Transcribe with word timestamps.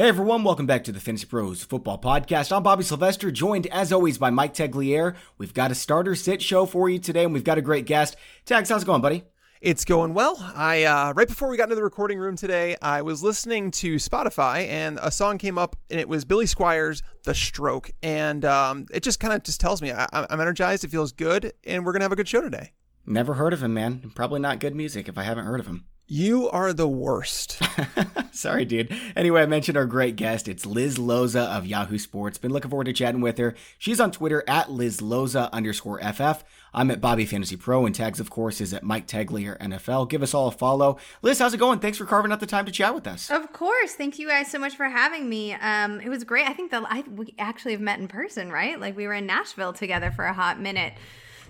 Hey 0.00 0.08
everyone, 0.08 0.44
welcome 0.44 0.64
back 0.64 0.84
to 0.84 0.92
the 0.92 0.98
Fantasy 0.98 1.26
Pros 1.26 1.62
Football 1.62 1.98
Podcast. 1.98 2.56
I'm 2.56 2.62
Bobby 2.62 2.84
Sylvester, 2.84 3.30
joined 3.30 3.66
as 3.66 3.92
always 3.92 4.16
by 4.16 4.30
Mike 4.30 4.54
Tagliere. 4.54 5.14
We've 5.36 5.52
got 5.52 5.70
a 5.70 5.74
starter 5.74 6.14
sit 6.14 6.40
show 6.40 6.64
for 6.64 6.88
you 6.88 6.98
today, 6.98 7.24
and 7.24 7.34
we've 7.34 7.44
got 7.44 7.58
a 7.58 7.60
great 7.60 7.84
guest. 7.84 8.16
Tags, 8.46 8.70
how's 8.70 8.82
it 8.82 8.86
going, 8.86 9.02
buddy? 9.02 9.24
It's 9.60 9.84
going 9.84 10.14
well. 10.14 10.36
I 10.56 10.84
uh, 10.84 11.12
right 11.12 11.28
before 11.28 11.50
we 11.50 11.58
got 11.58 11.64
into 11.64 11.74
the 11.74 11.82
recording 11.82 12.18
room 12.18 12.34
today, 12.34 12.76
I 12.80 13.02
was 13.02 13.22
listening 13.22 13.72
to 13.72 13.96
Spotify, 13.96 14.66
and 14.68 14.98
a 15.02 15.10
song 15.10 15.36
came 15.36 15.58
up, 15.58 15.76
and 15.90 16.00
it 16.00 16.08
was 16.08 16.24
Billy 16.24 16.46
Squier's 16.46 17.02
"The 17.24 17.34
Stroke," 17.34 17.90
and 18.02 18.42
um, 18.46 18.86
it 18.90 19.02
just 19.02 19.20
kind 19.20 19.34
of 19.34 19.42
just 19.42 19.60
tells 19.60 19.82
me 19.82 19.92
I, 19.92 20.06
I'm 20.14 20.40
energized. 20.40 20.82
It 20.82 20.88
feels 20.88 21.12
good, 21.12 21.52
and 21.64 21.84
we're 21.84 21.92
gonna 21.92 22.06
have 22.06 22.12
a 22.12 22.16
good 22.16 22.26
show 22.26 22.40
today. 22.40 22.72
Never 23.04 23.34
heard 23.34 23.52
of 23.52 23.62
him, 23.62 23.74
man. 23.74 24.12
Probably 24.14 24.40
not 24.40 24.60
good 24.60 24.74
music 24.74 25.10
if 25.10 25.18
I 25.18 25.24
haven't 25.24 25.44
heard 25.44 25.60
of 25.60 25.66
him. 25.66 25.84
You 26.12 26.50
are 26.50 26.72
the 26.72 26.88
worst. 26.88 27.62
Sorry, 28.32 28.64
dude. 28.64 28.92
Anyway, 29.14 29.42
I 29.42 29.46
mentioned 29.46 29.78
our 29.78 29.86
great 29.86 30.16
guest. 30.16 30.48
It's 30.48 30.66
Liz 30.66 30.98
Loza 30.98 31.46
of 31.56 31.66
Yahoo 31.66 31.98
Sports. 31.98 32.36
Been 32.36 32.50
looking 32.50 32.68
forward 32.68 32.86
to 32.86 32.92
chatting 32.92 33.20
with 33.20 33.38
her. 33.38 33.54
She's 33.78 34.00
on 34.00 34.10
Twitter 34.10 34.42
at 34.48 34.72
Liz 34.72 34.98
Loza 34.98 35.48
underscore 35.52 36.00
FF. 36.00 36.42
I'm 36.74 36.90
at 36.90 37.00
Bobby 37.00 37.26
Fantasy 37.26 37.54
Pro, 37.54 37.86
and 37.86 37.94
tags, 37.94 38.18
of 38.18 38.28
course, 38.28 38.60
is 38.60 38.74
at 38.74 38.82
Mike 38.82 39.06
Tagliere 39.06 39.56
NFL. 39.60 40.10
Give 40.10 40.24
us 40.24 40.34
all 40.34 40.48
a 40.48 40.50
follow. 40.50 40.98
Liz, 41.22 41.38
how's 41.38 41.54
it 41.54 41.58
going? 41.58 41.78
Thanks 41.78 41.98
for 41.98 42.06
carving 42.06 42.32
out 42.32 42.40
the 42.40 42.46
time 42.46 42.66
to 42.66 42.72
chat 42.72 42.92
with 42.92 43.06
us. 43.06 43.30
Of 43.30 43.52
course. 43.52 43.94
Thank 43.94 44.18
you 44.18 44.26
guys 44.26 44.50
so 44.50 44.58
much 44.58 44.74
for 44.74 44.88
having 44.88 45.28
me. 45.28 45.52
Um, 45.52 46.00
it 46.00 46.08
was 46.08 46.24
great. 46.24 46.48
I 46.48 46.54
think 46.54 46.72
that 46.72 46.82
I, 46.88 47.04
we 47.08 47.36
actually 47.38 47.70
have 47.70 47.80
met 47.80 48.00
in 48.00 48.08
person, 48.08 48.50
right? 48.50 48.80
Like 48.80 48.96
we 48.96 49.06
were 49.06 49.14
in 49.14 49.26
Nashville 49.26 49.74
together 49.74 50.10
for 50.10 50.24
a 50.24 50.32
hot 50.32 50.58
minute. 50.58 50.92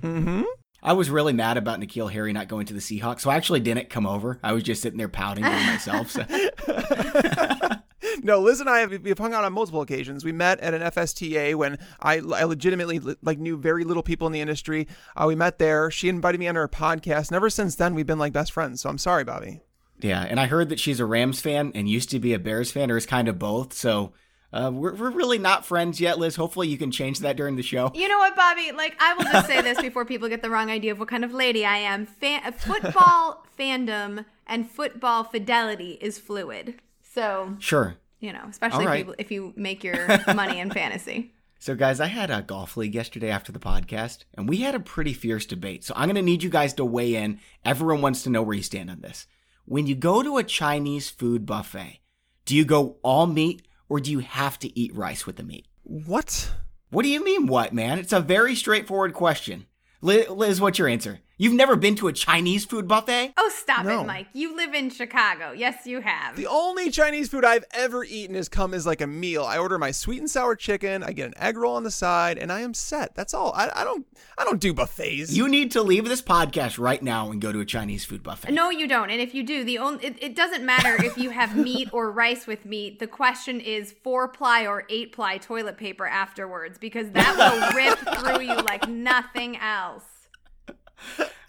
Mm-hmm. 0.02 0.42
I 0.82 0.94
was 0.94 1.10
really 1.10 1.32
mad 1.32 1.56
about 1.56 1.80
N'Keal 1.80 2.10
Harry 2.10 2.32
not 2.32 2.48
going 2.48 2.66
to 2.66 2.74
the 2.74 2.80
Seahawks, 2.80 3.20
so 3.20 3.30
I 3.30 3.36
actually 3.36 3.60
didn't 3.60 3.90
come 3.90 4.06
over. 4.06 4.38
I 4.42 4.52
was 4.52 4.62
just 4.62 4.82
sitting 4.82 4.98
there 4.98 5.08
pouting 5.08 5.44
to 5.44 5.50
myself. 5.50 6.10
So. 6.10 6.24
no, 8.22 8.40
Liz 8.40 8.60
and 8.60 8.68
I 8.68 8.80
have 8.80 8.90
we've 8.90 9.18
hung 9.18 9.34
out 9.34 9.44
on 9.44 9.52
multiple 9.52 9.82
occasions. 9.82 10.24
We 10.24 10.32
met 10.32 10.60
at 10.60 10.74
an 10.74 10.82
FSTA 10.82 11.54
when 11.54 11.78
I, 12.00 12.16
I 12.16 12.44
legitimately 12.44 13.00
like 13.22 13.38
knew 13.38 13.56
very 13.56 13.84
little 13.84 14.02
people 14.02 14.26
in 14.26 14.32
the 14.32 14.40
industry. 14.40 14.88
Uh, 15.16 15.26
we 15.26 15.34
met 15.34 15.58
there. 15.58 15.90
She 15.90 16.08
invited 16.08 16.38
me 16.38 16.48
on 16.48 16.56
her 16.56 16.68
podcast. 16.68 17.28
And 17.28 17.36
ever 17.36 17.50
since 17.50 17.76
then, 17.76 17.94
we've 17.94 18.06
been 18.06 18.18
like 18.18 18.32
best 18.32 18.52
friends. 18.52 18.80
So 18.80 18.88
I'm 18.88 18.98
sorry, 18.98 19.24
Bobby. 19.24 19.60
Yeah, 20.00 20.22
and 20.22 20.40
I 20.40 20.46
heard 20.46 20.70
that 20.70 20.80
she's 20.80 20.98
a 20.98 21.04
Rams 21.04 21.40
fan 21.40 21.72
and 21.74 21.88
used 21.88 22.10
to 22.10 22.18
be 22.18 22.32
a 22.32 22.38
Bears 22.38 22.72
fan, 22.72 22.90
or 22.90 22.96
is 22.96 23.04
kind 23.04 23.28
of 23.28 23.38
both. 23.38 23.74
So 23.74 24.12
uh, 24.52 24.70
we're, 24.72 24.94
we're 24.94 25.10
really 25.10 25.38
not 25.38 25.64
friends 25.64 26.00
yet, 26.00 26.18
Liz. 26.18 26.34
Hopefully, 26.36 26.68
you 26.68 26.76
can 26.76 26.90
change 26.90 27.20
that 27.20 27.36
during 27.36 27.56
the 27.56 27.62
show. 27.62 27.92
You 27.94 28.08
know 28.08 28.18
what, 28.18 28.34
Bobby? 28.34 28.72
Like, 28.72 28.96
I 28.98 29.14
will 29.14 29.24
just 29.24 29.46
say 29.46 29.60
this 29.62 29.80
before 29.82 30.04
people 30.04 30.28
get 30.28 30.42
the 30.42 30.50
wrong 30.50 30.70
idea 30.70 30.92
of 30.92 30.98
what 30.98 31.08
kind 31.08 31.24
of 31.24 31.32
lady 31.32 31.64
I 31.64 31.76
am. 31.76 32.06
Fan- 32.06 32.52
football 32.52 33.46
fandom 33.58 34.24
and 34.46 34.68
football 34.68 35.24
fidelity 35.24 35.98
is 36.00 36.18
fluid. 36.18 36.80
So, 37.02 37.56
sure. 37.60 37.96
You 38.18 38.32
know, 38.32 38.44
especially 38.48 38.86
right. 38.86 39.00
if, 39.00 39.06
you, 39.06 39.14
if 39.18 39.30
you 39.30 39.52
make 39.56 39.84
your 39.84 40.18
money 40.34 40.58
in 40.58 40.70
fantasy. 40.70 41.32
So, 41.60 41.76
guys, 41.76 42.00
I 42.00 42.06
had 42.06 42.30
a 42.30 42.42
golf 42.42 42.76
league 42.76 42.94
yesterday 42.94 43.30
after 43.30 43.52
the 43.52 43.58
podcast, 43.58 44.24
and 44.34 44.48
we 44.48 44.58
had 44.58 44.74
a 44.74 44.80
pretty 44.80 45.12
fierce 45.12 45.46
debate. 45.46 45.84
So, 45.84 45.94
I'm 45.96 46.06
going 46.06 46.16
to 46.16 46.22
need 46.22 46.42
you 46.42 46.50
guys 46.50 46.74
to 46.74 46.84
weigh 46.84 47.14
in. 47.14 47.38
Everyone 47.64 48.02
wants 48.02 48.22
to 48.24 48.30
know 48.30 48.42
where 48.42 48.56
you 48.56 48.62
stand 48.62 48.90
on 48.90 49.00
this. 49.00 49.26
When 49.64 49.86
you 49.86 49.94
go 49.94 50.22
to 50.22 50.38
a 50.38 50.42
Chinese 50.42 51.08
food 51.08 51.46
buffet, 51.46 52.00
do 52.44 52.56
you 52.56 52.64
go 52.64 52.96
all 53.02 53.26
meat 53.26 53.62
or 53.90 54.00
do 54.00 54.10
you 54.10 54.20
have 54.20 54.58
to 54.60 54.78
eat 54.78 54.94
rice 54.94 55.26
with 55.26 55.36
the 55.36 55.42
meat? 55.42 55.66
What? 55.82 56.52
What 56.88 57.02
do 57.02 57.08
you 57.08 57.22
mean, 57.22 57.46
what, 57.46 57.74
man? 57.74 57.98
It's 57.98 58.12
a 58.12 58.20
very 58.20 58.54
straightforward 58.54 59.12
question. 59.12 59.66
Liz, 60.00 60.60
what's 60.60 60.78
your 60.78 60.88
answer? 60.88 61.20
You've 61.40 61.54
never 61.54 61.74
been 61.74 61.94
to 61.94 62.08
a 62.08 62.12
Chinese 62.12 62.66
food 62.66 62.86
buffet? 62.86 63.32
Oh, 63.38 63.50
stop 63.54 63.86
no. 63.86 64.02
it, 64.02 64.06
Mike. 64.06 64.26
You 64.34 64.54
live 64.54 64.74
in 64.74 64.90
Chicago. 64.90 65.52
Yes, 65.52 65.86
you 65.86 66.02
have. 66.02 66.36
The 66.36 66.46
only 66.46 66.90
Chinese 66.90 67.30
food 67.30 67.46
I've 67.46 67.64
ever 67.72 68.04
eaten 68.04 68.34
has 68.34 68.50
come 68.50 68.74
as 68.74 68.84
like 68.84 69.00
a 69.00 69.06
meal. 69.06 69.44
I 69.44 69.56
order 69.56 69.78
my 69.78 69.90
sweet 69.90 70.18
and 70.18 70.28
sour 70.28 70.54
chicken, 70.54 71.02
I 71.02 71.12
get 71.12 71.28
an 71.28 71.38
egg 71.38 71.56
roll 71.56 71.76
on 71.76 71.82
the 71.82 71.90
side, 71.90 72.36
and 72.36 72.52
I 72.52 72.60
am 72.60 72.74
set. 72.74 73.14
That's 73.14 73.32
all. 73.32 73.54
I, 73.54 73.70
I 73.74 73.84
don't 73.84 74.06
I 74.36 74.44
don't 74.44 74.60
do 74.60 74.74
buffets. 74.74 75.32
You 75.32 75.48
need 75.48 75.70
to 75.70 75.82
leave 75.82 76.04
this 76.04 76.20
podcast 76.20 76.78
right 76.78 77.02
now 77.02 77.30
and 77.30 77.40
go 77.40 77.52
to 77.52 77.60
a 77.60 77.64
Chinese 77.64 78.04
food 78.04 78.22
buffet. 78.22 78.52
No, 78.52 78.68
you 78.68 78.86
don't. 78.86 79.08
And 79.08 79.22
if 79.22 79.34
you 79.34 79.42
do, 79.42 79.64
the 79.64 79.78
only 79.78 80.04
it, 80.04 80.22
it 80.22 80.36
doesn't 80.36 80.66
matter 80.66 81.02
if 81.02 81.16
you 81.16 81.30
have 81.30 81.56
meat 81.64 81.88
or 81.94 82.10
rice 82.10 82.46
with 82.46 82.66
meat. 82.66 82.98
The 82.98 83.06
question 83.06 83.60
is 83.60 83.94
four 84.04 84.28
ply 84.28 84.66
or 84.66 84.84
eight 84.90 85.12
ply 85.12 85.38
toilet 85.38 85.78
paper 85.78 86.06
afterwards 86.06 86.76
because 86.76 87.10
that 87.12 87.34
will 87.34 87.74
rip 87.74 87.98
through 88.18 88.42
you 88.42 88.56
like 88.56 88.86
nothing 88.90 89.56
else 89.56 90.19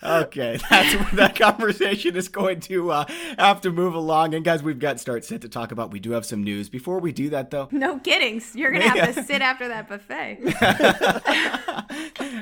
okay, 0.03 0.57
that's 0.69 0.95
where 0.95 1.09
that 1.13 1.35
conversation 1.35 2.15
is 2.15 2.27
going 2.27 2.59
to 2.61 2.91
uh, 2.91 3.05
have 3.37 3.61
to 3.61 3.71
move 3.71 3.93
along. 3.93 4.33
And 4.33 4.43
guys, 4.43 4.63
we've 4.63 4.79
got 4.79 4.99
start 4.99 5.25
set 5.25 5.41
to 5.41 5.49
talk 5.49 5.71
about. 5.71 5.91
We 5.91 5.99
do 5.99 6.11
have 6.11 6.25
some 6.25 6.43
news. 6.43 6.69
Before 6.69 6.99
we 6.99 7.11
do 7.11 7.29
that, 7.29 7.51
though, 7.51 7.69
no 7.71 7.99
kidding, 7.99 8.41
you're 8.53 8.71
gonna 8.71 8.89
have 8.89 9.15
to 9.15 9.23
sit 9.23 9.41
after 9.41 9.67
that 9.67 9.87
buffet. 9.87 10.39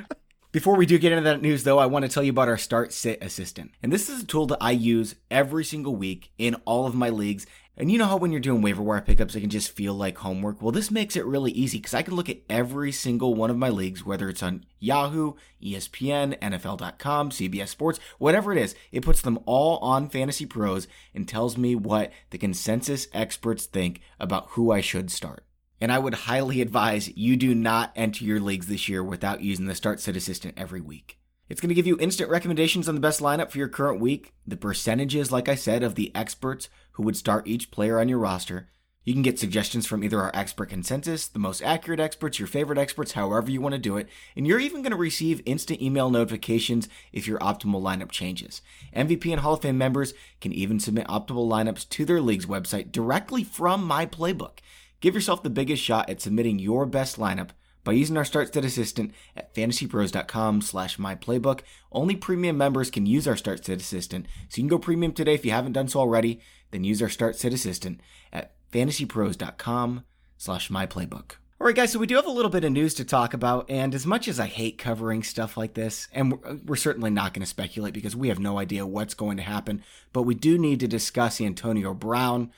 Before 0.52 0.76
we 0.76 0.88
do 0.88 0.98
get 0.98 1.12
into 1.12 1.26
that 1.26 1.44
news, 1.44 1.64
though, 1.64 1.78
I 1.78 1.86
want 1.86 2.06
to 2.06 2.10
tell 2.10 2.24
you 2.24 2.32
about 2.32 2.48
our 2.48 2.58
Start 2.58 2.92
Sit 2.92 3.24
Assistant. 3.24 3.70
And 3.84 3.94
this 3.94 4.10
is 4.10 4.24
a 4.24 4.26
tool 4.26 4.48
that 4.48 4.58
I 4.60 4.72
use 4.72 5.14
every 5.30 5.64
single 5.64 5.96
week 5.96 6.32
in 6.40 6.56
all 6.66 6.88
of 6.88 6.96
my 6.96 7.10
leagues. 7.10 7.46
And 7.80 7.90
you 7.90 7.98
know 7.98 8.08
how 8.08 8.18
when 8.18 8.34
you're 8.34 8.42
doing 8.42 8.62
waiver 8.62 8.84
wire 8.84 9.00
pickups, 9.00 9.36
it 9.36 9.40
can 9.40 9.50
just 9.50 9.72
feel 9.72 9.94
like 9.94 10.18
homework? 10.18 10.62
Well, 10.62 10.74
this 10.74 10.92
makes 10.92 11.16
it 11.16 11.26
really 11.26 11.52
easy 11.54 11.78
because 11.78 11.94
I 11.94 12.02
can 12.02 12.14
look 12.14 12.28
at 12.28 12.42
every 12.50 12.92
single 12.92 13.36
one 13.36 13.50
of 13.50 13.58
my 13.58 13.70
leagues, 13.70 14.06
whether 14.06 14.28
it's 14.28 14.44
on 14.44 14.66
Yahoo, 14.80 15.36
ESPN, 15.64 16.38
NFL.com, 16.40 17.30
CBS 17.30 17.70
Sports, 17.70 18.02
whatever 18.18 18.52
it 18.52 18.58
is. 18.58 18.76
It 18.92 19.06
puts 19.06 19.22
them 19.22 19.40
all 19.46 19.78
on 19.78 20.10
Fantasy 20.10 20.46
Pros 20.46 20.90
and 21.16 21.26
tells 21.26 21.58
me 21.58 21.74
what 21.74 22.12
the 22.32 22.38
consensus 22.38 23.08
experts 23.14 23.66
think 23.66 24.02
about 24.20 24.48
who 24.50 24.72
I 24.72 24.82
should 24.82 25.10
start. 25.10 25.46
And 25.80 25.90
I 25.90 26.00
would 26.00 26.16
highly 26.16 26.60
advise 26.60 27.16
you 27.16 27.38
do 27.38 27.56
not 27.56 27.94
enter 27.96 28.26
your 28.26 28.42
leagues 28.42 28.68
this 28.68 28.90
year 28.90 29.02
without 29.02 29.40
using 29.40 29.68
the 29.68 29.76
Start 29.76 30.02
Sit 30.02 30.18
Assistant 30.18 30.56
every 30.58 30.82
week. 30.82 31.18
It's 31.48 31.62
going 31.62 31.70
to 31.70 31.76
give 31.76 31.88
you 31.88 31.98
instant 32.00 32.30
recommendations 32.30 32.88
on 32.90 32.96
the 32.96 33.02
best 33.02 33.22
lineup 33.22 33.50
for 33.50 33.58
your 33.58 33.70
current 33.70 34.00
week, 34.00 34.34
the 34.46 34.58
percentages, 34.58 35.32
like 35.32 35.50
I 35.50 35.56
said, 35.56 35.82
of 35.82 35.96
the 35.96 36.14
experts 36.14 36.70
who 37.00 37.04
would 37.04 37.16
start 37.16 37.48
each 37.48 37.72
player 37.72 37.98
on 37.98 38.10
your 38.10 38.20
roster. 38.20 38.68
You 39.06 39.14
can 39.14 39.22
get 39.22 39.40
suggestions 39.40 39.88
from 39.88 40.04
either 40.04 40.20
our 40.20 40.32
expert 40.34 40.68
consensus, 40.68 41.30
the 41.30 41.40
most 41.40 41.62
accurate 41.62 42.02
experts, 42.02 42.40
your 42.40 42.48
favorite 42.50 42.78
experts, 42.78 43.14
however 43.14 43.50
you 43.50 43.62
want 43.62 43.72
to 43.72 43.80
do 43.80 43.96
it, 43.96 44.10
and 44.36 44.46
you're 44.46 44.60
even 44.60 44.82
going 44.82 44.92
to 44.92 44.98
receive 44.98 45.42
instant 45.46 45.82
email 45.82 46.10
notifications 46.10 46.90
if 47.14 47.26
your 47.26 47.40
optimal 47.40 47.82
lineup 47.82 48.12
changes. 48.12 48.62
MVP 48.94 49.32
and 49.32 49.40
Hall 49.40 49.54
of 49.54 49.62
Fame 49.62 49.78
members 49.78 50.14
can 50.42 50.52
even 50.52 50.78
submit 50.78 51.08
optimal 51.08 51.48
lineups 51.50 51.88
to 51.88 52.04
their 52.04 52.20
league's 52.20 52.48
website 52.48 52.92
directly 52.92 53.46
from 53.46 53.82
my 53.82 54.06
playbook. 54.06 54.58
Give 55.00 55.16
yourself 55.16 55.42
the 55.42 55.50
biggest 55.50 55.82
shot 55.82 56.10
at 56.10 56.20
submitting 56.20 56.60
your 56.60 56.86
best 56.86 57.18
lineup 57.18 57.52
by 57.90 57.94
using 57.94 58.18
our 58.18 58.24
Start 58.26 58.54
Sit 58.54 58.64
Assistant 58.64 59.16
at 59.36 59.56
fantasypros.com 59.56 60.62
slash 60.62 60.98
myplaybook. 60.98 61.62
Only 61.92 62.16
premium 62.16 62.56
members 62.56 62.92
can 62.92 63.08
use 63.08 63.28
our 63.28 63.36
Start 63.36 63.66
Sit 63.66 63.82
Assistant, 63.82 64.28
so 64.48 64.58
you 64.58 64.62
can 64.62 64.68
go 64.68 64.78
premium 64.78 65.12
today 65.12 65.34
if 65.34 65.44
you 65.44 65.50
haven't 65.50 65.72
done 65.72 65.88
so 65.88 66.00
already. 66.00 66.40
Then 66.70 66.84
use 66.84 67.02
our 67.02 67.10
Start 67.10 67.36
Sit 67.36 67.52
Assistant 67.52 68.00
at 68.32 68.54
fantasypros.com 68.72 70.04
slash 70.38 70.70
myplaybook. 70.70 71.32
All 71.60 71.66
right, 71.66 71.76
guys, 71.76 71.92
so 71.92 71.98
we 71.98 72.06
do 72.06 72.16
have 72.16 72.28
a 72.28 72.32
little 72.32 72.52
bit 72.52 72.64
of 72.64 72.72
news 72.72 72.94
to 72.94 73.04
talk 73.04 73.34
about, 73.34 73.68
and 73.72 73.96
as 73.96 74.06
much 74.06 74.28
as 74.28 74.40
I 74.40 74.46
hate 74.46 74.78
covering 74.78 75.24
stuff 75.24 75.58
like 75.58 75.74
this, 75.74 76.10
and 76.14 76.32
we're, 76.32 76.48
uh, 76.48 76.58
we're 76.68 76.76
certainly 76.76 77.10
not 77.10 77.34
going 77.34 77.42
to 77.42 77.48
speculate 77.48 77.96
because 77.96 78.16
we 78.16 78.28
have 78.28 78.38
no 78.38 78.60
idea 78.60 78.86
what's 78.86 79.16
going 79.16 79.38
to 79.38 79.44
happen, 79.44 79.84
but 80.14 80.24
we 80.24 80.36
do 80.36 80.60
need 80.60 80.80
to 80.82 80.88
discuss 80.88 81.42
Antonio 81.42 81.96
Brown 81.96 82.52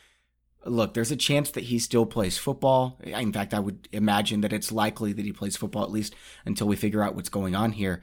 look, 0.66 0.94
there's 0.94 1.12
a 1.12 1.16
chance 1.16 1.52
that 1.52 1.66
he 1.66 1.80
still 1.80 2.06
plays 2.06 2.38
football. 2.38 3.00
In 3.04 3.34
fact, 3.34 3.54
I 3.54 3.60
would 3.60 3.88
imagine 3.92 4.42
that 4.42 4.54
it's 4.54 4.72
likely 4.72 5.14
that 5.14 5.26
he 5.26 5.32
plays 5.32 5.58
football 5.58 5.84
at 5.84 5.92
least 5.92 6.16
until 6.46 6.68
we 6.68 6.76
figure 6.76 7.04
out 7.04 7.16
what's 7.16 7.30
going 7.30 7.56
on 7.56 7.72
here. 7.72 8.02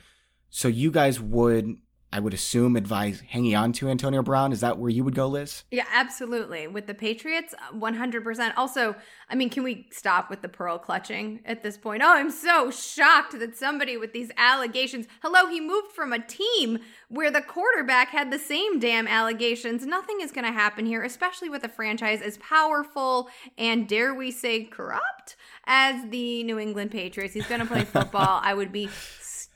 So 0.51 0.69
you 0.69 0.91
guys 0.91 1.21
would 1.21 1.77
I 2.11 2.21
would 2.21 2.33
assume 2.33 2.75
advise 2.75 3.21
hanging 3.29 3.55
on 3.55 3.73
to 3.75 3.89
Antonio 3.89 4.23
Brown. 4.23 4.51
Is 4.51 4.61
that 4.61 4.79
where 4.79 4.89
you 4.89 5.05
would 5.05 5.15
go, 5.15 5.29
Liz? 5.29 5.65
Yeah, 5.71 5.85
absolutely. 5.93 6.67
With 6.67 6.87
the 6.87 6.95
Patriots, 6.95 7.55
100%. 7.75 8.53
Also, 8.57 8.97
I 9.29 9.35
mean, 9.35 9.51
can 9.51 9.63
we 9.63 9.87
stop 9.91 10.31
with 10.31 10.41
the 10.41 10.49
pearl 10.49 10.79
clutching 10.79 11.41
at 11.45 11.63
this 11.63 11.77
point? 11.77 12.03
Oh, 12.03 12.11
I'm 12.11 12.31
so 12.31 12.71
shocked 12.71 13.39
that 13.39 13.57
somebody 13.57 13.99
with 13.99 14.15
these 14.15 14.31
allegations. 14.39 15.07
Hello, 15.21 15.49
he 15.49 15.61
moved 15.61 15.93
from 15.93 16.15
a 16.15 16.19
team 16.19 16.79
where 17.09 17.31
the 17.31 17.43
quarterback 17.43 18.09
had 18.09 18.33
the 18.33 18.39
same 18.39 18.79
damn 18.79 19.07
allegations. 19.07 19.85
Nothing 19.85 20.23
is 20.23 20.33
going 20.33 20.47
to 20.47 20.53
happen 20.53 20.87
here, 20.87 21.03
especially 21.03 21.51
with 21.51 21.63
a 21.63 21.69
franchise 21.69 22.23
as 22.23 22.39
powerful 22.39 23.29
and, 23.59 23.87
dare 23.87 24.15
we 24.15 24.31
say, 24.31 24.65
corrupt 24.65 25.37
as 25.67 26.09
the 26.09 26.43
New 26.45 26.59
England 26.59 26.91
Patriots. 26.91 27.35
He's 27.35 27.47
going 27.47 27.61
to 27.61 27.67
play 27.67 27.85
football. 27.85 28.41
I 28.43 28.55
would 28.55 28.73
be 28.73 28.89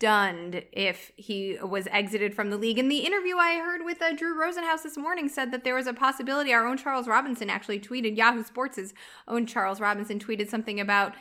stunned 0.03 0.65
if 0.73 1.13
he 1.15 1.57
was 1.63 1.87
exited 1.93 2.35
from 2.35 2.51
the 2.51 2.57
league. 2.57 2.77
And 2.77 2.91
the 2.91 3.07
interview 3.07 3.37
I 3.37 3.61
heard 3.61 3.85
with 3.85 4.03
uh, 4.03 4.13
Drew 4.17 4.35
Rosenhaus 4.37 4.83
this 4.83 4.97
morning, 4.97 5.29
said 5.29 5.53
that 5.53 5.63
there 5.63 5.77
was 5.77 5.87
a 5.87 5.93
possibility. 5.93 6.53
Our 6.53 6.67
own 6.67 6.77
Charles 6.77 7.07
Robinson 7.07 7.49
actually 7.49 7.79
tweeted, 7.79 8.17
Yahoo 8.17 8.43
Sports' 8.43 8.93
own 9.29 9.47
Charles 9.47 9.81
Robinson 9.81 10.19
tweeted 10.19 10.49
something 10.49 10.81
about 10.81 11.15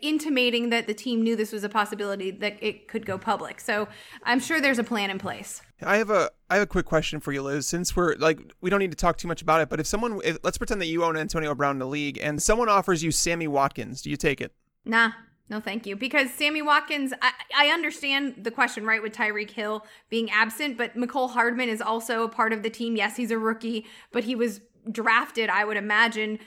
intimating 0.00 0.70
that 0.70 0.86
the 0.86 0.94
team 0.94 1.22
knew 1.22 1.34
this 1.34 1.50
was 1.50 1.64
a 1.64 1.68
possibility 1.68 2.30
that 2.30 2.56
it 2.62 2.86
could 2.86 3.04
go 3.04 3.18
public. 3.18 3.58
So 3.58 3.88
I'm 4.22 4.38
sure 4.38 4.60
there's 4.60 4.78
a 4.78 4.84
plan 4.84 5.10
in 5.10 5.18
place. 5.18 5.60
I 5.82 5.96
have 5.96 6.10
a 6.10 6.30
I 6.48 6.54
have 6.54 6.62
a 6.62 6.66
quick 6.66 6.86
question 6.86 7.18
for 7.18 7.32
you, 7.32 7.42
Liz. 7.42 7.66
Since 7.66 7.96
we're 7.96 8.14
like 8.14 8.38
we 8.60 8.70
don't 8.70 8.78
need 8.78 8.92
to 8.92 8.96
talk 8.96 9.16
too 9.16 9.26
much 9.26 9.42
about 9.42 9.60
it, 9.60 9.68
but 9.68 9.80
if 9.80 9.88
someone 9.88 10.20
if, 10.22 10.38
let's 10.44 10.58
pretend 10.58 10.80
that 10.82 10.86
you 10.86 11.02
own 11.02 11.16
Antonio 11.16 11.52
Brown 11.52 11.76
in 11.76 11.78
the 11.80 11.86
league 11.86 12.16
and 12.22 12.40
someone 12.40 12.68
offers 12.68 13.02
you 13.02 13.10
Sammy 13.10 13.48
Watkins, 13.48 14.02
do 14.02 14.10
you 14.10 14.16
take 14.16 14.40
it? 14.40 14.52
Nah. 14.84 15.10
No, 15.50 15.58
thank 15.58 15.84
you. 15.84 15.96
Because 15.96 16.30
Sammy 16.30 16.62
Watkins, 16.62 17.12
I, 17.20 17.32
I 17.56 17.66
understand 17.68 18.36
the 18.44 18.52
question, 18.52 18.86
right, 18.86 19.02
with 19.02 19.12
Tyreek 19.12 19.50
Hill 19.50 19.84
being 20.08 20.30
absent, 20.30 20.78
but 20.78 20.96
Mecole 20.96 21.30
Hardman 21.30 21.68
is 21.68 21.82
also 21.82 22.22
a 22.22 22.28
part 22.28 22.52
of 22.52 22.62
the 22.62 22.70
team. 22.70 22.94
Yes, 22.94 23.16
he's 23.16 23.32
a 23.32 23.38
rookie, 23.38 23.84
but 24.12 24.24
he 24.24 24.36
was 24.36 24.60
drafted, 24.90 25.50
I 25.50 25.64
would 25.64 25.76
imagine, 25.76 26.38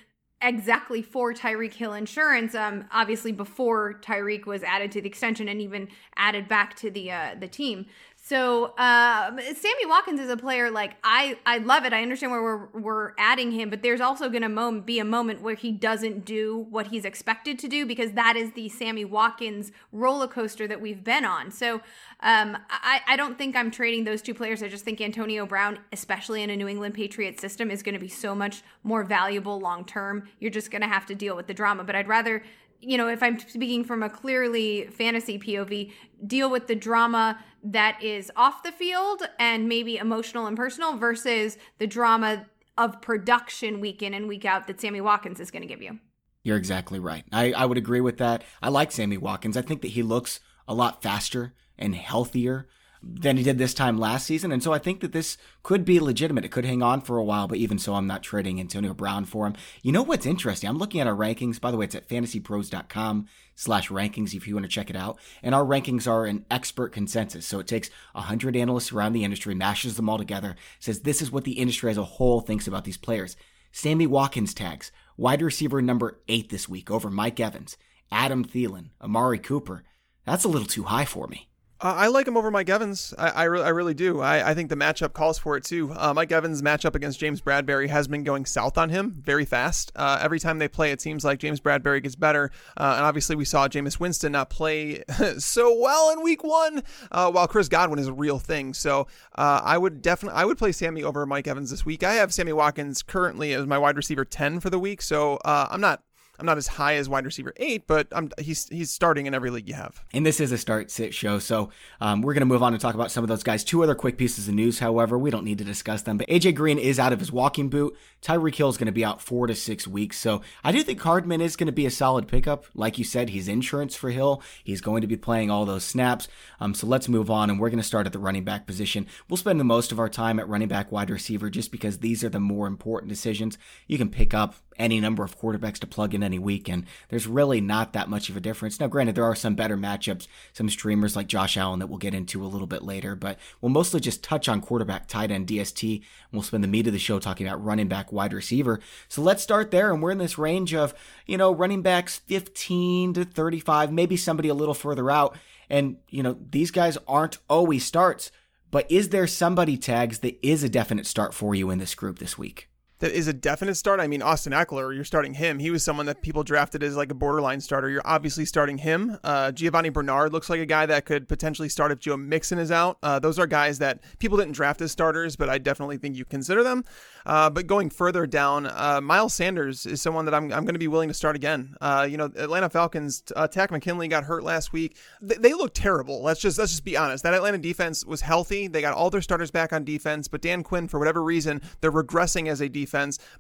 exactly 0.42 1.02
for 1.02 1.34
Tyreek 1.34 1.74
Hill 1.74 1.94
insurance. 1.94 2.56
Um, 2.56 2.86
obviously 2.92 3.34
before 3.34 3.96
Tyreek 4.02 4.46
was 4.46 4.64
added 4.64 4.92
to 4.94 5.02
the 5.02 5.08
extension 5.08 5.50
and 5.50 5.60
even 5.60 5.90
added 6.16 6.48
back 6.48 6.76
to 6.78 6.90
the 6.90 7.12
uh, 7.12 7.36
the 7.40 7.48
team. 7.48 7.86
So 8.26 8.68
uh, 8.78 9.32
Sammy 9.38 9.86
Watkins 9.86 10.22
is 10.22 10.30
a 10.30 10.38
player 10.38 10.72
like 10.72 10.96
I 11.04 11.38
I 11.46 11.58
love 11.58 11.84
it. 11.84 11.92
I 11.92 12.02
understand 12.02 12.32
where 12.32 12.42
we're 12.42 12.68
we're 12.68 13.12
adding 13.18 13.52
him, 13.52 13.70
but 13.70 13.84
there's 13.84 14.00
also 14.00 14.30
going 14.30 14.44
to 14.44 14.82
be 14.82 14.98
a 15.00 15.04
moment 15.04 15.42
where 15.42 15.56
he 15.56 15.74
doesn't 15.74 16.24
do 16.24 16.66
what 16.70 16.88
he's 16.88 17.04
expected 17.04 17.60
to 17.60 17.68
do 17.68 17.86
because 17.86 18.14
that 18.14 18.38
is 18.38 18.54
the 18.54 18.70
Sammy 18.70 19.04
Watkins 19.04 19.74
roller 19.92 20.30
coaster 20.30 20.70
that 20.70 20.80
we've 20.80 21.04
been 21.04 21.26
on. 21.26 21.52
So 21.52 21.82
um, 22.22 22.58
I 22.70 23.02
I 23.10 23.18
don't 23.18 23.38
think 23.38 23.58
I'm 23.58 23.70
trading 23.70 24.06
those 24.06 24.22
two 24.22 24.34
players. 24.34 24.64
I 24.64 24.70
just 24.70 24.86
think 24.86 25.02
Antonio 25.02 25.46
Brown, 25.46 25.80
especially 25.92 26.44
in 26.44 26.50
a 26.50 26.56
New 26.56 26.70
England 26.70 26.94
Patriots 26.94 27.42
system, 27.42 27.70
is 27.70 27.84
going 27.84 27.94
to 27.94 28.00
be 28.00 28.08
so 28.08 28.34
much 28.34 28.62
more 28.84 29.04
valuable 29.04 29.60
long 29.60 29.84
term. 29.84 30.30
You're 30.40 30.50
just 30.50 30.72
going 30.72 30.82
to 30.82 30.88
have 30.88 31.06
to 31.08 31.16
deal 31.16 31.36
with 31.36 31.48
the 31.48 31.54
drama. 31.54 31.84
But 31.84 31.98
I'd 31.98 32.08
rather 32.08 32.42
you 32.84 32.98
know, 32.98 33.08
if 33.08 33.24
I'm 33.24 33.40
speaking 33.40 33.84
from 33.84 34.04
a 34.04 34.10
clearly 34.10 34.88
fantasy 34.88 35.40
POV, 35.40 35.92
deal 36.26 36.50
with 36.50 36.68
the 36.68 36.76
drama 36.76 37.40
that 37.64 38.02
is 38.04 38.32
off 38.36 38.64
the 38.64 38.72
field 38.72 39.24
and 39.40 39.70
maybe 39.70 39.98
emotional 39.98 40.46
and 40.48 40.58
personal 40.58 40.98
versus 40.98 41.58
the 41.80 41.88
drama 41.88 42.46
of 42.78 43.02
production 43.02 43.80
week 43.80 44.02
in 44.02 44.14
and 44.14 44.28
week 44.28 44.46
out 44.46 44.68
that 44.68 44.82
Sammy 44.82 45.02
Watkins 45.02 45.40
is 45.40 45.52
going 45.52 45.62
to 45.62 45.68
give 45.68 45.82
you. 45.82 46.00
You're 46.44 46.58
exactly 46.58 47.00
right. 47.00 47.24
I, 47.32 47.54
I 47.54 47.66
would 47.66 47.78
agree 47.78 48.02
with 48.02 48.18
that. 48.18 48.44
I 48.62 48.70
like 48.70 48.92
Sammy 48.92 49.18
Watkins. 49.18 49.56
I 49.56 49.62
think 49.62 49.82
that 49.82 49.90
he 49.90 50.04
looks 50.04 50.40
a 50.68 50.74
lot 50.74 51.02
faster 51.02 51.54
and 51.78 51.96
healthier 51.96 52.68
than 53.06 53.36
he 53.36 53.44
did 53.44 53.58
this 53.58 53.74
time 53.74 54.00
last 54.00 54.26
season. 54.26 54.52
And 54.52 54.64
so 54.64 54.72
I 54.72 54.80
think 54.80 55.02
that 55.02 55.12
this 55.12 55.38
could 55.62 55.84
be 55.84 56.00
legitimate. 56.00 56.46
It 56.46 56.52
could 56.52 56.64
hang 56.64 56.82
on 56.82 57.02
for 57.02 57.18
a 57.18 57.24
while, 57.24 57.48
but 57.48 57.58
even 57.58 57.78
so, 57.78 57.96
I'm 57.96 58.08
not 58.08 58.24
trading 58.24 58.60
Antonio 58.60 58.94
Brown 58.94 59.26
for 59.26 59.46
him. 59.46 59.56
You 59.82 59.92
know 59.92 60.04
what's 60.04 60.26
interesting? 60.26 60.70
I'm 60.70 60.78
looking 60.78 61.02
at 61.02 61.08
our 61.08 61.16
rankings. 61.16 61.60
By 61.60 61.72
the 61.72 61.78
way, 61.78 61.86
it's 61.86 61.96
at 61.96 62.08
fantasypros.com 62.08 63.28
slash 63.56 63.90
rankings 63.90 64.34
if 64.34 64.48
you 64.48 64.56
want 64.56 64.66
to 64.66 64.72
check 64.72 64.90
it 64.90 64.96
out. 64.96 65.20
And 65.42 65.54
our 65.54 65.66
rankings 65.66 66.08
are 66.08 66.26
an 66.26 66.46
expert 66.50 66.94
consensus. 66.94 67.46
So 67.46 67.60
it 67.60 67.68
takes 67.68 67.90
100 68.14 68.56
analysts 68.56 68.94
around 68.94 69.14
the 69.14 69.26
industry, 69.26 69.54
mashes 69.54 69.96
them 69.96 70.10
all 70.10 70.18
together, 70.18 70.56
says 70.80 71.02
this 71.02 71.22
is 71.22 71.32
what 71.32 71.44
the 71.44 71.60
industry 71.60 71.92
as 71.92 71.98
a 71.98 72.04
whole 72.04 72.40
thinks 72.40 72.68
about 72.68 72.86
these 72.86 72.98
players. 72.98 73.36
Sammy 73.72 74.08
Watkins 74.08 74.54
tags, 74.54 74.92
wide 75.18 75.42
receiver 75.42 75.82
number 75.82 76.22
eight 76.28 76.50
this 76.50 76.70
week 76.70 76.90
over 76.92 77.10
Mike 77.10 77.40
Evans, 77.40 77.76
Adam 78.12 78.46
Thielen, 78.46 78.92
Amari 79.02 79.40
Cooper. 79.40 79.84
That's 80.26 80.44
a 80.44 80.50
little 80.50 80.68
too 80.68 80.84
high 80.84 81.06
for 81.06 81.28
me. 81.28 81.50
I 81.86 82.08
like 82.08 82.28
him 82.28 82.38
over 82.38 82.50
Mike 82.50 82.70
Evans. 82.70 83.14
I, 83.18 83.30
I, 83.30 83.44
re- 83.44 83.62
I 83.62 83.70
really 83.70 83.94
do. 83.94 84.22
I, 84.22 84.52
I 84.52 84.54
think 84.54 84.70
the 84.70 84.76
matchup 84.78 85.12
calls 85.12 85.38
for 85.38 85.58
it 85.58 85.66
too. 85.66 85.92
Uh, 85.94 86.14
Mike 86.14 86.32
Evans' 86.32 86.62
matchup 86.62 86.96
against 86.96 87.20
James 87.20 87.42
Bradberry 87.42 87.90
has 87.90 88.08
been 88.08 88.24
going 88.24 88.46
south 88.46 88.78
on 88.78 88.90
him 88.90 89.12
very 89.12 89.44
fast. 89.44 89.92
Uh, 89.96 90.18
every 90.22 90.40
time 90.40 90.60
they 90.60 90.70
play, 90.70 90.92
it 90.92 91.02
seems 91.02 91.26
like 91.26 91.40
James 91.40 91.60
Bradberry 91.60 92.02
gets 92.02 92.16
better. 92.16 92.52
Uh, 92.78 92.94
and 92.96 93.06
obviously, 93.06 93.36
we 93.36 93.44
saw 93.44 93.68
Jameis 93.68 94.00
Winston 94.00 94.32
not 94.32 94.50
play 94.50 95.04
so 95.38 95.78
well 95.78 96.12
in 96.12 96.24
Week 96.24 96.42
One, 96.44 96.84
uh, 97.12 97.30
while 97.30 97.48
Chris 97.48 97.68
Godwin 97.68 98.00
is 98.00 98.08
a 98.08 98.14
real 98.14 98.40
thing. 98.40 98.74
So 98.74 99.08
uh, 99.36 99.62
I 99.64 99.78
would 99.78 100.02
definitely 100.02 100.40
I 100.40 100.46
would 100.46 100.58
play 100.58 100.72
Sammy 100.72 101.04
over 101.04 101.26
Mike 101.26 101.48
Evans 101.48 101.70
this 101.70 101.86
week. 101.86 102.02
I 102.02 102.14
have 102.14 102.34
Sammy 102.34 102.54
Watkins 102.54 103.04
currently 103.04 103.54
as 103.54 103.66
my 103.66 103.78
wide 103.78 103.98
receiver 103.98 104.24
ten 104.24 104.62
for 104.62 104.70
the 104.70 104.80
week, 104.80 105.02
so 105.02 105.38
I'm 105.44 105.82
not 105.82 106.02
I'm 106.40 106.48
not 106.48 106.58
as 106.58 106.68
high 106.68 106.96
as 106.96 107.08
wide 107.08 107.26
receiver 107.26 107.54
eight, 107.58 107.86
but 107.86 108.08
I'm, 108.12 108.32
he's 108.40 108.68
he's 108.68 108.92
starting 108.92 109.28
in 109.28 109.36
every 109.36 109.52
league 109.52 109.68
you 109.68 109.76
have. 109.76 110.04
And 110.14 110.26
this 110.26 110.40
is 110.40 110.52
a 110.52 110.58
start 110.58 110.90
sit 110.90 111.14
show, 111.14 111.38
so 111.38 111.70
um, 112.02 112.22
we're 112.22 112.34
going 112.34 112.42
to 112.42 112.48
move 112.48 112.64
on 112.64 112.72
to 112.72 112.80
talk 112.80 112.96
about 112.96 113.12
some 113.12 113.24
of 113.24 113.28
those 113.28 113.44
guys. 113.44 113.64
Two 113.64 113.84
other 113.84 113.94
quick 113.94 114.18
pieces 114.18 114.48
of 114.48 114.56
news, 114.56 114.80
however, 114.80 115.18
we 115.18 115.30
don't 115.30 115.46
need 115.46 115.60
to 115.60 115.64
discuss 115.64 116.02
them. 116.02 116.18
But 116.18 116.28
AJ 116.28 116.56
Green 116.56 116.80
is 116.80 116.98
out 116.98 117.14
of 117.14 117.20
his 117.20 117.32
walking 117.32 117.70
boot. 117.70 117.96
Tyreek 118.22 118.56
Hill 118.56 118.70
is 118.70 118.78
going 118.78 118.88
to 118.88 118.92
be 118.92 119.06
out 119.06 119.22
four 119.22 119.46
to 119.46 119.54
six 119.54 119.88
weeks, 119.88 120.18
so 120.18 120.42
I 120.64 120.72
do 120.72 120.82
think 120.82 121.02
Hardman 121.02 121.42
is 121.42 121.56
going 121.56 121.68
to 121.68 121.74
be 121.74 121.86
a 121.86 121.92
solid 121.92 122.28
pickup. 122.28 122.66
Like 122.74 122.98
you 122.98 123.04
said, 123.04 123.30
he's 123.30 123.48
insurance 123.48 123.96
for 123.96 124.10
Hill. 124.10 124.42
He's 124.64 124.82
going 124.82 125.02
to 125.02 125.08
be 125.08 125.18
playing 125.18 125.52
all 125.52 125.66
those 125.66 125.84
snaps. 125.84 126.28
Um, 126.60 126.74
so 126.74 126.88
let's 126.88 127.08
move 127.08 127.30
on, 127.30 127.52
and 127.52 127.60
we're 127.60 127.70
going 127.70 127.78
to 127.78 127.84
start 127.84 128.08
at 128.08 128.14
the 128.14 128.20
running 128.20 128.44
back 128.44 128.66
position. 128.66 129.06
We'll 129.30 129.38
spend 129.38 129.60
the 129.60 129.66
most 129.66 129.92
of 129.92 130.00
our 130.00 130.10
time 130.10 130.40
at 130.40 130.48
running 130.48 130.68
back, 130.68 130.92
wide 130.92 131.12
receiver, 131.12 131.52
just 131.52 131.72
because 131.72 132.00
these 132.00 132.24
are 132.24 132.30
the 132.30 132.40
more 132.40 132.66
important 132.66 133.10
decisions. 133.10 133.60
You 133.88 134.00
can 134.00 134.10
pick 134.10 134.34
up 134.34 134.56
any 134.78 135.00
number 135.00 135.24
of 135.24 135.40
quarterbacks 135.40 135.80
to 135.80 135.88
plug 135.88 136.14
in 136.14 136.24
any 136.24 136.40
week, 136.40 136.70
and 136.70 136.86
there's 137.10 137.28
really 137.28 137.62
not 137.62 137.94
that 137.94 138.10
much 138.10 138.30
of 138.30 138.38
a 138.38 138.42
difference. 138.42 138.80
Now, 138.80 138.88
granted, 138.88 139.16
there 139.16 139.24
are 139.24 139.36
some 139.36 139.56
better 139.56 139.78
matchups, 139.78 140.28
some 140.54 140.70
streamers 140.70 141.16
like 141.16 141.28
Josh 141.28 141.58
Allen 141.58 141.80
that 141.80 141.88
we'll 141.88 141.98
get 141.98 142.14
into 142.14 142.44
a 142.44 142.48
little 142.48 142.68
bit 142.68 142.84
later, 142.84 143.16
but 143.16 143.38
we'll 143.62 143.70
mostly 143.70 144.00
just 144.00 144.24
touch 144.24 144.50
on 144.50 144.62
quarterback, 144.62 145.08
tight 145.08 145.32
end, 145.32 145.48
DST, 145.48 145.96
and 145.96 146.04
we'll 146.32 146.42
spend 146.42 146.64
the 146.64 146.68
meat 146.68 146.88
of 146.88 146.94
the 146.94 147.00
show 147.00 147.20
talking 147.20 147.48
about 147.48 147.64
running 147.64 147.88
back, 147.88 148.12
wide 148.12 148.34
receiver. 148.34 148.80
So 149.08 149.22
let's 149.22 149.44
start 149.44 149.72
there, 149.72 149.92
and 149.92 150.02
we're 150.02 150.12
in 150.12 150.18
this 150.18 150.38
range 150.38 150.74
of, 150.74 150.94
you 151.26 151.38
know, 151.38 151.54
running 151.54 151.82
backs 151.82 152.20
15 152.20 153.14
to 153.14 153.26
35, 153.26 153.92
maybe 153.92 154.18
somebody 154.18 154.50
a 154.50 154.54
little 154.54 154.74
further 154.74 155.10
out, 155.12 155.38
and, 155.70 155.98
you 156.10 156.24
know, 156.24 156.38
these 156.50 156.72
guys 156.72 156.98
aren't 157.08 157.38
always 157.50 157.86
starts. 157.86 158.32
But 158.72 158.90
is 158.92 159.10
there 159.10 159.28
somebody 159.28 159.78
tags 159.78 160.20
that 160.20 160.40
is 160.42 160.64
a 160.64 160.70
definite 160.70 161.06
start 161.06 161.36
for 161.36 161.54
you 161.54 161.70
in 161.70 161.78
this 161.78 161.94
group 161.94 162.18
this 162.18 162.40
week? 162.40 162.70
That 163.00 163.12
is 163.12 163.28
a 163.28 163.34
definite 163.34 163.76
start. 163.76 164.00
I 164.00 164.08
mean, 164.08 164.22
Austin 164.22 164.54
Ekeler, 164.54 164.96
you're 164.96 165.04
starting 165.04 165.34
him. 165.34 165.60
He 165.60 165.72
was 165.72 165.84
someone 165.84 166.06
that 166.06 166.22
people 166.22 166.44
drafted 166.44 166.84
as 166.84 166.96
like 166.96 167.12
a 167.12 167.16
borderline 167.16 167.60
starter. 167.60 167.90
You're 167.90 168.02
obviously 168.06 168.46
starting 168.46 168.78
him. 168.78 169.18
Uh, 169.24 169.52
Giovani 169.52 169.90
Bernard 169.90 170.32
looks 170.32 170.50
like 170.50 170.60
a 170.60 170.66
guy 170.66 170.86
that 170.86 171.06
could 171.06 171.28
potentially 171.28 171.70
start 171.70 171.92
if 171.92 172.00
Joe 172.00 172.16
Mixon 172.16 172.60
is 172.60 172.72
out. 172.72 172.98
Uh, 173.04 173.20
those 173.20 173.40
are 173.40 173.48
guys 173.48 173.80
that 173.80 174.00
people 174.20 174.38
didn't 174.38 174.54
draft 174.54 174.82
as 174.82 174.92
starters, 174.92 175.36
but 175.36 175.50
I 175.50 175.58
definitely 175.58 175.98
think 175.98 176.16
you 176.16 176.24
consider 176.24 176.64
them. 176.64 176.86
Uh, 177.26 177.50
but 177.50 177.68
going 177.68 177.90
further 177.90 178.26
down, 178.26 178.68
uh, 178.68 179.02
Miles 179.02 179.34
Sanders 179.34 179.86
is 179.86 180.02
someone 180.02 180.26
that 180.26 180.34
I'm, 180.34 180.46
I'm 180.54 180.64
going 180.64 180.76
to 180.76 180.80
be 180.80 180.88
willing 180.88 181.10
to 181.10 181.14
start 181.14 181.36
again. 181.36 181.76
Uh, 181.82 182.08
you 182.10 182.18
know, 182.18 182.32
Atlanta 182.36 182.70
Falcons, 182.70 183.24
uh, 183.36 183.48
Takk 183.48 183.72
McKinley 183.72 184.08
got 184.08 184.24
hurt 184.26 184.44
last 184.44 184.72
week. 184.72 184.98
They, 185.22 185.36
they 185.36 185.54
look 185.54 185.74
terrible. 185.74 186.22
Let's 186.24 186.40
just 186.40 186.58
let's 186.58 186.72
just 186.72 186.86
be 186.86 186.96
honest. 186.96 187.24
That 187.24 187.34
Atlanta 187.34 187.58
defense 187.58 188.06
was 188.06 188.22
healthy. 188.22 188.68
They 188.68 188.82
got 188.82 188.94
all 188.94 189.10
their 189.10 189.22
starters 189.22 189.52
back 189.52 189.74
on 189.74 189.84
defense, 189.84 190.28
but 190.28 190.42
Dan 190.42 190.64
Quinn, 190.64 190.88
for 190.88 191.00
whatever 191.00 191.22
reason, 191.22 191.62
they're 191.82 191.92
regressing 191.92 192.48
as 192.48 192.62
a 192.62 192.70
defense. 192.70 192.83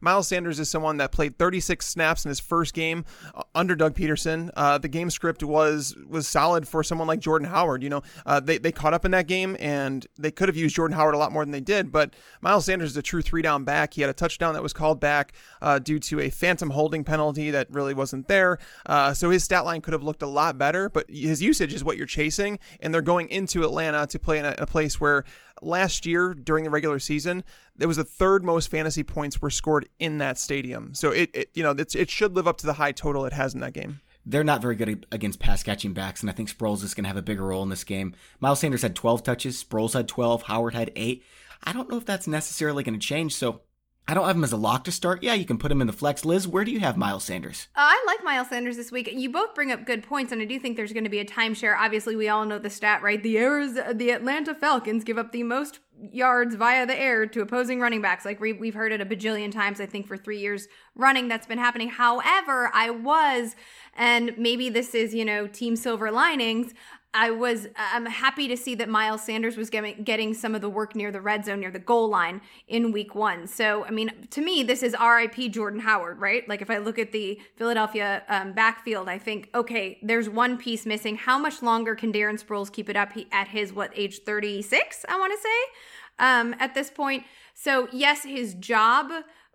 Miles 0.01 0.27
Sanders 0.27 0.59
is 0.59 0.69
someone 0.69 0.97
that 0.97 1.11
played 1.11 1.37
36 1.37 1.85
snaps 1.85 2.25
in 2.25 2.29
his 2.29 2.39
first 2.39 2.73
game 2.73 3.05
uh, 3.35 3.43
under 3.53 3.75
Doug 3.75 3.95
Pederson. 3.95 4.49
Uh, 4.55 4.77
the 4.77 4.87
game 4.87 5.09
script 5.09 5.43
was 5.43 5.95
was 6.07 6.27
solid 6.27 6.67
for 6.67 6.83
someone 6.83 7.07
like 7.07 7.19
Jordan 7.19 7.47
Howard. 7.47 7.83
You 7.83 7.89
know, 7.89 8.01
uh, 8.25 8.39
they 8.39 8.57
they 8.57 8.71
caught 8.71 8.93
up 8.93 9.05
in 9.05 9.11
that 9.11 9.27
game 9.27 9.55
and 9.59 10.07
they 10.17 10.31
could 10.31 10.49
have 10.49 10.57
used 10.57 10.75
Jordan 10.75 10.95
Howard 10.97 11.15
a 11.15 11.17
lot 11.17 11.31
more 11.31 11.43
than 11.43 11.51
they 11.51 11.61
did. 11.61 11.91
But 11.91 12.15
Miles 12.41 12.65
Sanders 12.65 12.91
is 12.91 12.97
a 12.97 13.01
true 13.01 13.21
three 13.21 13.41
down 13.41 13.63
back 13.63 13.73
back. 13.73 13.93
He 13.95 14.01
had 14.01 14.09
a 14.09 14.13
touchdown 14.13 14.53
that 14.53 14.63
was 14.63 14.71
called 14.71 14.99
back 14.99 15.33
uh, 15.61 15.79
due 15.79 15.99
to 15.99 16.19
a 16.19 16.29
phantom 16.29 16.69
holding 16.69 17.03
penalty 17.03 17.51
that 17.51 17.67
really 17.71 17.93
wasn't 17.93 18.27
there. 18.27 18.59
Uh, 18.85 19.13
so 19.13 19.29
his 19.29 19.43
stat 19.43 19.65
line 19.65 19.81
could 19.81 19.93
have 19.93 20.03
looked 20.03 20.21
a 20.21 20.27
lot 20.27 20.57
better, 20.57 20.89
but 20.89 21.09
his 21.09 21.41
usage 21.41 21.73
is 21.73 21.83
what 21.83 21.97
you're 21.97 22.05
chasing. 22.05 22.59
And 22.79 22.93
they're 22.93 23.01
going 23.01 23.29
into 23.29 23.63
Atlanta 23.63 24.05
to 24.07 24.19
play 24.19 24.37
in 24.39 24.45
a, 24.45 24.55
a 24.59 24.67
place 24.67 25.01
where 25.01 25.25
last 25.61 26.05
year 26.05 26.33
during 26.33 26.63
the 26.63 26.69
regular 26.69 26.99
season, 26.99 27.43
it 27.79 27.85
was 27.85 27.97
the 27.97 28.03
third 28.03 28.43
most 28.43 28.69
fantasy 28.69 29.03
points 29.03 29.41
were 29.41 29.49
scored 29.49 29.87
in 29.99 30.17
that 30.19 30.37
stadium. 30.37 30.93
So 30.93 31.11
it, 31.11 31.29
it 31.33 31.49
you 31.53 31.63
know, 31.63 31.71
it 31.71 32.09
should 32.09 32.35
live 32.35 32.47
up 32.47 32.57
to 32.57 32.65
the 32.65 32.73
high 32.73 32.91
total 32.91 33.25
it 33.25 33.33
has 33.33 33.53
in 33.53 33.59
that 33.61 33.73
game 33.73 34.01
they're 34.25 34.43
not 34.43 34.61
very 34.61 34.75
good 34.75 35.05
against 35.11 35.39
pass 35.39 35.63
catching 35.63 35.93
backs, 35.93 36.21
and 36.21 36.29
I 36.29 36.33
think 36.33 36.49
Sproles 36.49 36.83
is 36.83 36.93
going 36.93 37.03
to 37.03 37.09
have 37.09 37.17
a 37.17 37.21
bigger 37.21 37.45
role 37.45 37.63
in 37.63 37.69
this 37.69 37.83
game. 37.83 38.15
Miles 38.39 38.59
Sanders 38.59 38.81
had 38.81 38.95
12 38.95 39.23
touches, 39.23 39.63
Sproles 39.63 39.93
had 39.93 40.07
12, 40.07 40.43
Howard 40.43 40.73
had 40.73 40.91
8. 40.95 41.23
I 41.63 41.73
don't 41.73 41.89
know 41.89 41.97
if 41.97 42.05
that's 42.05 42.27
necessarily 42.27 42.83
going 42.83 42.99
to 42.99 43.05
change. 43.05 43.35
So 43.35 43.61
I 44.07 44.13
don't 44.13 44.27
have 44.27 44.35
him 44.35 44.43
as 44.43 44.51
a 44.51 44.57
lock 44.57 44.83
to 44.83 44.91
start. 44.91 45.23
Yeah, 45.23 45.33
you 45.33 45.45
can 45.45 45.57
put 45.57 45.71
him 45.71 45.79
in 45.79 45.87
the 45.87 45.93
flex. 45.93 46.25
Liz, 46.25 46.45
where 46.45 46.65
do 46.65 46.71
you 46.71 46.81
have 46.81 46.97
Miles 46.97 47.23
Sanders? 47.23 47.69
Uh, 47.75 47.81
I 47.83 48.03
like 48.05 48.23
Miles 48.23 48.49
Sanders 48.49 48.75
this 48.75 48.91
week. 48.91 49.09
You 49.11 49.29
both 49.29 49.55
bring 49.55 49.71
up 49.71 49.85
good 49.85 50.03
points, 50.03 50.33
and 50.33 50.41
I 50.41 50.45
do 50.45 50.59
think 50.59 50.75
there's 50.75 50.91
going 50.91 51.05
to 51.05 51.09
be 51.09 51.19
a 51.19 51.25
timeshare. 51.25 51.77
Obviously, 51.77 52.17
we 52.17 52.27
all 52.27 52.45
know 52.45 52.59
the 52.59 52.69
stat, 52.69 53.01
right? 53.01 53.23
The 53.23 53.37
Airs, 53.37 53.73
the 53.93 54.09
Atlanta 54.09 54.53
Falcons 54.53 55.05
give 55.05 55.17
up 55.17 55.31
the 55.31 55.43
most 55.43 55.79
yards 56.11 56.55
via 56.55 56.85
the 56.85 56.99
air 56.99 57.25
to 57.27 57.41
opposing 57.41 57.79
running 57.79 58.01
backs. 58.01 58.25
Like 58.25 58.39
we, 58.39 58.57
have 58.65 58.75
heard 58.75 58.91
it 58.91 58.99
a 58.99 59.05
bajillion 59.05 59.51
times, 59.51 59.79
I 59.79 59.85
think, 59.85 60.07
for 60.07 60.17
three 60.17 60.39
years 60.39 60.67
running 60.95 61.27
that's 61.27 61.47
been 61.47 61.57
happening. 61.57 61.89
However, 61.89 62.69
I 62.73 62.89
was, 62.89 63.55
and 63.95 64.37
maybe 64.37 64.69
this 64.69 64.93
is, 64.93 65.13
you 65.13 65.23
know, 65.23 65.47
team 65.47 65.75
silver 65.75 66.11
linings. 66.11 66.73
I 67.13 67.29
was 67.29 67.67
I'm 67.77 68.07
happy 68.07 68.47
to 68.47 68.57
see 68.57 68.73
that 68.75 68.89
Miles 68.89 69.23
Sanders 69.23 69.55
was 69.55 69.69
getting 69.69 70.03
getting 70.03 70.33
some 70.33 70.55
of 70.55 70.61
the 70.61 70.69
work 70.69 70.95
near 70.95 71.11
the 71.11 71.21
red 71.21 71.45
zone, 71.45 71.59
near 71.59 71.69
the 71.69 71.79
goal 71.79 72.09
line 72.09 72.41
in 72.67 72.91
week 72.91 73.13
one. 73.13 73.45
So 73.45 73.85
I 73.85 73.91
mean, 73.91 74.27
to 74.31 74.41
me, 74.41 74.63
this 74.63 74.81
is 74.81 74.95
R.I.P. 74.95 75.49
Jordan 75.49 75.81
Howard, 75.81 76.19
right? 76.19 76.47
Like 76.49 76.61
if 76.61 76.69
I 76.71 76.79
look 76.79 76.97
at 76.97 77.11
the 77.11 77.39
Philadelphia 77.55 78.23
um, 78.29 78.53
backfield, 78.53 79.07
I 79.07 79.19
think 79.19 79.49
okay, 79.53 79.99
there's 80.01 80.27
one 80.27 80.57
piece 80.57 80.85
missing. 80.85 81.15
How 81.15 81.37
much 81.37 81.61
longer 81.61 81.95
can 81.95 82.11
Darren 82.11 82.43
Sproles 82.43 82.71
keep 82.71 82.89
it 82.89 82.95
up 82.95 83.13
he, 83.13 83.27
at 83.31 83.49
his 83.49 83.71
what 83.71 83.91
age 83.95 84.21
36? 84.23 85.05
I 85.07 85.19
want 85.19 85.33
to 85.33 85.39
say 85.39 86.25
um, 86.25 86.55
at 86.59 86.73
this 86.73 86.89
point. 86.89 87.25
So 87.53 87.87
yes, 87.91 88.23
his 88.23 88.55
job 88.55 89.11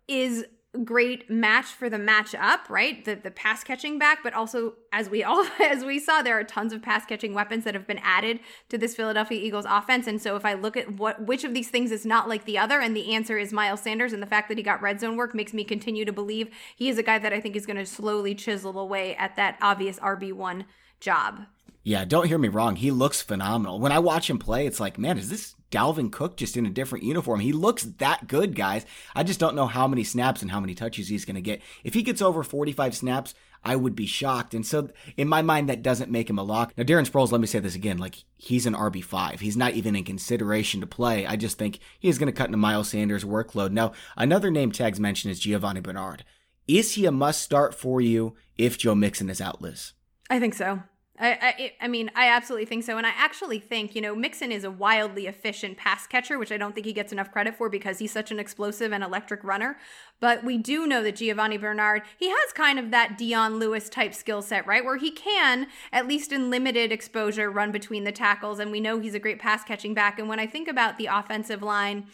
is 0.06 0.46
great 0.84 1.28
match 1.30 1.66
for 1.66 1.88
the 1.88 1.96
matchup, 1.96 2.68
right? 2.68 3.04
The 3.04 3.14
the 3.16 3.30
pass 3.30 3.64
catching 3.64 3.98
back, 3.98 4.22
but 4.22 4.34
also 4.34 4.74
as 4.92 5.08
we 5.08 5.22
all 5.22 5.46
as 5.60 5.84
we 5.84 5.98
saw, 5.98 6.22
there 6.22 6.38
are 6.38 6.44
tons 6.44 6.72
of 6.72 6.82
pass 6.82 7.04
catching 7.04 7.34
weapons 7.34 7.64
that 7.64 7.74
have 7.74 7.86
been 7.86 8.00
added 8.02 8.40
to 8.68 8.78
this 8.78 8.94
Philadelphia 8.94 9.40
Eagles 9.40 9.66
offense. 9.68 10.06
And 10.06 10.20
so 10.20 10.36
if 10.36 10.44
I 10.44 10.54
look 10.54 10.76
at 10.76 10.92
what 10.92 11.22
which 11.26 11.44
of 11.44 11.54
these 11.54 11.70
things 11.70 11.90
is 11.90 12.06
not 12.06 12.28
like 12.28 12.44
the 12.44 12.58
other, 12.58 12.80
and 12.80 12.96
the 12.96 13.14
answer 13.14 13.38
is 13.38 13.52
Miles 13.52 13.80
Sanders, 13.80 14.12
and 14.12 14.22
the 14.22 14.26
fact 14.26 14.48
that 14.48 14.58
he 14.58 14.64
got 14.64 14.82
red 14.82 15.00
zone 15.00 15.16
work 15.16 15.34
makes 15.34 15.52
me 15.52 15.64
continue 15.64 16.04
to 16.04 16.12
believe 16.12 16.48
he 16.76 16.88
is 16.88 16.98
a 16.98 17.02
guy 17.02 17.18
that 17.18 17.32
I 17.32 17.40
think 17.40 17.56
is 17.56 17.66
going 17.66 17.76
to 17.76 17.86
slowly 17.86 18.34
chisel 18.34 18.78
away 18.78 19.16
at 19.16 19.36
that 19.36 19.58
obvious 19.60 19.98
RB 19.98 20.32
one 20.32 20.64
job. 21.00 21.46
Yeah, 21.88 22.04
don't 22.04 22.26
hear 22.26 22.36
me 22.36 22.48
wrong. 22.48 22.76
He 22.76 22.90
looks 22.90 23.22
phenomenal. 23.22 23.80
When 23.80 23.92
I 23.92 23.98
watch 23.98 24.28
him 24.28 24.38
play, 24.38 24.66
it's 24.66 24.78
like, 24.78 24.98
man, 24.98 25.16
is 25.16 25.30
this 25.30 25.54
Dalvin 25.70 26.12
Cook 26.12 26.36
just 26.36 26.54
in 26.54 26.66
a 26.66 26.70
different 26.70 27.02
uniform? 27.02 27.40
He 27.40 27.50
looks 27.50 27.84
that 27.84 28.28
good, 28.28 28.54
guys. 28.54 28.84
I 29.14 29.22
just 29.22 29.40
don't 29.40 29.56
know 29.56 29.66
how 29.66 29.88
many 29.88 30.04
snaps 30.04 30.42
and 30.42 30.50
how 30.50 30.60
many 30.60 30.74
touches 30.74 31.08
he's 31.08 31.24
going 31.24 31.36
to 31.36 31.40
get. 31.40 31.62
If 31.84 31.94
he 31.94 32.02
gets 32.02 32.20
over 32.20 32.42
45 32.42 32.94
snaps, 32.94 33.34
I 33.64 33.74
would 33.76 33.96
be 33.96 34.04
shocked. 34.04 34.52
And 34.52 34.66
so, 34.66 34.90
in 35.16 35.28
my 35.28 35.40
mind, 35.40 35.70
that 35.70 35.80
doesn't 35.80 36.10
make 36.10 36.28
him 36.28 36.36
a 36.36 36.42
lock. 36.42 36.74
Now, 36.76 36.84
Darren 36.84 37.08
Sproles, 37.08 37.32
let 37.32 37.40
me 37.40 37.46
say 37.46 37.58
this 37.58 37.74
again 37.74 37.96
like, 37.96 38.22
he's 38.36 38.66
an 38.66 38.74
RB5. 38.74 39.40
He's 39.40 39.56
not 39.56 39.72
even 39.72 39.96
in 39.96 40.04
consideration 40.04 40.82
to 40.82 40.86
play. 40.86 41.24
I 41.24 41.36
just 41.36 41.56
think 41.56 41.78
he's 41.98 42.18
going 42.18 42.30
to 42.30 42.36
cut 42.36 42.48
into 42.48 42.58
Miles 42.58 42.90
Sanders' 42.90 43.24
workload. 43.24 43.70
Now, 43.70 43.92
another 44.14 44.50
name 44.50 44.72
tags 44.72 45.00
mentioned 45.00 45.32
is 45.32 45.40
Giovani 45.40 45.80
Bernard. 45.80 46.22
Is 46.66 46.96
he 46.96 47.06
a 47.06 47.10
must 47.10 47.40
start 47.40 47.74
for 47.74 48.02
you 48.02 48.36
if 48.58 48.76
Joe 48.76 48.94
Mixon 48.94 49.30
is 49.30 49.40
out, 49.40 49.62
Liz? 49.62 49.94
I 50.28 50.38
think 50.38 50.52
so. 50.52 50.82
I, 51.20 51.38
I, 51.40 51.72
I 51.82 51.88
mean, 51.88 52.10
I 52.14 52.28
absolutely 52.28 52.66
think 52.66 52.84
so. 52.84 52.96
And 52.96 53.06
I 53.06 53.12
actually 53.16 53.58
think, 53.58 53.94
you 53.94 54.00
know, 54.00 54.14
Mixon 54.14 54.52
is 54.52 54.64
a 54.64 54.70
wildly 54.70 55.26
efficient 55.26 55.76
pass 55.76 56.06
catcher, 56.06 56.38
which 56.38 56.52
I 56.52 56.56
don't 56.56 56.74
think 56.74 56.86
he 56.86 56.92
gets 56.92 57.12
enough 57.12 57.32
credit 57.32 57.56
for 57.56 57.68
because 57.68 57.98
he's 57.98 58.12
such 58.12 58.30
an 58.30 58.38
explosive 58.38 58.92
and 58.92 59.02
electric 59.02 59.42
runner. 59.42 59.76
But 60.20 60.44
we 60.44 60.58
do 60.58 60.86
know 60.86 61.02
that 61.02 61.16
Giovani 61.16 61.58
Bernard, 61.58 62.02
he 62.18 62.28
has 62.28 62.52
kind 62.54 62.78
of 62.78 62.90
that 62.90 63.18
Dion 63.18 63.58
Lewis 63.58 63.88
type 63.88 64.14
skill 64.14 64.42
set, 64.42 64.66
right? 64.66 64.84
Where 64.84 64.96
he 64.96 65.10
can, 65.10 65.66
at 65.92 66.06
least 66.06 66.32
in 66.32 66.50
limited 66.50 66.92
exposure, 66.92 67.50
run 67.50 67.72
between 67.72 68.04
the 68.04 68.12
tackles. 68.12 68.58
And 68.58 68.70
we 68.70 68.80
know 68.80 68.98
he's 68.98 69.14
a 69.14 69.20
great 69.20 69.38
pass 69.38 69.64
catching 69.64 69.94
back. 69.94 70.18
And 70.18 70.28
when 70.28 70.40
I 70.40 70.46
think 70.46 70.68
about 70.68 70.98
the 70.98 71.06
offensive 71.06 71.62
line, 71.62 72.06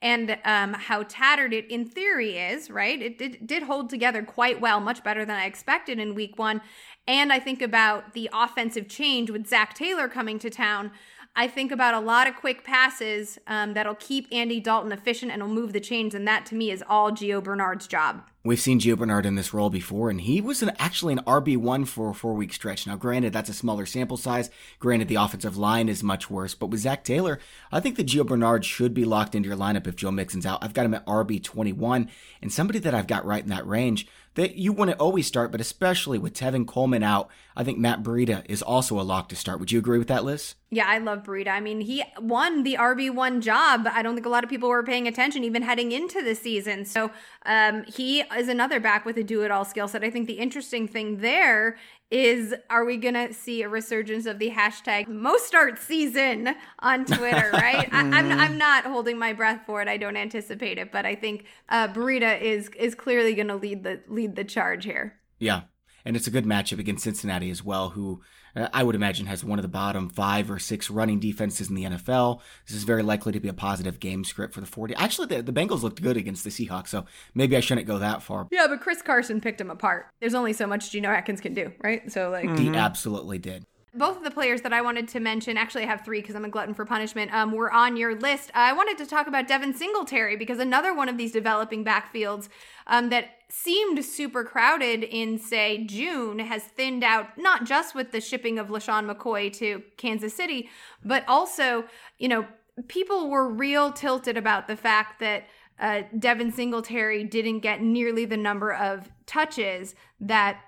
and 0.00 0.38
um, 0.44 0.74
how 0.74 1.02
tattered 1.02 1.52
it 1.52 1.68
in 1.70 1.84
theory 1.84 2.38
is, 2.38 2.70
right? 2.70 3.00
It 3.02 3.18
did, 3.18 3.46
did 3.46 3.64
hold 3.64 3.90
together 3.90 4.22
quite 4.22 4.60
well, 4.60 4.78
much 4.80 5.02
better 5.02 5.24
than 5.24 5.36
I 5.36 5.46
expected 5.46 5.98
in 5.98 6.14
week 6.14 6.38
one. 6.38 6.60
And 7.08 7.32
I 7.32 7.40
think 7.40 7.62
about 7.62 8.12
the 8.12 8.28
offensive 8.34 8.86
change 8.86 9.30
with 9.30 9.46
Zac 9.46 9.72
Taylor 9.72 10.08
coming 10.08 10.38
to 10.40 10.50
town. 10.50 10.90
I 11.34 11.48
think 11.48 11.72
about 11.72 11.94
a 11.94 12.00
lot 12.00 12.26
of 12.26 12.36
quick 12.36 12.64
passes 12.64 13.38
um, 13.46 13.72
that'll 13.72 13.94
keep 13.94 14.26
Andy 14.30 14.60
Dalton 14.60 14.92
efficient 14.92 15.32
and 15.32 15.40
will 15.40 15.48
move 15.48 15.72
the 15.72 15.80
chains, 15.80 16.14
and 16.14 16.26
that 16.28 16.44
to 16.46 16.54
me 16.54 16.70
is 16.70 16.84
all 16.86 17.12
Gio 17.12 17.42
Bernard's 17.42 17.86
job. 17.86 18.24
We've 18.44 18.60
seen 18.60 18.80
Gio 18.80 18.98
Bernard 18.98 19.24
in 19.24 19.36
this 19.36 19.54
role 19.54 19.70
before, 19.70 20.10
and 20.10 20.20
he 20.20 20.40
was 20.40 20.62
an, 20.62 20.72
actually 20.78 21.12
an 21.12 21.20
RB1 21.20 21.86
for 21.86 22.10
a 22.10 22.14
four 22.14 22.34
week 22.34 22.52
stretch. 22.52 22.86
Now, 22.86 22.96
granted, 22.96 23.32
that's 23.32 23.48
a 23.48 23.54
smaller 23.54 23.86
sample 23.86 24.16
size. 24.16 24.50
Granted, 24.80 25.08
the 25.08 25.14
offensive 25.14 25.56
line 25.56 25.88
is 25.88 26.02
much 26.02 26.28
worse, 26.28 26.54
but 26.54 26.68
with 26.68 26.80
Zac 26.80 27.04
Taylor, 27.04 27.38
I 27.70 27.80
think 27.80 27.96
that 27.96 28.06
Gio 28.06 28.26
Bernard 28.26 28.64
should 28.64 28.92
be 28.92 29.04
locked 29.04 29.34
into 29.34 29.48
your 29.48 29.58
lineup 29.58 29.86
if 29.86 29.96
Joe 29.96 30.10
Mixon's 30.10 30.46
out. 30.46 30.62
I've 30.62 30.74
got 30.74 30.86
him 30.86 30.94
at 30.94 31.06
RB21, 31.06 32.08
and 32.42 32.52
somebody 32.52 32.80
that 32.80 32.94
I've 32.94 33.06
got 33.06 33.24
right 33.24 33.42
in 33.42 33.50
that 33.50 33.66
range 33.66 34.08
that 34.38 34.54
you 34.54 34.72
want 34.72 34.88
to 34.88 34.96
always 34.98 35.26
start, 35.26 35.50
but 35.50 35.60
especially 35.60 36.16
with 36.16 36.32
Tevin 36.32 36.64
Coleman 36.64 37.02
out, 37.02 37.28
I 37.56 37.64
think 37.64 37.76
Matt 37.76 38.04
Breida 38.04 38.44
is 38.48 38.62
also 38.62 39.00
a 39.00 39.02
lock 39.02 39.28
to 39.30 39.36
start. 39.36 39.58
Would 39.58 39.72
you 39.72 39.80
agree 39.80 39.98
with 39.98 40.06
that, 40.06 40.24
Liz? 40.24 40.54
Yeah, 40.70 40.86
I 40.86 40.98
love 40.98 41.24
Breida. 41.24 41.48
I 41.48 41.58
mean, 41.58 41.80
he 41.80 42.04
won 42.20 42.62
the 42.62 42.76
RB1 42.76 43.40
job. 43.40 43.88
I 43.90 44.00
don't 44.00 44.14
think 44.14 44.26
a 44.26 44.28
lot 44.28 44.44
of 44.44 44.50
people 44.50 44.68
were 44.68 44.84
paying 44.84 45.08
attention 45.08 45.42
even 45.42 45.62
heading 45.62 45.90
into 45.90 46.22
the 46.22 46.36
season. 46.36 46.84
So 46.84 47.10
um, 47.46 47.82
he 47.84 48.20
is 48.20 48.48
another 48.48 48.78
back 48.78 49.04
with 49.04 49.18
a 49.18 49.24
do 49.24 49.42
it 49.42 49.50
all 49.50 49.64
skill 49.64 49.88
set. 49.88 50.04
I 50.04 50.10
think 50.10 50.28
the 50.28 50.34
interesting 50.34 50.86
thing 50.86 51.18
there 51.18 51.76
is 52.10 52.54
are 52.70 52.84
we 52.84 52.96
gonna 52.96 53.32
see 53.32 53.62
a 53.62 53.68
resurgence 53.68 54.26
of 54.26 54.38
the 54.38 54.50
hashtag 54.50 55.06
Mostert 55.06 55.78
season 55.78 56.54
on 56.78 57.04
Twitter, 57.04 57.50
right? 57.52 57.88
I, 57.92 58.00
am 58.00 58.14
I'm, 58.14 58.32
I'm 58.32 58.58
not 58.58 58.84
holding 58.84 59.18
my 59.18 59.32
breath 59.32 59.62
for 59.66 59.82
it. 59.82 59.88
I 59.88 59.96
don't 59.96 60.16
anticipate 60.16 60.78
it, 60.78 60.90
but 60.90 61.04
I 61.04 61.14
think 61.14 61.44
uh, 61.68 61.88
is 61.96 62.70
is 62.78 62.94
clearly 62.94 63.34
gonna 63.34 63.56
lead 63.56 63.84
the 63.84 64.00
lead 64.08 64.36
the 64.36 64.44
charge 64.44 64.84
here. 64.84 65.16
Yeah, 65.38 65.62
and 66.04 66.16
it's 66.16 66.26
a 66.26 66.30
good 66.30 66.46
matchup 66.46 66.78
against 66.78 67.04
Cincinnati 67.04 67.50
as 67.50 67.62
well, 67.62 67.90
who 67.90 68.22
Uh, 68.58 68.68
I 68.72 68.82
would 68.82 68.94
imagine 68.94 69.26
has 69.26 69.44
one 69.44 69.58
of 69.58 69.62
the 69.62 69.68
bottom 69.68 70.08
five 70.08 70.50
or 70.50 70.58
six 70.58 70.90
running 70.90 71.20
defenses 71.20 71.68
in 71.68 71.74
the 71.74 71.84
NFL. 71.84 72.40
This 72.66 72.76
is 72.76 72.84
very 72.84 73.02
likely 73.02 73.32
to 73.32 73.40
be 73.40 73.48
a 73.48 73.54
positive 73.54 74.00
game 74.00 74.24
script 74.24 74.54
for 74.54 74.60
the 74.60 74.66
40. 74.66 74.94
Actually, 74.96 75.28
the, 75.28 75.42
the 75.42 75.52
Bengals 75.52 75.82
looked 75.82 76.02
good 76.02 76.16
against 76.16 76.44
the 76.44 76.50
Seahawks, 76.50 76.88
so 76.88 77.04
maybe 77.34 77.56
I 77.56 77.60
shouldn't 77.60 77.86
go 77.86 77.98
that 77.98 78.22
far. 78.22 78.48
Yeah, 78.50 78.66
but 78.68 78.80
Chris 78.80 79.02
Carson 79.02 79.40
picked 79.40 79.60
him 79.60 79.70
apart. 79.70 80.06
There's 80.20 80.34
only 80.34 80.52
so 80.52 80.66
much 80.66 80.90
Geno 80.90 81.08
Atkins 81.08 81.40
can 81.40 81.54
do, 81.54 81.72
right? 81.82 82.10
So, 82.10 82.30
like, 82.30 82.44
he 82.44 82.66
mm-hmm. 82.66 82.74
absolutely 82.74 83.38
did 83.38 83.64
both 83.98 84.16
of 84.16 84.24
the 84.24 84.30
players 84.30 84.62
that 84.62 84.72
I 84.72 84.80
wanted 84.80 85.08
to 85.08 85.20
mention, 85.20 85.56
actually, 85.56 85.82
I 85.82 85.86
have 85.86 86.04
three 86.04 86.20
because 86.20 86.34
I'm 86.34 86.44
a 86.44 86.48
glutton 86.48 86.74
for 86.74 86.84
punishment, 86.84 87.32
um, 87.34 87.52
were 87.52 87.72
on 87.72 87.96
your 87.96 88.14
list. 88.14 88.50
I 88.54 88.72
wanted 88.72 88.98
to 88.98 89.06
talk 89.06 89.26
about 89.26 89.48
Devin 89.48 89.74
Singletary 89.74 90.36
because 90.36 90.58
another 90.58 90.94
one 90.94 91.08
of 91.08 91.18
these 91.18 91.32
developing 91.32 91.84
backfields 91.84 92.48
um, 92.86 93.10
that 93.10 93.30
seemed 93.48 94.04
super 94.04 94.44
crowded 94.44 95.02
in, 95.02 95.38
say, 95.38 95.84
June 95.84 96.38
has 96.38 96.62
thinned 96.62 97.02
out, 97.02 97.36
not 97.36 97.64
just 97.64 97.94
with 97.94 98.12
the 98.12 98.20
shipping 98.20 98.58
of 98.58 98.68
LeSean 98.68 99.10
McCoy 99.10 99.52
to 99.54 99.82
Kansas 99.96 100.34
City, 100.34 100.68
but 101.04 101.24
also, 101.26 101.84
you 102.18 102.28
know, 102.28 102.46
people 102.86 103.28
were 103.28 103.48
real 103.48 103.90
tilted 103.92 104.36
about 104.36 104.68
the 104.68 104.76
fact 104.76 105.20
that 105.20 105.44
uh, 105.80 106.02
Devin 106.18 106.52
Singletary 106.52 107.24
didn't 107.24 107.60
get 107.60 107.82
nearly 107.82 108.24
the 108.24 108.36
number 108.36 108.72
of 108.72 109.10
touches 109.26 109.94
that 110.20 110.60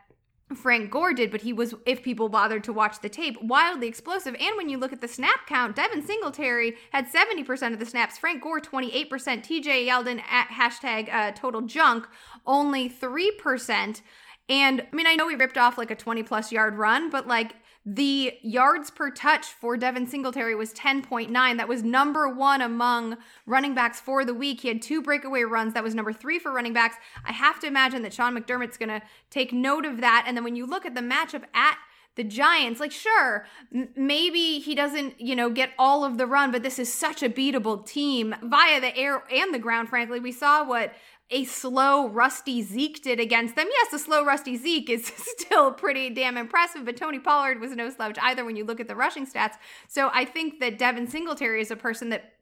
Frank 0.54 0.90
Gore 0.90 1.12
did, 1.12 1.30
but 1.30 1.42
he 1.42 1.52
was, 1.52 1.74
if 1.86 2.02
people 2.02 2.28
bothered 2.28 2.64
to 2.64 2.72
watch 2.72 3.00
the 3.00 3.08
tape, 3.08 3.40
wildly 3.42 3.86
explosive. 3.86 4.34
And 4.40 4.56
when 4.56 4.68
you 4.68 4.78
look 4.78 4.92
at 4.92 5.00
the 5.00 5.08
snap 5.08 5.46
count, 5.46 5.76
Devin 5.76 6.04
Singletary 6.04 6.76
had 6.92 7.06
70% 7.10 7.72
of 7.72 7.78
the 7.78 7.86
snaps, 7.86 8.18
Frank 8.18 8.42
Gore 8.42 8.60
28%, 8.60 9.08
TJ 9.08 9.86
Yeldon 9.86 10.20
at 10.28 10.48
hashtag 10.48 11.12
uh, 11.12 11.32
total 11.32 11.62
junk 11.62 12.06
only 12.46 12.90
3%. 12.90 14.02
And 14.48 14.80
I 14.80 14.96
mean, 14.96 15.06
I 15.06 15.14
know 15.14 15.26
we 15.26 15.36
ripped 15.36 15.56
off 15.56 15.78
like 15.78 15.92
a 15.92 15.94
20 15.94 16.24
plus 16.24 16.50
yard 16.50 16.76
run, 16.76 17.10
but 17.10 17.28
like 17.28 17.54
the 17.86 18.34
yards 18.42 18.90
per 18.90 19.10
touch 19.10 19.46
for 19.46 19.76
Devin 19.76 20.06
Singletary 20.06 20.54
was 20.54 20.74
10.9. 20.74 21.56
That 21.56 21.68
was 21.68 21.82
number 21.82 22.28
one 22.28 22.60
among 22.60 23.16
running 23.46 23.74
backs 23.74 23.98
for 24.00 24.24
the 24.24 24.34
week. 24.34 24.60
He 24.60 24.68
had 24.68 24.82
two 24.82 25.00
breakaway 25.00 25.42
runs. 25.42 25.72
That 25.72 25.82
was 25.82 25.94
number 25.94 26.12
three 26.12 26.38
for 26.38 26.52
running 26.52 26.74
backs. 26.74 26.96
I 27.24 27.32
have 27.32 27.58
to 27.60 27.66
imagine 27.66 28.02
that 28.02 28.12
Sean 28.12 28.36
McDermott's 28.36 28.76
going 28.76 28.90
to 28.90 29.02
take 29.30 29.52
note 29.52 29.86
of 29.86 30.00
that. 30.02 30.24
And 30.26 30.36
then 30.36 30.44
when 30.44 30.56
you 30.56 30.66
look 30.66 30.84
at 30.84 30.94
the 30.94 31.00
matchup 31.00 31.44
at 31.54 31.78
the 32.16 32.24
Giants, 32.24 32.80
like, 32.80 32.92
sure, 32.92 33.46
m- 33.74 33.88
maybe 33.96 34.58
he 34.58 34.74
doesn't, 34.74 35.18
you 35.18 35.34
know, 35.34 35.48
get 35.48 35.70
all 35.78 36.04
of 36.04 36.18
the 36.18 36.26
run, 36.26 36.50
but 36.50 36.62
this 36.62 36.78
is 36.78 36.92
such 36.92 37.22
a 37.22 37.30
beatable 37.30 37.86
team 37.86 38.34
via 38.42 38.80
the 38.80 38.94
air 38.94 39.22
and 39.32 39.54
the 39.54 39.58
ground, 39.58 39.88
frankly. 39.88 40.20
We 40.20 40.32
saw 40.32 40.64
what 40.64 40.92
a 41.30 41.44
slow, 41.44 42.08
rusty 42.08 42.62
Zeke 42.62 43.02
did 43.02 43.20
against 43.20 43.54
them. 43.56 43.68
Yes, 43.70 43.92
the 43.92 43.98
slow, 43.98 44.24
rusty 44.24 44.56
Zeke 44.56 44.90
is 44.90 45.06
still 45.16 45.72
pretty 45.72 46.10
damn 46.10 46.36
impressive, 46.36 46.84
but 46.84 46.96
Tony 46.96 47.18
Pollard 47.18 47.60
was 47.60 47.72
no 47.72 47.88
slouch 47.90 48.18
either 48.20 48.44
when 48.44 48.56
you 48.56 48.64
look 48.64 48.80
at 48.80 48.88
the 48.88 48.96
rushing 48.96 49.26
stats. 49.26 49.54
So 49.88 50.10
I 50.12 50.24
think 50.24 50.60
that 50.60 50.78
Devin 50.78 51.06
Singletary 51.06 51.60
is 51.60 51.70
a 51.70 51.76
person 51.76 52.08
that 52.10 52.34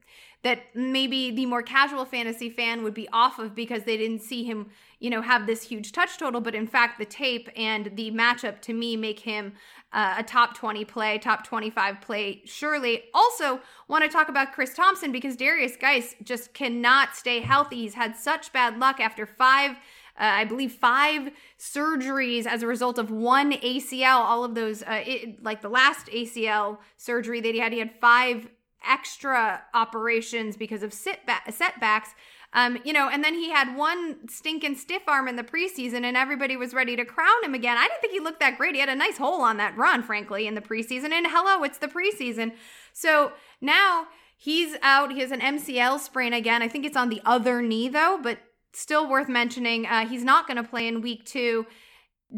that 0.42 0.74
maybe 0.74 1.32
the 1.32 1.46
more 1.46 1.62
casual 1.62 2.04
fantasy 2.04 2.48
fan 2.48 2.84
would 2.84 2.94
be 2.94 3.08
off 3.12 3.40
of 3.40 3.56
because 3.56 3.82
they 3.82 3.96
didn't 3.96 4.20
see 4.20 4.44
him, 4.44 4.70
you 5.00 5.10
know, 5.10 5.22
have 5.22 5.46
this 5.46 5.62
huge 5.62 5.92
touch 5.92 6.18
total. 6.18 6.40
But 6.40 6.54
in 6.54 6.66
fact, 6.66 6.98
the 6.98 7.04
tape 7.04 7.48
and 7.56 7.90
the 7.94 8.10
matchup 8.10 8.60
to 8.62 8.72
me 8.72 8.96
make 8.96 9.20
him 9.20 9.52
uh, 9.92 10.16
a 10.18 10.22
top 10.22 10.56
20 10.56 10.84
play, 10.84 11.18
top 11.18 11.46
25 11.46 12.00
play, 12.00 12.42
surely. 12.44 13.04
Also, 13.14 13.60
want 13.88 14.04
to 14.04 14.10
talk 14.10 14.28
about 14.28 14.52
Chris 14.52 14.74
Thompson 14.74 15.12
because 15.12 15.36
Darius 15.36 15.76
Guice 15.76 16.14
just 16.22 16.52
cannot 16.52 17.14
stay 17.14 17.40
healthy. 17.40 17.76
He's 17.76 17.94
had 17.94 18.16
such 18.16 18.52
bad 18.52 18.78
luck 18.78 19.00
after 19.00 19.24
five. 19.24 19.72
Uh, 20.20 20.24
I 20.24 20.44
believe 20.44 20.72
five 20.72 21.30
surgeries 21.58 22.44
as 22.44 22.64
a 22.64 22.66
result 22.66 22.98
of 22.98 23.10
one 23.10 23.52
ACL. 23.52 24.16
All 24.16 24.44
of 24.44 24.56
those, 24.56 24.82
uh, 24.82 25.02
it, 25.06 25.42
like 25.44 25.62
the 25.62 25.68
last 25.68 26.08
ACL 26.08 26.78
surgery 26.96 27.40
that 27.40 27.54
he 27.54 27.60
had, 27.60 27.72
he 27.72 27.78
had 27.78 27.92
five 28.00 28.48
extra 28.86 29.62
operations 29.74 30.56
because 30.56 30.82
of 30.82 30.92
sit 30.92 31.20
setbacks. 31.50 32.10
Um, 32.54 32.78
you 32.82 32.92
know, 32.94 33.10
and 33.10 33.22
then 33.22 33.34
he 33.34 33.50
had 33.50 33.76
one 33.76 34.28
stinking 34.28 34.76
stiff 34.76 35.02
arm 35.06 35.28
in 35.28 35.36
the 35.36 35.42
preseason 35.42 36.04
and 36.04 36.16
everybody 36.16 36.56
was 36.56 36.72
ready 36.72 36.96
to 36.96 37.04
crown 37.04 37.44
him 37.44 37.52
again. 37.52 37.76
I 37.76 37.86
didn't 37.86 38.00
think 38.00 38.14
he 38.14 38.20
looked 38.20 38.40
that 38.40 38.56
great. 38.56 38.74
He 38.74 38.80
had 38.80 38.88
a 38.88 38.94
nice 38.94 39.18
hole 39.18 39.42
on 39.42 39.58
that 39.58 39.76
run, 39.76 40.02
frankly, 40.02 40.46
in 40.46 40.54
the 40.54 40.62
preseason. 40.62 41.12
And 41.12 41.26
hello, 41.28 41.62
it's 41.62 41.78
the 41.78 41.88
preseason. 41.88 42.52
So 42.94 43.32
now 43.60 44.06
he's 44.36 44.76
out. 44.82 45.12
He 45.12 45.20
has 45.20 45.30
an 45.30 45.40
MCL 45.40 46.00
sprain 46.00 46.32
again. 46.32 46.62
I 46.62 46.68
think 46.68 46.86
it's 46.86 46.96
on 46.96 47.10
the 47.10 47.20
other 47.26 47.60
knee, 47.60 47.88
though, 47.88 48.18
but 48.22 48.38
still 48.72 49.08
worth 49.08 49.28
mentioning. 49.28 49.86
Uh, 49.86 50.06
he's 50.06 50.24
not 50.24 50.46
going 50.46 50.56
to 50.56 50.68
play 50.68 50.88
in 50.88 51.02
week 51.02 51.26
two. 51.26 51.66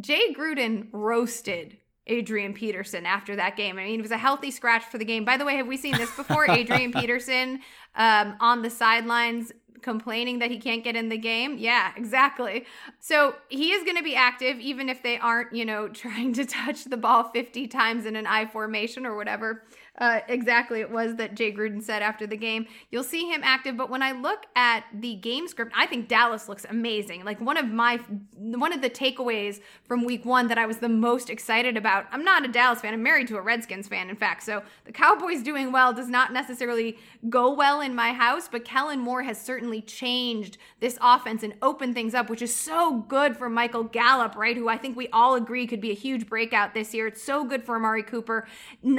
Jay 0.01 0.35
Gruden 0.35 0.89
roasted 0.93 1.77
Adrian 2.07 2.53
Peterson 2.55 3.07
after 3.07 3.37
that 3.37 3.57
game. 3.57 3.79
I 3.79 3.85
mean, 3.85 4.01
it 4.01 4.03
was 4.03 4.11
a 4.11 4.19
healthy 4.19 4.51
scratch 4.51 4.85
for 4.85 4.99
the 4.99 5.05
game. 5.05 5.25
By 5.25 5.37
the 5.37 5.45
way, 5.45 5.57
have 5.57 5.67
we 5.67 5.77
seen 5.77 5.97
this 5.97 6.15
before? 6.17 6.45
Adrian 6.51 6.93
Peterson 6.93 7.61
um, 7.95 8.37
on 8.41 8.63
the 8.63 8.71
sidelines 8.71 9.53
complaining 9.83 10.39
that 10.41 10.51
he 10.51 10.59
can't 10.59 10.85
get 10.85 10.97
in 10.97 11.09
the 11.09 11.19
game. 11.19 11.59
Yeah, 11.59 11.93
exactly. 11.97 12.67
So 12.99 13.35
he 13.49 13.73
is 13.73 13.85
going 13.85 13.97
to 13.97 14.03
be 14.03 14.15
active, 14.15 14.59
even 14.59 14.89
if 14.89 15.03
they 15.03 15.19
aren't, 15.19 15.55
you 15.55 15.65
know, 15.65 15.89
trying 16.01 16.33
to 16.35 16.45
touch 16.45 16.85
the 16.85 16.97
ball 16.97 17.31
50 17.31 17.67
times 17.69 18.07
in 18.07 18.17
an 18.17 18.27
I 18.27 18.47
formation 18.47 19.07
or 19.07 19.17
whatever 19.17 19.63
uh, 19.99 20.21
exactly 20.29 20.81
it 20.81 20.91
was 20.91 21.17
that 21.17 21.35
Jay 21.35 21.53
Gruden 21.53 21.83
said 21.83 22.03
after 22.03 22.27
the 22.27 22.37
game. 22.37 22.67
You'll 22.91 23.03
see 23.03 23.29
him 23.31 23.43
active, 23.45 23.77
but 23.77 23.91
when 23.91 24.03
I 24.03 24.13
look 24.13 24.47
at 24.57 24.85
the 24.95 25.17
game 25.17 25.49
script, 25.49 25.73
I 25.77 25.87
think 25.87 26.09
Dallas 26.09 26.49
looks 26.49 26.65
amazing. 26.69 27.25
Like 27.25 27.41
one 27.41 27.57
of 27.57 27.69
my 27.69 28.01
one 28.37 28.73
of 28.73 28.81
the 28.83 28.91
takeaways 28.91 29.61
from 29.85 30.05
Week 30.05 30.25
One 30.25 30.49
that 30.49 30.59
I 30.59 30.67
was 30.67 30.79
the 30.79 30.89
most 30.89 31.29
excited 31.29 31.77
about. 31.77 32.07
I'm 32.13 32.25
not 32.25 32.45
a 32.45 32.49
Dallas 32.49 32.81
fan. 32.81 32.95
I'm 32.95 33.03
married 33.03 33.29
to 33.29 33.37
a 33.37 33.43
Redskins 33.43 33.89
fan, 33.89 34.09
in 34.09 34.17
fact. 34.17 34.43
So 34.43 34.63
the 34.85 34.93
Cowboys 34.93 35.43
doing 35.43 35.73
well 35.73 35.93
does 35.93 36.09
not 36.09 36.33
necessarily 36.33 36.97
go 37.29 37.53
well 37.53 37.81
in 37.81 37.95
my 37.95 38.13
house, 38.13 38.49
but 38.51 38.65
Kellen 38.65 39.01
Moore 39.01 39.25
has 39.25 39.41
certainly 39.41 39.83
changed 39.83 40.57
this 40.81 40.99
offense 41.03 41.43
and 41.43 41.55
opened 41.63 41.95
things 41.95 42.15
up, 42.15 42.31
which 42.31 42.43
is 42.43 42.55
so 42.55 43.01
good 43.09 43.37
for 43.37 43.49
Michael 43.49 43.85
Gallup, 43.85 44.37
right? 44.37 44.57
Who 44.57 44.69
I 44.69 44.79
think 44.79 44.97
we 44.97 45.09
all 45.09 45.35
agree 45.35 45.67
could 45.67 45.81
be 45.81 45.91
a 45.91 45.95
huge 45.95 46.29
breakout 46.29 46.75
this 46.75 46.95
year. 46.95 47.09
It's 47.09 47.23
so 47.23 47.45
good 47.45 47.65
for 47.65 47.77
Amari 47.77 48.03
Cooper. 48.03 48.47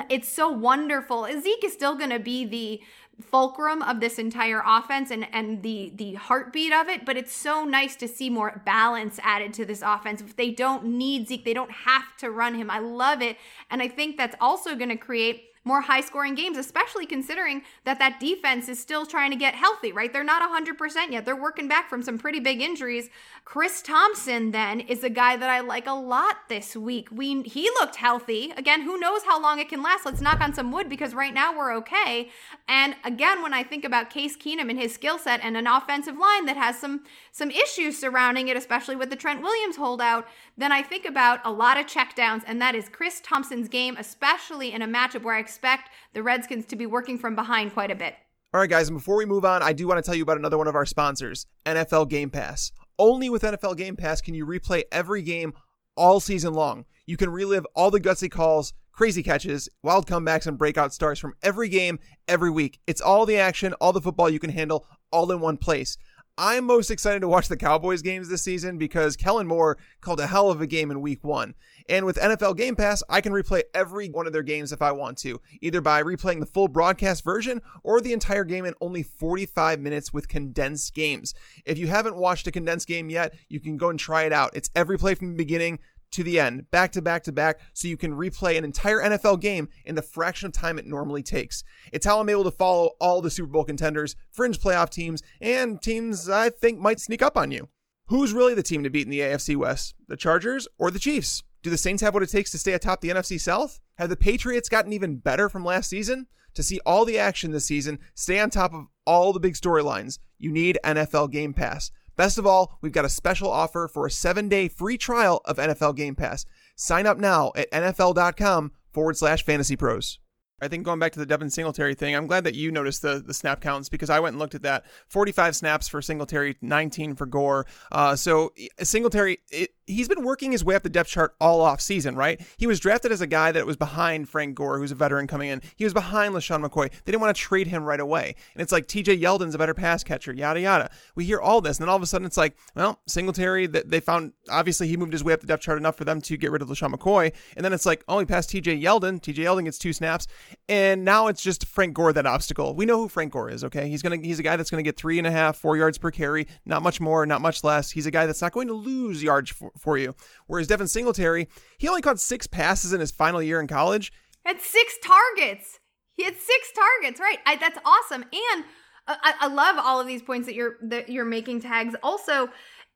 It's 0.09 0.27
so 0.27 0.49
wonderful 0.49 0.80
wonderful. 0.81 1.27
Zeke 1.41 1.63
is 1.63 1.73
still 1.73 1.95
going 1.95 2.09
to 2.09 2.19
be 2.19 2.43
the 2.43 2.81
fulcrum 3.29 3.83
of 3.83 3.99
this 3.99 4.17
entire 4.17 4.63
offense 4.65 5.11
and 5.11 5.27
and 5.31 5.61
the 5.61 5.91
the 5.95 6.15
heartbeat 6.15 6.73
of 6.73 6.89
it 6.89 7.05
but 7.05 7.15
it's 7.15 7.31
so 7.31 7.63
nice 7.63 7.95
to 7.95 8.07
see 8.07 8.31
more 8.31 8.63
balance 8.65 9.19
added 9.21 9.53
to 9.53 9.63
this 9.63 9.83
offense. 9.83 10.21
If 10.21 10.35
they 10.35 10.49
don't 10.49 10.85
need 10.85 11.27
Zeke. 11.27 11.45
They 11.45 11.53
don't 11.53 11.71
have 11.71 12.17
to 12.17 12.31
run 12.31 12.55
him. 12.55 12.71
I 12.71 12.79
love 12.79 13.21
it. 13.21 13.37
And 13.69 13.79
I 13.79 13.89
think 13.89 14.17
that's 14.17 14.35
also 14.41 14.75
going 14.75 14.89
to 14.89 14.95
create 14.95 15.50
more 15.63 15.81
high 15.81 16.01
scoring 16.01 16.33
games, 16.33 16.57
especially 16.57 17.05
considering 17.05 17.61
that 17.83 17.99
that 17.99 18.19
defense 18.19 18.67
is 18.67 18.79
still 18.79 19.05
trying 19.05 19.29
to 19.29 19.37
get 19.37 19.53
healthy, 19.53 19.91
right? 19.91 20.11
They're 20.11 20.23
not 20.23 20.41
100% 20.41 21.11
yet. 21.11 21.23
They're 21.23 21.35
working 21.35 21.67
back 21.67 21.87
from 21.89 22.01
some 22.01 22.17
pretty 22.17 22.39
big 22.39 22.61
injuries. 22.61 23.09
Chris 23.45 23.81
Thompson 23.81 24.51
then 24.51 24.79
is 24.79 25.03
a 25.03 25.09
guy 25.09 25.37
that 25.37 25.49
I 25.49 25.59
like 25.59 25.85
a 25.85 25.93
lot 25.93 26.49
this 26.49 26.75
week. 26.75 27.09
We 27.11 27.41
he 27.43 27.69
looked 27.79 27.95
healthy. 27.95 28.51
Again, 28.57 28.81
who 28.81 28.99
knows 28.99 29.23
how 29.23 29.41
long 29.41 29.59
it 29.59 29.69
can 29.69 29.83
last? 29.83 30.05
Let's 30.05 30.21
knock 30.21 30.41
on 30.41 30.53
some 30.53 30.71
wood 30.71 30.89
because 30.89 31.13
right 31.13 31.33
now 31.33 31.55
we're 31.55 31.75
okay. 31.77 32.29
And 32.67 32.95
again, 33.03 33.41
when 33.41 33.53
I 33.53 33.63
think 33.63 33.85
about 33.85 34.09
Case 34.09 34.35
Keenum 34.35 34.69
and 34.69 34.79
his 34.79 34.93
skill 34.93 35.17
set 35.19 35.41
and 35.43 35.57
an 35.57 35.67
offensive 35.67 36.17
line 36.17 36.45
that 36.45 36.57
has 36.57 36.79
some 36.79 37.03
some 37.31 37.51
issues 37.51 37.99
surrounding 37.99 38.47
it, 38.47 38.57
especially 38.57 38.95
with 38.95 39.09
the 39.09 39.15
Trent 39.15 39.41
Williams 39.41 39.75
holdout, 39.75 40.27
then 40.57 40.71
I 40.71 40.81
think 40.81 41.05
about 41.05 41.39
a 41.45 41.51
lot 41.51 41.77
of 41.77 41.85
checkdowns, 41.85 42.43
and 42.47 42.61
that 42.61 42.75
is 42.75 42.89
Chris 42.89 43.21
Thompson's 43.21 43.67
game, 43.67 43.95
especially 43.97 44.71
in 44.71 44.81
a 44.81 44.87
matchup 44.87 45.23
where 45.23 45.35
I 45.35 45.39
expect 45.51 45.89
the 46.13 46.23
Redskins 46.23 46.65
to 46.67 46.77
be 46.77 46.85
working 46.85 47.17
from 47.17 47.35
behind 47.35 47.73
quite 47.73 47.91
a 47.91 47.95
bit. 47.95 48.15
All 48.53 48.61
right, 48.61 48.69
guys, 48.69 48.87
and 48.87 48.97
before 48.97 49.17
we 49.17 49.25
move 49.25 49.43
on, 49.43 49.61
I 49.61 49.73
do 49.73 49.85
want 49.85 49.97
to 49.97 50.01
tell 50.01 50.15
you 50.15 50.23
about 50.23 50.37
another 50.37 50.57
one 50.57 50.67
of 50.67 50.75
our 50.75 50.85
sponsors, 50.85 51.45
NFL 51.65 52.09
Game 52.09 52.29
Pass. 52.29 52.71
Only 52.97 53.29
with 53.29 53.43
NFL 53.43 53.75
Game 53.75 53.97
Pass 53.97 54.21
can 54.21 54.33
you 54.33 54.45
replay 54.45 54.83
every 54.93 55.21
game 55.21 55.53
all 55.97 56.21
season 56.21 56.53
long. 56.53 56.85
You 57.05 57.17
can 57.17 57.29
relive 57.29 57.65
all 57.75 57.91
the 57.91 57.99
gutsy 57.99 58.31
calls, 58.31 58.73
crazy 58.93 59.23
catches, 59.23 59.67
wild 59.83 60.07
comebacks, 60.07 60.47
and 60.47 60.57
breakout 60.57 60.93
stars 60.93 61.19
from 61.19 61.33
every 61.43 61.67
game 61.67 61.99
every 62.29 62.49
week. 62.49 62.79
It's 62.87 63.01
all 63.01 63.25
the 63.25 63.37
action, 63.37 63.73
all 63.73 63.91
the 63.91 64.01
football 64.01 64.29
you 64.29 64.39
can 64.39 64.51
handle, 64.51 64.85
all 65.11 65.31
in 65.33 65.41
one 65.41 65.57
place. 65.57 65.97
I'm 66.37 66.65
most 66.65 66.89
excited 66.89 67.19
to 67.21 67.27
watch 67.27 67.49
the 67.49 67.57
Cowboys 67.57 68.01
games 68.01 68.29
this 68.29 68.41
season 68.41 68.77
because 68.77 69.17
Kellen 69.17 69.47
Moore 69.47 69.77
called 69.99 70.19
a 70.19 70.27
hell 70.27 70.49
of 70.49 70.61
a 70.61 70.67
game 70.67 70.89
in 70.89 71.01
week 71.01 71.23
one. 71.23 71.55
And 71.89 72.05
with 72.05 72.17
NFL 72.17 72.55
Game 72.57 72.75
Pass, 72.75 73.03
I 73.09 73.21
can 73.21 73.33
replay 73.33 73.63
every 73.73 74.07
one 74.07 74.27
of 74.27 74.33
their 74.33 74.41
games 74.41 74.71
if 74.71 74.81
I 74.81 74.93
want 74.93 75.17
to, 75.19 75.41
either 75.61 75.81
by 75.81 76.01
replaying 76.01 76.39
the 76.39 76.45
full 76.45 76.67
broadcast 76.67 77.23
version 77.23 77.61
or 77.83 77.99
the 77.99 78.13
entire 78.13 78.45
game 78.45 78.65
in 78.65 78.73
only 78.79 79.03
45 79.03 79.79
minutes 79.79 80.13
with 80.13 80.29
condensed 80.29 80.93
games. 80.93 81.33
If 81.65 81.77
you 81.77 81.87
haven't 81.87 82.15
watched 82.15 82.47
a 82.47 82.51
condensed 82.51 82.87
game 82.87 83.09
yet, 83.09 83.33
you 83.49 83.59
can 83.59 83.77
go 83.77 83.89
and 83.89 83.99
try 83.99 84.23
it 84.23 84.33
out. 84.33 84.55
It's 84.55 84.69
every 84.73 84.97
play 84.97 85.15
from 85.15 85.31
the 85.31 85.37
beginning 85.37 85.79
to 86.11 86.23
the 86.23 86.39
end, 86.39 86.69
back 86.71 86.91
to 86.93 87.01
back 87.01 87.23
to 87.23 87.31
back, 87.31 87.59
so 87.73 87.87
you 87.87 87.97
can 87.97 88.13
replay 88.13 88.57
an 88.57 88.63
entire 88.63 88.99
NFL 88.99 89.39
game 89.41 89.69
in 89.85 89.95
the 89.95 90.01
fraction 90.01 90.47
of 90.47 90.53
time 90.53 90.77
it 90.77 90.85
normally 90.85 91.23
takes. 91.23 91.63
It's 91.91 92.05
how 92.05 92.19
I'm 92.19 92.29
able 92.29 92.43
to 92.43 92.51
follow 92.51 92.91
all 92.99 93.21
the 93.21 93.31
Super 93.31 93.51
Bowl 93.51 93.63
contenders, 93.63 94.15
fringe 94.31 94.59
playoff 94.59 94.89
teams, 94.89 95.21
and 95.39 95.81
teams 95.81 96.29
I 96.29 96.49
think 96.49 96.79
might 96.79 96.99
sneak 96.99 97.21
up 97.21 97.37
on 97.37 97.51
you. 97.51 97.69
Who's 98.07 98.33
really 98.33 98.53
the 98.53 98.63
team 98.63 98.83
to 98.83 98.89
beat 98.89 99.05
in 99.07 99.11
the 99.11 99.21
AFC 99.21 99.55
West? 99.55 99.95
The 100.07 100.17
Chargers 100.17 100.67
or 100.77 100.91
the 100.91 100.99
Chiefs? 100.99 101.43
Do 101.63 101.69
the 101.69 101.77
Saints 101.77 102.01
have 102.01 102.13
what 102.13 102.23
it 102.23 102.29
takes 102.29 102.51
to 102.51 102.57
stay 102.57 102.73
atop 102.73 103.01
the 103.01 103.09
NFC 103.09 103.39
South? 103.39 103.79
Have 103.97 104.09
the 104.09 104.17
Patriots 104.17 104.67
gotten 104.67 104.91
even 104.93 105.17
better 105.17 105.47
from 105.47 105.63
last 105.63 105.89
season? 105.89 106.27
To 106.55 106.63
see 106.63 106.81
all 106.85 107.05
the 107.05 107.17
action 107.17 107.51
this 107.51 107.65
season, 107.65 107.99
stay 108.13 108.39
on 108.39 108.49
top 108.49 108.73
of 108.73 108.87
all 109.05 109.31
the 109.31 109.39
big 109.39 109.53
storylines, 109.53 110.19
you 110.37 110.51
need 110.51 110.77
NFL 110.83 111.31
Game 111.31 111.53
Pass. 111.53 111.91
Best 112.21 112.37
of 112.37 112.45
all, 112.45 112.77
we've 112.81 112.91
got 112.91 113.03
a 113.03 113.09
special 113.09 113.49
offer 113.49 113.87
for 113.87 114.05
a 114.05 114.11
seven 114.11 114.47
day 114.47 114.67
free 114.67 114.95
trial 114.95 115.41
of 115.43 115.57
NFL 115.57 115.95
Game 115.95 116.13
Pass. 116.13 116.45
Sign 116.75 117.07
up 117.07 117.17
now 117.17 117.51
at 117.55 117.71
NFL.com 117.71 118.73
forward 118.91 119.17
slash 119.17 119.43
fantasy 119.43 119.75
pros. 119.75 120.19
I 120.61 120.67
think 120.67 120.83
going 120.83 120.99
back 120.99 121.13
to 121.13 121.19
the 121.19 121.25
Devin 121.25 121.49
Singletary 121.49 121.95
thing, 121.95 122.15
I'm 122.15 122.27
glad 122.27 122.43
that 122.43 122.53
you 122.53 122.71
noticed 122.71 123.01
the 123.01 123.23
the 123.25 123.33
snap 123.33 123.59
counts 123.59 123.89
because 123.89 124.11
I 124.11 124.19
went 124.19 124.33
and 124.33 124.39
looked 124.39 124.53
at 124.53 124.61
that. 124.61 124.83
45 125.07 125.55
snaps 125.55 125.87
for 125.87 125.99
Singletary, 125.99 126.57
19 126.61 127.15
for 127.15 127.25
Gore. 127.25 127.65
Uh, 127.91 128.15
so 128.15 128.53
Singletary, 128.83 129.39
it, 129.49 129.71
he's 129.91 130.07
been 130.07 130.23
working 130.23 130.51
his 130.51 130.63
way 130.63 130.75
up 130.75 130.83
the 130.83 130.89
depth 130.89 131.09
chart 131.09 131.35
all 131.39 131.61
off 131.61 131.81
season, 131.81 132.15
right? 132.15 132.41
He 132.57 132.67
was 132.67 132.79
drafted 132.79 133.11
as 133.11 133.21
a 133.21 133.27
guy 133.27 133.51
that 133.51 133.65
was 133.65 133.77
behind 133.77 134.29
Frank 134.29 134.55
Gore, 134.55 134.77
who's 134.77 134.91
a 134.91 134.95
veteran 134.95 135.27
coming 135.27 135.49
in. 135.49 135.61
He 135.75 135.83
was 135.83 135.93
behind 135.93 136.33
LeSean 136.33 136.65
McCoy. 136.65 136.89
They 136.89 137.11
didn't 137.11 137.21
want 137.21 137.35
to 137.35 137.41
trade 137.41 137.67
him 137.67 137.83
right 137.83 137.99
away. 137.99 138.35
And 138.53 138.61
it's 138.61 138.71
like 138.71 138.87
TJ 138.87 139.21
Yeldon's 139.21 139.55
a 139.55 139.57
better 139.57 139.73
pass 139.73 140.03
catcher, 140.03 140.33
yada 140.33 140.59
yada. 140.59 140.89
We 141.15 141.25
hear 141.25 141.39
all 141.39 141.61
this, 141.61 141.77
and 141.77 141.83
then 141.83 141.89
all 141.89 141.95
of 141.95 142.01
a 142.01 142.07
sudden 142.07 142.25
it's 142.25 142.37
like, 142.37 142.57
well, 142.75 142.99
Singletary, 143.07 143.67
they 143.67 143.99
found 143.99 144.33
obviously 144.49 144.87
he 144.87 144.97
moved 144.97 145.13
his 145.13 145.23
way 145.23 145.33
up 145.33 145.41
the 145.41 145.47
depth 145.47 145.63
chart 145.63 145.77
enough 145.77 145.95
for 145.95 146.05
them 146.05 146.21
to 146.21 146.37
get 146.37 146.51
rid 146.51 146.61
of 146.61 146.69
LeSean 146.69 146.93
McCoy. 146.93 147.33
And 147.55 147.65
then 147.65 147.73
it's 147.73 147.85
like, 147.85 148.03
oh, 148.07 148.19
he 148.19 148.25
passed 148.25 148.49
TJ 148.49 148.81
Yeldon. 148.81 149.21
TJ 149.21 149.35
Yeldon 149.35 149.65
gets 149.65 149.77
two 149.77 149.93
snaps. 149.93 150.27
And 150.69 151.03
now 151.03 151.27
it's 151.27 151.43
just 151.43 151.65
Frank 151.65 151.93
Gore 151.93 152.13
that 152.13 152.25
obstacle. 152.25 152.75
We 152.75 152.85
know 152.85 152.97
who 152.97 153.07
Frank 153.07 153.33
Gore 153.33 153.49
is, 153.49 153.63
okay? 153.65 153.89
He's 153.89 154.01
gonna 154.01 154.17
he's 154.17 154.39
a 154.39 154.43
guy 154.43 154.55
that's 154.55 154.69
gonna 154.69 154.83
get 154.83 154.97
three 154.97 155.17
and 155.17 155.27
a 155.27 155.31
half, 155.31 155.57
four 155.57 155.77
yards 155.77 155.97
per 155.97 156.11
carry, 156.11 156.47
not 156.65 156.81
much 156.81 157.01
more, 157.01 157.25
not 157.25 157.41
much 157.41 157.63
less. 157.63 157.91
He's 157.91 158.05
a 158.05 158.11
guy 158.11 158.25
that's 158.25 158.41
not 158.41 158.51
going 158.51 158.67
to 158.67 158.73
lose 158.73 159.21
yards 159.21 159.49
for, 159.49 159.71
for 159.81 159.97
you. 159.97 160.15
Whereas 160.47 160.67
Devin 160.67 160.87
Singletary, 160.87 161.47
he 161.77 161.87
only 161.87 162.01
caught 162.01 162.19
six 162.19 162.47
passes 162.47 162.93
in 162.93 162.99
his 162.99 163.11
final 163.11 163.41
year 163.41 163.59
in 163.59 163.67
college. 163.67 164.13
Had 164.45 164.61
six 164.61 164.95
targets. 165.03 165.79
He 166.15 166.23
had 166.23 166.35
six 166.35 166.71
targets, 166.73 167.19
right? 167.19 167.39
I, 167.45 167.55
that's 167.55 167.79
awesome. 167.85 168.23
And 168.23 168.65
uh, 169.07 169.15
I, 169.21 169.33
I 169.41 169.47
love 169.47 169.77
all 169.79 169.99
of 169.99 170.07
these 170.07 170.21
points 170.21 170.45
that 170.47 170.55
you're 170.55 170.75
that 170.83 171.09
you're 171.09 171.25
making. 171.25 171.61
Tags 171.61 171.95
also. 172.03 172.49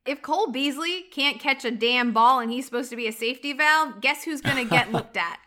If 0.06 0.22
Cole 0.22 0.52
Beasley 0.52 1.06
can't 1.12 1.40
catch 1.40 1.66
a 1.66 1.72
damn 1.72 2.14
ball 2.14 2.40
and 2.40 2.52
he's 2.52 2.66
supposed 2.66 2.92
to 2.92 2.96
be 2.96 3.08
a 3.08 3.12
safety 3.12 3.54
valve, 3.54 4.02
guess 4.02 4.24
who's 4.24 4.40
going 4.40 4.58
to 4.58 4.70
get 4.70 4.92
looked 4.92 5.18
at? 5.18 5.40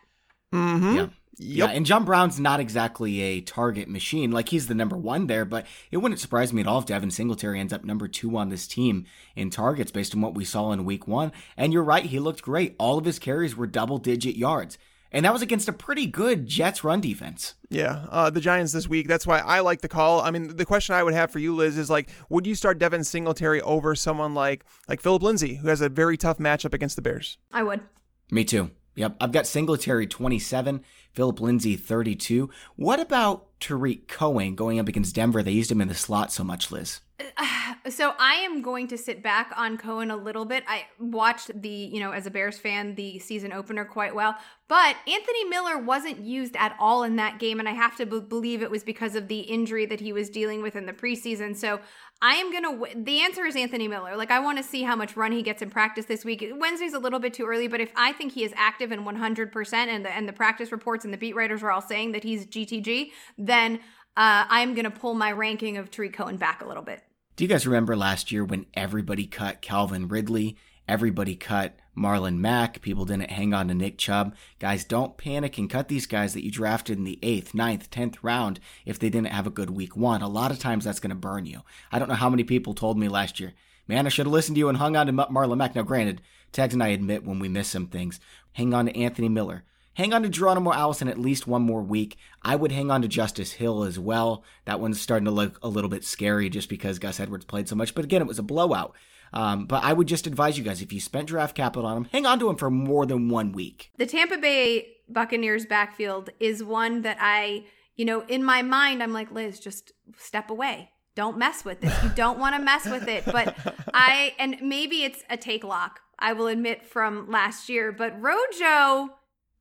Mm-hmm. 0.53 0.95
Yeah. 0.95 1.07
Yep. 1.39 1.69
Yeah, 1.69 1.75
and 1.75 1.85
John 1.85 2.03
Brown's 2.03 2.39
not 2.39 2.59
exactly 2.59 3.21
a 3.21 3.41
target 3.41 3.87
machine. 3.87 4.29
Like 4.31 4.49
he's 4.49 4.67
the 4.67 4.75
number 4.75 4.97
one 4.97 5.27
there, 5.27 5.45
but 5.45 5.65
it 5.89 5.97
wouldn't 5.97 6.19
surprise 6.19 6.51
me 6.51 6.61
at 6.61 6.67
all 6.67 6.79
if 6.79 6.85
Devin 6.85 7.11
Singletary 7.11 7.59
ends 7.59 7.71
up 7.71 7.85
number 7.85 8.09
two 8.09 8.35
on 8.35 8.49
this 8.49 8.67
team 8.67 9.05
in 9.35 9.49
targets 9.49 9.89
based 9.89 10.13
on 10.13 10.21
what 10.21 10.35
we 10.35 10.43
saw 10.43 10.71
in 10.73 10.83
week 10.83 11.07
one. 11.07 11.31
And 11.55 11.71
you're 11.71 11.83
right, 11.83 12.05
he 12.05 12.19
looked 12.19 12.41
great. 12.41 12.75
All 12.77 12.97
of 12.97 13.05
his 13.05 13.19
carries 13.19 13.55
were 13.55 13.67
double 13.67 13.99
digit 13.99 14.35
yards. 14.35 14.77
And 15.11 15.25
that 15.25 15.33
was 15.33 15.41
against 15.41 15.67
a 15.67 15.73
pretty 15.73 16.05
good 16.05 16.45
Jets 16.45 16.83
run 16.83 17.01
defense. 17.01 17.55
Yeah, 17.69 18.05
uh, 18.09 18.29
the 18.29 18.41
Giants 18.41 18.73
this 18.73 18.87
week. 18.87 19.07
That's 19.07 19.25
why 19.25 19.39
I 19.39 19.61
like 19.61 19.81
the 19.81 19.87
call. 19.87 20.21
I 20.21 20.29
mean, 20.29 20.55
the 20.55 20.65
question 20.65 20.93
I 20.93 21.01
would 21.01 21.15
have 21.15 21.31
for 21.31 21.39
you, 21.39 21.55
Liz, 21.55 21.77
is 21.77 21.89
like, 21.89 22.09
would 22.29 22.45
you 22.45 22.53
start 22.53 22.77
Devin 22.77 23.03
Singletary 23.03 23.61
over 23.61 23.95
someone 23.95 24.35
like 24.35 24.65
like 24.87 25.01
Philip 25.01 25.23
Lindsay, 25.23 25.55
who 25.55 25.69
has 25.69 25.81
a 25.81 25.89
very 25.89 26.15
tough 26.15 26.37
matchup 26.37 26.73
against 26.75 26.95
the 26.95 27.01
Bears? 27.01 27.37
I 27.51 27.63
would. 27.63 27.81
Me 28.29 28.43
too. 28.43 28.69
Yep, 28.99 29.15
I've 29.21 29.31
got 29.31 29.47
Singletary 29.47 30.07
27, 30.07 30.83
Philip 31.13 31.39
Lindsay 31.39 31.77
32. 31.77 32.49
What 32.75 32.99
about 32.99 33.47
Tarik 33.61 34.09
Cohen 34.09 34.55
going 34.55 34.77
up 34.77 34.89
against 34.89 35.15
Denver? 35.15 35.41
They 35.41 35.53
used 35.53 35.71
him 35.71 35.79
in 35.79 35.87
the 35.87 35.95
slot 35.95 36.33
so 36.33 36.43
much, 36.43 36.69
Liz. 36.69 36.99
so 37.89 38.13
I 38.17 38.35
am 38.35 38.61
going 38.61 38.87
to 38.87 38.97
sit 38.97 39.21
back 39.21 39.51
on 39.55 39.77
Cohen 39.77 40.11
a 40.11 40.15
little 40.15 40.45
bit. 40.45 40.63
I 40.67 40.85
watched 40.99 41.61
the, 41.61 41.69
you 41.69 41.99
know, 41.99 42.11
as 42.11 42.25
a 42.25 42.31
Bears 42.31 42.57
fan, 42.57 42.95
the 42.95 43.19
season 43.19 43.51
opener 43.51 43.85
quite 43.85 44.15
well, 44.15 44.35
but 44.67 44.95
Anthony 45.07 45.45
Miller 45.45 45.77
wasn't 45.77 46.19
used 46.19 46.55
at 46.55 46.75
all 46.79 47.03
in 47.03 47.15
that 47.17 47.39
game, 47.39 47.59
and 47.59 47.67
I 47.67 47.73
have 47.73 47.95
to 47.97 48.05
b- 48.05 48.19
believe 48.19 48.61
it 48.61 48.71
was 48.71 48.83
because 48.83 49.15
of 49.15 49.27
the 49.27 49.39
injury 49.39 49.85
that 49.87 49.99
he 49.99 50.13
was 50.13 50.29
dealing 50.29 50.61
with 50.61 50.75
in 50.75 50.85
the 50.85 50.93
preseason. 50.93 51.55
So 51.55 51.79
I 52.21 52.35
am 52.35 52.51
gonna. 52.51 52.71
W- 52.71 53.03
the 53.03 53.21
answer 53.21 53.45
is 53.45 53.55
Anthony 53.55 53.87
Miller. 53.87 54.15
Like 54.15 54.31
I 54.31 54.39
want 54.39 54.57
to 54.57 54.63
see 54.63 54.83
how 54.83 54.95
much 54.95 55.17
run 55.17 55.31
he 55.31 55.41
gets 55.41 55.61
in 55.61 55.69
practice 55.69 56.05
this 56.05 56.23
week. 56.23 56.45
Wednesday's 56.55 56.93
a 56.93 56.99
little 56.99 57.19
bit 57.19 57.33
too 57.33 57.45
early, 57.45 57.67
but 57.67 57.81
if 57.81 57.91
I 57.95 58.13
think 58.13 58.33
he 58.33 58.43
is 58.43 58.53
active 58.55 58.91
and 58.91 59.05
100 59.05 59.51
percent, 59.51 59.89
and 59.89 60.05
the 60.05 60.11
and 60.15 60.27
the 60.27 60.33
practice 60.33 60.71
reports 60.71 61.03
and 61.03 61.13
the 61.13 61.17
beat 61.17 61.35
writers 61.35 61.63
are 61.63 61.71
all 61.71 61.81
saying 61.81 62.11
that 62.11 62.23
he's 62.23 62.45
GTG, 62.45 63.11
then 63.37 63.79
uh, 64.17 64.45
I'm 64.49 64.75
gonna 64.75 64.91
pull 64.91 65.15
my 65.15 65.31
ranking 65.31 65.77
of 65.77 65.89
Tarik 65.89 66.13
Cohen 66.13 66.37
back 66.37 66.61
a 66.61 66.67
little 66.67 66.83
bit. 66.83 67.01
Do 67.39 67.45
you 67.45 67.47
guys 67.49 67.65
remember 67.65 67.95
last 67.95 68.33
year 68.33 68.43
when 68.43 68.65
everybody 68.73 69.25
cut 69.25 69.61
Calvin 69.61 70.09
Ridley? 70.09 70.57
Everybody 70.89 71.37
cut 71.37 71.79
Marlon 71.97 72.39
Mack. 72.39 72.81
People 72.81 73.05
didn't 73.05 73.31
hang 73.31 73.53
on 73.53 73.69
to 73.69 73.73
Nick 73.73 73.97
Chubb. 73.97 74.35
Guys, 74.59 74.83
don't 74.83 75.15
panic 75.15 75.57
and 75.57 75.69
cut 75.69 75.87
these 75.87 76.05
guys 76.05 76.33
that 76.33 76.43
you 76.43 76.51
drafted 76.51 76.97
in 76.97 77.05
the 77.05 77.17
eighth, 77.23 77.53
ninth, 77.53 77.89
tenth 77.89 78.21
round 78.21 78.59
if 78.85 78.99
they 78.99 79.09
didn't 79.09 79.31
have 79.31 79.47
a 79.47 79.51
good 79.51 79.69
week 79.69 79.95
one. 79.95 80.21
A 80.21 80.27
lot 80.27 80.51
of 80.51 80.59
times 80.59 80.83
that's 80.83 80.99
going 80.99 81.11
to 81.11 81.15
burn 81.15 81.45
you. 81.45 81.61
I 81.93 81.97
don't 81.97 82.09
know 82.09 82.15
how 82.15 82.29
many 82.29 82.43
people 82.43 82.73
told 82.73 82.99
me 82.99 83.07
last 83.07 83.39
year, 83.39 83.53
man, 83.87 84.05
I 84.05 84.09
should 84.09 84.25
have 84.25 84.33
listened 84.33 84.57
to 84.57 84.59
you 84.59 84.67
and 84.67 84.77
hung 84.77 84.97
on 84.97 85.07
to 85.07 85.13
Marlon 85.13 85.59
Mack. 85.59 85.75
Now, 85.75 85.83
granted, 85.83 86.19
Tags 86.51 86.73
and 86.73 86.83
I 86.83 86.89
admit 86.89 87.23
when 87.23 87.39
we 87.39 87.47
miss 87.47 87.69
some 87.69 87.87
things. 87.87 88.19
Hang 88.51 88.73
on 88.73 88.87
to 88.87 88.97
Anthony 88.97 89.29
Miller. 89.29 89.63
Hang 89.99 90.13
on 90.13 90.23
to 90.23 90.29
Geronimo 90.29 90.71
Allison 90.71 91.09
at 91.09 91.19
least 91.19 91.45
one 91.45 91.61
more 91.61 91.81
week. 91.81 92.15
I 92.41 92.55
would 92.55 92.71
hang 92.71 92.89
on 92.89 93.01
to 93.01 93.09
Justice 93.09 93.51
Hill 93.51 93.83
as 93.83 93.99
well. 93.99 94.45
That 94.63 94.79
one's 94.79 95.01
starting 95.01 95.25
to 95.25 95.31
look 95.31 95.59
a 95.61 95.67
little 95.67 95.89
bit 95.89 96.05
scary 96.05 96.49
just 96.49 96.69
because 96.69 96.99
Gus 96.99 97.19
Edwards 97.19 97.43
played 97.43 97.67
so 97.67 97.75
much. 97.75 97.93
But 97.93 98.05
again, 98.05 98.21
it 98.21 98.27
was 98.27 98.39
a 98.39 98.43
blowout. 98.43 98.95
Um, 99.33 99.65
but 99.65 99.83
I 99.83 99.91
would 99.91 100.07
just 100.07 100.25
advise 100.25 100.57
you 100.57 100.63
guys 100.63 100.81
if 100.81 100.93
you 100.93 101.01
spent 101.01 101.27
draft 101.27 101.53
capital 101.53 101.85
on 101.85 101.97
him, 101.97 102.05
hang 102.13 102.25
on 102.25 102.39
to 102.39 102.49
him 102.49 102.55
for 102.55 102.69
more 102.69 103.05
than 103.05 103.27
one 103.27 103.51
week. 103.51 103.91
The 103.97 104.05
Tampa 104.05 104.37
Bay 104.37 104.87
Buccaneers 105.09 105.65
backfield 105.65 106.29
is 106.39 106.63
one 106.63 107.01
that 107.01 107.17
I, 107.19 107.65
you 107.97 108.05
know, 108.05 108.21
in 108.21 108.41
my 108.41 108.61
mind, 108.61 109.03
I'm 109.03 109.11
like, 109.11 109.33
Liz, 109.33 109.59
just 109.59 109.91
step 110.17 110.49
away. 110.49 110.91
Don't 111.15 111.37
mess 111.37 111.65
with 111.65 111.83
it. 111.83 111.91
You 112.03 112.09
don't 112.15 112.39
want 112.39 112.55
to 112.55 112.61
mess 112.61 112.85
with 112.85 113.09
it. 113.09 113.25
But 113.25 113.53
I, 113.93 114.33
and 114.39 114.59
maybe 114.61 115.03
it's 115.03 115.25
a 115.29 115.35
take 115.35 115.65
lock, 115.65 115.99
I 116.17 116.31
will 116.31 116.47
admit 116.47 116.85
from 116.85 117.29
last 117.29 117.67
year, 117.67 117.91
but 117.91 118.17
Rojo 118.21 119.09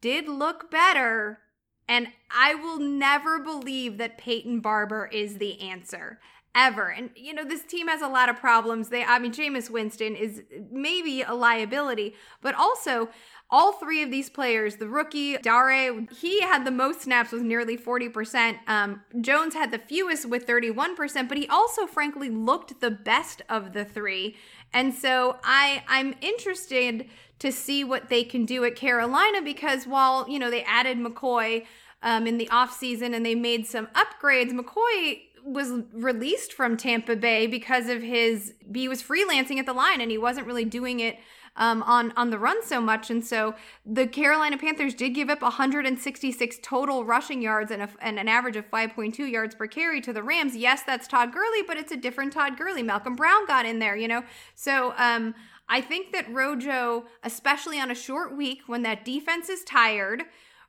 did 0.01 0.29
look 0.29 0.71
better. 0.71 1.41
And 1.89 2.09
I 2.31 2.55
will 2.55 2.79
never 2.79 3.39
believe 3.39 3.99
that 3.99 4.19
Peyton 4.19 4.61
Barber 4.61 5.07
is 5.07 5.39
the 5.39 5.61
answer 5.61 6.19
ever. 6.55 6.89
And 6.89 7.11
you 7.15 7.33
know, 7.33 7.45
this 7.45 7.63
team 7.63 7.89
has 7.89 8.03
a 8.03 8.09
lot 8.09 8.29
of 8.29 8.37
problems. 8.37 8.89
They 8.89 9.05
I 9.05 9.19
mean 9.19 9.33
Jameis 9.33 9.71
Winston 9.71 10.15
is 10.15 10.43
maybe 10.71 11.23
a 11.23 11.35
liability, 11.35 12.15
but 12.43 12.55
also 12.55 13.09
all 13.51 13.73
three 13.73 14.03
of 14.03 14.11
these 14.11 14.29
players, 14.29 14.77
the 14.77 14.89
rookie, 14.89 15.39
Dare, 15.39 16.07
he 16.21 16.43
had 16.43 16.67
the 16.67 16.71
most 16.71 17.03
snaps 17.03 17.33
with 17.33 17.43
nearly 17.43 17.79
40%. 17.79 18.59
Um, 18.67 19.03
Jones 19.21 19.55
had 19.55 19.71
the 19.71 19.79
fewest 19.79 20.29
with 20.29 20.47
31%, 20.47 21.29
but 21.29 21.39
he 21.39 21.49
also 21.49 21.87
frankly 21.87 22.29
looked 22.29 22.81
the 22.81 22.91
best 22.91 23.41
of 23.49 23.73
the 23.73 23.85
three. 23.85 24.37
And 24.75 24.93
so 24.93 25.39
I 25.43 25.83
I'm 25.89 26.15
interested 26.21 27.09
to 27.39 27.53
see 27.53 27.85
what 27.85 28.09
they 28.09 28.25
can 28.25 28.45
do 28.45 28.65
at 28.65 28.77
Carolina 28.77 29.41
because 29.41 29.87
while, 29.87 30.29
you 30.29 30.39
know, 30.39 30.51
they 30.51 30.63
added 30.65 30.99
McCoy 30.99 31.65
um, 32.03 32.27
in 32.27 32.37
the 32.37 32.47
offseason 32.47 33.15
and 33.15 33.25
they 33.25 33.35
made 33.35 33.67
some 33.67 33.87
upgrades, 33.89 34.51
McCoy 34.51 35.21
was 35.45 35.73
released 35.93 36.53
from 36.53 36.77
Tampa 36.77 37.17
Bay 37.17 37.47
because 37.47 37.89
of 37.89 38.03
his 38.03 38.55
he 38.75 38.89
was 38.89 39.03
freelancing 39.03 39.59
at 39.59 39.65
the 39.65 39.73
line 39.73 40.01
and 40.01 40.11
he 40.11 40.19
wasn't 40.19 40.47
really 40.47 40.67
doing 40.67 41.01
it 41.01 41.19
um, 41.59 41.83
on 41.83 42.13
on 42.17 42.31
the 42.31 42.39
run 42.39 42.65
so 42.65 42.81
much, 42.81 43.11
and 43.11 43.25
so 43.25 43.55
the 43.85 44.07
Carolina 44.07 44.57
Panthers 44.57 44.95
did 44.95 45.11
give 45.11 45.29
up 45.29 45.43
166 45.43 46.59
total 46.63 47.05
rushing 47.05 47.43
yards 47.43 47.71
and, 47.71 47.83
a, 47.83 47.89
and 48.01 48.19
an 48.19 48.29
average 48.29 48.57
of 48.57 48.71
5.2 48.71 49.31
yards 49.31 49.55
per 49.55 49.67
carry 49.67 50.01
to 50.01 50.13
the 50.13 50.23
Rams. 50.23 50.57
Yes, 50.57 50.83
that's 50.85 51.07
Todd 51.07 51.33
Gurley, 51.33 51.63
but 51.67 51.77
it's 51.77 51.93
a 51.93 51.97
different 51.97 52.33
Todd 52.33 52.57
Gurley. 52.57 52.83
Malcolm 52.83 53.17
Brown 53.17 53.47
got 53.47 53.67
in 53.67 53.79
there, 53.79 53.97
you 53.97 54.09
know, 54.09 54.23
so 54.55 54.95
um, 54.97 55.35
I 55.69 55.81
think 55.81 56.13
that 56.13 56.33
Rojo, 56.33 57.05
especially 57.23 57.79
on 57.79 57.91
a 57.91 57.95
short 57.95 58.35
week 58.35 58.63
when 58.67 58.83
that 58.83 59.05
defense 59.05 59.49
is 59.49 59.63
tired. 59.65 60.25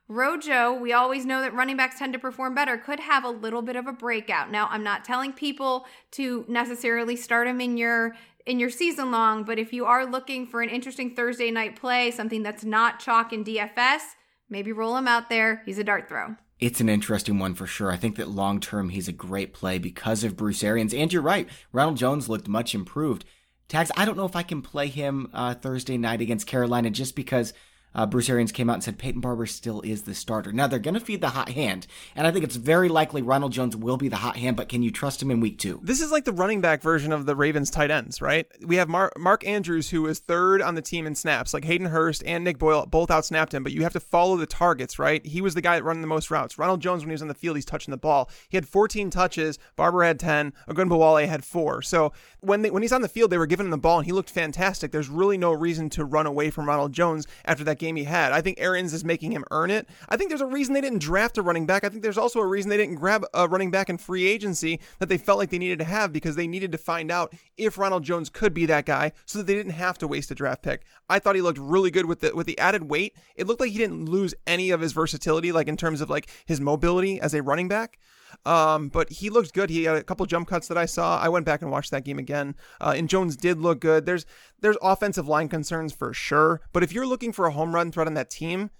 Rojo, 0.08 0.72
we 0.72 0.92
always 0.92 1.24
know 1.24 1.40
that 1.40 1.54
running 1.54 1.76
backs 1.76 2.00
tend 2.00 2.12
to 2.14 2.18
perform 2.18 2.52
better, 2.52 2.76
could 2.76 2.98
have 2.98 3.22
a 3.22 3.30
little 3.30 3.62
bit 3.62 3.76
of 3.76 3.86
a 3.86 3.92
breakout. 3.92 4.50
Now, 4.50 4.66
I'm 4.68 4.82
not 4.82 5.04
telling 5.04 5.32
people 5.32 5.86
to 6.12 6.44
necessarily 6.48 7.14
start 7.14 7.46
him 7.46 7.60
in 7.60 7.76
your 7.76 8.16
in 8.46 8.58
your 8.58 8.70
season 8.70 9.10
long, 9.10 9.44
but 9.44 9.58
if 9.58 9.72
you 9.72 9.84
are 9.84 10.06
looking 10.06 10.46
for 10.46 10.62
an 10.62 10.68
interesting 10.68 11.14
Thursday 11.14 11.50
night 11.50 11.76
play, 11.76 12.10
something 12.10 12.42
that's 12.42 12.64
not 12.64 13.00
chalk 13.00 13.32
in 13.32 13.44
DFS, 13.44 14.00
maybe 14.48 14.72
roll 14.72 14.96
him 14.96 15.08
out 15.08 15.28
there. 15.28 15.62
He's 15.64 15.78
a 15.78 15.84
dart 15.84 16.08
throw. 16.08 16.36
It's 16.58 16.80
an 16.80 16.90
interesting 16.90 17.38
one 17.38 17.54
for 17.54 17.66
sure. 17.66 17.90
I 17.90 17.96
think 17.96 18.16
that 18.16 18.28
long 18.28 18.60
term 18.60 18.90
he's 18.90 19.08
a 19.08 19.12
great 19.12 19.54
play 19.54 19.78
because 19.78 20.24
of 20.24 20.36
Bruce 20.36 20.62
Arians. 20.62 20.92
And 20.92 21.12
you're 21.12 21.22
right, 21.22 21.48
Ronald 21.72 21.96
Jones 21.96 22.28
looked 22.28 22.48
much 22.48 22.74
improved. 22.74 23.24
Tags, 23.68 23.92
I 23.96 24.04
don't 24.04 24.16
know 24.16 24.26
if 24.26 24.36
I 24.36 24.42
can 24.42 24.62
play 24.62 24.88
him 24.88 25.30
uh, 25.32 25.54
Thursday 25.54 25.96
night 25.96 26.20
against 26.20 26.46
Carolina 26.46 26.90
just 26.90 27.14
because 27.14 27.54
uh, 27.94 28.06
Bruce 28.06 28.28
Arians 28.28 28.52
came 28.52 28.70
out 28.70 28.74
and 28.74 28.84
said 28.84 28.98
Peyton 28.98 29.20
Barber 29.20 29.46
still 29.46 29.80
is 29.82 30.02
the 30.02 30.14
starter. 30.14 30.52
Now 30.52 30.66
they're 30.66 30.78
going 30.78 30.94
to 30.94 31.00
feed 31.00 31.20
the 31.20 31.30
hot 31.30 31.50
hand, 31.50 31.86
and 32.14 32.26
I 32.26 32.30
think 32.30 32.44
it's 32.44 32.56
very 32.56 32.88
likely 32.88 33.22
Ronald 33.22 33.52
Jones 33.52 33.76
will 33.76 33.96
be 33.96 34.08
the 34.08 34.16
hot 34.16 34.36
hand. 34.36 34.56
But 34.56 34.68
can 34.68 34.82
you 34.82 34.90
trust 34.90 35.22
him 35.22 35.30
in 35.30 35.40
week 35.40 35.58
two? 35.58 35.80
This 35.82 36.00
is 36.00 36.10
like 36.10 36.24
the 36.24 36.32
running 36.32 36.60
back 36.60 36.82
version 36.82 37.12
of 37.12 37.26
the 37.26 37.34
Ravens 37.34 37.70
tight 37.70 37.90
ends, 37.90 38.22
right? 38.22 38.46
We 38.64 38.76
have 38.76 38.88
Mar- 38.88 39.12
Mark 39.18 39.46
Andrews, 39.46 39.90
who 39.90 40.06
is 40.06 40.18
third 40.18 40.62
on 40.62 40.74
the 40.74 40.82
team 40.82 41.06
in 41.06 41.14
snaps. 41.14 41.52
Like 41.52 41.64
Hayden 41.64 41.88
Hurst 41.88 42.22
and 42.24 42.44
Nick 42.44 42.58
Boyle 42.58 42.86
both 42.86 43.10
out 43.10 43.24
snapped 43.24 43.54
him, 43.54 43.62
but 43.62 43.72
you 43.72 43.82
have 43.82 43.92
to 43.94 44.00
follow 44.00 44.36
the 44.36 44.46
targets, 44.46 44.98
right? 44.98 45.24
He 45.26 45.40
was 45.40 45.54
the 45.54 45.60
guy 45.60 45.76
that 45.76 45.84
running 45.84 46.02
the 46.02 46.06
most 46.06 46.30
routes. 46.30 46.58
Ronald 46.58 46.80
Jones, 46.80 47.02
when 47.02 47.10
he 47.10 47.14
was 47.14 47.22
on 47.22 47.28
the 47.28 47.34
field, 47.34 47.56
he's 47.56 47.64
touching 47.64 47.90
the 47.90 47.98
ball. 47.98 48.30
He 48.48 48.56
had 48.56 48.68
14 48.68 49.10
touches. 49.10 49.58
Barber 49.76 50.04
had 50.04 50.20
10. 50.20 50.52
Ogunbowale 50.68 51.26
had 51.26 51.44
four. 51.44 51.82
So 51.82 52.12
when 52.40 52.62
they, 52.62 52.70
when 52.70 52.82
he's 52.82 52.92
on 52.92 53.02
the 53.02 53.08
field, 53.08 53.30
they 53.30 53.38
were 53.38 53.46
giving 53.46 53.66
him 53.66 53.70
the 53.70 53.78
ball, 53.78 53.98
and 53.98 54.06
he 54.06 54.12
looked 54.12 54.30
fantastic. 54.30 54.92
There's 54.92 55.08
really 55.08 55.38
no 55.38 55.52
reason 55.52 55.90
to 55.90 56.04
run 56.04 56.26
away 56.26 56.50
from 56.50 56.66
Ronald 56.66 56.92
Jones 56.92 57.26
after 57.44 57.64
that 57.64 57.79
game 57.80 57.96
he 57.96 58.04
had. 58.04 58.30
I 58.30 58.40
think 58.40 58.60
Arians 58.60 58.94
is 58.94 59.04
making 59.04 59.32
him 59.32 59.44
earn 59.50 59.70
it. 59.70 59.88
I 60.08 60.16
think 60.16 60.30
there's 60.30 60.40
a 60.40 60.46
reason 60.46 60.74
they 60.74 60.80
didn't 60.80 61.00
draft 61.00 61.36
a 61.38 61.42
running 61.42 61.66
back. 61.66 61.82
I 61.82 61.88
think 61.88 62.04
there's 62.04 62.16
also 62.18 62.38
a 62.38 62.46
reason 62.46 62.70
they 62.70 62.76
didn't 62.76 62.94
grab 62.94 63.24
a 63.34 63.48
running 63.48 63.72
back 63.72 63.90
in 63.90 63.98
free 63.98 64.28
agency 64.28 64.78
that 65.00 65.08
they 65.08 65.18
felt 65.18 65.38
like 65.38 65.50
they 65.50 65.58
needed 65.58 65.80
to 65.80 65.84
have 65.84 66.12
because 66.12 66.36
they 66.36 66.46
needed 66.46 66.70
to 66.70 66.78
find 66.78 67.10
out 67.10 67.34
if 67.56 67.76
Ronald 67.76 68.04
Jones 68.04 68.30
could 68.30 68.54
be 68.54 68.66
that 68.66 68.86
guy 68.86 69.10
so 69.26 69.38
that 69.38 69.48
they 69.48 69.54
didn't 69.54 69.72
have 69.72 69.98
to 69.98 70.06
waste 70.06 70.30
a 70.30 70.34
draft 70.36 70.62
pick. 70.62 70.84
I 71.08 71.18
thought 71.18 71.34
he 71.34 71.42
looked 71.42 71.58
really 71.58 71.90
good 71.90 72.06
with 72.06 72.20
the 72.20 72.34
with 72.36 72.46
the 72.46 72.58
added 72.58 72.88
weight. 72.88 73.16
It 73.34 73.48
looked 73.48 73.60
like 73.60 73.72
he 73.72 73.78
didn't 73.78 74.06
lose 74.06 74.34
any 74.46 74.70
of 74.70 74.80
his 74.80 74.92
versatility 74.92 75.50
like 75.50 75.66
in 75.66 75.76
terms 75.76 76.00
of 76.00 76.08
like 76.08 76.28
his 76.46 76.60
mobility 76.60 77.20
as 77.20 77.34
a 77.34 77.42
running 77.42 77.66
back. 77.66 77.98
Um, 78.44 78.88
but 78.88 79.10
he 79.10 79.30
looked 79.30 79.52
good. 79.54 79.70
He 79.70 79.84
had 79.84 79.96
a 79.96 80.02
couple 80.02 80.26
jump 80.26 80.48
cuts 80.48 80.68
that 80.68 80.78
I 80.78 80.86
saw. 80.86 81.18
I 81.18 81.28
went 81.28 81.46
back 81.46 81.62
and 81.62 81.70
watched 81.70 81.90
that 81.90 82.04
game 82.04 82.18
again. 82.18 82.54
Uh, 82.80 82.94
and 82.96 83.08
Jones 83.08 83.36
did 83.36 83.58
look 83.58 83.80
good. 83.80 84.06
There's 84.06 84.26
there's 84.60 84.76
offensive 84.82 85.28
line 85.28 85.48
concerns 85.48 85.92
for 85.92 86.12
sure. 86.12 86.60
But 86.72 86.82
if 86.82 86.92
you're 86.92 87.06
looking 87.06 87.32
for 87.32 87.46
a 87.46 87.52
home 87.52 87.74
run 87.74 87.92
threat 87.92 88.06
on 88.06 88.14
that 88.14 88.30
team, 88.30 88.70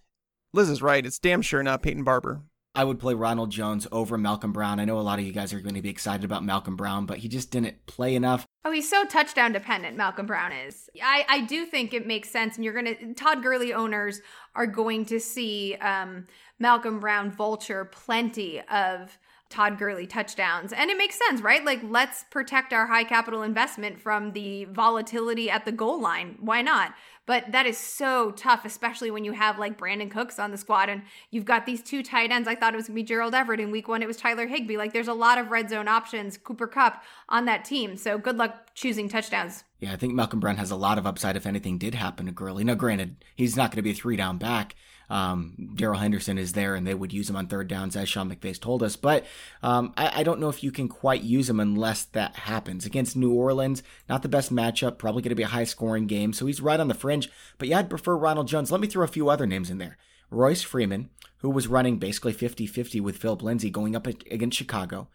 Liz 0.52 0.68
is 0.68 0.82
right. 0.82 1.04
It's 1.06 1.18
damn 1.18 1.42
sure 1.42 1.62
not 1.62 1.82
Peyton 1.82 2.04
Barber. 2.04 2.42
I 2.72 2.84
would 2.84 3.00
play 3.00 3.14
Ronald 3.14 3.50
Jones 3.50 3.88
over 3.90 4.16
Malcolm 4.16 4.52
Brown. 4.52 4.78
I 4.78 4.84
know 4.84 4.98
a 4.98 5.02
lot 5.02 5.18
of 5.18 5.24
you 5.24 5.32
guys 5.32 5.52
are 5.52 5.60
going 5.60 5.74
to 5.74 5.82
be 5.82 5.88
excited 5.88 6.24
about 6.24 6.44
Malcolm 6.44 6.76
Brown, 6.76 7.04
but 7.04 7.18
he 7.18 7.26
just 7.26 7.50
didn't 7.50 7.84
play 7.86 8.14
enough. 8.14 8.46
Oh, 8.64 8.70
he's 8.70 8.88
so 8.88 9.04
touchdown 9.06 9.52
dependent, 9.52 9.96
Malcolm 9.96 10.26
Brown 10.26 10.52
is. 10.52 10.88
I, 11.02 11.26
I 11.28 11.40
do 11.40 11.66
think 11.66 11.92
it 11.92 12.06
makes 12.06 12.30
sense. 12.30 12.54
And 12.54 12.64
you're 12.64 12.74
going 12.74 12.96
to, 12.96 13.14
Todd 13.14 13.42
Gurley 13.42 13.74
owners 13.74 14.20
are 14.54 14.68
going 14.68 15.04
to 15.06 15.18
see 15.18 15.74
um, 15.80 16.26
Malcolm 16.60 17.00
Brown 17.00 17.32
vulture 17.32 17.86
plenty 17.86 18.60
of 18.60 19.18
Todd 19.50 19.78
Gurley 19.78 20.06
touchdowns. 20.06 20.72
And 20.72 20.90
it 20.90 20.96
makes 20.96 21.18
sense, 21.26 21.42
right? 21.42 21.64
Like, 21.64 21.80
let's 21.82 22.24
protect 22.30 22.72
our 22.72 22.86
high 22.86 23.04
capital 23.04 23.42
investment 23.42 24.00
from 24.00 24.32
the 24.32 24.64
volatility 24.66 25.50
at 25.50 25.64
the 25.64 25.72
goal 25.72 26.00
line. 26.00 26.36
Why 26.40 26.62
not? 26.62 26.94
But 27.26 27.52
that 27.52 27.66
is 27.66 27.76
so 27.76 28.30
tough, 28.30 28.64
especially 28.64 29.10
when 29.10 29.24
you 29.24 29.32
have 29.32 29.58
like 29.58 29.78
Brandin 29.78 30.10
Cooks 30.10 30.38
on 30.38 30.50
the 30.52 30.56
squad 30.56 30.88
and 30.88 31.02
you've 31.30 31.44
got 31.44 31.66
these 31.66 31.82
two 31.82 32.02
tight 32.02 32.30
ends. 32.30 32.48
I 32.48 32.54
thought 32.54 32.74
it 32.74 32.76
was 32.76 32.86
gonna 32.86 32.94
be 32.94 33.02
Gerald 33.02 33.34
Everett 33.34 33.60
in 33.60 33.70
week 33.70 33.88
one, 33.88 34.02
it 34.02 34.08
was 34.08 34.16
Tyler 34.16 34.46
Higbee. 34.46 34.76
Like, 34.76 34.92
there's 34.92 35.08
a 35.08 35.14
lot 35.14 35.38
of 35.38 35.50
red 35.50 35.68
zone 35.68 35.88
options, 35.88 36.38
Cooper 36.38 36.66
Kupp 36.66 37.02
on 37.28 37.44
that 37.44 37.64
team. 37.64 37.96
So 37.96 38.18
good 38.18 38.36
luck 38.36 38.74
choosing 38.74 39.08
touchdowns. 39.08 39.64
Yeah, 39.80 39.92
I 39.92 39.96
think 39.96 40.14
Malcolm 40.14 40.40
Brown 40.40 40.56
has 40.56 40.70
a 40.70 40.76
lot 40.76 40.98
of 40.98 41.06
upside 41.06 41.36
if 41.36 41.46
anything 41.46 41.78
did 41.78 41.94
happen 41.94 42.26
to 42.26 42.32
Gurley. 42.32 42.64
Now, 42.64 42.74
granted, 42.74 43.24
he's 43.34 43.56
not 43.56 43.70
going 43.70 43.76
to 43.76 43.82
be 43.82 43.90
a 43.90 43.94
three 43.94 44.16
down 44.16 44.38
back 44.38 44.74
um, 45.11 45.73
Darrell 45.75 45.99
Henderson 45.99 46.38
is 46.38 46.53
there 46.53 46.77
and 46.77 46.87
they 46.87 46.94
would 46.94 47.12
use 47.12 47.29
him 47.29 47.35
on 47.35 47.49
third 47.49 47.66
downs, 47.66 47.96
as 47.96 48.09
Sean 48.09 48.31
McVay's 48.31 48.61
told 48.61 48.81
us. 48.83 48.94
But 48.94 49.27
um, 49.61 49.92
I, 49.96 50.20
I, 50.20 50.23
don't 50.23 50.38
know 50.38 50.49
if 50.49 50.62
you 50.62 50.70
can 50.70 50.88
quite 50.88 51.23
use 51.23 51.51
him 51.51 51.59
unless 51.59 52.05
that 52.05 52.37
happens. 52.37 52.87
Against 52.87 53.16
New 53.16 53.33
Orleans, 53.33 53.83
not 54.09 54.23
the 54.23 54.29
best 54.29 54.55
matchup, 54.55 54.99
probably 54.99 55.23
going 55.23 55.31
to 55.31 55.35
be 55.35 55.42
a 55.42 55.49
high 55.49 55.64
scoring 55.64 56.07
game. 56.07 56.33
So 56.33 56.46
he's 56.46 56.61
right 56.61 56.79
on 56.79 56.87
the 56.87 56.94
fringe. 56.94 57.29
But 57.59 57.66
yeah, 57.66 57.81
I'd 57.81 57.90
prefer 57.90 58.16
Ronald 58.16 58.46
Jones. 58.46 58.70
Let 58.70 58.81
me 58.81 58.87
throw 58.87 59.05
a 59.05 59.09
few 59.09 59.29
other 59.29 59.46
names 59.46 59.68
in 59.68 59.79
there. 59.79 59.99
Royce 60.31 60.62
Freeman, 60.62 61.11
who 61.38 61.51
was 61.51 61.66
running 61.66 61.99
basically 61.99 62.33
50 62.33 62.68
50 62.68 63.01
with 63.01 63.16
Philip 63.16 63.42
Lindsay 63.42 63.68
going 63.68 63.96
up 63.96 64.07
against 64.07 64.59
Chicago. 64.59 65.09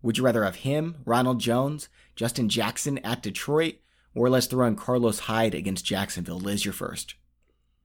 Would 0.00 0.16
you 0.16 0.24
rather 0.24 0.44
have 0.44 0.56
him, 0.56 0.96
Ronald 1.04 1.40
Jones, 1.40 1.90
Justin 2.16 2.48
Jackson 2.48 2.98
at 2.98 3.22
Detroit, 3.22 3.76
or 4.14 4.30
let's 4.30 4.46
throw 4.46 4.66
in 4.66 4.76
Carlos 4.76 5.20
Hyde 5.20 5.54
against 5.54 5.84
Jacksonville? 5.84 6.40
Liz, 6.40 6.64
you're 6.64 6.72
first. 6.72 7.14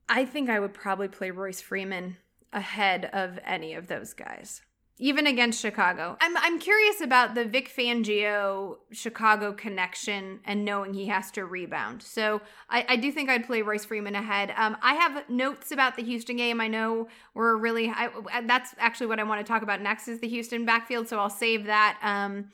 I 0.10 0.26
think 0.26 0.50
I 0.50 0.60
would 0.60 0.74
probably 0.74 1.08
play 1.08 1.32
Royce 1.32 1.62
Freeman 1.62 2.17
ahead 2.54 3.10
of 3.13 3.39
any 3.46 3.74
of 3.74 3.88
those 3.88 4.13
guys 4.13 4.62
even 5.00 5.28
against 5.28 5.62
Chicago. 5.62 6.17
I'm 6.20 6.36
I'm 6.38 6.60
curious 6.60 7.02
about 7.02 7.36
the 7.36 7.46
Vic 7.46 7.70
Fangio 7.70 8.78
Chicago 8.91 9.54
connection 9.54 10.39
and 10.46 10.65
knowing 10.65 10.93
he 10.93 11.08
has 11.08 11.30
to 11.32 11.46
rebound. 11.46 12.02
So 12.02 12.41
I, 12.70 12.86
I 12.89 12.96
do 12.96 13.12
think 13.12 13.30
I'd 13.30 13.46
play 13.46 13.62
Royce 13.62 13.86
Freeman 13.86 14.15
ahead. 14.15 14.54
Um, 14.58 14.78
I 14.82 14.96
have 14.96 15.30
notes 15.30 15.72
about 15.72 15.96
the 15.96 16.04
Houston 16.04 16.38
game. 16.38 16.60
I 16.60 16.67
know 16.67 17.08
we're 17.34 17.58
really 17.58 17.89
I, 17.89 18.10
that's 18.46 18.74
actually 18.80 19.08
what 19.08 19.20
I 19.20 19.24
want 19.24 19.46
to 19.46 19.48
talk 19.48 19.62
about 19.62 19.82
next 19.82 20.08
is 20.08 20.20
the 20.20 20.28
Houston 20.28 20.65
backfield. 20.65 21.08
So 21.08 21.20
I'll 21.20 21.30
save 21.30 21.65
that. 21.65 22.00
Um, 22.02 22.50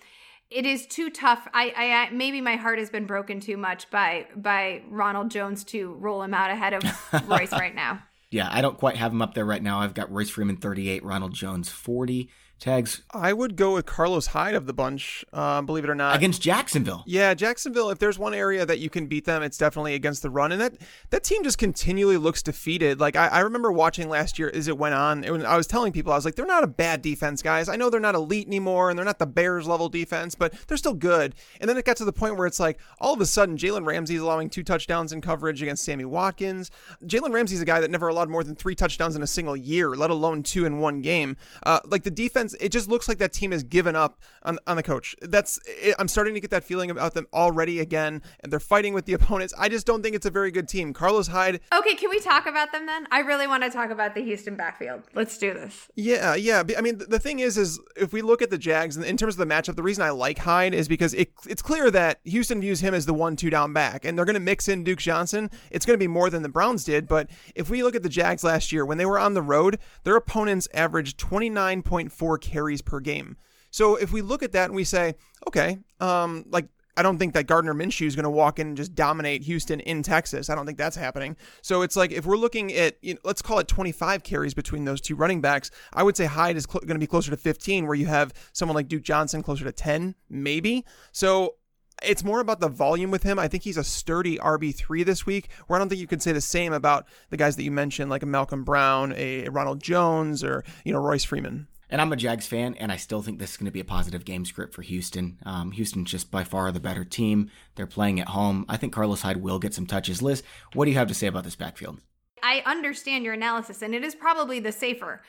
it 0.53 0.65
is 0.65 0.85
too 0.85 1.09
tough. 1.09 1.47
I, 1.53 1.73
I 1.75 2.13
maybe 2.13 2.41
my 2.41 2.55
heart 2.55 2.79
has 2.79 2.89
been 2.89 3.05
broken 3.05 3.39
too 3.39 3.57
much 3.57 3.89
by 3.89 4.27
by 4.35 4.81
Ronald 4.89 5.31
Jones 5.31 5.63
to 5.65 5.93
roll 5.93 6.21
him 6.21 6.33
out 6.33 6.51
ahead 6.51 6.73
of 6.73 6.83
Royce 7.27 7.51
right 7.51 7.75
now. 7.75 8.03
Yeah, 8.29 8.49
I 8.51 8.61
don't 8.61 8.77
quite 8.77 8.97
have 8.97 9.11
him 9.11 9.21
up 9.21 9.33
there 9.35 9.45
right 9.45 9.61
now. 9.61 9.79
I've 9.79 9.93
got 9.93 10.11
Royce 10.11 10.29
Freeman 10.29 10.57
38, 10.57 11.03
Ronald 11.03 11.33
Jones 11.33 11.69
40. 11.69 12.29
Tags. 12.63 13.01
I 13.11 13.33
would 13.33 13.57
go 13.57 13.73
with 13.73 13.85
Carlos 13.85 14.27
Hyde 14.27 14.55
of 14.55 14.67
the 14.67 14.73
bunch, 14.73 15.25
uh, 15.33 15.61
believe 15.63 15.83
it 15.83 15.89
or 15.89 15.95
not. 15.95 16.15
Against 16.15 16.41
Jacksonville. 16.41 17.03
Yeah, 17.05 17.33
Jacksonville, 17.33 17.89
if 17.89 17.99
there's 17.99 18.17
one 18.17 18.33
area 18.33 18.65
that 18.65 18.79
you 18.79 18.89
can 18.89 19.07
beat 19.07 19.25
them, 19.25 19.43
it's 19.43 19.57
definitely 19.57 19.95
against 19.95 20.21
the 20.21 20.29
run. 20.29 20.53
And 20.53 20.61
that, 20.61 20.75
that 21.09 21.25
team 21.25 21.43
just 21.43 21.57
continually 21.57 22.15
looks 22.15 22.41
defeated. 22.41 23.01
Like, 23.01 23.17
I, 23.17 23.27
I 23.27 23.39
remember 23.41 23.69
watching 23.69 24.07
last 24.07 24.39
year 24.39 24.49
as 24.53 24.69
it 24.69 24.77
went 24.77 24.95
on, 24.95 25.25
I 25.45 25.57
was 25.57 25.67
telling 25.67 25.91
people, 25.91 26.13
I 26.13 26.15
was 26.15 26.23
like, 26.23 26.35
they're 26.35 26.45
not 26.45 26.63
a 26.63 26.67
bad 26.67 27.01
defense, 27.01 27.41
guys. 27.41 27.67
I 27.67 27.75
know 27.75 27.89
they're 27.89 27.99
not 27.99 28.15
elite 28.15 28.47
anymore 28.47 28.89
and 28.89 28.97
they're 28.97 29.05
not 29.05 29.19
the 29.19 29.25
Bears 29.25 29.67
level 29.67 29.89
defense, 29.89 30.33
but 30.33 30.53
they're 30.67 30.77
still 30.77 30.93
good. 30.93 31.35
And 31.59 31.69
then 31.69 31.75
it 31.75 31.83
got 31.83 31.97
to 31.97 32.05
the 32.05 32.13
point 32.13 32.37
where 32.37 32.47
it's 32.47 32.61
like, 32.61 32.79
all 32.97 33.13
of 33.13 33.19
a 33.19 33.25
sudden, 33.25 33.57
Jalen 33.57 33.85
Ramsey's 33.85 34.21
allowing 34.21 34.49
two 34.49 34.63
touchdowns 34.63 35.11
in 35.11 35.19
coverage 35.19 35.61
against 35.61 35.83
Sammy 35.83 36.05
Watkins. 36.05 36.71
Jalen 37.03 37.33
Ramsey's 37.33 37.59
a 37.59 37.65
guy 37.65 37.81
that 37.81 37.91
never 37.91 38.07
allowed 38.07 38.29
more 38.29 38.45
than 38.45 38.55
three 38.55 38.73
touchdowns 38.73 39.17
in 39.17 39.21
a 39.21 39.27
single 39.27 39.57
year, 39.57 39.89
let 39.89 40.09
alone 40.09 40.43
two 40.43 40.65
in 40.65 40.79
one 40.79 41.01
game. 41.01 41.35
Uh, 41.63 41.81
like, 41.83 42.03
the 42.03 42.09
defense, 42.09 42.52
it 42.59 42.69
just 42.69 42.89
looks 42.89 43.07
like 43.07 43.17
that 43.19 43.33
team 43.33 43.51
has 43.51 43.63
given 43.63 43.95
up 43.95 44.19
on, 44.43 44.59
on 44.67 44.77
the 44.77 44.83
coach. 44.83 45.15
That's 45.21 45.59
I'm 45.97 46.07
starting 46.07 46.33
to 46.33 46.39
get 46.39 46.51
that 46.51 46.63
feeling 46.63 46.89
about 46.89 47.13
them 47.13 47.27
already 47.33 47.79
again, 47.79 48.21
and 48.41 48.51
they're 48.51 48.59
fighting 48.59 48.93
with 48.93 49.05
the 49.05 49.13
opponents. 49.19 49.53
I 49.57 49.69
just 49.69 49.85
don't 49.85 50.01
think 50.01 50.15
it's 50.15 50.25
a 50.25 50.31
very 50.31 50.51
good 50.51 50.67
team. 50.67 50.93
Carlos 50.93 51.27
Hyde. 51.27 51.59
Okay, 51.73 51.95
can 51.95 52.09
we 52.09 52.19
talk 52.19 52.45
about 52.45 52.71
them 52.71 52.85
then? 52.85 53.07
I 53.11 53.19
really 53.19 53.47
want 53.47 53.63
to 53.63 53.69
talk 53.69 53.89
about 53.89 54.15
the 54.15 54.21
Houston 54.21 54.55
backfield. 54.55 55.03
Let's 55.13 55.37
do 55.37 55.53
this. 55.53 55.89
Yeah, 55.95 56.35
yeah. 56.35 56.63
I 56.77 56.81
mean, 56.81 56.97
the 56.97 57.19
thing 57.19 57.39
is, 57.39 57.57
is 57.57 57.79
if 57.95 58.13
we 58.13 58.21
look 58.21 58.41
at 58.41 58.49
the 58.49 58.57
Jags 58.57 58.97
in 58.97 59.17
terms 59.17 59.35
of 59.35 59.47
the 59.47 59.53
matchup, 59.53 59.75
the 59.75 59.83
reason 59.83 60.03
I 60.03 60.09
like 60.09 60.39
Hyde 60.39 60.73
is 60.73 60.87
because 60.87 61.13
it, 61.13 61.31
it's 61.47 61.61
clear 61.61 61.91
that 61.91 62.19
Houston 62.23 62.61
views 62.61 62.81
him 62.81 62.93
as 62.93 63.05
the 63.05 63.13
one-two 63.13 63.49
down 63.49 63.73
back, 63.73 64.05
and 64.05 64.17
they're 64.17 64.25
going 64.25 64.33
to 64.35 64.39
mix 64.39 64.67
in 64.67 64.83
Duke 64.83 64.99
Johnson. 64.99 65.49
It's 65.71 65.85
going 65.85 65.95
to 65.95 66.03
be 66.03 66.07
more 66.07 66.29
than 66.29 66.43
the 66.43 66.49
Browns 66.49 66.83
did, 66.83 67.07
but 67.07 67.29
if 67.55 67.69
we 67.69 67.83
look 67.83 67.95
at 67.95 68.03
the 68.03 68.09
Jags 68.09 68.43
last 68.43 68.71
year 68.71 68.85
when 68.85 68.97
they 68.97 69.05
were 69.05 69.19
on 69.19 69.33
the 69.33 69.41
road, 69.41 69.79
their 70.03 70.15
opponents 70.15 70.67
averaged 70.73 71.19
29.4 71.19 72.41
carries 72.43 72.81
per 72.81 72.99
game. 72.99 73.37
So 73.71 73.95
if 73.95 74.11
we 74.13 74.21
look 74.21 74.43
at 74.43 74.51
that 74.51 74.65
and 74.65 74.75
we 74.75 74.83
say, 74.83 75.15
okay, 75.47 75.79
um, 75.99 76.45
like 76.49 76.67
I 76.95 77.01
don't 77.01 77.17
think 77.17 77.33
that 77.33 77.47
Gardner 77.47 77.73
Minshew 77.73 78.05
is 78.05 78.15
going 78.15 78.23
to 78.23 78.29
walk 78.29 78.59
in 78.59 78.67
and 78.67 78.77
just 78.77 78.93
dominate 78.93 79.41
Houston 79.43 79.79
in 79.79 80.03
Texas. 80.03 80.49
I 80.49 80.55
don't 80.55 80.65
think 80.65 80.77
that's 80.77 80.95
happening. 80.95 81.35
So 81.63 81.81
it's 81.81 81.95
like 81.95 82.11
if 82.11 82.25
we're 82.25 82.37
looking 82.37 82.71
at, 82.71 82.97
you 83.01 83.15
know, 83.15 83.19
let's 83.23 83.41
call 83.41 83.57
it 83.57 83.67
25 83.67 84.21
carries 84.21 84.53
between 84.53 84.85
those 84.85 85.01
two 85.01 85.15
running 85.15 85.41
backs, 85.41 85.71
I 85.91 86.03
would 86.03 86.15
say 86.15 86.25
Hyde 86.25 86.55
is 86.55 86.67
cl- 86.69 86.81
going 86.81 86.95
to 86.95 86.99
be 86.99 87.07
closer 87.07 87.31
to 87.31 87.37
15, 87.37 87.87
where 87.87 87.95
you 87.95 88.05
have 88.05 88.31
someone 88.51 88.75
like 88.75 88.87
Duke 88.87 89.01
Johnson 89.01 89.41
closer 89.41 89.63
to 89.63 89.71
10, 89.71 90.13
maybe. 90.29 90.85
So 91.11 91.55
it's 92.03 92.23
more 92.23 92.41
about 92.41 92.59
the 92.59 92.69
volume 92.69 93.09
with 93.09 93.23
him. 93.23 93.39
I 93.39 93.47
think 93.47 93.63
he's 93.63 93.77
a 93.77 93.83
sturdy 93.83 94.37
RB3 94.37 95.03
this 95.03 95.25
week, 95.25 95.49
where 95.65 95.77
I 95.77 95.79
don't 95.79 95.89
think 95.89 96.01
you 96.01 96.07
could 96.07 96.21
say 96.21 96.31
the 96.31 96.41
same 96.41 96.73
about 96.73 97.07
the 97.31 97.37
guys 97.37 97.55
that 97.55 97.63
you 97.63 97.71
mentioned, 97.71 98.11
like 98.11 98.23
a 98.23 98.27
Malcolm 98.27 98.63
Brown, 98.63 99.13
a 99.17 99.49
Ronald 99.49 99.81
Jones, 99.81 100.43
or, 100.43 100.63
you 100.85 100.93
know, 100.93 100.99
Royce 100.99 101.23
Freeman. 101.23 101.67
And 101.93 102.01
I'm 102.01 102.11
a 102.11 102.15
Jags 102.15 102.47
fan, 102.47 102.73
and 102.79 102.91
I 102.91 102.95
still 102.95 103.21
think 103.21 103.37
this 103.37 103.51
is 103.51 103.57
going 103.57 103.67
to 103.67 103.71
be 103.71 103.79
a 103.79 103.85
positive 103.85 104.25
game 104.25 104.45
script 104.45 104.73
for 104.73 104.81
Houston. 104.81 105.37
Um, 105.45 105.69
Houston's 105.73 106.09
just 106.09 106.31
by 106.31 106.43
far 106.43 106.71
the 106.71 106.79
better 106.79 107.05
team. 107.05 107.51
They're 107.75 107.85
playing 107.85 108.19
at 108.19 108.29
home. 108.29 108.65
I 108.67 108.77
think 108.77 108.93
Carlos 108.93 109.21
Hyde 109.21 109.43
will 109.43 109.59
get 109.59 109.75
some 109.75 109.85
touches. 109.85 110.19
Liz, 110.19 110.41
what 110.73 110.85
do 110.85 110.91
you 110.91 110.97
have 110.97 111.07
to 111.09 111.13
say 111.13 111.27
about 111.27 111.43
this 111.43 111.55
backfield? 111.55 112.01
I 112.41 112.63
understand 112.65 113.25
your 113.25 113.35
analysis, 113.35 113.83
and 113.83 113.93
it 113.93 114.03
is 114.03 114.15
probably 114.15 114.59
the 114.59 114.71
safer 114.71 115.21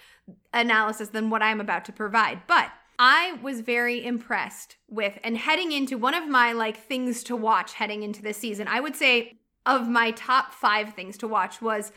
analysis 0.55 1.11
than 1.11 1.29
what 1.29 1.43
I'm 1.43 1.61
about 1.61 1.85
to 1.85 1.93
provide. 1.93 2.47
But 2.47 2.71
I 2.99 3.39
was 3.43 3.61
very 3.61 4.03
impressed 4.03 4.77
with, 4.89 5.19
and 5.23 5.37
heading 5.37 5.71
into 5.71 5.99
one 5.99 6.15
of 6.15 6.27
my 6.27 6.53
like 6.53 6.79
things 6.79 7.23
to 7.25 7.37
watch 7.37 7.75
heading 7.75 8.03
into 8.03 8.23
this 8.23 8.39
season, 8.39 8.69
I 8.69 8.81
would 8.81 8.97
say 8.97 9.37
of 9.67 9.87
my 9.87 10.13
top 10.13 10.55
five 10.55 10.95
things 10.95 11.19
to 11.19 11.29
watch 11.29 11.61
was 11.61 11.93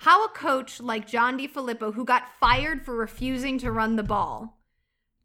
how 0.00 0.24
a 0.24 0.28
coach 0.28 0.80
like 0.80 1.06
John 1.06 1.38
DeFilippo, 1.38 1.94
who 1.94 2.04
got 2.04 2.24
fired 2.40 2.84
for 2.84 2.96
refusing 2.96 3.58
to 3.58 3.70
run 3.70 3.96
the 3.96 4.02
ball, 4.02 4.58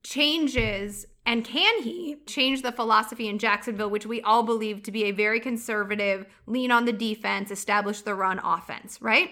changes 0.03 1.05
and 1.25 1.43
can 1.43 1.81
he 1.81 2.17
change 2.27 2.61
the 2.61 2.71
philosophy 2.71 3.27
in 3.27 3.39
Jacksonville, 3.39 3.89
which 3.89 4.05
we 4.05 4.21
all 4.21 4.43
believe 4.43 4.83
to 4.83 4.91
be 4.91 5.05
a 5.05 5.11
very 5.11 5.39
conservative, 5.39 6.25
lean 6.45 6.71
on 6.71 6.85
the 6.85 6.93
defense, 6.93 7.49
establish 7.49 8.01
the 8.01 8.13
run 8.13 8.39
offense, 8.43 9.01
right? 9.01 9.31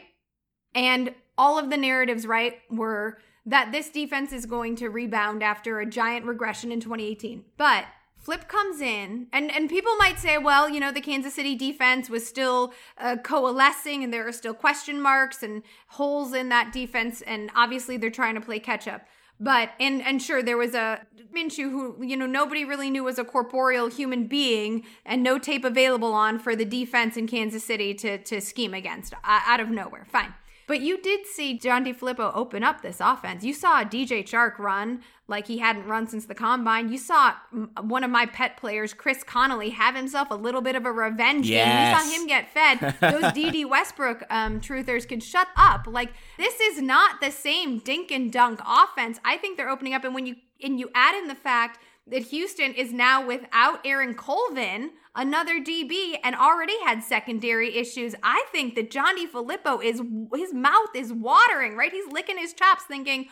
And 0.74 1.14
all 1.38 1.60
of 1.60 1.70
the 1.70 1.78
narratives, 1.78 2.26
right, 2.26 2.56
were 2.72 3.20
that 3.46 3.72
this 3.72 3.90
defense 3.90 4.32
is 4.32 4.46
going 4.46 4.78
to 4.78 4.90
rebound 4.90 5.44
after 5.44 5.80
a 5.80 5.86
giant 5.86 6.26
regression 6.26 6.72
in 6.72 6.80
2018. 6.80 7.44
But 7.58 7.86
Flip 8.24 8.48
comes 8.48 8.80
in, 8.80 9.28
and, 9.34 9.52
and 9.52 9.70
people 9.70 9.94
might 9.98 10.18
say, 10.18 10.38
well, 10.38 10.70
you 10.70 10.80
know, 10.80 10.94
the 10.94 11.02
Kansas 11.02 11.34
City 11.34 11.56
defense 11.56 12.10
was 12.10 12.26
still 12.26 12.74
uh, 12.98 13.18
coalescing, 13.22 14.02
and 14.02 14.14
there 14.14 14.26
are 14.26 14.32
still 14.32 14.54
question 14.54 15.02
marks 15.02 15.44
and 15.44 15.62
holes 15.90 16.34
in 16.34 16.48
that 16.48 16.72
defense, 16.72 17.22
and 17.22 17.52
obviously 17.54 17.98
they're 17.98 18.10
trying 18.10 18.36
to 18.36 18.42
play 18.42 18.60
catch 18.60 18.88
up. 18.88 19.02
But 19.42 19.72
and 19.78 20.02
and 20.02 20.22
sure, 20.22 20.42
there 20.42 20.56
was 20.56 20.74
a 20.74 21.06
Minshew 21.36 21.70
who 21.70 22.02
you 22.02 22.16
know 22.16 22.28
nobody 22.28 22.64
really 22.64 22.90
knew 22.90 23.04
was 23.04 23.20
a 23.20 23.26
corporeal 23.26 23.88
human 23.90 24.28
being, 24.28 24.86
and 25.06 25.22
no 25.22 25.38
tape 25.38 25.66
available 25.66 26.14
on 26.14 26.40
for 26.40 26.56
the 26.56 26.64
defense 26.64 27.18
in 27.18 27.28
Kansas 27.28 27.66
City 27.66 27.94
to 27.96 28.20
to 28.20 28.40
scheme 28.40 28.74
against 28.74 29.14
out 29.26 29.60
of 29.60 29.70
nowhere. 29.70 30.06
Fine. 30.10 30.34
But 30.68 30.82
you 30.82 31.02
did 31.02 31.26
see 31.26 31.58
John 31.58 31.86
DeFilippo 31.86 32.32
open 32.36 32.64
up 32.64 32.82
this 32.82 33.00
offense. 33.00 33.44
You 33.44 33.54
saw 33.54 33.84
DJ 33.84 34.24
Chark 34.24 34.58
run 34.60 35.02
like 35.28 35.48
he 35.48 35.58
hadn't 35.58 35.88
run 35.88 36.08
since 36.08 36.26
the 36.26 36.36
combine. 36.36 36.92
You 36.92 36.98
saw 36.98 37.34
one 37.82 38.04
of 38.04 38.12
my 38.12 38.26
pet 38.26 38.58
players, 38.58 38.94
Chris 38.94 39.24
Conley, 39.24 39.70
have 39.72 39.96
himself 39.96 40.30
a 40.32 40.36
little 40.36 40.62
bit 40.62 40.76
of 40.76 40.86
a 40.86 40.92
revenge 40.92 41.50
yes. 41.50 41.66
game. 41.66 41.88
You 41.88 42.16
saw 42.16 42.22
him 42.22 42.28
get 42.28 42.52
fed. 42.52 42.96
Those 43.00 43.34
Dede 43.52 43.70
Westbrook 43.70 44.24
um, 44.30 44.60
truthers 44.60 45.08
can 45.08 45.20
shut 45.20 45.48
up. 45.56 45.88
Like 45.88 46.14
this 46.38 46.60
is 46.60 46.82
not 46.82 47.22
the 47.22 47.32
same 47.32 47.80
dink 47.80 48.12
and 48.12 48.32
dunk 48.32 48.60
offense. 48.66 49.20
I 49.24 49.38
think 49.38 49.58
they're 49.58 49.70
opening 49.70 49.94
up, 49.94 50.04
and 50.04 50.14
when 50.14 50.26
you 50.26 50.36
and 50.62 50.80
you 50.80 50.90
add 50.94 51.16
in 51.16 51.28
the 51.28 51.36
fact 51.36 51.80
that 52.08 52.24
Houston 52.24 52.74
is 52.74 52.92
now 52.92 53.26
without 53.26 53.80
Aaron 53.86 54.14
Colvin, 54.14 54.92
another 55.16 55.60
DB, 55.62 56.18
and 56.24 56.36
already 56.36 56.80
had 56.84 57.04
secondary 57.04 57.78
issues. 57.78 58.14
I 58.22 58.46
think 58.52 58.76
that 58.76 58.92
John 58.92 59.16
Filippo 59.28 59.80
is 59.80 60.02
his 60.36 60.54
mouth 60.54 60.96
is 60.96 61.14
watering, 61.14 61.78
right? 61.78 61.92
He's 61.92 62.12
licking 62.12 62.38
his 62.38 62.54
chops, 62.54 62.84
thinking, 62.84 63.28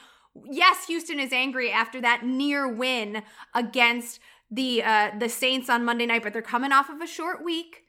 yes, 0.50 0.88
Houston 0.88 1.20
is 1.20 1.34
angry 1.34 1.72
after 1.72 2.00
that 2.02 2.26
near 2.26 2.68
win 2.68 3.24
against 3.54 4.20
the 4.50 4.84
uh, 4.84 5.12
the 5.18 5.30
Saints 5.30 5.70
on 5.70 5.84
Monday 5.84 6.06
night, 6.06 6.24
but 6.24 6.34
they're 6.34 6.42
coming 6.42 6.72
off 6.72 6.90
of 6.90 7.02
a 7.02 7.08
short 7.08 7.44
week. 7.44 7.84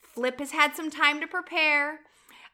Flip 0.00 0.38
has 0.38 0.52
had 0.52 0.74
some 0.74 0.90
time 0.90 1.20
to 1.20 1.26
prepare. 1.26 2.00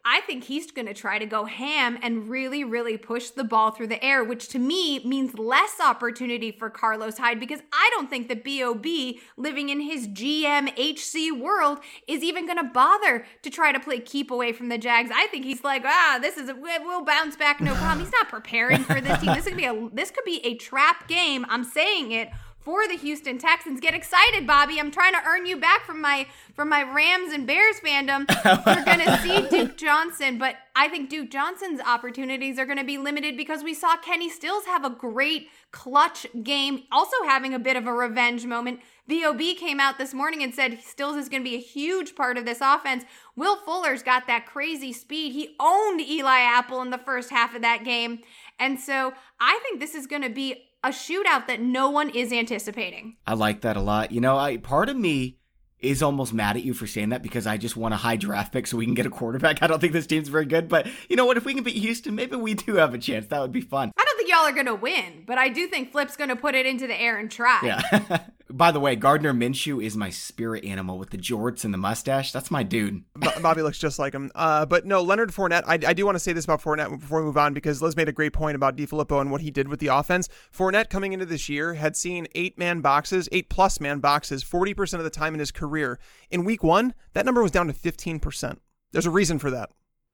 I 0.05 0.23
think 0.23 0.45
he's 0.45 0.71
going 0.71 0.87
to 0.87 0.95
try 0.95 1.19
to 1.19 1.27
go 1.27 1.45
ham 1.45 1.99
and 2.03 2.29
really, 2.29 2.65
really 2.65 2.97
push 2.97 3.31
the 3.31 3.45
ball 3.45 3.71
through 3.71 3.89
the 3.89 4.03
air, 4.03 4.25
which 4.25 4.49
to 4.49 4.59
me 4.59 5.05
means 5.05 5.39
less 5.39 5.79
opportunity 5.79 6.53
for 6.53 6.71
Carlos 6.71 7.19
Hyde 7.19 7.39
because 7.39 7.61
I 7.73 7.91
don't 7.93 8.09
think 8.09 8.29
that 8.29 8.43
BOB, 8.43 9.21
living 9.37 9.69
in 9.69 9.81
his 9.81 10.09
GM 10.09 10.71
HC 10.79 11.39
world, 11.39 11.81
is 12.07 12.23
even 12.23 12.47
going 12.47 12.59
to 12.59 12.65
bother 12.65 13.27
to 13.43 13.51
try 13.51 13.73
to 13.73 13.81
play 13.81 14.01
keep 14.01 14.31
away 14.31 14.53
from 14.53 14.71
the 14.71 14.79
Jags. 14.79 15.11
I 15.15 15.27
think 15.27 15.45
he's 15.45 15.63
like, 15.63 15.83
ah, 15.85 16.19
this 16.21 16.39
is 16.39 16.49
a, 16.49 16.55
we'll 16.55 17.05
bounce 17.05 17.37
back, 17.37 17.61
no 17.61 17.75
problem. 17.75 18.01
He's 18.01 18.13
not 18.13 18.31
preparing 18.31 18.83
for 18.85 19.01
this 19.01 19.21
team. 19.21 19.35
This 19.35 19.45
could 19.45 19.57
be 19.57 19.67
a 19.67 19.89
this 19.93 20.11
could 20.11 20.25
be 20.25 20.45
a 20.45 20.55
trap 20.57 21.09
game. 21.09 21.45
I'm 21.49 21.65
saying 21.65 22.13
it 22.13 22.31
for 22.71 22.87
the 22.87 22.95
Houston 22.95 23.37
Texans. 23.37 23.81
Get 23.81 23.95
excited, 23.95 24.47
Bobby. 24.47 24.79
I'm 24.79 24.93
trying 24.93 25.13
to 25.15 25.21
earn 25.27 25.45
you 25.45 25.57
back 25.57 25.85
from 25.85 26.01
my 26.01 26.29
from 26.55 26.69
my 26.69 26.83
Rams 26.83 27.33
and 27.33 27.45
Bears 27.45 27.81
fandom. 27.81 28.29
We're 28.65 28.85
going 28.85 29.01
to 29.01 29.19
see 29.19 29.49
Duke 29.51 29.77
Johnson, 29.77 30.39
but 30.39 30.55
I 30.77 30.87
think 30.87 31.11
Duke 31.11 31.33
Johnson's 31.33 31.81
opportunities 31.81 32.61
are 32.61 32.67
going 32.67 32.79
to 32.79 32.85
be 32.85 32.97
limited 32.97 33.37
because 33.37 33.65
we 33.65 33.75
saw 33.75 33.97
Kenny 33.97 34.31
Stills 34.31 34.67
have 34.67 34.85
a 34.85 34.91
great 34.91 35.49
clutch 35.73 36.29
game, 36.45 36.85
also 36.93 37.17
having 37.25 37.55
a 37.55 37.59
bit 37.59 37.77
of 37.77 37.89
a 37.89 37.93
revenge 37.93 38.47
moment. 38.47 38.79
BOB 39.09 39.41
came 39.59 39.81
out 39.81 39.99
this 39.99 40.15
morning 40.15 40.45
and 40.45 40.55
said 40.55 40.81
Stills 40.81 41.17
is 41.17 41.29
going 41.29 41.43
to 41.43 41.51
be 41.51 41.57
a 41.57 41.61
huge 41.61 42.15
part 42.15 42.39
of 42.39 42.45
this 42.45 42.61
offense. 42.61 43.03
Will 43.35 43.57
Fuller's 43.57 44.05
got 44.05 44.29
that 44.29 44.47
crazy 44.47 44.93
speed. 44.93 45.33
He 45.33 45.57
owned 45.59 46.01
Eli 46.01 46.39
Apple 46.39 46.83
in 46.83 46.91
the 46.91 46.99
first 46.99 47.31
half 47.31 47.57
of 47.57 47.63
that 47.63 47.83
game. 47.85 48.21
And 48.61 48.79
so 48.79 49.13
I 49.41 49.59
think 49.65 49.81
this 49.81 49.97
is 49.97 50.07
going 50.07 50.23
to 50.23 50.31
be 50.31 50.70
a 50.83 50.89
shootout 50.89 51.47
that 51.47 51.61
no 51.61 51.91
one 51.91 52.11
is 52.11 52.33
anticipating. 52.33 53.17
I 53.27 53.35
like 53.35 53.61
that 53.63 53.77
a 53.77 53.81
lot. 53.81 54.13
You 54.13 54.21
know, 54.21 54.37
I 54.37 54.57
part 54.57 54.89
of 54.89 54.97
me 54.97 55.37
is 55.79 56.03
almost 56.03 56.35
mad 56.35 56.57
at 56.57 56.63
you 56.63 56.75
for 56.75 56.87
saying 56.87 57.09
that 57.09 57.23
because 57.23 57.47
I 57.47 57.57
just 57.57 57.77
want 57.77 57.95
a 57.95 57.99
high 57.99 58.17
draft 58.17 58.53
pick 58.53 58.67
so 58.67 58.77
we 58.77 58.85
can 58.85 58.95
get 58.95 59.07
a 59.07 59.11
quarterback. 59.11 59.63
I 59.63 59.67
don't 59.67 59.81
think 59.81 59.93
this 59.93 60.07
team's 60.07 60.29
very 60.29 60.45
good, 60.45 60.69
but 60.69 60.87
you 61.09 61.17
know 61.17 61.25
what? 61.25 61.37
If 61.37 61.45
we 61.45 61.55
can 61.55 61.65
beat 61.65 61.77
Houston, 61.77 62.15
maybe 62.15 62.37
we 62.37 62.55
do 62.55 62.75
have 62.77 62.95
a 62.95 62.99
chance. 62.99 63.27
That 63.29 63.41
would 63.41 63.53
be 63.53 63.61
fun. 63.61 63.93
I 63.97 64.05
don't 64.05 64.20
think 64.21 64.31
y'all 64.31 64.47
are 64.47 64.53
going 64.53 64.67
to 64.67 64.75
win, 64.75 65.25
but 65.27 65.39
I 65.39 65.49
do 65.49 65.67
think 65.67 65.93
Flip's 65.93 66.17
going 66.17 66.29
to 66.29 66.37
put 66.37 66.55
it 66.55 66.67
into 66.67 66.87
the 66.87 66.99
air 66.99 67.19
and 67.19 67.31
try. 67.31 67.61
Yeah. 67.63 68.19
By 68.53 68.73
the 68.73 68.81
way, 68.81 68.97
Gardner 68.97 69.33
Minshew 69.33 69.83
is 69.83 69.97
my 69.97 70.11
spirit 70.11 70.65
animal 70.65 70.99
with 70.99 71.11
the 71.11 71.19
jorts 71.19 71.65
and 71.65 71.73
the 71.73 71.79
mustache. 71.79 72.33
That's 72.33 72.51
my 72.51 72.65
dude. 72.65 73.05
Bobby 73.41 73.63
looks 73.63 73.79
just 73.79 74.01
like 74.01 74.13
him. 74.13 74.33
Uh, 74.35 74.67
but 74.67 74.85
no, 74.85 75.03
Leonard 75.03 75.31
Fournette. 75.31 75.63
I, 75.67 75.75
I 75.75 75.93
do 75.93 76.05
want 76.05 76.17
to 76.17 76.21
say 76.21 76.33
this 76.33 76.47
about 76.47 76.61
Fournette 76.61 76.99
before 76.99 77.21
we 77.21 77.27
move 77.27 77.37
on 77.37 77.55
because 77.55 77.81
Liz 77.81 77.97
made 77.97 78.09
a 78.09 78.13
great 78.13 78.33
point 78.33 78.57
about 78.57 78.77
DeFilippo 78.77 79.21
and 79.21 79.31
what 79.31 79.41
he 79.41 79.53
did 79.53 79.69
with 79.69 79.79
the 79.79 79.87
offense. 79.87 80.29
Fournette 80.53 80.91
coming 80.91 81.13
into 81.13 81.27
this 81.27 81.49
year 81.49 81.75
had 81.75 81.97
seen 81.97 82.27
eight 82.35 82.59
man 82.59 82.81
boxes, 82.81 83.29
eight 83.31 83.51
plus 83.51 83.81
man 83.81 84.01
boxes, 84.01 84.43
forty 84.43 84.75
percent 84.75 84.99
of 84.99 85.05
the 85.05 85.11
time 85.11 85.33
in 85.33 85.41
his 85.41 85.53
career. 85.53 86.01
In 86.29 86.45
week 86.45 86.65
one, 86.65 86.93
that 87.13 87.25
number 87.25 87.43
was 87.43 87.53
down 87.53 87.69
to 87.69 87.73
fifteen 87.73 88.19
percent. 88.19 88.61
There's 88.91 89.07
a 89.07 89.11
reason 89.11 89.39
for 89.39 89.53
that. 89.53 89.71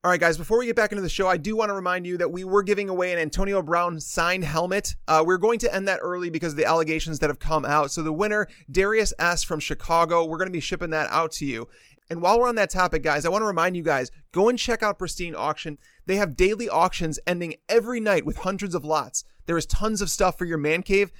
All 0.06 0.10
right, 0.10 0.20
guys, 0.20 0.38
before 0.38 0.58
we 0.58 0.66
get 0.66 0.76
back 0.76 0.92
into 0.92 1.02
the 1.02 1.08
show, 1.08 1.26
I 1.26 1.36
do 1.36 1.56
want 1.56 1.68
to 1.68 1.74
remind 1.74 2.06
you 2.06 2.16
that 2.18 2.30
we 2.30 2.44
were 2.44 2.62
giving 2.62 2.88
away 2.88 3.12
an 3.12 3.18
Antonio 3.18 3.60
Brown 3.60 3.98
signed 3.98 4.44
helmet. 4.44 4.94
Uh, 5.08 5.24
we're 5.26 5.36
going 5.36 5.58
to 5.58 5.74
end 5.74 5.88
that 5.88 5.98
early 6.00 6.30
because 6.30 6.52
of 6.52 6.56
the 6.56 6.64
allegations 6.64 7.18
that 7.18 7.28
have 7.28 7.40
come 7.40 7.64
out. 7.64 7.90
So 7.90 8.04
the 8.04 8.12
winner, 8.12 8.46
Darius 8.70 9.12
S. 9.18 9.42
from 9.42 9.58
Chicago, 9.58 10.24
we're 10.24 10.38
going 10.38 10.46
to 10.46 10.52
be 10.52 10.60
shipping 10.60 10.90
that 10.90 11.10
out 11.10 11.32
to 11.32 11.44
you. 11.44 11.66
And 12.08 12.22
while 12.22 12.38
we're 12.38 12.46
on 12.46 12.54
that 12.54 12.70
topic, 12.70 13.02
guys, 13.02 13.26
I 13.26 13.30
want 13.30 13.42
to 13.42 13.46
remind 13.46 13.76
you 13.76 13.82
guys 13.82 14.12
go 14.30 14.48
and 14.48 14.56
check 14.56 14.80
out 14.80 14.96
Pristine 14.96 15.34
Auction. 15.34 15.76
They 16.06 16.14
have 16.14 16.36
daily 16.36 16.68
auctions 16.68 17.18
ending 17.26 17.56
every 17.68 17.98
night 17.98 18.24
with 18.24 18.36
hundreds 18.36 18.76
of 18.76 18.84
lots. 18.84 19.24
There 19.46 19.58
is 19.58 19.66
tons 19.66 20.00
of 20.00 20.08
stuff 20.08 20.38
for 20.38 20.44
your 20.44 20.56
man 20.56 20.84
cave. 20.84 21.10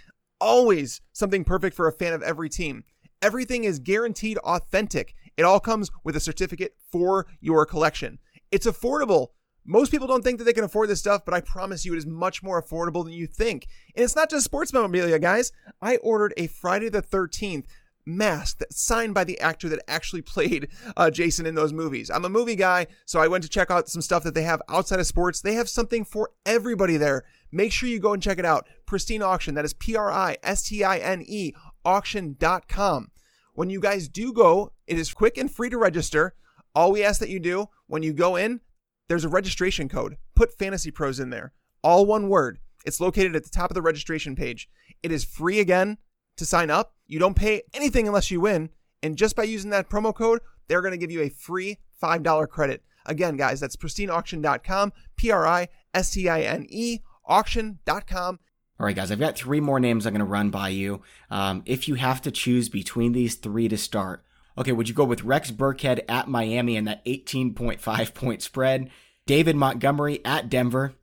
Always 0.41 1.01
something 1.13 1.43
perfect 1.43 1.75
for 1.75 1.89
a 1.89 1.93
fan 1.93 2.13
of 2.13 2.23
every 2.23 2.49
team. 2.49 2.85
Everything 3.21 3.65
is 3.65 3.81
guaranteed 3.81 4.39
authentic. 4.39 5.17
It 5.37 5.43
all 5.43 5.59
comes 5.59 5.91
with 6.05 6.15
a 6.15 6.21
certificate 6.21 6.77
for 6.93 7.27
your 7.41 7.67
collection. 7.67 8.21
It's 8.51 8.67
affordable. 8.67 9.29
Most 9.65 9.91
people 9.91 10.07
don't 10.07 10.23
think 10.23 10.39
that 10.39 10.45
they 10.45 10.53
can 10.53 10.65
afford 10.65 10.89
this 10.89 11.01
stuff, 11.01 11.25
but 11.25 11.35
I 11.35 11.41
promise 11.41 11.85
you 11.85 11.93
it 11.93 11.99
is 11.99 12.07
much 12.07 12.43
more 12.43 12.63
affordable 12.63 13.03
than 13.03 13.13
you 13.13 13.27
think. 13.27 13.67
And 13.97 14.05
it's 14.05 14.15
not 14.15 14.31
just 14.31 14.45
sports 14.45 14.73
memorabilia, 14.73 15.19
guys. 15.19 15.51
I 15.83 15.97
ordered 15.97 16.35
a 16.37 16.47
Friday 16.47 16.89
the 16.89 17.03
13th 17.03 17.65
mask 18.07 18.59
that's 18.59 18.81
signed 18.81 19.13
by 19.13 19.25
the 19.25 19.41
actor 19.41 19.69
that 19.69 19.83
actually 19.89 20.23
played 20.23 20.69
uh, 20.97 21.11
Jason 21.11 21.47
in 21.47 21.57
those 21.57 21.73
movies. 21.73 22.11
I'm 22.11 22.25
a 22.25 22.31
movie 22.31 22.55
guy, 22.55 22.87
so 23.05 23.21
I 23.21 23.27
went 23.27 23.43
to 23.43 23.51
check 23.51 23.71
out 23.71 23.89
some 23.89 24.03
stuff 24.03 24.23
that 24.23 24.35
they 24.35 24.43
have 24.43 24.63
outside 24.69 25.01
of 25.01 25.07
sports. 25.07 25.41
They 25.41 25.55
have 25.55 25.69
something 25.69 26.05
for 26.05 26.31
everybody 26.47 26.97
there. 26.97 27.25
Make 27.51 27.73
sure 27.73 27.89
you 27.89 27.99
go 27.99 28.13
and 28.13 28.23
check 28.23 28.39
it 28.39 28.47
out. 28.47 28.69
Pristine 28.87 29.23
Auction, 29.23 29.55
that 29.57 29.65
is 29.65 29.75
P 29.75 29.97
R 29.97 30.11
I 30.11 30.37
S 30.43 30.63
T 30.63 30.85
I 30.85 30.99
N 30.99 31.23
E, 31.27 31.53
auction.com. 31.85 33.11
When 33.55 33.71
you 33.71 33.81
guys 33.81 34.09
do 34.09 34.33
go, 34.33 34.73
it 34.87 34.99
is 34.99 35.13
quick 35.13 35.39
and 35.39 35.51
free 35.51 35.71
to 35.71 35.79
register. 35.79 36.35
All 36.77 36.93
we 36.93 37.03
ask 37.03 37.21
that 37.21 37.31
you 37.31 37.41
do 37.41 37.71
when 37.87 38.03
you 38.03 38.13
go 38.13 38.37
in, 38.37 38.61
there's 39.09 39.25
a 39.25 39.31
registration 39.31 39.89
code. 39.89 40.19
Put 40.35 40.59
Fantasy 40.59 40.91
Pros 40.91 41.19
in 41.19 41.31
there. 41.31 41.55
All 41.83 42.05
one 42.05 42.29
word. 42.29 42.59
It's 42.85 43.01
located 43.01 43.35
at 43.35 43.45
the 43.45 43.51
top 43.51 43.71
of 43.71 43.75
the 43.75 43.81
registration 43.81 44.37
page. 44.37 44.69
It 45.03 45.11
is 45.11 45.25
free 45.25 45.59
again 45.59 45.97
to 46.37 46.45
sign 46.45 46.71
up. 46.71 46.93
You 47.07 47.19
don't 47.19 47.35
pay 47.35 47.63
anything 47.73 48.07
unless 48.07 48.31
you 48.31 48.43
win. 48.43 48.69
And 49.03 49.17
just 49.17 49.37
by 49.37 49.45
using 49.45 49.71
that 49.71 49.89
promo 49.89 50.15
code, 50.15 50.41
they're 50.69 50.83
going 50.83 50.93
to 50.93 50.99
give 50.99 51.11
you 51.11 51.23
a 51.23 51.31
free 51.31 51.79
$5 52.03 52.49
credit. 52.51 52.83
Again, 53.07 53.39
guys, 53.39 53.59
that's 53.59 53.77
pristineauction.com, 53.77 54.93
P 55.17 55.31
R 55.31 55.47
I 55.47 55.69
S 55.95 56.11
T 56.11 56.29
I 56.29 56.43
N 56.43 56.67
E, 56.69 56.99
auction.com. 57.25 58.39
All 58.79 58.85
right, 58.85 58.95
guys, 58.95 59.11
I've 59.11 59.19
got 59.19 59.37
three 59.39 59.61
more 59.61 59.81
names 59.81 60.05
I'm 60.05 60.13
going 60.13 60.19
to 60.19 60.27
run 60.27 60.51
by 60.51 60.69
you. 60.69 61.01
Um, 61.31 61.63
if 61.65 61.89
you 61.89 61.95
have 61.95 62.21
to 62.23 62.31
choose 62.31 62.69
between 62.69 63.13
these 63.13 63.37
three 63.37 63.69
to 63.69 63.79
start, 63.79 64.26
Okay, 64.59 64.73
would 64.73 64.89
you 64.89 64.95
go 64.95 65.05
with 65.05 65.23
Rex 65.23 65.51
Burkhead 65.51 66.01
at 66.09 66.29
Miami 66.29 66.77
and 66.77 66.89
that 66.89 67.05
18.5 67.05 68.15
point 68.15 68.43
spread? 68.43 68.91
David 69.27 69.57
Montgomery 69.57 70.25
at 70.25 70.49
Denver? 70.49 70.95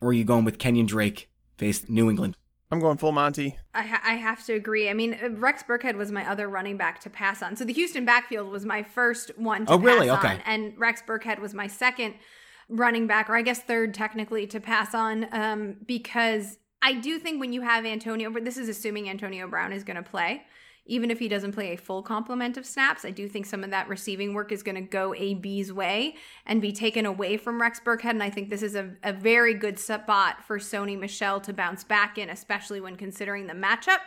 Or 0.00 0.08
are 0.08 0.12
you 0.12 0.24
going 0.24 0.44
with 0.44 0.58
Kenyan 0.58 0.86
Drake 0.86 1.30
faced 1.56 1.88
New 1.88 2.10
England? 2.10 2.36
I'm 2.70 2.80
going 2.80 2.96
full 2.96 3.12
Monty. 3.12 3.58
I, 3.74 3.82
ha- 3.82 4.02
I 4.02 4.14
have 4.14 4.44
to 4.46 4.54
agree. 4.54 4.88
I 4.88 4.94
mean, 4.94 5.18
uh, 5.22 5.28
Rex 5.30 5.62
Burkhead 5.62 5.96
was 5.96 6.10
my 6.10 6.28
other 6.28 6.48
running 6.48 6.78
back 6.78 7.00
to 7.00 7.10
pass 7.10 7.42
on. 7.42 7.54
So 7.54 7.64
the 7.64 7.72
Houston 7.74 8.06
backfield 8.06 8.50
was 8.50 8.64
my 8.64 8.82
first 8.82 9.30
one 9.36 9.66
to 9.66 9.72
oh, 9.72 9.78
pass 9.78 9.84
really? 9.84 10.08
on. 10.08 10.18
Okay. 10.18 10.40
And 10.46 10.72
Rex 10.78 11.02
Burkhead 11.06 11.38
was 11.38 11.52
my 11.52 11.66
second 11.66 12.14
running 12.70 13.06
back, 13.06 13.28
or 13.28 13.36
I 13.36 13.42
guess 13.42 13.60
third 13.60 13.92
technically 13.92 14.46
to 14.46 14.58
pass 14.58 14.94
on, 14.94 15.26
um, 15.32 15.76
because 15.86 16.58
I 16.80 16.94
do 16.94 17.18
think 17.18 17.40
when 17.40 17.52
you 17.52 17.60
have 17.60 17.84
Antonio, 17.84 18.30
but 18.30 18.44
this 18.44 18.56
is 18.56 18.70
assuming 18.70 19.08
Antonio 19.08 19.46
Brown 19.46 19.72
is 19.72 19.84
going 19.84 20.02
to 20.02 20.02
play 20.02 20.42
even 20.84 21.10
if 21.10 21.18
he 21.20 21.28
doesn't 21.28 21.52
play 21.52 21.72
a 21.72 21.76
full 21.76 22.02
complement 22.02 22.56
of 22.56 22.66
snaps, 22.66 23.04
I 23.04 23.10
do 23.10 23.28
think 23.28 23.46
some 23.46 23.62
of 23.62 23.70
that 23.70 23.88
receiving 23.88 24.34
work 24.34 24.50
is 24.50 24.62
going 24.62 24.74
to 24.74 24.80
go 24.80 25.14
AB's 25.14 25.72
way 25.72 26.16
and 26.44 26.60
be 26.60 26.72
taken 26.72 27.06
away 27.06 27.36
from 27.36 27.60
Rex 27.60 27.80
Burkhead. 27.80 28.10
And 28.10 28.22
I 28.22 28.30
think 28.30 28.50
this 28.50 28.62
is 28.62 28.74
a, 28.74 28.90
a 29.04 29.12
very 29.12 29.54
good 29.54 29.78
spot 29.78 30.42
for 30.42 30.58
Sony 30.58 30.98
Michel 30.98 31.40
to 31.42 31.52
bounce 31.52 31.84
back 31.84 32.18
in, 32.18 32.30
especially 32.30 32.80
when 32.80 32.96
considering 32.96 33.46
the 33.46 33.54
matchup. 33.54 34.00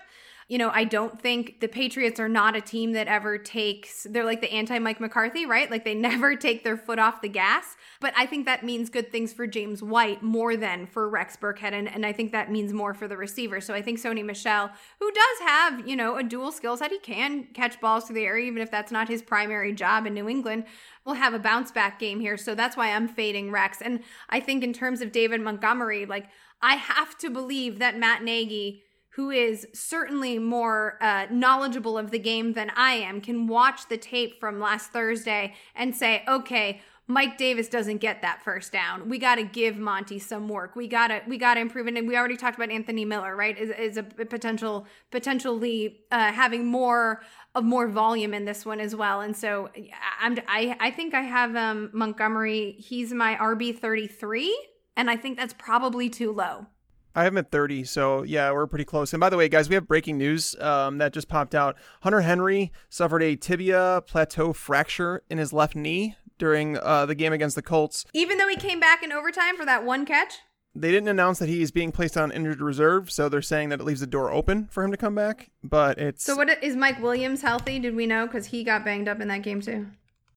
You 0.48 0.60
know, 0.60 0.70
I 0.70 0.84
don't 0.84 1.20
think 1.20 1.60
the 1.60 1.68
Patriots 1.68 2.20
are 2.20 2.30
not 2.30 2.56
a 2.56 2.62
team 2.62 2.92
that 2.92 3.08
ever 3.08 3.40
takes, 3.40 4.06
they're 4.08 4.24
like 4.24 4.42
the 4.42 4.54
anti 4.54 4.78
Mike 4.78 5.00
McCarthy, 5.00 5.44
right? 5.48 5.72
Like 5.72 5.84
they 5.84 5.96
never 5.96 6.36
take 6.36 6.64
their 6.64 6.78
foot 6.78 7.00
off 7.00 7.22
the 7.22 7.30
gas. 7.30 7.76
But 8.00 8.14
I 8.16 8.28
think 8.28 8.46
that 8.46 8.64
means 8.64 8.92
good 8.92 9.12
things 9.12 9.34
for 9.34 9.48
James 9.48 9.82
White 9.82 10.22
more 10.22 10.56
than 10.56 10.86
for 10.86 11.10
Rex 11.10 11.36
Burkhead. 11.36 11.74
And, 11.74 11.88
and 11.90 12.06
I 12.06 12.12
think 12.12 12.32
that 12.32 12.52
means 12.52 12.74
more 12.74 12.94
for 12.94 13.08
the 13.08 13.18
receiver. 13.18 13.60
So 13.60 13.74
I 13.74 13.82
think 13.82 14.00
Sony 14.00 14.24
Michel, 14.24 14.70
who 15.00 15.12
does 15.12 15.48
have, 15.48 15.88
you 15.88 15.96
know, 15.96 16.18
a 16.18 16.24
dual 16.24 16.52
skill 16.52 16.78
set, 16.78 16.92
he 16.92 17.00
can 17.00 17.46
catch 17.56 17.82
balls 17.82 18.06
through 18.06 18.16
the 18.16 18.26
air, 18.26 18.38
even 18.38 18.62
if 18.62 18.70
that's 18.70 18.92
not 18.92 19.08
his 19.08 19.24
primary 19.24 19.74
job 19.74 20.06
in 20.06 20.14
New 20.14 20.30
England, 20.30 20.66
will 21.06 21.16
have 21.16 21.34
a 21.34 21.40
bounce 21.40 21.72
back 21.72 21.98
game 21.98 22.20
here. 22.20 22.38
So 22.38 22.54
that's 22.54 22.78
why 22.78 22.92
I'm 22.92 23.08
fading 23.08 23.50
Rex. 23.50 23.82
And 23.82 24.02
I 24.30 24.40
think 24.42 24.64
in 24.64 24.74
terms 24.74 25.02
of 25.02 25.12
David 25.12 25.42
Montgomery, 25.42 26.06
like 26.06 26.28
I 26.62 26.76
have 26.76 27.18
to 27.20 27.32
believe 27.32 27.80
that 27.80 27.98
Matt 27.98 28.24
Nagy 28.24 28.84
who 29.16 29.30
is 29.30 29.66
certainly 29.74 30.38
more 30.38 30.98
uh, 31.02 31.26
knowledgeable 31.32 31.98
of 31.98 32.12
the 32.12 32.20
game 32.20 32.52
than 32.52 32.70
I 32.76 32.94
am, 32.94 33.22
can 33.22 33.48
watch 33.48 33.88
the 33.88 33.98
tape 33.98 34.42
from 34.42 34.60
last 34.60 34.92
Thursday 34.92 35.56
and 35.74 35.96
say, 35.96 36.24
okay, 36.28 36.82
Mike 37.08 37.38
Davis 37.38 37.70
doesn't 37.70 38.00
get 38.00 38.22
that 38.24 38.44
first 38.44 38.74
down. 38.74 39.08
We 39.08 39.18
got 39.18 39.36
to 39.36 39.44
give 39.44 39.78
Monty 39.78 40.20
some 40.20 40.50
work. 40.50 40.76
We 40.76 40.88
got 40.88 41.10
to 41.10 41.22
we 41.28 41.38
got 41.38 41.54
to 41.54 41.62
improve 41.62 41.88
it. 41.88 41.96
And 41.96 42.08
we 42.08 42.18
already 42.18 42.36
talked 42.36 42.58
about 42.58 42.72
Anthony 42.72 43.06
Miller, 43.06 43.36
right? 43.36 43.58
Is, 43.58 43.70
is 43.70 43.98
a 43.98 44.04
potential 44.04 44.88
potentially 45.12 46.02
uh, 46.12 46.32
having 46.32 46.66
more 46.66 47.22
of 47.54 47.64
more 47.64 47.88
volume 47.88 48.34
in 48.34 48.46
this 48.46 48.66
one 48.66 48.80
as 48.80 48.96
well. 48.96 49.22
And 49.22 49.38
so 49.38 49.70
I'm 50.20 50.40
I 50.48 50.76
I 50.80 50.92
think 50.92 51.14
I 51.14 51.22
have 51.22 51.56
um, 51.56 51.92
Montgomery. 51.94 52.76
He's 52.80 53.14
my 53.14 53.36
RB 53.36 53.78
thirty 53.78 54.08
three, 54.08 54.58
and 54.98 55.10
I 55.10 55.16
think 55.16 55.38
that's 55.38 55.54
probably 55.54 56.10
too 56.10 56.32
low. 56.32 56.66
I 57.16 57.24
have 57.24 57.34
him 57.34 57.38
at 57.38 57.50
30, 57.50 57.86
so 57.86 58.24
yeah, 58.24 58.52
we're 58.52 58.68
pretty 58.68 58.86
close. 58.86 59.14
And 59.14 59.22
by 59.22 59.30
the 59.30 59.38
way, 59.38 59.48
guys, 59.48 59.70
we 59.70 59.76
have 59.76 59.88
breaking 59.88 60.18
news 60.18 60.56
um, 60.60 60.98
that 60.98 61.14
just 61.14 61.30
popped 61.30 61.56
out. 61.56 61.78
Hunter 62.02 62.22
Henry 62.22 62.72
suffered 62.90 63.24
a 63.24 63.36
tibia 63.36 64.04
plateau 64.06 64.52
fracture 64.52 65.24
in 65.30 65.38
his 65.38 65.54
left 65.54 65.76
knee 65.76 66.16
during 66.38 66.78
uh, 66.78 67.06
the 67.06 67.16
game 67.16 67.32
against 67.32 67.56
the 67.56 67.62
Colts. 67.62 68.06
Even 68.14 68.38
though 68.38 68.50
he 68.50 68.58
came 68.58 68.80
back 68.80 69.02
in 69.02 69.14
overtime 69.14 69.56
for 69.56 69.66
that 69.66 69.86
one 69.86 70.06
catch? 70.06 70.40
They 70.78 70.92
didn't 70.92 71.08
announce 71.08 71.40
that 71.40 71.48
he's 71.48 71.72
being 71.72 71.94
placed 71.94 72.18
on 72.18 72.34
injured 72.34 72.60
reserve, 72.60 73.10
so 73.10 73.30
they're 73.30 73.42
saying 73.42 73.70
that 73.70 73.80
it 73.80 73.86
leaves 73.86 74.02
the 74.02 74.08
door 74.08 74.30
open 74.30 74.68
for 74.68 74.84
him 74.84 74.92
to 74.92 74.98
come 74.98 75.16
back. 75.16 75.50
But 75.64 75.98
it's 75.98 76.26
so. 76.26 76.36
What 76.36 76.62
is 76.62 76.76
Mike 76.76 77.02
Williams 77.02 77.42
healthy? 77.42 77.80
Did 77.80 77.96
we 77.96 78.06
know 78.06 78.28
because 78.28 78.48
he 78.48 78.66
got 78.66 78.84
banged 78.84 79.08
up 79.08 79.22
in 79.22 79.30
that 79.30 79.42
game 79.42 79.62
too? 79.62 79.88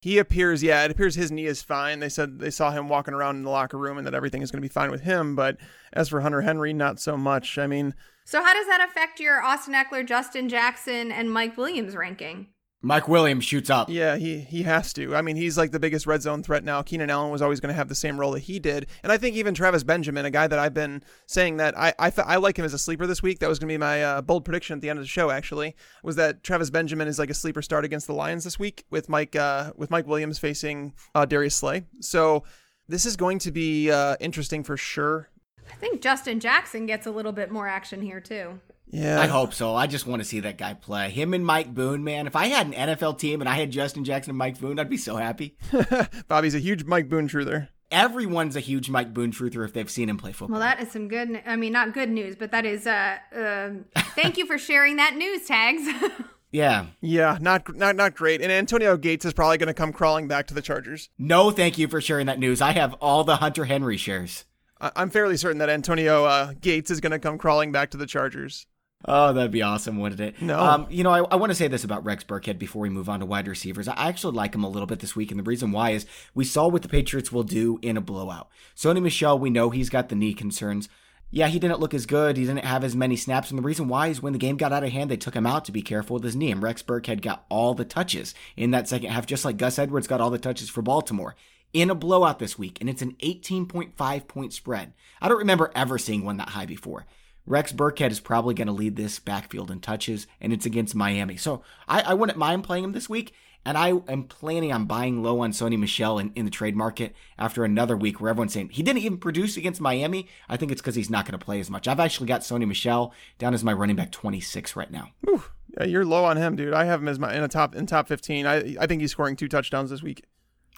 He 0.01 0.17
appears, 0.17 0.63
yeah, 0.63 0.85
it 0.85 0.91
appears 0.91 1.15
his 1.15 1.31
knee 1.31 1.45
is 1.45 1.61
fine. 1.61 1.99
They 1.99 2.09
said 2.09 2.39
they 2.39 2.51
saw 2.51 2.71
him 2.71 2.87
walking 2.87 3.13
around 3.13 3.35
in 3.35 3.43
the 3.43 3.49
locker 3.49 3.77
room 3.77 3.97
and 3.97 4.07
that 4.07 4.13
everything 4.13 4.41
is 4.41 4.49
going 4.49 4.61
to 4.61 4.67
be 4.67 4.71
fine 4.71 4.91
with 4.91 5.01
him. 5.01 5.35
But 5.35 5.57
as 5.91 6.09
for 6.09 6.21
Hunter 6.21 6.41
Henry, 6.41 6.71
not 6.71 6.99
so 6.99 7.17
much. 7.17 7.57
I 7.57 7.67
mean, 7.67 7.93
so 8.23 8.43
how 8.43 8.53
does 8.53 8.67
that 8.67 8.87
affect 8.87 9.19
your 9.19 9.41
Austin 9.41 9.73
Ekeler, 9.73 10.05
Justin 10.05 10.47
Jackson, 10.47 11.11
and 11.11 11.31
Mike 11.31 11.57
Williams 11.57 11.95
ranking? 11.95 12.47
Mike 12.81 13.09
Williams 13.09 13.43
shoots 13.43 13.69
up. 13.69 13.89
Yeah, 13.89 14.15
he 14.15 14.39
he 14.39 14.63
has 14.63 14.93
to. 14.93 15.13
I 15.13 15.21
mean, 15.21 15.35
he's 15.35 15.57
like 15.57 15.71
the 15.71 15.79
biggest 15.79 16.07
red 16.07 16.21
zone 16.21 16.43
threat 16.43 16.63
now. 16.63 16.81
Keenan 16.81 17.09
Allen 17.09 17.29
was 17.29 17.41
always 17.41 17.59
going 17.59 17.73
to 17.73 17.75
have 17.75 17.89
the 17.89 17.95
same 17.95 18.17
role 18.17 18.31
that 18.31 18.41
he 18.41 18.57
did, 18.57 18.87
and 19.03 19.11
I 19.11 19.17
think 19.17 19.35
even 19.35 19.53
Travis 19.53 19.83
Benjamin, 19.83 20.25
a 20.25 20.31
guy 20.31 20.47
that 20.47 20.57
I've 20.57 20.73
been 20.73 21.03
saying 21.25 21.57
that 21.57 21.77
I 21.77 21.93
I, 21.99 22.11
I 22.25 22.37
like 22.37 22.57
him 22.57 22.63
as 22.63 22.73
a 22.73 22.79
sleeper 22.79 23.05
this 23.05 23.21
week. 23.21 23.39
That 23.39 23.49
was 23.49 23.59
going 23.59 23.67
to 23.67 23.73
be 23.73 23.77
my 23.77 24.01
uh, 24.01 24.21
bold 24.21 24.45
prediction 24.45 24.75
at 24.75 24.81
the 24.81 24.89
end 24.89 24.97
of 24.97 25.03
the 25.03 25.09
show. 25.09 25.29
Actually, 25.29 25.75
was 26.03 26.15
that 26.15 26.41
Travis 26.41 26.69
Benjamin 26.69 27.09
is 27.09 27.19
like 27.19 27.29
a 27.29 27.33
sleeper 27.33 27.61
start 27.61 27.83
against 27.83 28.07
the 28.07 28.13
Lions 28.13 28.45
this 28.45 28.57
week 28.57 28.85
with 28.89 29.09
Mike 29.09 29.35
uh, 29.35 29.73
with 29.75 29.91
Mike 29.91 30.07
Williams 30.07 30.39
facing 30.39 30.93
uh, 31.13 31.25
Darius 31.25 31.55
Slay. 31.55 31.83
So 31.99 32.43
this 32.87 33.05
is 33.05 33.17
going 33.17 33.39
to 33.39 33.51
be 33.51 33.91
uh, 33.91 34.15
interesting 34.21 34.63
for 34.63 34.77
sure. 34.77 35.27
I 35.69 35.75
think 35.75 36.01
Justin 36.01 36.39
Jackson 36.39 36.85
gets 36.85 37.05
a 37.05 37.11
little 37.11 37.33
bit 37.33 37.51
more 37.51 37.67
action 37.67 38.01
here 38.01 38.21
too. 38.21 38.59
Yeah. 38.91 39.21
I 39.21 39.27
hope 39.27 39.53
so. 39.53 39.75
I 39.75 39.85
just 39.87 40.07
want 40.07 40.21
to 40.21 40.27
see 40.27 40.39
that 40.41 40.57
guy 40.57 40.73
play. 40.73 41.09
Him 41.11 41.33
and 41.33 41.45
Mike 41.45 41.73
Boone, 41.73 42.03
man. 42.03 42.25
If 42.27 42.35
I 42.35 42.47
had 42.47 42.67
an 42.67 42.73
NFL 42.73 43.19
team 43.19 43.39
and 43.41 43.47
I 43.49 43.53
had 43.55 43.69
Justin 43.71 44.03
Jackson 44.03 44.31
and 44.31 44.37
Mike 44.37 44.59
Boone, 44.59 44.79
I'd 44.79 44.89
be 44.89 44.97
so 44.97 45.15
happy. 45.15 45.55
Bobby's 46.27 46.55
a 46.55 46.59
huge 46.59 46.85
Mike 46.85 47.07
Boone 47.07 47.27
truther. 47.29 47.67
everyone's 47.91 48.55
a 48.55 48.59
huge 48.59 48.89
Mike 48.89 49.13
Boone 49.13 49.31
truther 49.31 49.63
if 49.65 49.73
they've 49.73 49.89
seen 49.89 50.09
him 50.09 50.17
play 50.17 50.31
football. 50.31 50.59
Well, 50.59 50.67
that 50.67 50.81
is 50.81 50.91
some 50.91 51.07
good. 51.07 51.41
I 51.45 51.55
mean, 51.55 51.73
not 51.73 51.93
good 51.93 52.09
news, 52.09 52.35
but 52.35 52.51
that 52.51 52.65
is. 52.65 52.87
Uh, 52.87 53.17
uh, 53.35 53.69
thank 54.15 54.37
you 54.37 54.45
for 54.47 54.57
sharing 54.57 54.95
that 54.97 55.15
news, 55.15 55.45
tags. 55.45 55.81
yeah. 56.51 56.87
Yeah, 57.01 57.37
not 57.41 57.75
not 57.75 57.95
not 57.95 58.15
great. 58.15 58.41
And 58.41 58.51
Antonio 58.51 58.97
Gates 58.97 59.23
is 59.25 59.33
probably 59.33 59.57
going 59.59 59.67
to 59.67 59.73
come 59.75 59.93
crawling 59.93 60.27
back 60.27 60.47
to 60.47 60.53
the 60.55 60.61
Chargers. 60.63 61.09
No, 61.19 61.51
thank 61.51 61.77
you 61.77 61.87
for 61.87 62.01
sharing 62.01 62.25
that 62.25 62.39
news. 62.39 62.59
I 62.61 62.71
have 62.71 62.93
all 62.95 63.23
the 63.23 63.35
Hunter 63.37 63.65
Henry 63.65 63.97
shares. 63.97 64.45
I- 64.81 64.91
I'm 64.95 65.09
fairly 65.11 65.37
certain 65.37 65.59
that 65.59 65.69
Antonio 65.69 66.25
uh, 66.25 66.53
Gates 66.59 66.89
is 66.89 66.99
going 67.01 67.11
to 67.11 67.19
come 67.19 67.37
crawling 67.37 67.71
back 67.71 67.91
to 67.91 67.97
the 67.97 68.05
Chargers. 68.07 68.65
Oh, 69.05 69.31
that'd 69.31 69.51
be 69.51 69.61
awesome, 69.61 69.97
wouldn't 69.97 70.19
it? 70.19 70.41
No. 70.41 70.59
Um, 70.59 70.87
you 70.89 71.03
know, 71.03 71.11
I, 71.11 71.19
I 71.31 71.35
want 71.37 71.51
to 71.51 71.55
say 71.55 71.69
this 71.69 71.85
about 71.85 72.03
Rex 72.03 72.25
Burkhead 72.25 72.59
before 72.59 72.81
we 72.81 72.89
move 72.89 73.07
on 73.07 73.21
to 73.21 73.25
wide 73.25 73.47
receivers. 73.47 73.87
I 73.87 73.93
actually 73.95 74.35
like 74.35 74.53
him 74.53 74.63
a 74.65 74.69
little 74.69 74.87
bit 74.87 74.99
this 74.99 75.15
week, 75.15 75.31
and 75.31 75.39
the 75.39 75.43
reason 75.43 75.71
why 75.71 75.91
is 75.91 76.05
we 76.35 76.43
saw 76.43 76.67
what 76.67 76.81
the 76.81 76.89
Patriots 76.89 77.31
will 77.31 77.43
do 77.43 77.79
in 77.81 77.95
a 77.95 78.01
blowout. 78.01 78.49
Sony 78.75 79.01
Michel, 79.01 79.39
we 79.39 79.49
know 79.49 79.69
he's 79.69 79.89
got 79.89 80.09
the 80.09 80.15
knee 80.15 80.33
concerns. 80.33 80.89
Yeah, 81.31 81.47
he 81.47 81.59
didn't 81.59 81.79
look 81.79 81.93
as 81.93 82.07
good. 82.07 82.35
He 82.37 82.45
didn't 82.45 82.65
have 82.65 82.83
as 82.83 82.95
many 82.95 83.15
snaps. 83.15 83.51
And 83.51 83.57
the 83.57 83.63
reason 83.63 83.87
why 83.87 84.07
is 84.07 84.21
when 84.21 84.33
the 84.33 84.39
game 84.39 84.57
got 84.57 84.73
out 84.73 84.83
of 84.83 84.91
hand, 84.91 85.11
they 85.11 85.17
took 85.17 85.35
him 85.35 85.45
out 85.45 85.63
to 85.65 85.71
be 85.71 85.83
careful 85.83 86.15
with 86.15 86.23
his 86.23 86.35
knee. 86.35 86.51
And 86.51 86.61
Rex 86.61 86.81
Burkhead 86.81 87.21
got 87.21 87.45
all 87.49 87.75
the 87.75 87.85
touches 87.85 88.33
in 88.57 88.71
that 88.71 88.87
second 88.89 89.11
half, 89.11 89.27
just 89.27 89.45
like 89.45 89.57
Gus 89.57 89.77
Edwards 89.77 90.07
got 90.07 90.21
all 90.21 90.31
the 90.31 90.39
touches 90.39 90.69
for 90.69 90.81
Baltimore 90.81 91.35
in 91.71 91.91
a 91.91 91.95
blowout 91.95 92.39
this 92.39 92.57
week. 92.57 92.79
And 92.81 92.89
it's 92.89 93.03
an 93.03 93.15
18.5 93.21 94.27
point 94.27 94.53
spread. 94.53 94.93
I 95.21 95.29
don't 95.29 95.37
remember 95.37 95.71
ever 95.75 95.99
seeing 95.99 96.25
one 96.25 96.37
that 96.37 96.49
high 96.49 96.65
before. 96.65 97.05
Rex 97.49 97.73
Burkhead 97.73 98.11
is 98.11 98.19
probably 98.19 98.53
going 98.53 98.67
to 98.67 98.73
lead 98.73 98.95
this 98.95 99.19
backfield 99.19 99.71
in 99.71 99.79
touches, 99.81 100.27
and 100.39 100.53
it's 100.53 100.67
against 100.67 100.95
Miami. 100.95 101.35
So 101.35 101.63
I, 101.87 102.01
I 102.01 102.13
wouldn't 102.13 102.37
mind 102.37 102.63
playing 102.63 102.85
him 102.85 102.91
this 102.93 103.09
week. 103.09 103.33
And 103.65 103.77
I 103.77 103.89
am 104.07 104.23
planning 104.23 104.71
on 104.71 104.85
buying 104.85 105.21
low 105.21 105.41
on 105.41 105.51
Sony 105.51 105.77
Michel 105.77 106.17
in, 106.17 106.31
in 106.33 106.45
the 106.45 106.49
trade 106.49 106.77
market 106.77 107.13
after 107.37 107.65
another 107.65 107.97
week 107.97 108.21
where 108.21 108.29
everyone's 108.29 108.53
saying 108.53 108.69
he 108.69 108.81
didn't 108.81 109.01
even 109.01 109.17
produce 109.17 109.57
against 109.57 109.81
Miami. 109.81 110.29
I 110.47 110.55
think 110.55 110.71
it's 110.71 110.81
because 110.81 110.95
he's 110.95 111.09
not 111.09 111.25
going 111.25 111.37
to 111.37 111.43
play 111.43 111.59
as 111.59 111.69
much. 111.69 111.85
I've 111.85 111.99
actually 111.99 112.27
got 112.27 112.39
Sony 112.39 112.65
Michel 112.65 113.13
down 113.37 113.53
as 113.53 113.61
my 113.61 113.73
running 113.73 113.97
back 113.97 114.13
26 114.13 114.77
right 114.77 114.89
now. 114.89 115.09
Whew. 115.25 115.43
Yeah, 115.77 115.83
you're 115.87 116.05
low 116.05 116.23
on 116.23 116.37
him, 116.37 116.55
dude. 116.55 116.73
I 116.73 116.85
have 116.85 117.01
him 117.01 117.09
as 117.09 117.19
my 117.19 117.35
in 117.35 117.43
a 117.43 117.49
top 117.49 117.75
in 117.75 117.85
top 117.85 118.07
15. 118.07 118.45
I 118.45 118.77
I 118.79 118.87
think 118.87 119.01
he's 119.01 119.11
scoring 119.11 119.35
two 119.35 119.49
touchdowns 119.49 119.89
this 119.89 120.01
week. 120.01 120.23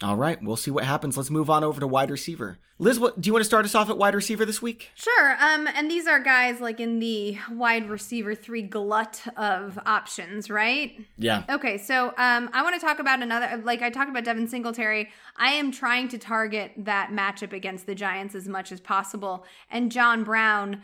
All 0.04 0.16
right, 0.16 0.42
we'll 0.42 0.56
see 0.56 0.72
what 0.72 0.84
happens. 0.84 1.16
Let's 1.16 1.30
move 1.30 1.50
on 1.50 1.64
over 1.64 1.80
to 1.80 1.86
wide 1.86 2.10
receiver. 2.10 2.58
Liz, 2.80 3.00
what, 3.00 3.22
do 3.22 3.28
you 3.28 3.34
want 3.34 3.42
to 3.42 3.48
start 3.48 3.64
us 3.66 3.76
off 3.76 3.92
at 3.92 3.98
wide 4.00 4.16
receiver 4.16 4.44
this 4.44 4.60
week? 4.60 4.89
Sure. 4.96 5.38
Um, 5.39 5.68
and 5.68 5.92
these 5.92 6.08
are 6.08 6.20
guys 6.20 6.60
like 6.60 6.80
in 6.80 6.98
the 6.98 7.38
wide 7.52 7.88
receiver 7.88 8.34
three 8.34 8.64
glut 8.64 9.22
of 9.38 9.78
options, 9.86 10.50
right? 10.50 11.00
Yeah. 11.16 11.44
Okay, 11.48 11.78
so 11.78 12.08
um, 12.18 12.50
I 12.52 12.64
want 12.64 12.74
to 12.74 12.82
talk 12.84 12.98
about 12.98 13.22
another. 13.22 13.62
Like 13.64 13.84
I 13.84 13.92
talked 13.92 14.10
about 14.10 14.24
Devin 14.24 14.48
Singletary, 14.48 15.10
I 15.38 15.52
am 15.52 15.72
trying 15.72 16.08
to 16.10 16.18
target 16.18 16.72
that 16.78 17.12
matchup 17.12 17.54
against 17.54 17.86
the 17.86 17.94
Giants 17.94 18.34
as 18.34 18.48
much 18.48 18.72
as 18.72 18.80
possible. 18.80 19.46
And 19.70 19.92
John 19.92 20.24
Brown, 20.24 20.82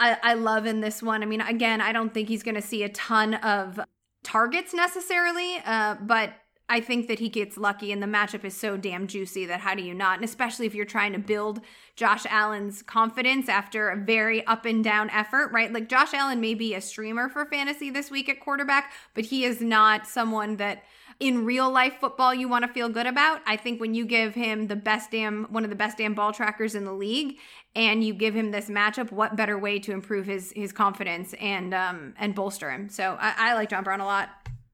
I, 0.00 0.16
I 0.20 0.34
love 0.34 0.66
in 0.66 0.80
this 0.80 1.00
one. 1.04 1.22
I 1.22 1.26
mean, 1.26 1.40
again, 1.40 1.80
I 1.80 1.92
don't 1.92 2.12
think 2.12 2.28
he's 2.28 2.42
going 2.42 2.56
to 2.56 2.62
see 2.62 2.82
a 2.82 2.88
ton 2.88 3.34
of 3.34 3.78
targets 4.24 4.74
necessarily, 4.74 5.58
uh, 5.64 5.94
but 6.00 6.32
I 6.70 6.80
think 6.80 7.08
that 7.08 7.18
he 7.18 7.28
gets 7.28 7.56
lucky 7.56 7.92
and 7.92 8.02
the 8.02 8.06
matchup 8.06 8.44
is 8.44 8.54
so 8.54 8.76
damn 8.76 9.06
juicy 9.06 9.46
that 9.46 9.60
how 9.60 9.74
do 9.74 9.82
you 9.82 9.94
not? 9.94 10.16
And 10.16 10.24
especially 10.24 10.66
if 10.66 10.74
you're 10.74 10.84
trying 10.84 11.12
to 11.14 11.18
build 11.18 11.60
Josh 11.96 12.26
Allen's 12.28 12.82
confidence 12.82 13.48
after 13.48 13.88
a 13.88 13.96
very 13.96 14.46
up 14.46 14.66
and 14.66 14.84
down 14.84 15.08
effort, 15.10 15.50
right? 15.50 15.72
Like 15.72 15.88
Josh 15.88 16.12
Allen 16.12 16.40
may 16.40 16.54
be 16.54 16.74
a 16.74 16.80
streamer 16.80 17.28
for 17.30 17.46
fantasy 17.46 17.90
this 17.90 18.10
week 18.10 18.28
at 18.28 18.40
quarterback, 18.40 18.92
but 19.14 19.24
he 19.24 19.44
is 19.44 19.62
not 19.62 20.06
someone 20.06 20.56
that 20.56 20.84
in 21.20 21.44
real 21.44 21.70
life 21.70 21.94
football 22.00 22.34
you 22.34 22.48
want 22.48 22.64
to 22.64 22.72
feel 22.72 22.88
good 22.88 23.06
about. 23.06 23.40
I 23.46 23.56
think 23.56 23.80
when 23.80 23.94
you 23.94 24.04
give 24.04 24.34
him 24.34 24.68
the 24.68 24.76
best 24.76 25.10
damn 25.10 25.44
one 25.44 25.64
of 25.64 25.70
the 25.70 25.76
best 25.76 25.98
damn 25.98 26.14
ball 26.14 26.32
trackers 26.32 26.74
in 26.74 26.84
the 26.84 26.92
league 26.92 27.38
and 27.74 28.04
you 28.04 28.14
give 28.14 28.34
him 28.34 28.50
this 28.50 28.68
matchup, 28.68 29.10
what 29.10 29.36
better 29.36 29.58
way 29.58 29.78
to 29.80 29.92
improve 29.92 30.26
his 30.26 30.52
his 30.54 30.72
confidence 30.72 31.34
and 31.40 31.74
um 31.74 32.14
and 32.18 32.34
bolster 32.34 32.70
him? 32.70 32.88
So 32.88 33.16
I, 33.18 33.34
I 33.38 33.54
like 33.54 33.70
John 33.70 33.84
Brown 33.84 34.00
a 34.00 34.04
lot. 34.04 34.28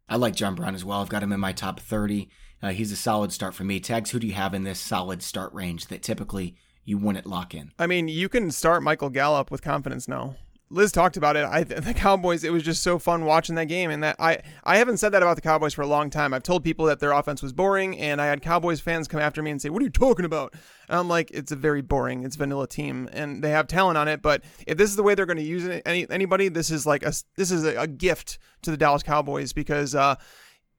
I 0.09 0.17
like 0.17 0.35
John 0.35 0.55
Brown 0.55 0.75
as 0.75 0.85
well. 0.85 1.01
I've 1.01 1.09
got 1.09 1.23
him 1.23 1.33
in 1.33 1.41
my 1.41 1.53
top 1.53 1.81
30. 1.81 2.29
Uh, 2.63 2.71
he's 2.71 2.93
a 2.93 2.97
solid 2.97 3.33
start 3.33 3.55
for 3.55 3.65
me. 3.65 3.81
Tags, 3.81 4.11
who 4.11 4.19
do 4.19 4.27
you 4.27 4.35
have 4.35 4.55
in 4.55 4.65
this 4.65 4.79
solid 4.79 5.23
start 5.23 5.53
range 5.53 5.87
that 5.87 6.03
typically 6.03 6.55
you 6.85 6.99
wouldn't 6.99 7.27
lock 7.27 7.55
in? 7.55 7.73
I 7.79 7.87
mean, 7.87 8.09
you 8.09 8.29
can 8.29 8.51
start 8.51 8.83
Michael 8.83 9.11
Gallup 9.11 9.51
with 9.51 9.63
confidence 9.63 10.07
now. 10.07 10.37
Liz 10.75 10.93
talked 10.93 11.17
about 11.17 11.37
it. 11.37 11.45
I 11.45 11.65
the 11.65 11.95
Cowboys. 11.95 12.45
It 12.45 12.53
was 12.53 12.63
just 12.63 12.83
so 12.83 12.99
fun 12.99 13.25
watching 13.25 13.55
that 13.55 13.67
game, 13.67 13.91
and 13.91 14.03
that 14.03 14.17
I 14.19 14.41
I 14.65 14.79
haven't 14.79 14.99
said 14.99 15.11
that 15.11 15.23
about 15.23 15.37
the 15.37 15.43
Cowboys 15.43 15.75
for 15.75 15.83
a 15.83 15.87
long 15.87 16.11
time. 16.11 16.35
I've 16.35 16.43
told 16.43 16.65
people 16.65 16.87
that 16.87 17.01
their 17.01 17.13
offense 17.13 17.43
was 17.43 17.53
boring, 17.53 17.99
and 17.99 18.21
I 18.21 18.27
had 18.27 18.43
Cowboys 18.43 18.81
fans 18.81 19.09
come 19.09 19.21
after 19.21 19.43
me 19.43 19.51
and 19.51 19.63
say, 19.63 19.71
"What 19.71 19.81
are 19.81 19.85
you 19.85 19.91
talking 19.91 20.25
about?" 20.25 20.55
And 20.89 20.99
I'm 20.99 21.09
like, 21.09 21.31
"It's 21.31 21.53
a 21.53 21.57
very 21.57 21.81
boring, 21.81 22.25
it's 22.25 22.37
vanilla 22.37 22.67
team, 22.67 23.09
and 23.13 23.43
they 23.43 23.51
have 23.51 23.67
talent 23.67 23.97
on 23.97 24.09
it. 24.09 24.21
But 24.21 24.43
if 24.67 24.77
this 24.77 24.91
is 24.91 24.97
the 24.97 25.03
way 25.03 25.15
they're 25.15 25.27
going 25.27 25.37
to 25.37 25.43
use 25.43 25.65
it, 25.65 25.83
any 25.87 26.09
anybody, 26.11 26.49
this 26.49 26.71
is 26.71 26.87
like 26.87 27.03
a 27.03 27.13
this 27.37 27.51
is 27.51 27.65
a, 27.65 27.77
a 27.77 27.87
gift 27.87 28.39
to 28.63 28.71
the 28.71 28.77
Dallas 28.77 29.03
Cowboys 29.03 29.53
because." 29.53 29.95
uh 29.95 30.17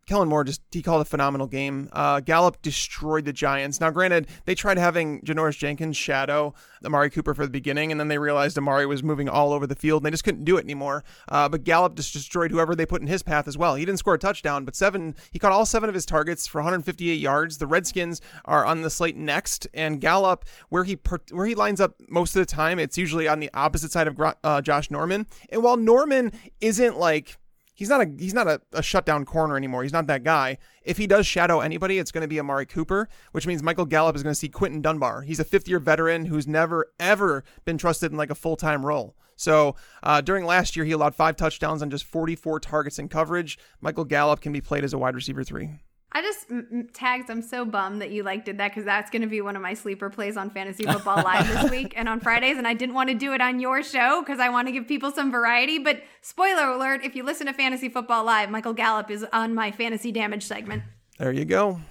Kellen 0.07 0.29
Moore 0.29 0.43
just 0.43 0.61
he 0.71 0.83
called 0.83 1.01
a 1.01 1.05
phenomenal 1.05 1.47
game. 1.47 1.89
Uh, 1.91 2.19
Gallup 2.19 2.61
destroyed 2.61 3.25
the 3.25 3.33
Giants. 3.33 3.81
Now, 3.81 3.89
granted, 3.89 4.27
they 4.45 4.53
tried 4.53 4.77
having 4.77 5.21
Janoris 5.21 5.57
Jenkins 5.57 5.97
shadow 5.97 6.53
Amari 6.85 7.09
Cooper 7.09 7.33
for 7.33 7.43
the 7.43 7.51
beginning, 7.51 7.91
and 7.91 7.99
then 7.99 8.07
they 8.07 8.19
realized 8.19 8.55
Amari 8.55 8.85
was 8.85 9.01
moving 9.01 9.27
all 9.27 9.51
over 9.51 9.65
the 9.65 9.75
field, 9.75 10.01
and 10.01 10.05
they 10.05 10.11
just 10.11 10.23
couldn't 10.23 10.43
do 10.43 10.57
it 10.57 10.63
anymore. 10.63 11.03
Uh, 11.27 11.49
but 11.49 11.63
Gallup 11.63 11.95
just 11.95 12.13
destroyed 12.13 12.51
whoever 12.51 12.75
they 12.75 12.85
put 12.85 13.01
in 13.01 13.07
his 13.07 13.23
path 13.23 13.47
as 13.47 13.57
well. 13.57 13.73
He 13.73 13.83
didn't 13.83 13.99
score 13.99 14.13
a 14.13 14.19
touchdown, 14.19 14.63
but 14.63 14.75
seven 14.75 15.15
he 15.31 15.39
caught 15.39 15.51
all 15.51 15.65
seven 15.65 15.89
of 15.89 15.95
his 15.95 16.05
targets 16.05 16.45
for 16.45 16.59
158 16.59 17.19
yards. 17.19 17.57
The 17.57 17.67
Redskins 17.67 18.21
are 18.45 18.63
on 18.63 18.81
the 18.81 18.91
slate 18.91 19.17
next, 19.17 19.67
and 19.73 19.99
Gallup, 19.99 20.45
where 20.69 20.83
he 20.83 20.95
per, 20.95 21.17
where 21.31 21.47
he 21.47 21.55
lines 21.55 21.81
up 21.81 21.95
most 22.07 22.35
of 22.35 22.41
the 22.41 22.53
time, 22.53 22.77
it's 22.77 22.97
usually 22.97 23.27
on 23.27 23.39
the 23.39 23.49
opposite 23.55 23.91
side 23.91 24.07
of 24.07 24.21
uh, 24.43 24.61
Josh 24.61 24.91
Norman. 24.91 25.25
And 25.49 25.63
while 25.63 25.77
Norman 25.77 26.31
isn't 26.61 26.99
like 26.99 27.37
he's 27.75 27.89
not 27.89 28.01
a 28.01 28.11
he's 28.17 28.33
not 28.33 28.47
a, 28.47 28.61
a 28.73 28.81
shutdown 28.81 29.25
corner 29.25 29.55
anymore. 29.55 29.83
He's 29.83 29.93
not 29.93 30.07
that 30.07 30.23
guy. 30.23 30.57
If 30.81 30.97
he 30.97 31.05
does 31.05 31.27
shadow 31.27 31.59
anybody, 31.59 31.99
it's 31.99 32.11
going 32.11 32.23
to 32.23 32.27
be 32.27 32.39
Amari 32.39 32.65
Cooper, 32.65 33.07
which 33.33 33.45
means 33.45 33.61
Michael 33.61 33.85
Gallup 33.85 34.15
is 34.15 34.23
going 34.23 34.31
to 34.31 34.39
see 34.39 34.49
Quinton 34.49 34.81
Dunbar. 34.81 35.21
He's 35.21 35.39
a 35.39 35.43
fifth 35.43 35.67
year 35.67 35.79
veteran 35.79 36.25
who's 36.25 36.47
never 36.47 36.87
ever 36.99 37.43
been 37.65 37.77
trusted 37.77 38.11
in 38.11 38.17
like 38.17 38.31
a 38.31 38.35
full 38.35 38.55
time 38.55 38.85
role. 38.85 39.15
So 39.35 39.75
uh, 40.01 40.21
during 40.21 40.45
last 40.45 40.75
year, 40.75 40.85
he 40.85 40.93
allowed 40.93 41.13
five 41.13 41.35
touchdowns 41.35 41.81
on 41.81 41.89
just 41.89 42.05
44 42.05 42.61
targets 42.61 42.97
in 42.97 43.09
coverage. 43.09 43.59
Michael 43.81 44.05
Gallup 44.05 44.39
can 44.39 44.53
be 44.53 44.61
played 44.61 44.85
as 44.85 44.93
a 44.93 44.97
wide 44.97 45.13
receiver 45.13 45.43
three. 45.43 45.71
I 46.15 46.21
just 46.21 46.49
m- 46.49 46.87
tags. 46.93 47.29
I'm 47.29 47.41
so 47.41 47.65
bummed 47.65 48.01
that 48.01 48.09
you 48.09 48.23
like 48.23 48.45
did 48.45 48.57
that 48.59 48.69
because 48.71 48.85
that's 48.85 49.11
going 49.11 49.21
to 49.23 49.27
be 49.27 49.41
one 49.41 49.57
of 49.57 49.61
my 49.61 49.73
sleeper 49.73 50.09
plays 50.09 50.37
on 50.37 50.49
Fantasy 50.49 50.85
Football 50.85 51.17
Live 51.17 51.45
this 51.45 51.69
week 51.77 51.93
and 51.97 52.07
on 52.07 52.21
Fridays. 52.21 52.57
And 52.57 52.65
I 52.65 52.73
didn't 52.73 52.95
want 52.95 53.09
to 53.09 53.15
do 53.15 53.33
it 53.33 53.41
on 53.41 53.59
your 53.59 53.83
show 53.83 54.21
because 54.21 54.39
I 54.39 54.47
want 54.47 54.69
to 54.69 54.71
give 54.71 54.87
people 54.87 55.11
some 55.11 55.29
variety. 55.29 55.77
But 55.77 56.01
spoiler 56.21 56.69
alert: 56.69 57.01
if 57.03 57.17
you 57.17 57.23
listen 57.23 57.47
to 57.47 57.53
Fantasy 57.53 57.89
Football 57.89 58.23
Live, 58.23 58.49
Michael 58.49 58.71
Gallup 58.71 59.11
is 59.11 59.25
on 59.33 59.53
my 59.53 59.71
fantasy 59.71 60.13
damage 60.13 60.43
segment. 60.43 60.83
There 61.19 61.33
you 61.33 61.43
go. 61.43 61.81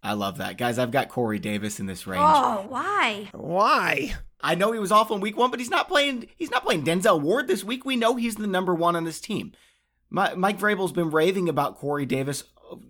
I 0.00 0.12
love 0.12 0.38
that, 0.38 0.58
guys. 0.58 0.78
I've 0.78 0.92
got 0.92 1.08
Corey 1.08 1.40
Davis 1.40 1.80
in 1.80 1.86
this 1.86 2.06
range. 2.06 2.22
Oh, 2.24 2.66
why? 2.68 3.30
Why? 3.32 4.14
I 4.40 4.54
know 4.54 4.70
he 4.70 4.78
was 4.78 4.92
off 4.92 5.10
in 5.10 5.18
week 5.20 5.36
one, 5.36 5.50
but 5.50 5.58
he's 5.58 5.70
not 5.70 5.88
playing. 5.88 6.28
He's 6.36 6.52
not 6.52 6.64
playing 6.64 6.84
Denzel 6.84 7.20
Ward 7.20 7.48
this 7.48 7.64
week. 7.64 7.84
We 7.84 7.96
know 7.96 8.14
he's 8.14 8.36
the 8.36 8.46
number 8.46 8.76
one 8.76 8.94
on 8.94 9.02
this 9.02 9.20
team. 9.20 9.52
My, 10.08 10.34
Mike 10.36 10.60
Vrabel's 10.60 10.92
been 10.92 11.10
raving 11.10 11.48
about 11.48 11.78
Corey 11.78 12.06
Davis 12.06 12.44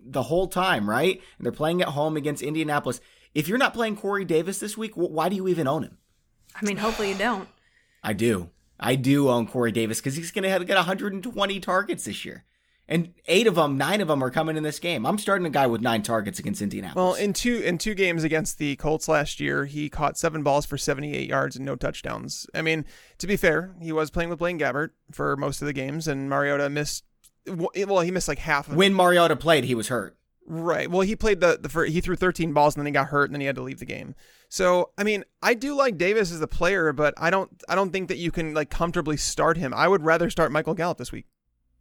the 0.04 0.24
whole 0.24 0.48
time, 0.48 0.88
right? 0.88 1.20
And 1.38 1.44
they're 1.44 1.52
playing 1.52 1.82
at 1.82 1.88
home 1.88 2.16
against 2.16 2.42
Indianapolis. 2.42 3.00
If 3.34 3.48
you're 3.48 3.58
not 3.58 3.74
playing 3.74 3.96
Corey 3.96 4.24
Davis 4.24 4.58
this 4.58 4.76
week, 4.76 4.92
why 4.94 5.28
do 5.28 5.36
you 5.36 5.48
even 5.48 5.66
own 5.66 5.84
him? 5.84 5.98
I 6.54 6.64
mean, 6.64 6.76
hopefully 6.76 7.10
you 7.10 7.18
don't. 7.18 7.48
I 8.02 8.12
do. 8.12 8.50
I 8.78 8.96
do 8.96 9.28
own 9.28 9.46
Corey 9.46 9.72
Davis 9.72 10.00
because 10.00 10.16
he's 10.16 10.32
going 10.32 10.42
to 10.42 10.64
get 10.64 10.76
120 10.76 11.60
targets 11.60 12.04
this 12.04 12.24
year. 12.24 12.44
And 12.88 13.14
eight 13.26 13.46
of 13.46 13.54
them, 13.54 13.78
nine 13.78 14.00
of 14.00 14.08
them 14.08 14.22
are 14.22 14.30
coming 14.30 14.56
in 14.56 14.64
this 14.64 14.80
game. 14.80 15.06
I'm 15.06 15.16
starting 15.16 15.46
a 15.46 15.50
guy 15.50 15.66
with 15.66 15.80
nine 15.80 16.02
targets 16.02 16.38
against 16.38 16.60
Indianapolis. 16.60 17.02
Well, 17.02 17.14
in 17.14 17.32
two 17.32 17.58
in 17.58 17.78
two 17.78 17.94
games 17.94 18.24
against 18.24 18.58
the 18.58 18.76
Colts 18.76 19.08
last 19.08 19.40
year, 19.40 19.66
he 19.66 19.88
caught 19.88 20.18
seven 20.18 20.42
balls 20.42 20.66
for 20.66 20.76
78 20.76 21.28
yards 21.28 21.56
and 21.56 21.64
no 21.64 21.76
touchdowns. 21.76 22.46
I 22.54 22.60
mean, 22.60 22.84
to 23.18 23.26
be 23.26 23.36
fair, 23.36 23.74
he 23.80 23.92
was 23.92 24.10
playing 24.10 24.30
with 24.30 24.40
Blaine 24.40 24.58
Gabbert 24.58 24.90
for 25.12 25.36
most 25.36 25.62
of 25.62 25.66
the 25.66 25.72
games, 25.72 26.08
and 26.08 26.28
Mariota 26.28 26.68
missed. 26.68 27.04
Well, 27.46 28.00
he 28.00 28.10
missed 28.10 28.28
like 28.28 28.38
half. 28.38 28.68
of 28.68 28.76
When 28.76 28.94
Mariota 28.94 29.36
played, 29.36 29.64
he 29.64 29.74
was 29.74 29.88
hurt. 29.88 30.16
Right. 30.46 30.90
Well, 30.90 31.02
he 31.02 31.16
played 31.16 31.40
the 31.40 31.58
the 31.60 31.68
first, 31.68 31.92
he 31.92 32.00
threw 32.00 32.16
13 32.16 32.52
balls 32.52 32.74
and 32.74 32.80
then 32.80 32.86
he 32.86 32.92
got 32.92 33.08
hurt 33.08 33.24
and 33.24 33.34
then 33.34 33.40
he 33.40 33.46
had 33.46 33.56
to 33.56 33.62
leave 33.62 33.78
the 33.78 33.84
game. 33.84 34.14
So, 34.48 34.90
I 34.98 35.04
mean, 35.04 35.24
I 35.40 35.54
do 35.54 35.74
like 35.74 35.96
Davis 35.96 36.32
as 36.32 36.40
a 36.40 36.46
player, 36.46 36.92
but 36.92 37.14
I 37.16 37.30
don't 37.30 37.50
I 37.68 37.74
don't 37.74 37.90
think 37.90 38.08
that 38.08 38.18
you 38.18 38.30
can 38.30 38.52
like 38.52 38.68
comfortably 38.70 39.16
start 39.16 39.56
him. 39.56 39.72
I 39.72 39.88
would 39.88 40.02
rather 40.02 40.30
start 40.30 40.52
Michael 40.52 40.74
Gallup 40.74 40.98
this 40.98 41.12
week. 41.12 41.26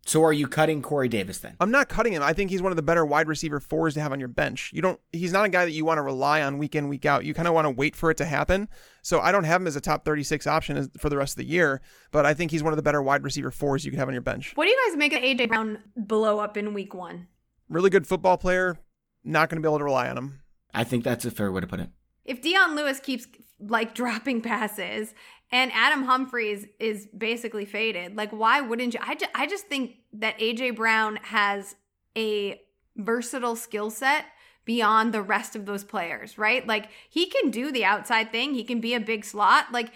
So 0.05 0.23
are 0.23 0.33
you 0.33 0.47
cutting 0.47 0.81
Corey 0.81 1.07
Davis 1.07 1.37
then? 1.37 1.55
I'm 1.59 1.69
not 1.69 1.87
cutting 1.87 2.13
him. 2.13 2.23
I 2.23 2.33
think 2.33 2.49
he's 2.49 2.61
one 2.61 2.71
of 2.71 2.75
the 2.75 2.81
better 2.81 3.05
wide 3.05 3.27
receiver 3.27 3.59
fours 3.59 3.93
to 3.93 4.01
have 4.01 4.11
on 4.11 4.19
your 4.19 4.29
bench. 4.29 4.71
You 4.73 4.81
don't 4.81 4.99
he's 5.11 5.31
not 5.31 5.45
a 5.45 5.49
guy 5.49 5.63
that 5.65 5.71
you 5.71 5.85
want 5.85 5.99
to 5.99 6.01
rely 6.01 6.41
on 6.41 6.57
week 6.57 6.75
in, 6.75 6.87
week 6.87 7.05
out. 7.05 7.23
You 7.23 7.33
kind 7.33 7.47
of 7.47 7.53
want 7.53 7.65
to 7.65 7.69
wait 7.69 7.95
for 7.95 8.09
it 8.09 8.17
to 8.17 8.25
happen. 8.25 8.67
So 9.03 9.19
I 9.19 9.31
don't 9.31 9.43
have 9.43 9.61
him 9.61 9.67
as 9.67 9.75
a 9.75 9.81
top 9.81 10.03
36 10.03 10.47
option 10.47 10.89
for 10.97 11.09
the 11.09 11.17
rest 11.17 11.33
of 11.33 11.37
the 11.37 11.45
year, 11.45 11.81
but 12.11 12.25
I 12.25 12.33
think 12.33 12.51
he's 12.51 12.63
one 12.63 12.73
of 12.73 12.77
the 12.77 12.83
better 12.83 13.01
wide 13.01 13.23
receiver 13.23 13.51
fours 13.51 13.85
you 13.85 13.91
could 13.91 13.99
have 13.99 14.07
on 14.07 14.13
your 14.13 14.21
bench. 14.21 14.53
What 14.55 14.65
do 14.65 14.71
you 14.71 14.79
guys 14.87 14.97
make 14.97 15.13
of 15.13 15.21
AJ 15.21 15.49
Brown 15.49 15.79
blow 15.95 16.39
up 16.39 16.57
in 16.57 16.73
week 16.73 16.93
one? 16.93 17.27
Really 17.69 17.89
good 17.89 18.07
football 18.07 18.37
player. 18.37 18.77
Not 19.23 19.49
going 19.49 19.61
to 19.61 19.65
be 19.65 19.69
able 19.69 19.77
to 19.77 19.85
rely 19.85 20.09
on 20.09 20.17
him. 20.17 20.41
I 20.73 20.83
think 20.83 21.03
that's 21.03 21.25
a 21.25 21.31
fair 21.31 21.51
way 21.51 21.61
to 21.61 21.67
put 21.67 21.79
it. 21.79 21.89
If 22.25 22.41
Dion 22.41 22.75
Lewis 22.75 22.99
keeps 22.99 23.27
like 23.59 23.93
dropping 23.93 24.41
passes 24.41 25.13
and 25.51 25.71
Adam 25.73 26.03
Humphries 26.03 26.65
is 26.79 27.07
basically 27.17 27.65
faded, 27.65 28.15
like 28.15 28.31
why 28.31 28.61
wouldn't 28.61 28.93
you? 28.93 28.99
I 29.03 29.15
just, 29.15 29.31
I 29.35 29.47
just 29.47 29.67
think 29.67 29.97
that 30.13 30.39
AJ 30.39 30.75
Brown 30.75 31.17
has 31.17 31.75
a 32.17 32.61
versatile 32.95 33.55
skill 33.55 33.89
set 33.89 34.25
beyond 34.63 35.13
the 35.13 35.21
rest 35.21 35.55
of 35.55 35.65
those 35.65 35.83
players, 35.83 36.37
right? 36.37 36.65
Like 36.65 36.89
he 37.09 37.25
can 37.25 37.49
do 37.49 37.71
the 37.71 37.83
outside 37.83 38.31
thing, 38.31 38.53
he 38.53 38.63
can 38.63 38.79
be 38.79 38.93
a 38.93 38.99
big 38.99 39.25
slot. 39.25 39.71
Like 39.71 39.91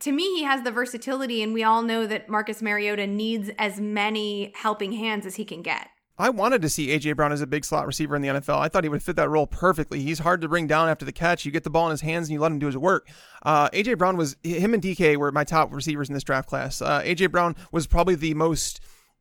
to 0.00 0.12
me, 0.12 0.24
he 0.36 0.42
has 0.42 0.62
the 0.62 0.70
versatility, 0.70 1.42
and 1.42 1.54
we 1.54 1.62
all 1.62 1.82
know 1.82 2.06
that 2.06 2.28
Marcus 2.28 2.60
Mariota 2.60 3.06
needs 3.06 3.50
as 3.58 3.80
many 3.80 4.52
helping 4.54 4.92
hands 4.92 5.24
as 5.24 5.36
he 5.36 5.44
can 5.44 5.62
get. 5.62 5.88
I 6.20 6.30
wanted 6.30 6.62
to 6.62 6.68
see 6.68 6.88
AJ 6.88 7.16
Brown 7.16 7.32
as 7.32 7.40
a 7.40 7.46
big 7.46 7.64
slot 7.64 7.86
receiver 7.86 8.14
in 8.14 8.22
the 8.22 8.28
NFL. 8.28 8.58
I 8.58 8.68
thought 8.68 8.84
he 8.84 8.90
would 8.90 9.02
fit 9.02 9.16
that 9.16 9.28
role 9.28 9.46
perfectly. 9.46 10.02
He's 10.02 10.20
hard 10.20 10.40
to 10.42 10.48
bring 10.48 10.66
down 10.66 10.88
after 10.88 11.04
the 11.04 11.12
catch. 11.12 11.44
You 11.44 11.52
get 11.52 11.64
the 11.64 11.70
ball 11.70 11.86
in 11.86 11.90
his 11.90 12.02
hands 12.02 12.28
and 12.28 12.34
you 12.34 12.40
let 12.40 12.52
him 12.52 12.58
do 12.58 12.66
his 12.66 12.76
work. 12.76 13.08
Uh, 13.42 13.70
AJ 13.70 13.98
Brown 13.98 14.16
was 14.16 14.36
him 14.42 14.74
and 14.74 14.82
DK 14.82 15.16
were 15.16 15.32
my 15.32 15.44
top 15.44 15.72
receivers 15.72 16.08
in 16.08 16.14
this 16.14 16.24
draft 16.24 16.48
class. 16.48 16.82
Uh, 16.82 17.00
AJ 17.02 17.30
Brown 17.30 17.56
was 17.72 17.86
probably 17.86 18.14
the 18.14 18.34
most 18.34 18.80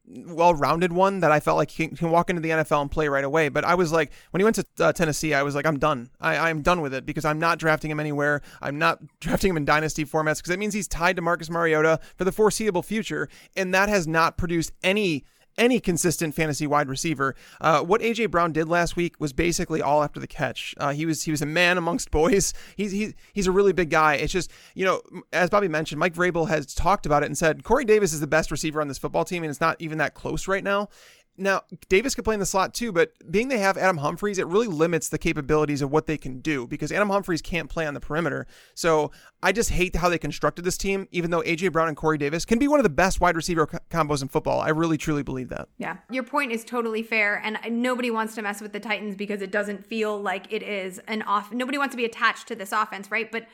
well-rounded 0.10 0.92
one 0.92 1.20
that 1.20 1.32
I 1.32 1.40
felt 1.40 1.58
like 1.58 1.70
he 1.70 1.88
can, 1.88 2.10
walk 2.10 2.30
into 2.30 2.42
the 2.42 2.50
NFL 2.50 2.82
and 2.82 2.92
play 2.92 3.08
right 3.08 3.24
away. 3.24 3.50
But 3.50 3.64
I 3.64 3.76
was 3.76 3.92
like, 3.92 4.12
when 4.32 4.40
he 4.40 4.44
went 4.44 4.56
to 4.56 4.66
uh, 4.80 4.92
Tennessee, 4.92 5.34
I 5.34 5.44
was 5.44 5.54
like, 5.54 5.68
I'm 5.68 5.78
done. 5.78 6.10
I, 6.20 6.50
I'm 6.50 6.62
done 6.62 6.82
with 6.82 6.94
it 6.94 7.06
because 7.06 7.26
I'm 7.26 7.40
not 7.40 7.60
drafting 7.60 7.92
him 7.92 8.00
anywhere. 8.00 8.42
I'm 8.62 8.80
not 8.80 9.00
drafting 9.20 9.52
him 9.52 9.58
in 9.58 9.66
dynasty 9.66 10.06
formats 10.06 10.38
because 10.38 10.50
that 10.50 10.60
means 10.60 10.74
he's 10.74 10.88
tied 10.88 11.16
to 11.18 11.22
Marcus 11.22 11.50
Mariota 11.50 12.00
for 12.18 12.24
the 12.24 12.32
foreseeable 12.32 12.82
future, 12.82 13.30
and 13.56 13.74
that 13.74 13.90
has 13.90 14.08
not 14.08 14.38
produced 14.38 14.72
any 14.84 15.26
any 15.60 15.80
consistent 15.80 16.34
fantasy 16.34 16.66
wide 16.66 16.88
receiver. 16.88 17.36
Uh, 17.62 17.82
what 17.82 18.02
AJ 18.02 18.32
Brown 18.32 18.52
did 18.52 18.68
last 18.68 18.96
week 18.96 19.16
was 19.20 19.34
basically 19.34 19.82
all 19.82 20.02
after 20.02 20.20
the 20.20 20.28
catch. 20.28 20.74
Uh, 20.78 20.92
he 20.92 21.06
was 21.06 21.24
he 21.24 21.32
was 21.32 21.42
a 21.42 21.46
man 21.46 21.78
amongst 21.78 22.10
boys. 22.20 22.54
He's 22.76 22.92
he's 22.92 23.14
he's 23.34 23.48
a 23.48 23.52
really 23.52 23.74
big 23.74 23.90
guy. 23.90 24.16
It's 24.16 24.34
just 24.34 24.50
you 24.74 24.86
know 24.86 25.02
as 25.34 25.50
Bobby 25.50 25.68
mentioned, 25.68 26.00
Mike 26.00 26.16
Vrabel 26.16 26.48
has 26.48 26.74
talked 26.74 27.06
about 27.06 27.22
it 27.22 27.28
and 27.28 27.38
said 27.38 27.64
Corey 27.64 27.86
Davis 27.86 28.14
is 28.14 28.22
the 28.22 28.28
best 28.28 28.50
receiver 28.50 28.82
on 28.82 28.88
this 28.88 28.98
football 28.98 29.26
team, 29.26 29.44
and 29.44 29.52
it's 29.52 29.62
not 29.62 29.76
even 29.80 29.98
that 30.00 30.14
close 30.14 30.48
right 30.48 30.64
now. 30.64 30.90
Now, 31.38 31.62
Davis 31.88 32.16
could 32.16 32.26
play 32.26 32.34
in 32.34 32.42
the 32.42 32.46
slot 32.46 32.74
too, 32.74 32.92
but 32.92 33.14
being 33.32 33.48
they 33.48 33.60
have 33.60 33.78
Adam 33.78 33.98
Humphries, 33.98 34.40
it 34.40 34.48
really 34.48 34.68
limits 34.68 35.08
the 35.08 35.18
capabilities 35.18 35.82
of 35.82 35.90
what 35.90 36.06
they 36.06 36.18
can 36.18 36.42
do 36.42 36.68
because 36.68 36.92
Adam 36.92 37.10
Humphries 37.10 37.42
can't 37.42 37.70
play 37.70 37.88
on 37.88 37.94
the 37.94 38.02
perimeter. 38.02 38.46
So 38.76 39.12
I 39.42 39.54
just 39.54 39.70
hate 39.70 39.96
how 39.96 40.10
they 40.10 40.18
constructed 40.18 40.66
this 40.66 40.78
team, 40.78 41.08
even 41.12 41.32
though 41.32 41.42
A.J. 41.46 41.70
Brown 41.70 41.88
and 41.88 41.96
Corey 41.96 42.18
Davis 42.18 42.44
can 42.44 42.60
be 42.60 42.68
one 42.68 42.80
of 42.80 42.84
the 42.84 42.90
best 42.90 43.22
wide 43.22 43.38
receiver 43.38 43.68
combos 43.90 44.22
in 44.22 44.28
football. 44.28 44.60
I 44.60 44.70
really, 44.70 44.98
truly 44.98 45.24
believe 45.24 45.48
that. 45.50 45.70
Yeah, 45.78 45.98
your 46.12 46.24
point 46.24 46.52
is 46.52 46.66
totally 46.66 47.04
fair. 47.04 47.42
And 47.44 47.58
nobody 47.82 48.12
wants 48.12 48.36
to 48.36 48.42
mess 48.42 48.60
with 48.60 48.74
the 48.74 48.80
Titans 48.82 49.16
because 49.16 49.42
it 49.42 49.52
doesn't 49.52 49.86
feel 49.86 50.22
like 50.22 50.52
it 50.52 50.62
is 50.62 51.00
an 51.08 51.22
off. 51.22 51.54
Nobody 51.54 51.78
wants 51.78 51.94
to 51.94 51.98
be 51.98 52.06
attached 52.06 52.48
to 52.50 52.56
this 52.56 52.74
offense, 52.74 53.10
right? 53.10 53.32
But 53.32 53.48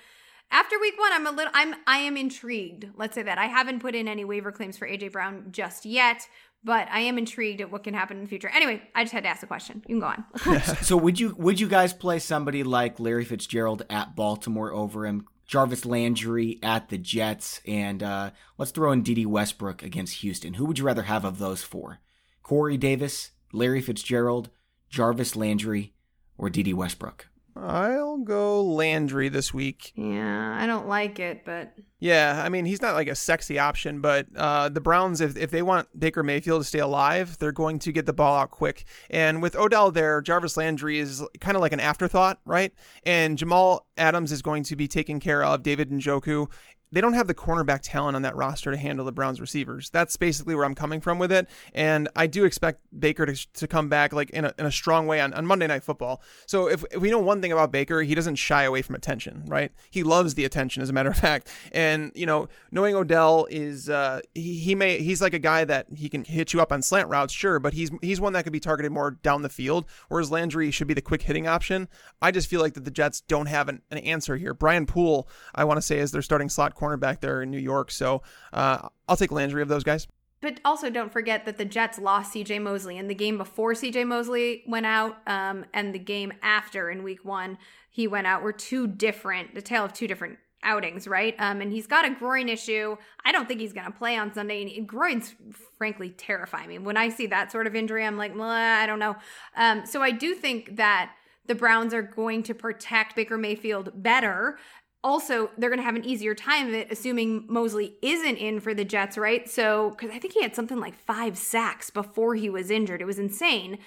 after 0.52 0.80
week 0.80 0.98
one, 0.98 1.12
I'm 1.12 1.28
a 1.28 1.32
little, 1.32 1.52
I'm, 1.54 1.76
I 1.88 1.98
am 1.98 2.18
intrigued. 2.18 2.88
Let's 2.96 3.16
say 3.16 3.24
that 3.24 3.38
I 3.38 3.46
haven't 3.46 3.80
put 3.80 3.96
in 3.96 4.08
any 4.08 4.24
waiver 4.24 4.52
claims 4.52 4.78
for 4.78 4.88
AJ 4.88 5.12
Brown 5.12 5.48
just 5.52 5.86
yet 5.86 6.28
but 6.66 6.88
I 6.92 7.02
am 7.02 7.18
intrigued 7.18 7.62
at 7.62 7.72
what 7.72 7.84
can 7.84 7.94
happen 7.94 8.18
in 8.18 8.24
the 8.24 8.30
future. 8.30 8.50
Anyway, 8.50 8.82
I 8.96 9.04
just 9.04 9.14
had 9.14 9.24
to 9.24 9.30
ask 9.30 9.42
the 9.42 9.48
question. 9.48 9.84
You 9.88 10.00
can 10.00 10.00
go 10.00 10.08
on. 10.08 10.76
so 10.82 10.98
would 10.98 11.20
you 11.20 11.36
would 11.38 11.60
you 11.60 11.68
guys 11.68 11.94
play 11.94 12.20
somebody 12.20 12.64
like 12.64 13.00
Larry 13.00 13.24
Fitzgerald 13.24 13.86
at 13.90 14.16
Baltimore 14.16 14.74
over 14.74 15.06
him? 15.06 15.28
Jarvis 15.46 15.86
Landry 15.86 16.60
at 16.64 16.90
the 16.90 16.98
Jets, 16.98 17.62
and 17.68 18.02
uh, 18.02 18.32
let's 18.58 18.72
throw 18.72 18.92
in 18.92 19.04
Dede 19.04 19.28
Westbrook 19.28 19.84
against 19.84 20.16
Houston. 20.16 20.56
Who 20.56 20.66
would 20.66 20.80
you 20.80 20.86
rather 20.86 21.04
have 21.04 21.24
of 21.24 21.38
those 21.38 21.62
four? 21.62 22.00
Corey 22.42 22.78
Davis, 22.78 23.30
Larry 23.54 23.80
Fitzgerald, 23.80 24.50
Jarvis 24.90 25.36
Landry, 25.36 25.94
or 26.36 26.50
Dede 26.50 26.74
Westbrook? 26.74 27.28
I'll 27.56 28.18
go 28.18 28.62
Landry 28.64 29.30
this 29.30 29.54
week. 29.54 29.94
Yeah, 29.96 30.58
I 30.60 30.68
don't 30.68 30.88
like 30.88 31.20
it, 31.20 31.46
but 31.46 31.74
yeah, 32.00 32.42
I 32.44 32.50
mean 32.50 32.66
he's 32.66 32.82
not 32.82 32.96
like 32.96 33.08
a 33.08 33.16
sexy 33.16 33.58
option, 33.58 34.02
but 34.02 34.28
uh, 34.36 34.68
the 34.68 34.82
Browns, 34.82 35.22
if 35.22 35.38
if 35.38 35.52
they 35.52 35.62
want 35.62 35.88
Baker 35.98 36.22
Mayfield 36.22 36.62
to 36.62 36.68
stay 36.68 36.80
alive, 36.80 37.38
they're 37.40 37.54
going 37.54 37.80
to 37.80 37.94
get 37.94 38.06
the 38.06 38.14
ball 38.14 38.36
out 38.36 38.52
quick. 38.52 38.84
And 39.10 39.42
with 39.42 39.56
Odell 39.56 39.90
there, 39.92 40.22
Jarvis 40.22 40.58
Landry 40.58 41.00
is 41.00 41.24
kind 41.40 41.56
of 41.56 41.62
like 41.62 41.72
an 41.72 41.80
afterthought, 41.80 42.40
right? 42.46 42.74
And 43.04 43.38
Jamal 43.38 43.88
Adams 43.98 44.34
is 44.34 44.42
going 44.42 44.64
to 44.64 44.76
be 44.76 44.90
taking 44.90 45.22
care 45.22 45.44
of 45.44 45.64
David 45.64 45.92
and 45.92 46.02
Njoku, 46.02 46.52
they 46.96 47.02
don't 47.02 47.14
have 47.14 47.28
the 47.28 47.34
cornerback 47.34 47.82
talent 47.84 48.16
on 48.16 48.22
that 48.22 48.38
roster 48.38 48.72
to 48.72 48.78
handle 48.78 49.04
the 49.04 49.12
Browns 49.12 49.42
receivers. 49.42 49.90
That's 49.90 50.16
basically 50.16 50.56
where 50.56 50.64
I'm 50.64 50.76
coming 50.76 51.02
from 51.02 51.20
with 51.20 51.30
it. 51.30 51.50
And 51.74 52.08
I 52.16 52.26
do 52.26 52.46
expect 52.46 52.80
Baker 52.98 53.26
to, 53.26 53.54
to 53.56 53.68
come 53.68 53.90
back 53.90 54.14
like 54.14 54.30
in 54.30 54.46
a, 54.46 54.54
in 54.58 54.66
a 54.66 54.72
strong 54.72 55.06
way 55.06 55.20
on, 55.20 55.34
on 55.34 55.46
Monday 55.46 55.68
Night 55.68 55.84
Football. 55.84 56.22
So 56.46 56.70
if, 56.70 56.86
if 56.92 57.02
we 57.02 57.12
know 57.12 57.20
one 57.20 57.42
thing 57.42 57.52
about 57.52 57.74
Baker, 57.74 58.02
he 58.02 58.16
doesn't 58.16 58.36
shy 58.36 58.64
away 58.64 58.82
from 58.82 58.96
attention, 58.96 59.44
right? 59.48 59.74
He 59.92 60.04
loves 60.04 60.36
the 60.36 60.46
attention, 60.46 60.82
as 60.84 60.90
a 60.90 60.94
matter 60.94 61.10
of 61.10 61.18
fact. 61.18 61.50
And, 61.74 62.14
you 62.16 62.26
know, 62.26 62.48
knowing 62.72 62.96
Odell 62.96 63.46
is, 63.50 63.90
uh, 63.90 64.22
he, 64.34 64.58
he 64.60 64.74
may, 64.74 65.00
he's 65.00 65.22
like 65.22 65.34
a 65.34 65.40
guy 65.40 65.66
that 65.66 65.88
he 65.94 66.08
can 66.08 66.24
hit 66.24 66.54
you 66.54 66.62
up 66.62 66.72
on 66.72 66.82
slant 66.82 67.10
routes, 67.10 67.34
sure, 67.34 67.60
but 67.60 67.74
he's, 67.74 67.92
he's 68.02 68.22
one 68.22 68.32
that 68.32 68.44
could 68.44 68.54
be 68.54 68.62
targeted 68.62 68.94
more 68.94 69.12
down 69.12 69.42
the 69.42 69.50
field, 69.50 69.84
whereas 70.08 70.32
Landry 70.32 70.72
should 70.72 70.88
be 70.88 70.94
the 70.94 71.02
quick 71.02 71.24
hitting 71.24 71.46
option. 71.46 71.90
I 72.22 72.32
just 72.32 72.48
feel 72.48 72.62
like 72.62 72.76
that 72.76 72.86
the 72.86 72.92
Jets 72.92 73.20
don't 73.20 73.48
have 73.48 73.68
an, 73.68 73.82
an 73.92 73.98
answer 73.98 74.38
here. 74.38 74.54
Brian 74.54 74.86
Poole, 74.86 75.28
I 75.54 75.66
want 75.66 75.78
to 75.78 75.82
say, 75.82 76.00
is 76.00 76.14
their 76.14 76.22
starting 76.22 76.48
slot 76.48 76.74
cornerback 76.86 77.20
there 77.20 77.42
in 77.42 77.52
New 77.52 77.60
York. 77.60 77.92
So 77.92 78.22
uh, 78.54 78.90
I'll 79.08 79.18
take 79.18 79.32
Landry 79.32 79.62
of 79.62 79.68
those 79.68 79.84
guys. 79.84 80.08
But 80.42 80.60
also, 80.64 80.90
don't 80.90 81.12
forget 81.12 81.46
that 81.46 81.58
the 81.58 81.66
Jets 81.66 81.98
lost 81.98 82.34
CJ 82.34 82.62
Mosley 82.62 82.98
in 82.98 83.08
the 83.08 83.16
game 83.16 83.38
before 83.38 83.74
CJ 83.74 84.06
Mosley 84.06 84.64
went 84.68 84.86
out, 84.86 85.18
um, 85.26 85.66
and 85.74 85.96
the 85.96 86.00
game 86.00 86.34
after 86.44 86.90
in 86.92 87.02
Week 87.04 87.26
One 87.26 87.58
he 87.96 88.08
went 88.08 88.28
out 88.28 88.44
were 88.44 88.52
two 88.52 88.88
different, 88.88 89.56
the 89.56 89.62
tale 89.62 89.86
of 89.86 89.94
two 89.94 90.06
different 90.06 90.38
outings, 90.64 91.08
right? 91.08 91.34
Um, 91.40 91.62
and 91.62 91.72
he's 91.72 91.88
got 91.88 92.04
a 92.04 92.10
groin 92.10 92.50
issue. 92.50 92.98
I 93.24 93.32
don't 93.32 93.48
think 93.48 93.62
he's 93.62 93.72
going 93.72 93.86
to 93.86 93.98
play 93.98 94.18
on 94.18 94.34
Sunday. 94.34 94.76
And 94.78 94.86
groins, 94.86 95.34
frankly, 95.78 96.10
terrify 96.10 96.68
me. 96.68 96.78
When 96.78 96.98
I 96.98 97.08
see 97.08 97.28
that 97.28 97.54
sort 97.54 97.68
of 97.68 97.76
injury, 97.76 98.04
I'm 98.04 98.18
like, 98.18 98.38
I 98.38 98.86
don't 98.86 99.00
know. 99.00 99.16
Um, 99.56 99.86
so 99.86 100.02
I 100.02 100.12
do 100.12 100.36
think 100.36 100.76
that 100.76 101.14
the 101.46 101.56
Browns 101.56 101.94
are 101.94 102.02
going 102.02 102.44
to 102.44 102.54
protect 102.54 103.16
Baker 103.16 103.38
Mayfield 103.38 103.92
better 103.96 104.58
also 105.06 105.52
they're 105.58 105.70
going 105.70 105.80
to 105.80 105.86
have 105.86 105.96
an 105.96 106.04
easier 106.04 106.34
time 106.34 106.68
of 106.68 106.74
it 106.74 106.88
assuming 106.92 107.46
Mosley 107.48 107.96
isn't 108.02 108.38
in 108.38 108.60
for 108.60 108.74
the 108.74 108.84
Jets, 108.84 109.20
right? 109.20 109.48
So 109.48 109.92
cuz 109.92 110.10
I 110.12 110.18
think 110.18 110.34
he 110.34 110.42
had 110.42 110.56
something 110.56 110.80
like 110.80 110.96
5 110.96 111.38
sacks 111.38 111.92
before 111.92 112.34
he 112.34 112.50
was 112.50 112.72
injured. 112.72 113.02
It 113.02 113.06
was 113.06 113.20
insane. 113.20 113.78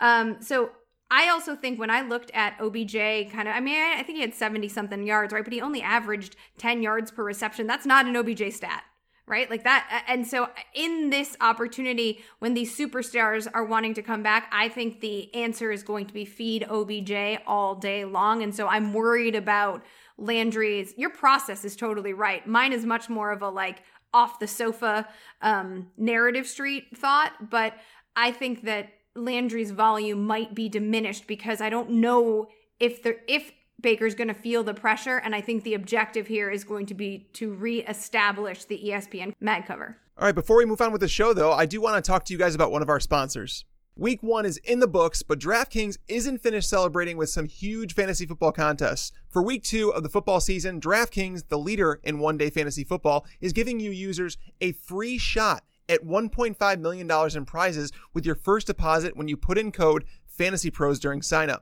Um 0.00 0.36
so 0.42 0.70
I 1.10 1.28
also 1.28 1.56
think 1.56 1.78
when 1.78 1.88
I 1.88 2.02
looked 2.02 2.30
at 2.34 2.60
OBJ 2.60 3.32
kind 3.32 3.48
of 3.48 3.54
I 3.54 3.60
mean 3.60 3.80
I 3.80 4.02
think 4.02 4.16
he 4.16 4.20
had 4.20 4.34
70 4.34 4.68
something 4.68 5.02
yards, 5.06 5.32
right? 5.32 5.44
But 5.44 5.54
he 5.54 5.62
only 5.62 5.80
averaged 5.80 6.36
10 6.58 6.82
yards 6.82 7.10
per 7.10 7.24
reception. 7.24 7.66
That's 7.66 7.86
not 7.86 8.06
an 8.06 8.14
OBJ 8.14 8.52
stat 8.52 8.84
right? 9.28 9.50
Like 9.50 9.64
that. 9.64 10.04
And 10.06 10.26
so, 10.26 10.48
in 10.72 11.10
this 11.10 11.36
opportunity, 11.40 12.24
when 12.38 12.54
these 12.54 12.76
superstars 12.76 13.48
are 13.52 13.64
wanting 13.64 13.94
to 13.94 14.02
come 14.02 14.22
back, 14.22 14.48
I 14.52 14.68
think 14.68 15.00
the 15.00 15.34
answer 15.34 15.72
is 15.72 15.82
going 15.82 16.06
to 16.06 16.14
be 16.14 16.24
feed 16.24 16.64
OBJ 16.70 17.40
all 17.46 17.74
day 17.74 18.04
long. 18.04 18.42
And 18.42 18.54
so, 18.54 18.68
I'm 18.68 18.92
worried 18.92 19.34
about 19.34 19.82
Landry's, 20.18 20.94
your 20.96 21.10
process 21.10 21.64
is 21.64 21.76
totally 21.76 22.12
right. 22.12 22.46
Mine 22.46 22.72
is 22.72 22.84
much 22.84 23.08
more 23.08 23.32
of 23.32 23.42
a 23.42 23.48
like 23.48 23.82
off 24.14 24.38
the 24.38 24.46
sofa 24.46 25.06
um, 25.42 25.88
narrative 25.96 26.46
street 26.46 26.96
thought, 26.96 27.50
but 27.50 27.74
I 28.14 28.32
think 28.32 28.62
that 28.62 28.88
Landry's 29.14 29.70
volume 29.70 30.26
might 30.26 30.54
be 30.54 30.68
diminished 30.68 31.26
because 31.26 31.60
I 31.60 31.68
don't 31.68 31.90
know 31.90 32.48
if 32.80 33.02
there 33.02 33.16
if 33.26 33.52
Baker's 33.80 34.14
going 34.14 34.28
to 34.28 34.34
feel 34.34 34.62
the 34.62 34.74
pressure, 34.74 35.18
and 35.18 35.34
I 35.34 35.42
think 35.42 35.62
the 35.62 35.74
objective 35.74 36.26
here 36.26 36.50
is 36.50 36.64
going 36.64 36.86
to 36.86 36.94
be 36.94 37.28
to 37.34 37.52
reestablish 37.52 38.64
the 38.64 38.80
ESPN 38.86 39.34
mag 39.38 39.66
cover. 39.66 39.98
All 40.18 40.24
right, 40.24 40.34
before 40.34 40.56
we 40.56 40.64
move 40.64 40.80
on 40.80 40.92
with 40.92 41.02
the 41.02 41.08
show, 41.08 41.34
though, 41.34 41.52
I 41.52 41.66
do 41.66 41.80
want 41.80 42.02
to 42.02 42.06
talk 42.06 42.24
to 42.24 42.32
you 42.32 42.38
guys 42.38 42.54
about 42.54 42.72
one 42.72 42.80
of 42.80 42.88
our 42.88 43.00
sponsors. 43.00 43.66
Week 43.98 44.22
one 44.22 44.44
is 44.44 44.58
in 44.58 44.80
the 44.80 44.86
books, 44.86 45.22
but 45.22 45.38
DraftKings 45.38 45.96
isn't 46.06 46.42
finished 46.42 46.68
celebrating 46.68 47.16
with 47.16 47.30
some 47.30 47.46
huge 47.46 47.94
fantasy 47.94 48.26
football 48.26 48.52
contests. 48.52 49.10
For 49.30 49.42
week 49.42 49.62
two 49.62 49.88
of 49.88 50.02
the 50.02 50.10
football 50.10 50.38
season, 50.38 50.82
DraftKings, 50.82 51.48
the 51.48 51.56
leader 51.56 51.98
in 52.04 52.18
one 52.18 52.36
day 52.36 52.50
fantasy 52.50 52.84
football, 52.84 53.24
is 53.40 53.54
giving 53.54 53.80
you 53.80 53.90
users 53.90 54.36
a 54.60 54.72
free 54.72 55.16
shot 55.16 55.64
at 55.88 56.04
$1.5 56.04 56.80
million 56.80 57.10
in 57.10 57.44
prizes 57.46 57.90
with 58.12 58.26
your 58.26 58.34
first 58.34 58.66
deposit 58.66 59.16
when 59.16 59.28
you 59.28 59.36
put 59.38 59.56
in 59.56 59.72
code 59.72 60.04
FANTASYPROS 60.38 61.00
during 61.00 61.20
signup. 61.20 61.60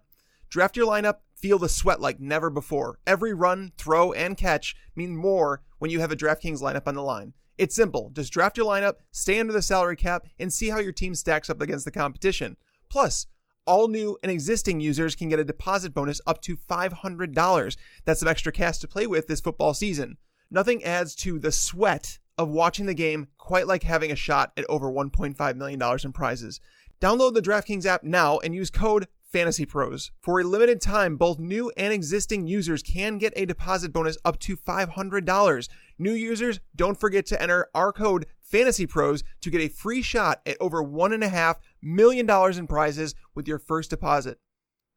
Draft 0.50 0.76
your 0.76 0.88
lineup, 0.88 1.18
feel 1.36 1.60
the 1.60 1.68
sweat 1.68 2.00
like 2.00 2.18
never 2.18 2.50
before. 2.50 2.98
Every 3.06 3.32
run, 3.32 3.70
throw, 3.78 4.12
and 4.12 4.36
catch 4.36 4.74
mean 4.96 5.16
more 5.16 5.62
when 5.78 5.92
you 5.92 6.00
have 6.00 6.10
a 6.10 6.16
DraftKings 6.16 6.60
lineup 6.60 6.88
on 6.88 6.96
the 6.96 7.02
line. 7.02 7.32
It's 7.56 7.74
simple. 7.74 8.10
Just 8.12 8.32
draft 8.32 8.56
your 8.56 8.66
lineup, 8.66 8.94
stay 9.12 9.38
under 9.38 9.52
the 9.52 9.62
salary 9.62 9.96
cap, 9.96 10.26
and 10.38 10.52
see 10.52 10.70
how 10.70 10.78
your 10.78 10.92
team 10.92 11.14
stacks 11.14 11.48
up 11.48 11.60
against 11.60 11.84
the 11.84 11.90
competition. 11.90 12.56
Plus, 12.88 13.26
all 13.66 13.88
new 13.88 14.18
and 14.22 14.30
existing 14.30 14.80
users 14.80 15.14
can 15.14 15.28
get 15.28 15.38
a 15.38 15.44
deposit 15.44 15.94
bonus 15.94 16.20
up 16.26 16.40
to 16.42 16.56
$500. 16.56 17.76
That's 18.04 18.20
some 18.20 18.28
extra 18.28 18.52
cash 18.52 18.78
to 18.78 18.88
play 18.88 19.06
with 19.06 19.26
this 19.26 19.40
football 19.40 19.72
season. 19.72 20.18
Nothing 20.50 20.84
adds 20.84 21.14
to 21.16 21.38
the 21.38 21.52
sweat 21.52 22.18
of 22.36 22.48
watching 22.48 22.86
the 22.86 22.94
game 22.94 23.28
quite 23.38 23.66
like 23.66 23.84
having 23.84 24.10
a 24.10 24.16
shot 24.16 24.52
at 24.56 24.66
over 24.68 24.90
$1.5 24.90 25.56
million 25.56 25.98
in 26.04 26.12
prizes. 26.12 26.60
Download 27.00 27.34
the 27.34 27.42
DraftKings 27.42 27.86
app 27.86 28.02
now 28.02 28.38
and 28.38 28.54
use 28.54 28.70
code 28.70 29.06
FANTASYPROS. 29.32 30.10
For 30.20 30.40
a 30.40 30.44
limited 30.44 30.80
time, 30.80 31.16
both 31.16 31.38
new 31.38 31.72
and 31.76 31.92
existing 31.92 32.46
users 32.46 32.82
can 32.82 33.18
get 33.18 33.32
a 33.34 33.46
deposit 33.46 33.92
bonus 33.92 34.16
up 34.24 34.38
to 34.40 34.56
$500. 34.56 35.68
New 35.98 36.12
users, 36.12 36.60
don't 36.74 36.98
forget 36.98 37.26
to 37.26 37.40
enter 37.40 37.68
our 37.74 37.92
code 37.92 38.26
Fantasy 38.40 38.86
Pros 38.86 39.22
to 39.40 39.50
get 39.50 39.60
a 39.60 39.68
free 39.68 40.02
shot 40.02 40.40
at 40.44 40.56
over 40.60 40.82
$1.5 40.82 41.56
million 41.82 42.58
in 42.58 42.66
prizes 42.66 43.14
with 43.34 43.46
your 43.46 43.58
first 43.58 43.90
deposit. 43.90 44.38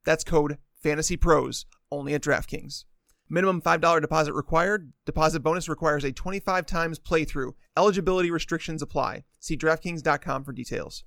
That's 0.06 0.24
code 0.24 0.58
Fantasy 0.82 1.18
Pros, 1.18 1.66
only 1.92 2.14
at 2.14 2.22
DraftKings. 2.22 2.86
Minimum 3.30 3.62
$5 3.62 4.02
deposit 4.02 4.34
required. 4.34 4.94
Deposit 5.06 5.42
bonus 5.42 5.68
requires 5.68 6.04
a 6.04 6.12
25 6.12 6.66
times 6.66 7.00
playthrough. 7.00 7.54
Eligibility 7.76 8.32
restrictions 8.32 8.82
apply. 8.82 9.24
See 9.40 9.58
DraftKings.com 9.58 10.44
for 10.44 10.54
details. 10.54 11.04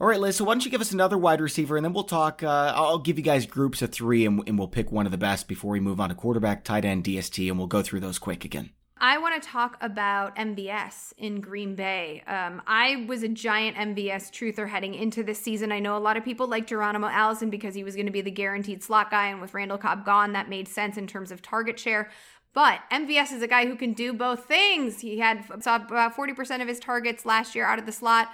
All 0.00 0.08
right, 0.08 0.18
Liz. 0.18 0.36
So 0.36 0.44
why 0.44 0.54
don't 0.54 0.64
you 0.64 0.70
give 0.70 0.80
us 0.80 0.92
another 0.92 1.16
wide 1.16 1.40
receiver, 1.40 1.76
and 1.76 1.84
then 1.84 1.92
we'll 1.92 2.04
talk. 2.04 2.42
Uh, 2.42 2.72
I'll 2.74 2.98
give 2.98 3.16
you 3.16 3.22
guys 3.22 3.46
groups 3.46 3.80
of 3.80 3.92
three, 3.92 4.26
and, 4.26 4.42
and 4.48 4.58
we'll 4.58 4.68
pick 4.68 4.90
one 4.90 5.06
of 5.06 5.12
the 5.12 5.18
best 5.18 5.46
before 5.46 5.70
we 5.70 5.80
move 5.80 6.00
on 6.00 6.08
to 6.08 6.14
quarterback, 6.14 6.64
tight 6.64 6.84
end, 6.84 7.04
DST, 7.04 7.48
and 7.48 7.58
we'll 7.58 7.68
go 7.68 7.82
through 7.82 8.00
those 8.00 8.18
quick 8.18 8.44
again. 8.44 8.70
I 9.06 9.18
want 9.18 9.34
to 9.34 9.46
talk 9.46 9.76
about 9.82 10.34
MVS 10.36 11.12
in 11.18 11.42
Green 11.42 11.74
Bay. 11.74 12.22
Um, 12.26 12.62
I 12.66 13.04
was 13.06 13.22
a 13.22 13.28
giant 13.28 13.76
MVS 13.76 14.30
truther 14.30 14.66
heading 14.66 14.94
into 14.94 15.22
this 15.22 15.38
season. 15.38 15.72
I 15.72 15.78
know 15.78 15.94
a 15.94 15.98
lot 15.98 16.16
of 16.16 16.24
people 16.24 16.46
like 16.46 16.66
Geronimo 16.66 17.08
Allison 17.08 17.50
because 17.50 17.74
he 17.74 17.84
was 17.84 17.96
going 17.96 18.06
to 18.06 18.12
be 18.12 18.22
the 18.22 18.30
guaranteed 18.30 18.82
slot 18.82 19.10
guy, 19.10 19.26
and 19.26 19.42
with 19.42 19.52
Randall 19.52 19.76
Cobb 19.76 20.06
gone, 20.06 20.32
that 20.32 20.48
made 20.48 20.68
sense 20.68 20.96
in 20.96 21.06
terms 21.06 21.30
of 21.30 21.42
target 21.42 21.78
share. 21.78 22.08
But 22.54 22.80
MVS 22.90 23.30
is 23.34 23.42
a 23.42 23.46
guy 23.46 23.66
who 23.66 23.76
can 23.76 23.92
do 23.92 24.14
both 24.14 24.46
things. 24.46 25.00
He 25.00 25.18
had 25.18 25.44
saw 25.62 25.76
about 25.76 26.16
40% 26.16 26.62
of 26.62 26.68
his 26.68 26.80
targets 26.80 27.26
last 27.26 27.54
year 27.54 27.66
out 27.66 27.78
of 27.78 27.84
the 27.84 27.92
slot, 27.92 28.30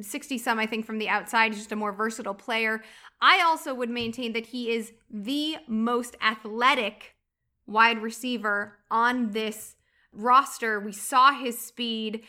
60 0.00 0.38
some, 0.38 0.58
I 0.58 0.64
think, 0.64 0.86
from 0.86 0.96
the 0.96 1.10
outside. 1.10 1.52
He's 1.52 1.60
just 1.60 1.72
a 1.72 1.76
more 1.76 1.92
versatile 1.92 2.32
player. 2.32 2.82
I 3.20 3.42
also 3.42 3.74
would 3.74 3.90
maintain 3.90 4.32
that 4.32 4.46
he 4.46 4.70
is 4.70 4.92
the 5.10 5.58
most 5.68 6.16
athletic 6.22 7.14
wide 7.66 8.00
receiver 8.00 8.78
on 8.90 9.32
this 9.32 9.73
roster. 10.14 10.80
We 10.80 10.92
saw 10.92 11.32
his 11.32 11.58
speed 11.58 12.22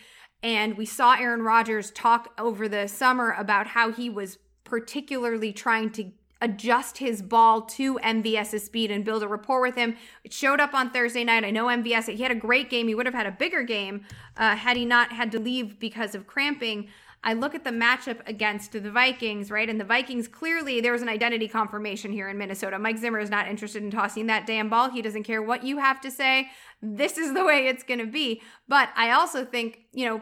and 0.43 0.77
we 0.77 0.86
saw 0.86 1.15
Aaron 1.15 1.41
Rodgers 1.41 1.91
talk 1.91 2.33
over 2.38 2.67
the 2.67 2.88
summer 2.88 3.31
about 3.31 3.67
how 3.67 3.91
he 3.91 4.09
was 4.09 4.38
particularly 4.63 5.53
trying 5.53 5.89
to 5.91 6.11
adjust 6.41 6.97
his 6.97 7.21
ball 7.21 7.61
to 7.61 7.97
MVS's 7.99 8.65
speed 8.65 8.91
and 8.91 9.05
build 9.05 9.23
a 9.23 9.27
rapport 9.27 9.61
with 9.61 9.75
him. 9.75 9.95
It 10.23 10.33
showed 10.33 10.59
up 10.59 10.73
on 10.73 10.91
Thursday 10.91 11.23
night. 11.23 11.43
I 11.43 11.51
know 11.51 11.65
MVS, 11.65 12.15
he 12.15 12.21
had 12.21 12.31
a 12.31 12.36
great 12.36 12.69
game. 12.69 12.88
He 12.88 12.95
would 12.95 13.05
have 13.05 13.15
had 13.15 13.25
a 13.25 13.31
bigger 13.31 13.63
game 13.63 14.05
uh, 14.38 14.55
had 14.55 14.77
he 14.77 14.86
not 14.86 15.11
had 15.11 15.31
to 15.31 15.39
leave 15.39 15.79
because 15.79 16.13
of 16.13 16.27
cramping. 16.27 16.89
I 17.26 17.34
look 17.34 17.55
at 17.55 17.63
the 17.63 17.71
matchup 17.71 18.19
against 18.28 18.71
the 18.71 18.91
Vikings, 18.91 19.49
right? 19.49 19.67
And 19.67 19.82
the 19.82 19.86
Vikings 19.86 20.28
clearly 20.28 20.80
there 20.80 20.91
was 20.91 21.01
an 21.01 21.09
identity 21.09 21.47
confirmation 21.47 22.11
here 22.11 22.30
in 22.30 22.38
Minnesota. 22.38 22.78
Mike 22.78 22.99
Zimmer 22.99 23.19
is 23.19 23.32
not 23.32 23.47
interested 23.47 23.82
in 23.82 23.89
tossing 23.89 24.28
that 24.28 24.45
damn 24.45 24.69
ball. 24.69 24.91
He 24.91 25.01
doesn't 25.01 25.23
care 25.23 25.41
what 25.41 25.63
you 25.63 25.80
have 25.80 25.99
to 26.01 26.11
say. 26.11 26.51
This 26.84 27.17
is 27.17 27.34
the 27.34 27.43
way 27.43 27.67
it's 27.67 27.84
going 27.84 27.99
to 27.99 28.05
be. 28.05 28.43
But 28.67 28.89
I 28.95 29.09
also 29.09 29.43
think, 29.43 29.80
you 29.91 30.05
know, 30.05 30.21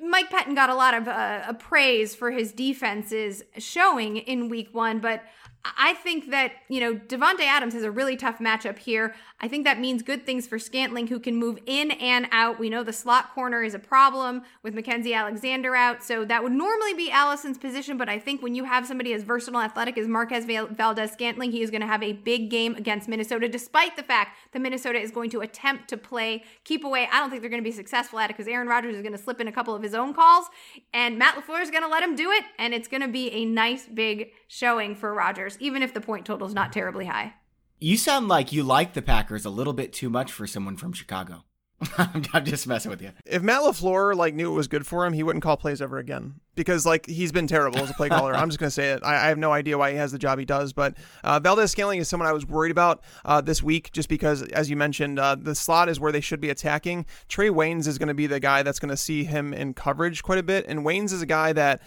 Mike 0.00 0.30
Pettine 0.30 0.54
got 0.54 0.70
a 0.70 0.74
lot 0.74 0.94
of 0.94 1.08
uh, 1.08 1.52
praise 1.54 2.14
for 2.14 2.30
his 2.30 2.52
defenses 2.52 3.42
showing 3.58 4.16
in 4.16 4.48
week 4.48 4.68
one, 4.72 5.00
but 5.00 5.22
I 5.78 5.94
think 5.94 6.30
that, 6.30 6.52
you 6.68 6.80
know, 6.80 6.94
Davante 6.94 7.40
Adams 7.40 7.74
has 7.74 7.82
a 7.82 7.90
really 7.90 8.16
tough 8.16 8.38
matchup 8.38 8.78
here. 8.78 9.14
I 9.40 9.48
think 9.48 9.64
that 9.64 9.78
means 9.78 10.02
good 10.02 10.24
things 10.24 10.46
for 10.46 10.58
Scantling, 10.58 11.08
who 11.08 11.20
can 11.20 11.36
move 11.36 11.58
in 11.66 11.90
and 11.92 12.26
out. 12.32 12.58
We 12.58 12.70
know 12.70 12.82
the 12.82 12.92
slot 12.92 13.34
corner 13.34 13.62
is 13.62 13.74
a 13.74 13.78
problem 13.78 14.42
with 14.62 14.74
Mackensie 14.74 15.14
Alexander 15.14 15.74
out, 15.74 16.02
so 16.02 16.24
that 16.24 16.42
would 16.42 16.52
normally 16.52 16.94
be 16.94 17.10
Allison's 17.10 17.58
position, 17.58 17.96
but 17.96 18.08
I 18.08 18.18
think 18.18 18.42
when 18.42 18.54
you 18.54 18.64
have 18.64 18.86
somebody 18.86 19.12
as 19.12 19.22
versatile 19.22 19.60
athletic 19.60 19.98
as 19.98 20.08
Marquez 20.08 20.44
Valdes-Scantling, 20.44 21.52
he 21.52 21.62
is 21.62 21.70
going 21.70 21.82
to 21.82 21.86
have 21.86 22.02
a 22.02 22.14
big 22.14 22.50
game 22.50 22.74
against 22.76 23.08
Minnesota, 23.08 23.48
despite 23.48 23.96
the 23.96 24.02
fact 24.02 24.36
that 24.52 24.60
Minnesota 24.60 24.98
is 24.98 25.10
going 25.10 25.30
to 25.30 25.40
attempt 25.40 25.88
to 25.88 25.96
play 25.96 26.42
keep 26.64 26.84
away. 26.84 27.08
I 27.12 27.20
don't 27.20 27.30
think 27.30 27.42
they're 27.42 27.50
going 27.50 27.62
to 27.62 27.68
be 27.68 27.76
successful 27.76 28.18
at 28.18 28.30
it 28.30 28.36
because 28.36 28.48
Aaron 28.48 28.68
Rodgers 28.68 28.96
is 28.96 29.02
going 29.02 29.12
to 29.12 29.18
slip 29.18 29.40
in 29.40 29.48
a 29.48 29.52
couple 29.52 29.74
of 29.74 29.82
his 29.82 29.94
own 29.94 30.14
calls, 30.14 30.46
and 30.94 31.18
Matt 31.18 31.34
LaFleur 31.34 31.62
is 31.62 31.70
going 31.70 31.82
to 31.82 31.88
let 31.88 32.02
him 32.02 32.16
do 32.16 32.30
it, 32.30 32.44
and 32.58 32.72
it's 32.72 32.88
going 32.88 33.02
to 33.02 33.08
be 33.08 33.30
a 33.32 33.44
nice 33.44 33.86
big 33.86 34.30
showing 34.48 34.94
for 34.94 35.12
Rodgers, 35.12 35.55
even 35.60 35.82
if 35.82 35.94
the 35.94 36.00
point 36.00 36.26
total 36.26 36.46
is 36.46 36.54
not 36.54 36.72
terribly 36.72 37.06
high. 37.06 37.34
You 37.78 37.96
sound 37.96 38.28
like 38.28 38.52
you 38.52 38.62
like 38.62 38.94
the 38.94 39.02
Packers 39.02 39.44
a 39.44 39.50
little 39.50 39.74
bit 39.74 39.92
too 39.92 40.08
much 40.08 40.32
for 40.32 40.46
someone 40.46 40.76
from 40.76 40.92
Chicago. 40.92 41.44
I'm 41.98 42.44
just 42.44 42.66
messing 42.66 42.90
with 42.90 43.02
you. 43.02 43.12
If 43.26 43.42
Matt 43.42 43.60
LaFleur 43.60 44.14
like 44.14 44.34
knew 44.34 44.50
it 44.50 44.54
was 44.54 44.66
good 44.66 44.86
for 44.86 45.04
him, 45.04 45.12
he 45.12 45.22
wouldn't 45.22 45.42
call 45.42 45.58
plays 45.58 45.82
ever 45.82 45.98
again 45.98 46.40
because 46.54 46.86
like 46.86 47.04
he's 47.04 47.32
been 47.32 47.46
terrible 47.46 47.80
as 47.80 47.90
a 47.90 47.94
play 47.94 48.08
caller. 48.08 48.34
I'm 48.36 48.48
just 48.48 48.58
gonna 48.58 48.70
say 48.70 48.92
it. 48.92 49.00
I, 49.04 49.26
I, 49.26 49.28
have 49.28 49.36
no 49.36 49.52
idea 49.52 49.76
why 49.76 49.90
he 49.90 49.98
has 49.98 50.10
the 50.10 50.18
job 50.18 50.38
he 50.38 50.46
does. 50.46 50.72
But 50.72 50.96
uh, 51.22 51.38
Valdes 51.38 51.70
Scantling 51.70 51.98
is 51.98 52.08
someone 52.08 52.28
I 52.28 52.32
was 52.32 52.46
worried 52.46 52.70
about 52.70 53.04
uh, 53.26 53.42
this 53.42 53.62
week 53.62 53.92
just 53.92 54.08
because, 54.08 54.42
as 54.42 54.70
you 54.70 54.76
mentioned, 54.76 55.18
uh, 55.18 55.36
the 55.38 55.54
slot 55.54 55.90
is 55.90 56.00
where 56.00 56.12
they 56.12 56.22
should 56.22 56.40
be 56.40 56.48
attacking. 56.48 57.04
Trae 57.28 57.50
Waynes 57.50 57.86
is 57.86 57.98
going 57.98 58.08
to 58.08 58.14
be 58.14 58.26
the 58.26 58.40
guy 58.40 58.62
that's 58.62 58.78
going 58.78 58.90
to 58.90 58.96
see 58.96 59.24
him 59.24 59.52
in 59.52 59.74
coverage 59.74 60.22
quite 60.22 60.38
a 60.38 60.42
bit, 60.42 60.64
and 60.66 60.80
Waynes 60.80 61.12
is 61.12 61.20
a 61.20 61.26
guy 61.26 61.52
that 61.52 61.82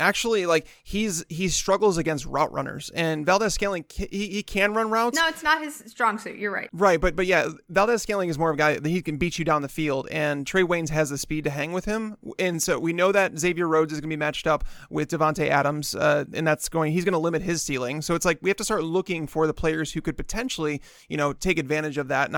actually 0.00 0.46
like 0.46 0.66
he's 0.82 1.24
he 1.28 1.48
struggles 1.48 1.98
against 1.98 2.26
route 2.26 2.52
runners 2.52 2.90
and 2.94 3.24
Valdes-Scantling 3.24 3.84
he, 3.88 4.06
he 4.28 4.42
can 4.42 4.74
run 4.74 4.90
routes. 4.90 5.16
No, 5.16 5.26
it's 5.28 5.42
not 5.42 5.62
his 5.62 5.84
strong 5.86 6.18
suit. 6.18 6.36
You're 6.36 6.52
right. 6.52 6.68
Right, 6.72 7.00
but 7.00 7.16
but 7.16 7.26
yeah, 7.26 7.48
Valdes-Scantling 7.68 8.28
is 8.28 8.38
more 8.38 8.50
of 8.50 8.54
a 8.54 8.58
guy 8.58 8.78
that 8.78 8.88
he 8.88 9.02
can 9.02 9.16
beat 9.16 9.38
you 9.38 9.44
down 9.44 9.62
the 9.62 9.68
field 9.68 10.08
and 10.10 10.46
Trae 10.46 10.66
Waynes 10.66 10.90
has 10.90 11.10
the 11.10 11.18
speed 11.18 11.44
to 11.44 11.50
hang 11.50 11.72
with 11.72 11.84
him. 11.84 12.16
And 12.38 12.62
so 12.62 12.78
we 12.78 12.92
know 12.92 13.12
that 13.12 13.38
Xavier 13.38 13.68
Rhodes 13.68 13.92
is 13.92 14.00
going 14.00 14.10
to 14.10 14.16
be 14.16 14.18
matched 14.18 14.46
up 14.46 14.64
with 14.90 15.10
Davante 15.10 15.48
Adams 15.48 15.94
uh, 15.94 16.24
and 16.32 16.46
that's 16.46 16.68
going 16.68 16.92
he's 16.92 17.04
going 17.04 17.12
to 17.12 17.18
limit 17.18 17.42
his 17.42 17.62
ceiling. 17.62 18.02
So 18.02 18.14
it's 18.14 18.24
like 18.24 18.38
we 18.42 18.50
have 18.50 18.56
to 18.58 18.64
start 18.64 18.84
looking 18.84 19.26
for 19.26 19.46
the 19.46 19.54
players 19.54 19.92
who 19.92 20.00
could 20.00 20.16
potentially, 20.16 20.80
you 21.08 21.16
know, 21.16 21.32
take 21.32 21.58
advantage 21.58 21.98
of 21.98 22.08
that. 22.08 22.28
And 22.28 22.36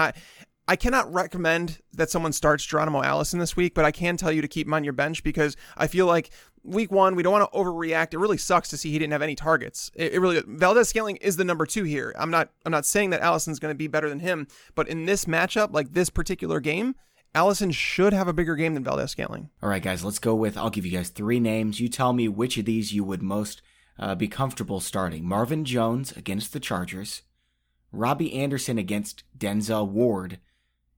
I 0.68 0.76
cannot 0.76 1.12
recommend 1.12 1.78
that 1.92 2.10
someone 2.10 2.32
starts 2.32 2.64
Geronimo 2.66 3.02
Allison 3.02 3.38
this 3.38 3.56
week, 3.56 3.72
but 3.72 3.84
I 3.84 3.92
can 3.92 4.16
tell 4.16 4.32
you 4.32 4.42
to 4.42 4.48
keep 4.48 4.66
him 4.66 4.74
on 4.74 4.82
your 4.82 4.92
bench 4.92 5.22
because 5.22 5.56
I 5.76 5.86
feel 5.86 6.06
like 6.06 6.30
week 6.64 6.90
one, 6.90 7.14
we 7.14 7.22
don't 7.22 7.32
want 7.32 7.50
to 7.50 7.56
overreact. 7.56 8.14
It 8.14 8.18
really 8.18 8.36
sucks 8.36 8.68
to 8.70 8.76
see 8.76 8.90
he 8.90 8.98
didn't 8.98 9.12
have 9.12 9.22
any 9.22 9.36
targets. 9.36 9.92
It, 9.94 10.14
it 10.14 10.20
really 10.20 10.42
Valdes-Scantling 10.44 11.16
is 11.16 11.36
the 11.36 11.44
number 11.44 11.66
two 11.66 11.84
here. 11.84 12.12
I'm 12.18 12.30
not 12.30 12.50
I'm 12.64 12.72
not 12.72 12.84
saying 12.84 13.10
that 13.10 13.20
Allison's 13.20 13.60
going 13.60 13.72
to 13.72 13.78
be 13.78 13.86
better 13.86 14.08
than 14.08 14.18
him, 14.18 14.48
but 14.74 14.88
in 14.88 15.06
this 15.06 15.26
matchup, 15.26 15.72
like 15.72 15.92
this 15.92 16.10
particular 16.10 16.58
game, 16.58 16.96
Allison 17.32 17.70
should 17.70 18.12
have 18.12 18.26
a 18.26 18.32
bigger 18.32 18.56
game 18.56 18.74
than 18.74 18.82
Valdes-Scantling. 18.82 19.50
All 19.62 19.68
right, 19.68 19.82
guys, 19.82 20.04
let's 20.04 20.18
go 20.18 20.34
with. 20.34 20.56
I'll 20.56 20.70
give 20.70 20.86
you 20.86 20.96
guys 20.96 21.10
three 21.10 21.38
names. 21.38 21.78
You 21.78 21.88
tell 21.88 22.12
me 22.12 22.26
which 22.26 22.58
of 22.58 22.64
these 22.64 22.92
you 22.92 23.04
would 23.04 23.22
most 23.22 23.62
uh, 24.00 24.16
be 24.16 24.26
comfortable 24.26 24.80
starting. 24.80 25.24
Marvin 25.24 25.64
Jones 25.64 26.12
against 26.16 26.52
the 26.52 26.60
Chargers, 26.60 27.22
Robbie 27.92 28.34
Anderson 28.34 28.78
against 28.78 29.22
Denzel 29.38 29.88
Ward, 29.88 30.38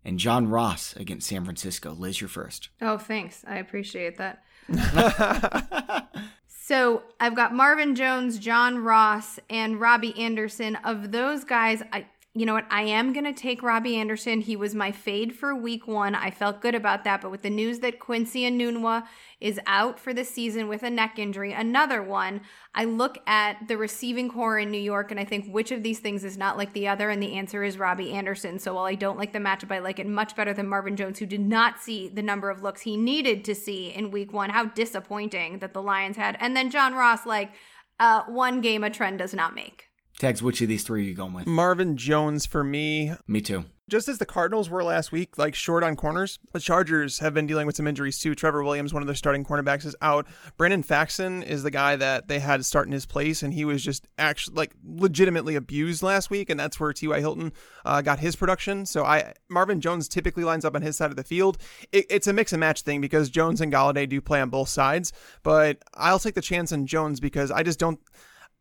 and 0.05 0.19
John 0.19 0.49
Ross 0.49 0.95
against 0.97 1.29
San 1.29 1.45
Francisco. 1.45 1.93
Liz, 1.93 2.21
you're 2.21 2.29
first. 2.29 2.69
Oh, 2.81 2.99
thanks. 2.99 3.45
I 3.47 3.57
appreciate 3.57 4.19
that. 4.19 4.43
so 6.47 7.03
I've 7.21 7.35
got 7.35 7.55
Marvin 7.55 7.95
Jones, 7.95 8.39
John 8.39 8.79
Ross, 8.79 9.39
and 9.49 9.81
Robbie 9.81 10.19
Anderson. 10.19 10.77
Of 10.77 11.13
those 11.13 11.45
guys, 11.45 11.83
I 11.93 12.07
you 12.39 12.47
know 12.47 12.55
what? 12.55 12.67
I 12.71 12.83
am 12.83 13.13
going 13.13 13.25
to 13.25 13.33
take 13.33 13.65
Robbie 13.65 13.97
Anderson. 13.97 14.41
He 14.41 14.55
was 14.55 14.73
my 14.73 14.93
fade 14.93 15.35
for 15.35 15.57
week 15.57 15.89
one. 15.89 16.15
I 16.15 16.31
felt 16.31 16.61
good 16.61 16.77
about 16.77 17.03
that. 17.03 17.21
But 17.21 17.33
with 17.33 17.43
the 17.43 17.51
news 17.51 17.81
that 17.81 17.99
Quincy 17.99 18.43
Enunwa 18.43 19.07
is 19.41 19.59
out 19.67 19.99
for 19.99 20.15
the 20.15 20.25
season 20.25 20.69
with 20.69 20.85
a 20.85 20.91
neck 20.91 21.19
injury, 21.19 21.53
another 21.53 22.01
one, 22.01 22.43
I 22.77 22.85
look 22.85 23.19
at 23.27 23.67
the 23.67 23.77
receiving 23.77 24.31
corps 24.31 24.61
in 24.61 24.71
New 24.71 24.81
York 24.81 25.11
and 25.11 25.19
I 25.19 25.25
think 25.25 25.53
which 25.53 25.73
of 25.73 25.83
these 25.83 25.99
things 25.99 26.23
is 26.23 26.39
not 26.39 26.57
like 26.57 26.73
the 26.75 26.87
other? 26.87 27.11
And 27.11 27.21
the 27.21 27.35
answer 27.35 27.65
is 27.65 27.77
Robbie 27.77 28.13
Anderson. 28.13 28.61
So 28.61 28.75
while 28.75 28.85
I 28.85 28.95
don't 28.95 29.19
like 29.19 29.33
the 29.33 29.41
matchup, 29.41 29.75
I 29.75 29.81
like 29.81 29.99
it 29.99 30.07
much 30.07 30.37
better 30.37 30.55
than 30.55 30.69
Marvin 30.69 30.95
Jones, 30.95 31.19
who 31.19 31.27
did 31.27 31.41
not 31.41 31.81
see 31.81 32.09
the 32.09 32.23
number 32.23 32.51
of 32.51 32.63
looks 32.63 32.83
he 32.83 32.97
needed 32.97 33.45
to 33.47 33.55
see 33.57 33.89
in 33.91 34.13
week 34.13 34.33
one. 34.33 34.51
How 34.51 34.67
disappointing 34.67 35.59
that 35.59 35.75
the 35.75 35.83
Lions 35.83 36.17
had. 36.17 36.37
And 36.39 36.57
then 36.57 36.71
John 36.71 36.95
Ross, 36.95 37.27
like, 37.27 37.51
uh, 37.99 38.23
one 38.29 38.61
game 38.61 38.85
a 38.85 38.91
trend 38.91 39.19
does 39.19 39.35
not 39.35 39.57
make. 39.57 39.88
Tags, 40.19 40.43
which 40.43 40.61
of 40.61 40.69
these 40.69 40.83
three 40.83 41.03
are 41.03 41.05
you 41.05 41.15
going 41.15 41.33
with? 41.33 41.47
Marvin 41.47 41.97
Jones 41.97 42.45
for 42.45 42.65
me. 42.65 43.13
Me 43.29 43.41
too. 43.41 43.65
Just 43.89 44.09
as 44.09 44.19
the 44.19 44.27
Cardinals 44.27 44.69
were 44.69 44.83
last 44.83 45.13
week, 45.13 45.39
like 45.39 45.55
short 45.55 45.85
on 45.85 45.95
corners, 45.95 46.41
the 46.53 46.61
Chargers 46.61 47.21
have 47.21 47.33
been 47.33 47.47
dealing 47.47 47.67
with 47.67 47.77
some 47.77 47.87
injuries 47.87 48.19
too. 48.19 48.35
Trevor 48.35 48.65
Williams, 48.65 48.93
one 48.93 49.03
of 49.03 49.07
their 49.07 49.15
starting 49.15 49.45
cornerbacks, 49.45 49.87
is 49.87 49.95
out. 50.03 50.27
Brandon 50.59 50.83
Facyson 50.83 51.43
is 51.47 51.63
the 51.63 51.71
guy 51.71 51.95
that 51.97 52.27
they 52.27 52.41
had 52.41 52.59
to 52.59 52.65
start 52.65 52.87
in 52.87 52.93
his 52.93 53.07
place, 53.07 53.43
and 53.45 53.55
he 53.55 53.65
was 53.65 53.83
just 53.83 54.09
actually 54.19 54.57
like 54.57 54.73
legitimately 54.85 55.55
abused 55.55 56.03
last 56.03 56.31
week, 56.31 56.51
and 56.51 56.59
that's 56.59 56.79
where 56.81 56.93
T.Y. 56.93 57.21
Hilton 57.21 57.53
uh, 57.87 58.03
got 58.03 58.19
his 58.19 58.35
production. 58.35 58.85
So 58.87 59.05
I 59.05 59.33
Marvin 59.49 59.81
Jones 59.81 60.09
typically 60.09 60.45
lines 60.45 60.65
up 60.65 60.75
on 60.75 60.83
his 60.83 60.97
side 60.97 61.11
of 61.11 61.17
the 61.17 61.25
field. 61.25 61.59
It, 61.93 62.07
it's 62.11 62.27
a 62.27 62.33
mix 62.33 62.53
and 62.53 62.61
match 62.61 62.83
thing 62.83 63.01
because 63.01 63.31
Jones 63.31 63.61
and 63.61 63.73
Golladay 63.73 64.09
do 64.09 64.21
play 64.21 64.41
on 64.41 64.51
both 64.51 64.69
sides, 64.69 65.13
but 65.45 65.79
I'll 65.95 66.19
take 66.19 66.35
the 66.35 66.43
chance 66.43 66.73
on 66.73 66.87
Jones 66.87 67.21
because 67.21 67.51
I 67.53 67.63
just 67.63 67.79
don't. 67.79 68.01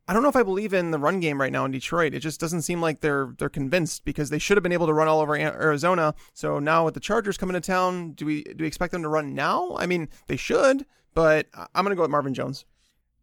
I 0.07 0.13
don't 0.13 0.23
know 0.23 0.29
if 0.29 0.35
I 0.37 0.43
believe 0.43 0.73
in 0.73 0.91
the 0.91 0.99
run 0.99 1.19
game 1.19 1.39
right 1.41 1.51
now 1.51 1.65
in 1.65 1.71
Detroit. 1.71 2.13
It 2.13 2.19
just 2.19 2.39
doesn't 2.39 2.61
seem 2.61 2.81
like 2.81 3.01
they're 3.01 3.33
they're 3.37 3.49
convinced 3.49 4.05
because 4.05 4.29
they 4.29 4.39
should 4.39 4.55
have 4.55 4.63
been 4.63 4.71
able 4.71 4.87
to 4.87 4.93
run 4.93 5.09
all 5.09 5.19
over 5.19 5.35
Arizona. 5.35 6.15
So 6.33 6.59
now 6.59 6.85
with 6.85 6.93
the 6.93 7.01
Chargers 7.01 7.37
coming 7.37 7.55
to 7.55 7.61
town, 7.61 8.13
do 8.13 8.25
we 8.25 8.43
do 8.43 8.63
we 8.63 8.67
expect 8.67 8.93
them 8.93 9.01
to 9.01 9.09
run 9.09 9.35
now? 9.35 9.75
I 9.77 9.85
mean, 9.85 10.07
they 10.27 10.37
should, 10.37 10.85
but 11.13 11.47
I'm 11.53 11.83
going 11.83 11.89
to 11.89 11.95
go 11.95 12.03
with 12.03 12.11
Marvin 12.11 12.33
Jones. 12.33 12.65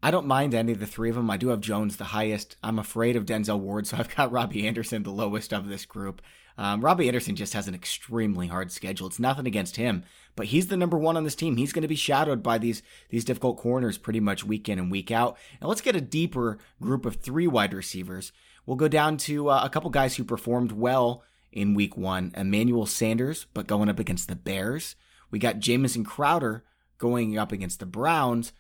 I 0.03 0.11
don't 0.11 0.27
mind 0.27 0.55
any 0.55 0.73
of 0.73 0.81
the 0.81 0.87
three 0.87 1.09
of 1.09 1.17
them. 1.17 1.31
I 1.31 1.39
do 1.39 1.49
have 1.49 1.61
Jones 1.61 1.97
the 1.97 2.05
highest. 2.05 2.59
I'm 2.63 2.79
afraid 2.79 3.17
of 3.17 3.25
Denzel 3.25 3.59
Ward, 3.59 3.87
so 3.87 3.97
I've 3.97 4.15
got 4.15 4.31
Robbie 4.31 4.67
Anderson 4.67 5.03
the 5.03 5.11
lowest 5.11 5.55
of 5.55 5.69
this 5.69 5.87
group. 5.87 6.21
Um, 6.57 6.81
Robbie 6.81 7.09
Anderson 7.09 7.35
just 7.35 7.53
has 7.55 7.67
an 7.67 7.75
extremely 7.75 8.47
hard 8.47 8.71
schedule. 8.71 9.07
It's 9.07 9.19
nothing 9.19 9.47
against 9.47 9.77
him, 9.77 10.05
but 10.37 10.47
he's 10.47 10.69
the 10.69 10.77
number 10.77 10.97
one 10.97 11.17
on 11.17 11.25
this 11.25 11.35
team. 11.35 11.57
He's 11.57 11.73
going 11.73 11.83
to 11.83 11.89
be 11.89 11.97
shadowed 11.97 12.43
by 12.43 12.59
these 12.59 12.83
these 13.09 13.25
difficult 13.25 13.57
corners 13.57 13.99
pretty 13.99 14.21
much 14.21 14.45
week 14.45 14.69
in 14.69 14.79
and 14.79 14.91
week 14.91 15.11
out. 15.11 15.37
And 15.61 15.69
let's 15.69 15.81
get 15.81 15.97
a 15.97 16.01
deeper 16.01 16.59
group 16.81 17.05
of 17.07 17.17
three 17.17 17.47
wide 17.47 17.75
receivers. 17.75 18.33
We'll 18.67 18.77
go 18.77 18.89
down 18.89 19.17
to 19.19 19.51
uh, 19.51 19.63
a 19.65 19.69
couple 19.69 19.91
guys 19.91 20.17
who 20.17 20.25
performed 20.25 20.73
well 20.73 21.25
in 21.53 21.75
week 21.75 21.97
one. 21.97 22.33
Emmanuel 22.37 22.87
Sanders, 22.87 23.47
but 23.53 23.67
going 23.67 23.89
up 23.89 23.99
against 23.99 24.29
the 24.29 24.37
Bears. 24.37 24.97
We 25.31 25.39
got 25.39 25.59
Jamison 25.59 26.05
Crowder 26.05 26.65
going 26.99 27.37
up 27.37 27.51
against 27.51 27.81
the 27.81 27.87
Browns 27.87 28.53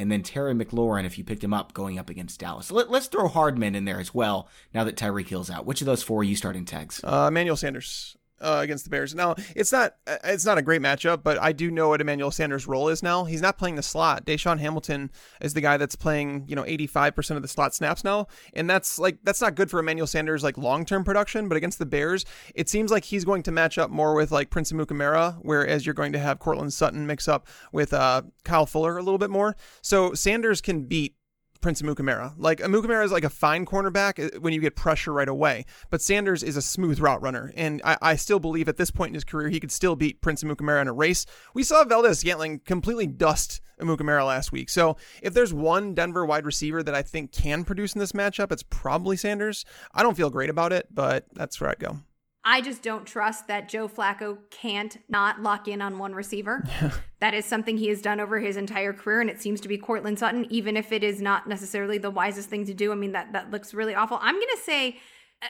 and 0.00 0.10
then 0.10 0.22
Terry 0.22 0.54
McLaurin, 0.54 1.04
if 1.04 1.18
you 1.18 1.24
picked 1.24 1.44
him 1.44 1.52
up, 1.52 1.74
going 1.74 1.98
up 1.98 2.08
against 2.08 2.40
Dallas. 2.40 2.70
Let, 2.70 2.90
us 2.90 3.06
throw 3.06 3.28
Hardman 3.28 3.74
in 3.74 3.84
there 3.84 4.00
as 4.00 4.14
well. 4.14 4.48
Now 4.72 4.84
that 4.84 4.96
Tyreek 4.96 5.28
Hill's 5.28 5.50
out, 5.50 5.66
which 5.66 5.82
of 5.82 5.86
those 5.86 6.02
four 6.02 6.20
are 6.20 6.24
you 6.24 6.36
starting 6.36 6.64
tags? 6.64 7.00
Uh, 7.04 7.26
Emmanuel 7.28 7.56
Sanders 7.56 8.16
uh, 8.40 8.60
against 8.62 8.84
the 8.84 8.90
Bears. 8.90 9.14
Now 9.14 9.34
it's 9.54 9.72
not 9.72 9.94
uh, 10.06 10.18
it's 10.24 10.44
not 10.44 10.58
a 10.58 10.62
great 10.62 10.80
matchup, 10.80 11.22
but 11.22 11.40
I 11.40 11.52
do 11.52 11.70
know 11.70 11.88
what 11.90 12.00
Emmanuel 12.00 12.30
Sanders' 12.30 12.66
role 12.66 12.88
is 12.88 13.02
now. 13.02 13.24
He's 13.24 13.42
not 13.42 13.58
playing 13.58 13.76
the 13.76 13.82
slot. 13.82 14.24
DaeSean 14.24 14.58
Hamilton 14.58 15.10
is 15.40 15.54
the 15.54 15.60
guy 15.60 15.76
that's 15.76 15.96
playing 15.96 16.44
you 16.48 16.56
know 16.56 16.64
85 16.66 17.14
percent 17.14 17.36
of 17.36 17.42
the 17.42 17.48
slot 17.48 17.74
snaps 17.74 18.04
now, 18.04 18.26
and 18.54 18.68
that's 18.68 18.98
like 18.98 19.18
that's 19.22 19.40
not 19.40 19.54
good 19.54 19.70
for 19.70 19.80
Emmanuel 19.80 20.06
Sanders 20.06 20.42
like 20.42 20.58
long 20.58 20.84
term 20.84 21.04
production. 21.04 21.48
But 21.48 21.56
against 21.56 21.78
the 21.78 21.86
Bears, 21.86 22.24
it 22.54 22.68
seems 22.68 22.90
like 22.90 23.04
he's 23.04 23.24
going 23.24 23.42
to 23.44 23.52
match 23.52 23.78
up 23.78 23.90
more 23.90 24.14
with 24.14 24.32
like 24.32 24.50
Prince 24.50 24.72
Amukamara, 24.72 25.38
whereas 25.42 25.86
you're 25.86 25.94
going 25.94 26.12
to 26.12 26.18
have 26.18 26.38
Courtland 26.38 26.72
Sutton 26.72 27.06
mix 27.06 27.28
up 27.28 27.46
with 27.72 27.92
uh, 27.92 28.22
Kyle 28.44 28.66
Fuller 28.66 28.98
a 28.98 29.02
little 29.02 29.18
bit 29.18 29.30
more. 29.30 29.56
So 29.82 30.14
Sanders 30.14 30.60
can 30.60 30.84
beat 30.84 31.14
Prince 31.60 31.82
Amukamara. 31.82 32.34
Like 32.36 32.60
Amukamara 32.60 33.04
is 33.04 33.12
like 33.12 33.24
a 33.24 33.30
fine 33.30 33.66
cornerback 33.66 34.18
uh, 34.18 34.40
when 34.40 34.52
you 34.52 34.60
get 34.60 34.76
pressure 34.76 35.12
right 35.12 35.28
away, 35.28 35.64
but 35.90 36.02
Sanders 36.02 36.42
is 36.42 36.56
a 36.56 36.62
smooth 36.62 37.00
route 37.00 37.22
runner, 37.22 37.52
and 37.56 37.80
I, 37.84 37.96
I 38.02 38.16
still 38.16 38.38
believe 38.38 38.68
at 38.68 38.76
this 38.76 38.90
point 38.90 39.10
in 39.10 39.14
his 39.14 39.24
career 39.24 39.48
he 39.48 39.60
could 39.60 39.72
still 39.72 39.96
beat 39.96 40.20
Prince 40.20 40.42
Amukamara 40.42 40.82
in 40.82 40.88
a 40.88 40.92
race. 40.92 41.26
We 41.54 41.62
saw 41.62 41.84
Valdes-Scantling 41.84 42.60
completely 42.60 43.06
dust 43.06 43.60
Amukamara 43.80 44.26
last 44.26 44.52
week, 44.52 44.68
so 44.68 44.96
if 45.22 45.34
there's 45.34 45.54
one 45.54 45.94
Denver 45.94 46.24
wide 46.26 46.44
receiver 46.44 46.82
that 46.82 46.94
I 46.94 47.02
think 47.02 47.32
can 47.32 47.64
produce 47.64 47.94
in 47.94 47.98
this 47.98 48.12
matchup, 48.12 48.52
it's 48.52 48.62
probably 48.62 49.16
Sanders. 49.16 49.64
I 49.94 50.02
don't 50.02 50.16
feel 50.16 50.30
great 50.30 50.50
about 50.50 50.72
it, 50.72 50.88
but 50.90 51.26
that's 51.32 51.60
where 51.60 51.70
I'd 51.70 51.78
go. 51.78 51.98
I 52.44 52.62
just 52.62 52.82
don't 52.82 53.06
trust 53.06 53.48
that 53.48 53.68
Joe 53.68 53.86
Flacco 53.86 54.38
can't 54.50 54.96
not 55.08 55.42
lock 55.42 55.68
in 55.68 55.82
on 55.82 55.98
one 55.98 56.14
receiver. 56.14 56.64
that 57.20 57.34
is 57.34 57.44
something 57.44 57.76
he 57.76 57.88
has 57.88 58.00
done 58.00 58.18
over 58.18 58.40
his 58.40 58.56
entire 58.56 58.94
career, 58.94 59.20
and 59.20 59.28
it 59.28 59.40
seems 59.40 59.60
to 59.60 59.68
be 59.68 59.76
Courtland 59.76 60.18
Sutton, 60.18 60.46
even 60.50 60.76
if 60.76 60.90
it 60.90 61.04
is 61.04 61.20
not 61.20 61.46
necessarily 61.46 61.98
the 61.98 62.10
wisest 62.10 62.48
thing 62.48 62.64
to 62.66 62.74
do. 62.74 62.92
I 62.92 62.94
mean, 62.94 63.12
that 63.12 63.32
that 63.34 63.50
looks 63.50 63.74
really 63.74 63.94
awful. 63.94 64.18
I'm 64.22 64.36
gonna 64.36 64.62
say, 64.62 64.98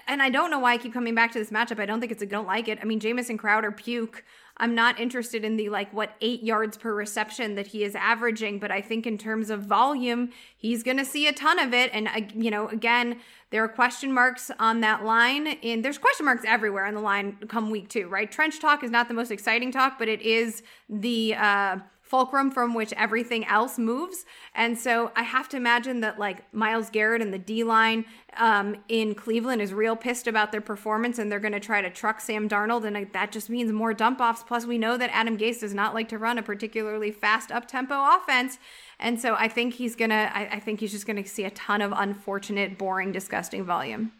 and 0.08 0.20
I 0.20 0.30
don't 0.30 0.50
know 0.50 0.58
why 0.58 0.72
I 0.72 0.78
keep 0.78 0.92
coming 0.92 1.14
back 1.14 1.30
to 1.32 1.38
this 1.38 1.50
matchup. 1.50 1.78
I 1.78 1.86
don't 1.86 2.00
think 2.00 2.10
it's 2.10 2.22
a 2.22 2.26
don't 2.26 2.46
like 2.46 2.66
it. 2.66 2.80
I 2.82 2.84
mean, 2.84 2.98
Jamison 2.98 3.38
Crowder 3.38 3.70
puke. 3.70 4.24
I'm 4.60 4.74
not 4.74 5.00
interested 5.00 5.44
in 5.44 5.56
the 5.56 5.70
like 5.70 5.92
what 5.92 6.14
eight 6.20 6.42
yards 6.42 6.76
per 6.76 6.94
reception 6.94 7.54
that 7.56 7.68
he 7.68 7.82
is 7.82 7.94
averaging, 7.94 8.58
but 8.58 8.70
I 8.70 8.80
think 8.80 9.06
in 9.06 9.18
terms 9.18 9.50
of 9.50 9.62
volume, 9.62 10.30
he's 10.56 10.82
going 10.82 10.98
to 10.98 11.04
see 11.04 11.26
a 11.26 11.32
ton 11.32 11.58
of 11.58 11.74
it. 11.74 11.90
And, 11.92 12.06
uh, 12.08 12.20
you 12.34 12.50
know, 12.50 12.68
again, 12.68 13.18
there 13.50 13.64
are 13.64 13.68
question 13.68 14.12
marks 14.12 14.50
on 14.60 14.80
that 14.82 15.04
line. 15.04 15.46
And 15.62 15.84
there's 15.84 15.98
question 15.98 16.26
marks 16.26 16.44
everywhere 16.46 16.84
on 16.84 16.94
the 16.94 17.00
line 17.00 17.38
come 17.48 17.70
week 17.70 17.88
two, 17.88 18.06
right? 18.08 18.30
Trench 18.30 18.60
talk 18.60 18.84
is 18.84 18.90
not 18.90 19.08
the 19.08 19.14
most 19.14 19.30
exciting 19.30 19.72
talk, 19.72 19.98
but 19.98 20.08
it 20.08 20.20
is 20.20 20.62
the, 20.88 21.34
uh, 21.34 21.78
fulcrum 22.10 22.50
from 22.50 22.74
which 22.74 22.92
everything 22.94 23.46
else 23.46 23.78
moves. 23.78 24.26
And 24.52 24.76
so 24.76 25.12
I 25.14 25.22
have 25.22 25.48
to 25.50 25.56
imagine 25.56 26.00
that 26.00 26.18
like 26.18 26.52
Myles 26.52 26.90
Garrett 26.90 27.22
and 27.22 27.32
the 27.32 27.38
D 27.38 27.62
line 27.62 28.04
um, 28.36 28.74
in 28.88 29.14
Cleveland 29.14 29.62
is 29.62 29.72
real 29.72 29.94
pissed 29.94 30.26
about 30.26 30.50
their 30.50 30.60
performance 30.60 31.20
and 31.20 31.30
they're 31.30 31.38
going 31.38 31.52
to 31.52 31.60
try 31.60 31.80
to 31.80 31.88
truck 31.88 32.20
Sam 32.20 32.48
Darnold. 32.48 32.84
And 32.84 33.12
that 33.12 33.30
just 33.30 33.48
means 33.48 33.70
more 33.70 33.94
dump 33.94 34.20
offs. 34.20 34.42
Plus, 34.42 34.66
we 34.66 34.76
know 34.76 34.96
that 34.96 35.10
Adam 35.12 35.38
Gase 35.38 35.60
does 35.60 35.72
not 35.72 35.94
like 35.94 36.08
to 36.08 36.18
run 36.18 36.36
a 36.36 36.42
particularly 36.42 37.12
fast 37.12 37.52
up 37.52 37.68
tempo 37.68 37.94
offense. 38.16 38.58
And 38.98 39.20
so 39.20 39.36
I 39.36 39.46
think 39.46 39.74
he's 39.74 39.94
going 39.94 40.10
to, 40.10 40.30
I 40.34 40.58
think 40.58 40.80
he's 40.80 40.90
just 40.90 41.06
going 41.06 41.22
to 41.22 41.28
see 41.28 41.44
a 41.44 41.50
ton 41.50 41.80
of 41.80 41.92
unfortunate, 41.94 42.76
boring, 42.76 43.12
disgusting 43.12 43.64
volume. 43.64 44.12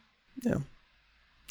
Yeah, 0.42 0.58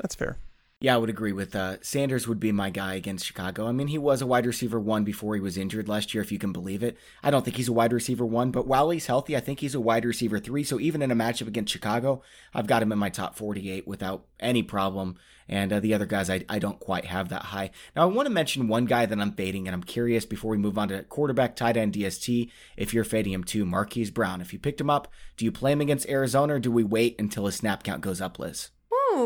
that's 0.01 0.15
fair. 0.15 0.37
Yeah, 0.81 0.95
I 0.95 0.97
would 0.97 1.09
agree 1.09 1.33
with 1.33 1.57
uh, 1.57 1.75
Sanders 1.81 2.25
would 2.25 2.39
be 2.39 2.53
my 2.53 2.69
guy 2.69 2.93
against 2.93 3.25
Chicago. 3.25 3.67
I 3.67 3.73
mean, 3.73 3.87
he 3.87 3.97
was 3.97 4.21
a 4.21 4.25
wide 4.25 4.45
receiver 4.45 4.79
one 4.79 5.03
before 5.03 5.35
he 5.35 5.41
was 5.41 5.57
injured 5.57 5.89
last 5.89 6.13
year, 6.13 6.23
if 6.23 6.31
you 6.31 6.39
can 6.39 6.53
believe 6.53 6.83
it. 6.83 6.97
I 7.21 7.31
don't 7.31 7.43
think 7.43 7.57
he's 7.57 7.67
a 7.67 7.73
wide 7.73 7.91
receiver 7.91 8.25
one, 8.25 8.51
but 8.51 8.65
while 8.65 8.89
he's 8.89 9.07
healthy, 9.07 9.35
I 9.35 9.41
think 9.41 9.59
he's 9.59 9.75
a 9.75 9.81
wide 9.81 10.05
receiver 10.05 10.39
three. 10.39 10.63
So 10.63 10.79
even 10.79 11.01
in 11.01 11.11
a 11.11 11.17
matchup 11.17 11.47
against 11.47 11.73
Chicago, 11.73 12.21
I've 12.53 12.67
got 12.67 12.81
him 12.81 12.93
in 12.93 12.97
my 12.97 13.09
top 13.09 13.35
48 13.35 13.89
without 13.89 14.23
any 14.39 14.63
problem. 14.63 15.17
And 15.49 15.73
uh, 15.73 15.81
the 15.81 15.93
other 15.93 16.05
guys, 16.05 16.29
I, 16.29 16.45
I 16.47 16.59
don't 16.59 16.79
quite 16.79 17.03
have 17.03 17.27
that 17.27 17.41
high. 17.41 17.71
Now, 17.93 18.03
I 18.03 18.05
want 18.05 18.27
to 18.27 18.33
mention 18.33 18.69
one 18.69 18.85
guy 18.85 19.05
that 19.05 19.19
I'm 19.19 19.33
fading, 19.33 19.67
and 19.67 19.75
I'm 19.75 19.83
curious 19.83 20.25
before 20.25 20.51
we 20.51 20.57
move 20.57 20.77
on 20.77 20.87
to 20.89 21.03
quarterback, 21.03 21.57
tight 21.57 21.75
end, 21.75 21.91
DST, 21.91 22.49
if 22.77 22.93
you're 22.93 23.03
fading 23.03 23.33
him 23.33 23.43
too. 23.43 23.65
Marquise 23.65 24.11
Brown, 24.11 24.39
if 24.39 24.53
you 24.53 24.59
picked 24.59 24.79
him 24.79 24.89
up, 24.89 25.09
do 25.35 25.43
you 25.43 25.51
play 25.51 25.73
him 25.73 25.81
against 25.81 26.07
Arizona, 26.07 26.53
or 26.53 26.59
do 26.59 26.71
we 26.71 26.85
wait 26.85 27.19
until 27.19 27.47
his 27.47 27.55
snap 27.55 27.83
count 27.83 27.99
goes 27.99 28.21
up, 28.21 28.39
Liz? 28.39 28.69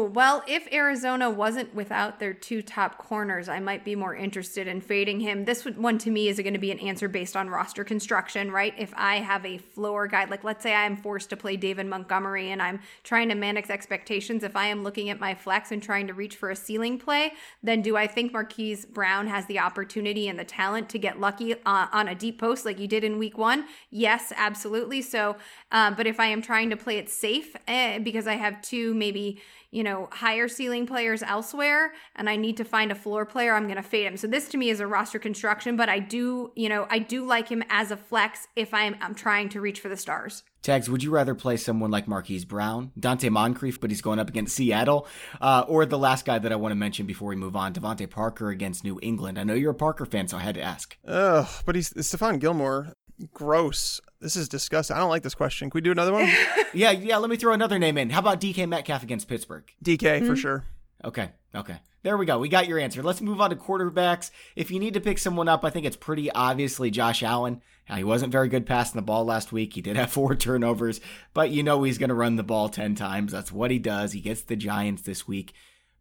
Well, 0.01 0.43
if 0.47 0.71
Arizona 0.73 1.29
wasn't 1.29 1.75
without 1.75 2.19
their 2.19 2.33
two 2.33 2.61
top 2.61 2.97
corners, 2.97 3.47
I 3.47 3.59
might 3.59 3.85
be 3.85 3.95
more 3.95 4.15
interested 4.15 4.67
in 4.67 4.81
fading 4.81 5.19
him. 5.19 5.45
This 5.45 5.65
one 5.65 5.99
to 5.99 6.09
me 6.09 6.29
is 6.29 6.39
going 6.39 6.53
to 6.53 6.59
be 6.59 6.71
an 6.71 6.79
answer 6.79 7.07
based 7.07 7.35
on 7.35 7.49
roster 7.49 7.83
construction, 7.83 8.51
right? 8.51 8.73
If 8.77 8.91
I 8.95 9.17
have 9.17 9.45
a 9.45 9.59
floor 9.59 10.07
guide, 10.07 10.31
like 10.31 10.43
let's 10.43 10.63
say 10.63 10.73
I 10.73 10.85
am 10.85 10.97
forced 10.97 11.29
to 11.29 11.37
play 11.37 11.57
David 11.57 11.85
Montgomery 11.85 12.51
and 12.51 12.61
I'm 12.61 12.79
trying 13.03 13.29
to 13.29 13.35
manage 13.35 13.69
expectations, 13.69 14.43
if 14.43 14.55
I 14.55 14.65
am 14.67 14.83
looking 14.83 15.09
at 15.09 15.19
my 15.19 15.35
flex 15.35 15.71
and 15.71 15.81
trying 15.81 16.07
to 16.07 16.13
reach 16.13 16.37
for 16.37 16.49
a 16.49 16.55
ceiling 16.55 16.97
play, 16.97 17.33
then 17.61 17.81
do 17.81 17.95
I 17.95 18.07
think 18.07 18.33
Marquise 18.33 18.85
Brown 18.85 19.27
has 19.27 19.45
the 19.45 19.59
opportunity 19.59 20.27
and 20.27 20.39
the 20.39 20.43
talent 20.43 20.89
to 20.89 20.97
get 20.97 21.19
lucky 21.19 21.53
uh, 21.53 21.87
on 21.91 22.07
a 22.07 22.15
deep 22.15 22.39
post 22.39 22.65
like 22.65 22.79
you 22.79 22.87
did 22.87 23.03
in 23.03 23.19
week 23.19 23.37
one? 23.37 23.65
Yes, 23.91 24.33
absolutely. 24.35 25.01
So, 25.03 25.35
uh, 25.71 25.91
but 25.91 26.07
if 26.07 26.19
I 26.19 26.25
am 26.25 26.41
trying 26.41 26.71
to 26.71 26.77
play 26.77 26.97
it 26.97 27.09
safe 27.09 27.55
eh, 27.67 27.99
because 27.99 28.25
I 28.25 28.35
have 28.35 28.61
two 28.61 28.93
maybe 28.93 29.41
you 29.73 29.83
know, 29.83 30.07
higher 30.11 30.47
ceiling 30.47 30.85
players 30.85 31.23
elsewhere 31.23 31.93
and 32.15 32.29
I 32.29 32.35
need 32.35 32.57
to 32.57 32.63
find 32.63 32.91
a 32.91 32.95
floor 32.95 33.25
player, 33.25 33.55
I'm 33.55 33.63
going 33.63 33.77
to 33.77 33.83
fade 33.83 34.05
him. 34.05 34.17
So 34.17 34.27
this 34.27 34.47
to 34.49 34.57
me 34.57 34.69
is 34.69 34.79
a 34.79 34.85
roster 34.85 35.17
construction, 35.17 35.75
but 35.75 35.89
I 35.89 35.97
do, 35.97 36.51
you 36.55 36.69
know, 36.69 36.85
I 36.91 36.99
do 36.99 37.25
like 37.25 37.49
him 37.49 37.63
as 37.69 37.89
a 37.89 37.97
flex 37.97 38.47
if 38.55 38.73
I'm 38.73 38.95
I'm 39.01 39.15
trying 39.15 39.49
to 39.49 39.61
reach 39.61 39.79
for 39.79 39.89
the 39.89 39.97
stars. 39.97 40.43
Tags, 40.61 40.89
would 40.89 41.03
you 41.03 41.11
rather 41.11 41.35
play 41.35 41.57
someone 41.57 41.91
like 41.91 42.07
Marquise 42.07 42.45
Brown, 42.45 42.91
Donte 42.97 43.29
Moncrief, 43.29 43.81
but 43.81 43.89
he's 43.89 44.01
going 44.01 44.17
up 44.17 44.29
against 44.29 44.55
Seattle, 44.55 45.07
uh, 45.41 45.65
or 45.67 45.85
the 45.85 45.97
last 45.97 46.23
guy 46.23 46.39
that 46.39 46.53
I 46.53 46.55
want 46.55 46.71
to 46.71 46.77
mention 46.77 47.05
before 47.05 47.27
we 47.27 47.35
move 47.35 47.57
on, 47.57 47.73
DeVante 47.73 48.09
Parker 48.09 48.49
against 48.49 48.85
New 48.85 48.97
England? 49.01 49.37
I 49.37 49.43
know 49.43 49.55
you're 49.55 49.71
a 49.71 49.75
Parker 49.75 50.05
fan, 50.05 50.29
so 50.29 50.37
I 50.37 50.39
had 50.39 50.55
to 50.55 50.61
ask. 50.61 50.97
Ugh, 51.05 51.47
but 51.65 51.75
he's 51.75 51.89
Stephon 51.93 52.39
Gilmore. 52.39 52.93
Gross. 53.33 54.01
This 54.19 54.35
is 54.35 54.49
disgusting. 54.49 54.95
I 54.95 54.99
don't 54.99 55.09
like 55.09 55.23
this 55.23 55.35
question. 55.35 55.69
Can 55.69 55.77
we 55.77 55.81
do 55.81 55.91
another 55.91 56.13
one? 56.13 56.29
yeah, 56.73 56.91
yeah. 56.91 57.17
Let 57.17 57.29
me 57.29 57.35
throw 57.37 57.53
another 57.53 57.79
name 57.79 57.97
in. 57.97 58.09
How 58.09 58.19
about 58.19 58.41
DK 58.41 58.67
Metcalf 58.67 59.03
against 59.03 59.27
Pittsburgh? 59.27 59.63
DK 59.83 59.97
mm-hmm. 59.97 60.27
for 60.27 60.35
sure. 60.35 60.65
Okay, 61.05 61.31
okay. 61.53 61.79
There 62.03 62.17
we 62.17 62.25
go. 62.25 62.39
We 62.39 62.49
got 62.49 62.67
your 62.67 62.79
answer. 62.79 63.01
Let's 63.03 63.21
move 63.21 63.39
on 63.39 63.49
to 63.49 63.55
quarterbacks. 63.55 64.31
If 64.55 64.71
you 64.71 64.79
need 64.79 64.93
to 64.93 65.01
pick 65.01 65.17
someone 65.17 65.47
up, 65.47 65.63
I 65.63 65.69
think 65.69 65.85
it's 65.85 65.95
pretty 65.95 66.31
obviously 66.31 66.91
Josh 66.91 67.23
Allen. 67.23 67.61
Now, 67.89 67.95
he 67.95 68.03
wasn't 68.03 68.31
very 68.31 68.47
good 68.47 68.65
passing 68.65 68.97
the 68.97 69.05
ball 69.05 69.25
last 69.25 69.51
week. 69.51 69.73
He 69.73 69.81
did 69.81 69.95
have 69.95 70.11
four 70.13 70.35
turnovers, 70.35 71.01
but 71.33 71.51
you 71.51 71.63
know 71.63 71.83
he's 71.83 71.97
going 71.97 72.09
to 72.09 72.15
run 72.15 72.35
the 72.35 72.43
ball 72.43 72.69
10 72.69 72.95
times. 72.95 73.31
That's 73.31 73.51
what 73.51 73.71
he 73.71 73.79
does. 73.79 74.13
He 74.13 74.21
gets 74.21 74.41
the 74.41 74.55
Giants 74.55 75.03
this 75.03 75.27
week. 75.27 75.53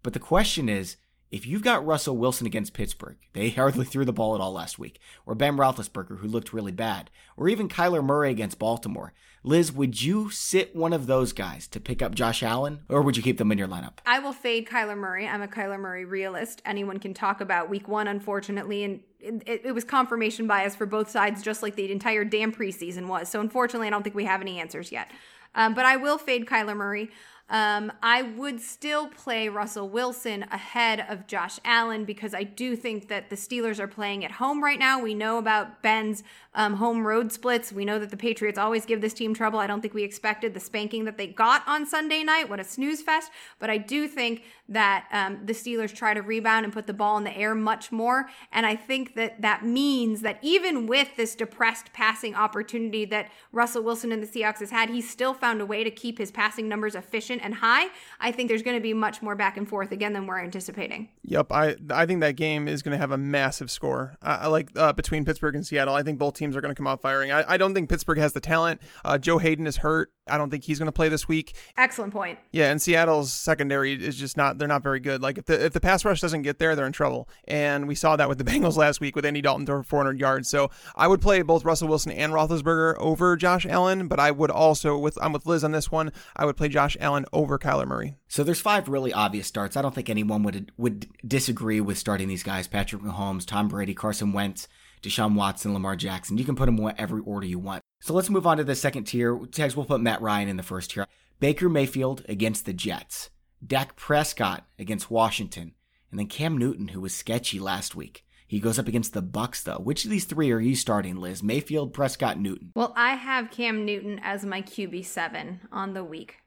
But 0.03 0.13
the 0.13 0.19
question 0.19 0.69
is, 0.69 0.97
if 1.33 1.47
you've 1.47 1.62
got 1.62 1.85
Russell 1.85 2.16
Wilson 2.16 2.47
against 2.47 2.74
Pittsburgh, 2.74 3.16
they 3.33 3.51
hardly 3.51 3.85
threw 3.85 4.05
the 4.05 4.12
ball 4.12 4.37
at 4.37 4.41
all 4.41 4.53
last 4.53 4.78
week, 4.78 5.01
or 5.26 5.35
Ben 5.35 5.57
Roethlisberger, 5.57 6.18
who 6.18 6.28
looked 6.28 6.53
really 6.53 6.70
bad, 6.70 7.11
or 7.37 7.49
even 7.49 7.68
Kyler 7.68 8.05
Murray 8.05 8.30
against 8.30 8.61
Baltimore, 8.61 9.12
Liz, 9.45 9.72
would 9.72 10.01
you 10.01 10.30
sit 10.30 10.76
one 10.76 10.93
of 10.93 11.09
those 11.09 11.33
guys 11.33 11.66
to 11.68 11.80
pick 11.80 12.01
up 12.01 12.14
Josh 12.14 12.45
Allen, 12.45 12.83
or 12.89 13.03
would 13.03 13.16
you 13.16 13.24
keep 13.24 13.39
them 13.39 13.51
in 13.51 13.59
your 13.59 13.66
lineup? 13.66 13.95
I 14.07 14.20
will 14.20 14.33
fade 14.33 14.68
Kyler 14.68 14.97
Murray. 14.97 15.26
I'm 15.26 15.43
a 15.43 15.49
Kyler 15.49 15.80
Murray 15.80 16.05
realist. 16.05 16.62
Anyone 16.64 17.01
can 17.01 17.12
talk 17.12 17.41
about 17.41 17.68
week 17.68 17.89
one, 17.89 18.07
unfortunately, 18.07 18.85
and 18.85 19.01
it, 19.18 19.62
it 19.64 19.72
was 19.72 19.83
confirmation 19.83 20.47
bias 20.47 20.76
for 20.76 20.87
both 20.87 21.11
sides, 21.11 21.43
just 21.43 21.61
like 21.61 21.74
the 21.74 21.91
entire 21.91 22.24
damn 22.24 22.53
preseason 22.53 23.09
was. 23.09 23.28
So, 23.28 23.41
unfortunately, 23.41 23.89
I 23.89 23.91
don't 23.91 24.05
think 24.05 24.14
we 24.14 24.26
have 24.26 24.43
any 24.43 24.61
answers 24.61 24.93
yet. 24.93 25.11
Um, 25.57 25.74
but 25.74 25.87
I 25.87 25.97
will 25.97 26.18
fade 26.18 26.47
Kyler 26.47 26.76
Murray. 26.76 27.11
Um, 27.53 27.92
I 28.03 28.22
would 28.22 28.62
still 28.62 29.09
play 29.09 29.50
Russell 29.50 29.86
Wilson 29.86 30.46
ahead 30.50 31.05
of 31.07 31.26
Josh 31.26 31.61
Allen 31.66 32.07
because 32.07 32.32
I 32.32 32.44
do 32.44 32.74
think 32.74 33.09
that 33.09 33.28
the 33.28 33.36
Steelers 33.36 33.78
are 33.78 33.86
playing 33.86 34.24
at 34.24 34.32
home 34.32 34.64
right 34.64 34.78
now. 34.78 35.03
We 35.03 35.12
know 35.12 35.36
about 35.36 35.82
Ben's 35.82 36.24
um, 36.55 36.74
home 36.74 37.07
road 37.07 37.30
splits. 37.30 37.70
We 37.70 37.84
know 37.84 37.98
that 37.98 38.11
the 38.11 38.16
Patriots 38.16 38.59
always 38.59 38.86
give 38.86 39.03
this 39.03 39.12
team 39.12 39.34
trouble. 39.34 39.59
I 39.59 39.66
don't 39.66 39.82
think 39.82 39.92
we 39.92 40.03
expected 40.03 40.55
the 40.55 40.61
spanking 40.61 41.05
that 41.05 41.18
they 41.18 41.26
got 41.26 41.62
on 41.66 41.86
Sunday 41.86 42.22
night. 42.24 42.48
What 42.48 42.59
a 42.59 42.64
snooze 42.64 43.03
fest. 43.03 43.30
But 43.59 43.68
I 43.68 43.76
do 43.76 44.09
think 44.09 44.44
that 44.68 45.07
um, 45.12 45.40
the 45.44 45.53
Steelers 45.53 45.94
try 45.94 46.14
to 46.14 46.22
rebound 46.22 46.64
and 46.64 46.72
put 46.72 46.86
the 46.86 46.94
ball 46.94 47.18
in 47.18 47.24
the 47.24 47.36
air 47.36 47.55
much 47.55 47.92
more. 47.92 48.30
And 48.50 48.64
I 48.64 48.76
think 48.76 49.14
that 49.14 49.42
that 49.42 49.64
means 49.64 50.22
that 50.22 50.38
even 50.40 50.86
with 50.86 51.16
this 51.16 51.34
depressed 51.34 51.92
passing 51.92 52.34
opportunity 52.34 53.05
that 53.07 53.30
Russell 53.53 53.82
Wilson 53.82 54.12
and 54.12 54.22
the 54.22 54.26
Seahawks 54.26 54.61
has 54.61 54.70
had, 54.70 54.88
he's 54.88 55.09
still 55.09 55.34
found 55.34 55.61
a 55.61 55.66
way 55.66 55.84
to 55.84 55.90
keep 55.90 56.16
his 56.16 56.30
passing 56.30 56.68
numbers 56.68 56.94
efficient 56.94 57.41
and 57.43 57.55
high. 57.55 57.88
I 58.20 58.32
think 58.32 58.49
there's 58.49 58.62
going 58.62 58.76
to 58.76 58.82
be 58.82 58.95
much 58.95 59.22
more 59.22 59.34
back 59.34 59.57
and 59.57 59.68
forth 59.68 59.93
again 59.93 60.12
than 60.12 60.26
we're 60.26 60.40
anticipating. 60.40 61.09
Yep, 61.22 61.53
I 61.53 61.76
I 61.90 62.07
think 62.07 62.20
that 62.20 62.36
game 62.36 62.68
is 62.68 62.82
going 62.82 62.93
to 62.93 62.99
have 62.99 63.11
a 63.11 63.18
massive 63.18 63.70
score. 63.70 64.16
I, 64.22 64.34
I 64.34 64.47
like 64.47 64.70
uh, 64.76 64.93
between 64.93 65.24
Pittsburgh 65.24 65.55
and 65.55 65.66
Seattle. 65.66 65.95
I 65.95 66.03
think 66.03 66.18
both 66.18 66.34
teams 66.34 66.57
are 66.57 66.61
going 66.61 66.74
to 66.74 66.78
come 66.78 66.86
out 66.86 67.01
firing. 67.01 67.32
I, 67.32 67.45
I 67.53 67.57
don't 67.57 67.74
think 67.74 67.88
Pittsburgh 67.88 68.18
has 68.18 68.32
the 68.32 68.40
talent. 68.40 68.80
Uh, 69.05 69.18
Joe 69.18 69.38
Haden 69.38 69.66
is 69.66 69.78
hurt. 69.78 70.12
I 70.28 70.38
don't 70.38 70.51
think 70.51 70.64
he's 70.64 70.78
going 70.78 70.86
to 70.86 70.93
play 70.93 71.09
this 71.09 71.26
week. 71.26 71.57
Excellent 71.76 72.12
point. 72.12 72.38
Yeah, 72.53 72.70
and 72.70 72.80
Seattle's 72.80 73.32
secondary 73.32 73.93
is 73.93 74.16
just 74.16 74.36
not 74.36 74.59
they're 74.59 74.68
not 74.68 74.82
very 74.82 75.01
good. 75.01 75.20
Like 75.20 75.38
if 75.38 75.47
the 75.47 75.64
if 75.64 75.72
the 75.72 75.80
pass 75.80 76.05
rush 76.05 76.20
doesn't 76.20 76.43
get 76.43 76.59
there, 76.59 76.76
they're 76.76 76.86
in 76.86 76.93
trouble. 76.93 77.28
And 77.49 77.88
we 77.88 77.95
saw 77.95 78.16
that 78.16 78.28
with 78.28 78.38
the 78.38 78.45
Bengals 78.53 78.76
last 78.76 79.01
week 79.01 79.16
with 79.16 79.24
Andy 79.24 79.40
Dalton 79.40 79.66
throwing 79.66 79.82
400 79.82 80.20
yards. 80.20 80.49
So 80.49 80.70
I 80.95 81.09
would 81.09 81.20
play 81.20 81.43
both 81.43 81.64
Russell 81.64 81.88
Wilson 81.88 82.12
and 82.12 82.32
Roethlisberger 82.32 82.97
over 82.99 83.36
Josh 83.36 83.66
Allen, 83.66 84.07
but 84.07 84.20
I 84.20 84.30
would 84.30 84.51
also 84.51 84.97
with 84.97 85.18
I'm 85.20 85.32
with 85.32 85.47
Liz 85.47 85.64
on 85.64 85.72
this 85.72 85.90
one. 85.90 86.12
I 86.36 86.45
would 86.45 86.57
play 86.57 86.68
Josh 86.68 86.97
Allen 87.01 87.22
over 87.33 87.59
Kyler 87.59 87.87
Murray. 87.87 88.16
So 88.29 88.45
there's 88.45 88.61
five 88.61 88.89
really 88.89 89.12
obvious 89.12 89.47
starts. 89.47 89.77
I 89.77 89.83
don't 89.83 89.95
think 89.95 90.11
anyone 90.11 90.43
would 90.43 90.73
would 90.77 91.09
disagree 91.27 91.81
with 91.81 91.99
starting 91.99 92.29
these 92.29 92.43
guys: 92.43 92.68
Patrick 92.68 93.03
Mahomes, 93.03 93.47
Tom 93.47 93.68
Brady, 93.68 93.95
Carson 93.95 94.33
Wentz. 94.33 94.68
Deshaun 95.03 95.35
Watson, 95.35 95.75
Lamar 95.75 95.97
Jackson. 95.97 96.39
You 96.39 96.45
can 96.45 96.55
put 96.55 96.66
them 96.66 96.79
in 96.79 96.95
every 96.97 97.20
order 97.23 97.47
you 97.47 97.59
want. 97.59 97.83
So 98.01 98.14
let's 98.14 98.31
move 98.31 98.47
on 98.47 98.57
to 98.59 98.64
the 98.64 98.75
second 98.75 99.05
tier. 99.05 99.37
Tags, 99.51 99.77
we'll 99.77 99.85
put 99.85 100.01
Matt 100.01 100.23
Ryan 100.23 100.49
in 100.49 100.57
the 100.57 100.62
first 100.62 100.93
tier. 100.93 101.07
Baker 101.41 101.68
Mayfield 101.68 102.25
against 102.29 102.66
the 102.66 102.73
Jets. 102.73 103.31
Dak 103.64 103.97
Prescott 103.97 104.64
against 104.79 105.11
Washington. 105.11 105.73
And 106.11 106.18
then 106.18 106.29
Cam 106.29 106.57
Newton, 106.57 106.89
who 106.89 107.01
was 107.01 107.14
sketchy 107.14 107.59
last 107.59 107.95
week. 107.97 108.25
He 108.47 108.61
goes 108.61 108.79
up 108.79 108.87
against 108.87 109.14
the 109.14 109.23
Bucs 109.23 109.62
though. 109.62 109.79
Which 109.79 110.05
of 110.05 110.11
these 110.11 110.27
three 110.27 110.53
are 110.53 110.61
you 110.61 110.77
starting, 110.77 111.16
Liz? 111.16 111.43
Mayfield, 111.43 111.95
Prescott, 111.95 112.39
Newton. 112.39 112.73
Well, 112.77 112.93
I 112.97 113.14
have 113.14 113.51
Cam 113.51 113.87
Newton 113.87 114.20
as 114.23 114.45
my 114.45 114.61
QB 114.62 115.07
seven 115.07 115.61
on 115.73 115.95
the 115.95 116.05
week. 116.05 116.41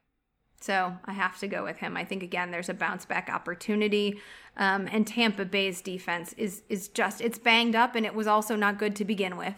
So 0.60 0.96
I 1.04 1.12
have 1.12 1.38
to 1.40 1.48
go 1.48 1.64
with 1.64 1.78
him. 1.78 1.96
I 1.96 2.04
think 2.04 2.22
again, 2.22 2.50
there's 2.50 2.68
a 2.68 2.74
bounce 2.74 3.04
back 3.04 3.28
opportunity, 3.28 4.20
um, 4.56 4.88
and 4.90 5.06
Tampa 5.06 5.44
Bay's 5.44 5.80
defense 5.80 6.32
is 6.34 6.62
is 6.68 6.88
just 6.88 7.20
it's 7.20 7.38
banged 7.38 7.76
up, 7.76 7.94
and 7.94 8.06
it 8.06 8.14
was 8.14 8.26
also 8.26 8.56
not 8.56 8.78
good 8.78 8.96
to 8.96 9.04
begin 9.04 9.36
with. 9.36 9.54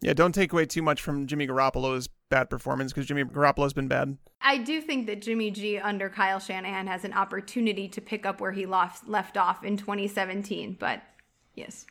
Yeah, 0.00 0.12
don't 0.12 0.32
take 0.32 0.52
away 0.52 0.66
too 0.66 0.82
much 0.82 1.02
from 1.02 1.26
Jimmy 1.26 1.46
Garoppolo's 1.46 2.08
bad 2.28 2.48
performance 2.48 2.92
because 2.92 3.06
Jimmy 3.06 3.24
Garoppolo's 3.24 3.72
been 3.72 3.88
bad. 3.88 4.16
I 4.40 4.58
do 4.58 4.80
think 4.80 5.06
that 5.06 5.20
Jimmy 5.20 5.50
G 5.50 5.78
under 5.78 6.08
Kyle 6.08 6.38
Shanahan 6.38 6.86
has 6.86 7.04
an 7.04 7.12
opportunity 7.12 7.88
to 7.88 8.00
pick 8.00 8.24
up 8.24 8.40
where 8.40 8.52
he 8.52 8.64
left 8.64 9.08
left 9.08 9.36
off 9.36 9.64
in 9.64 9.76
2017, 9.76 10.76
but 10.78 11.02
yes. 11.54 11.86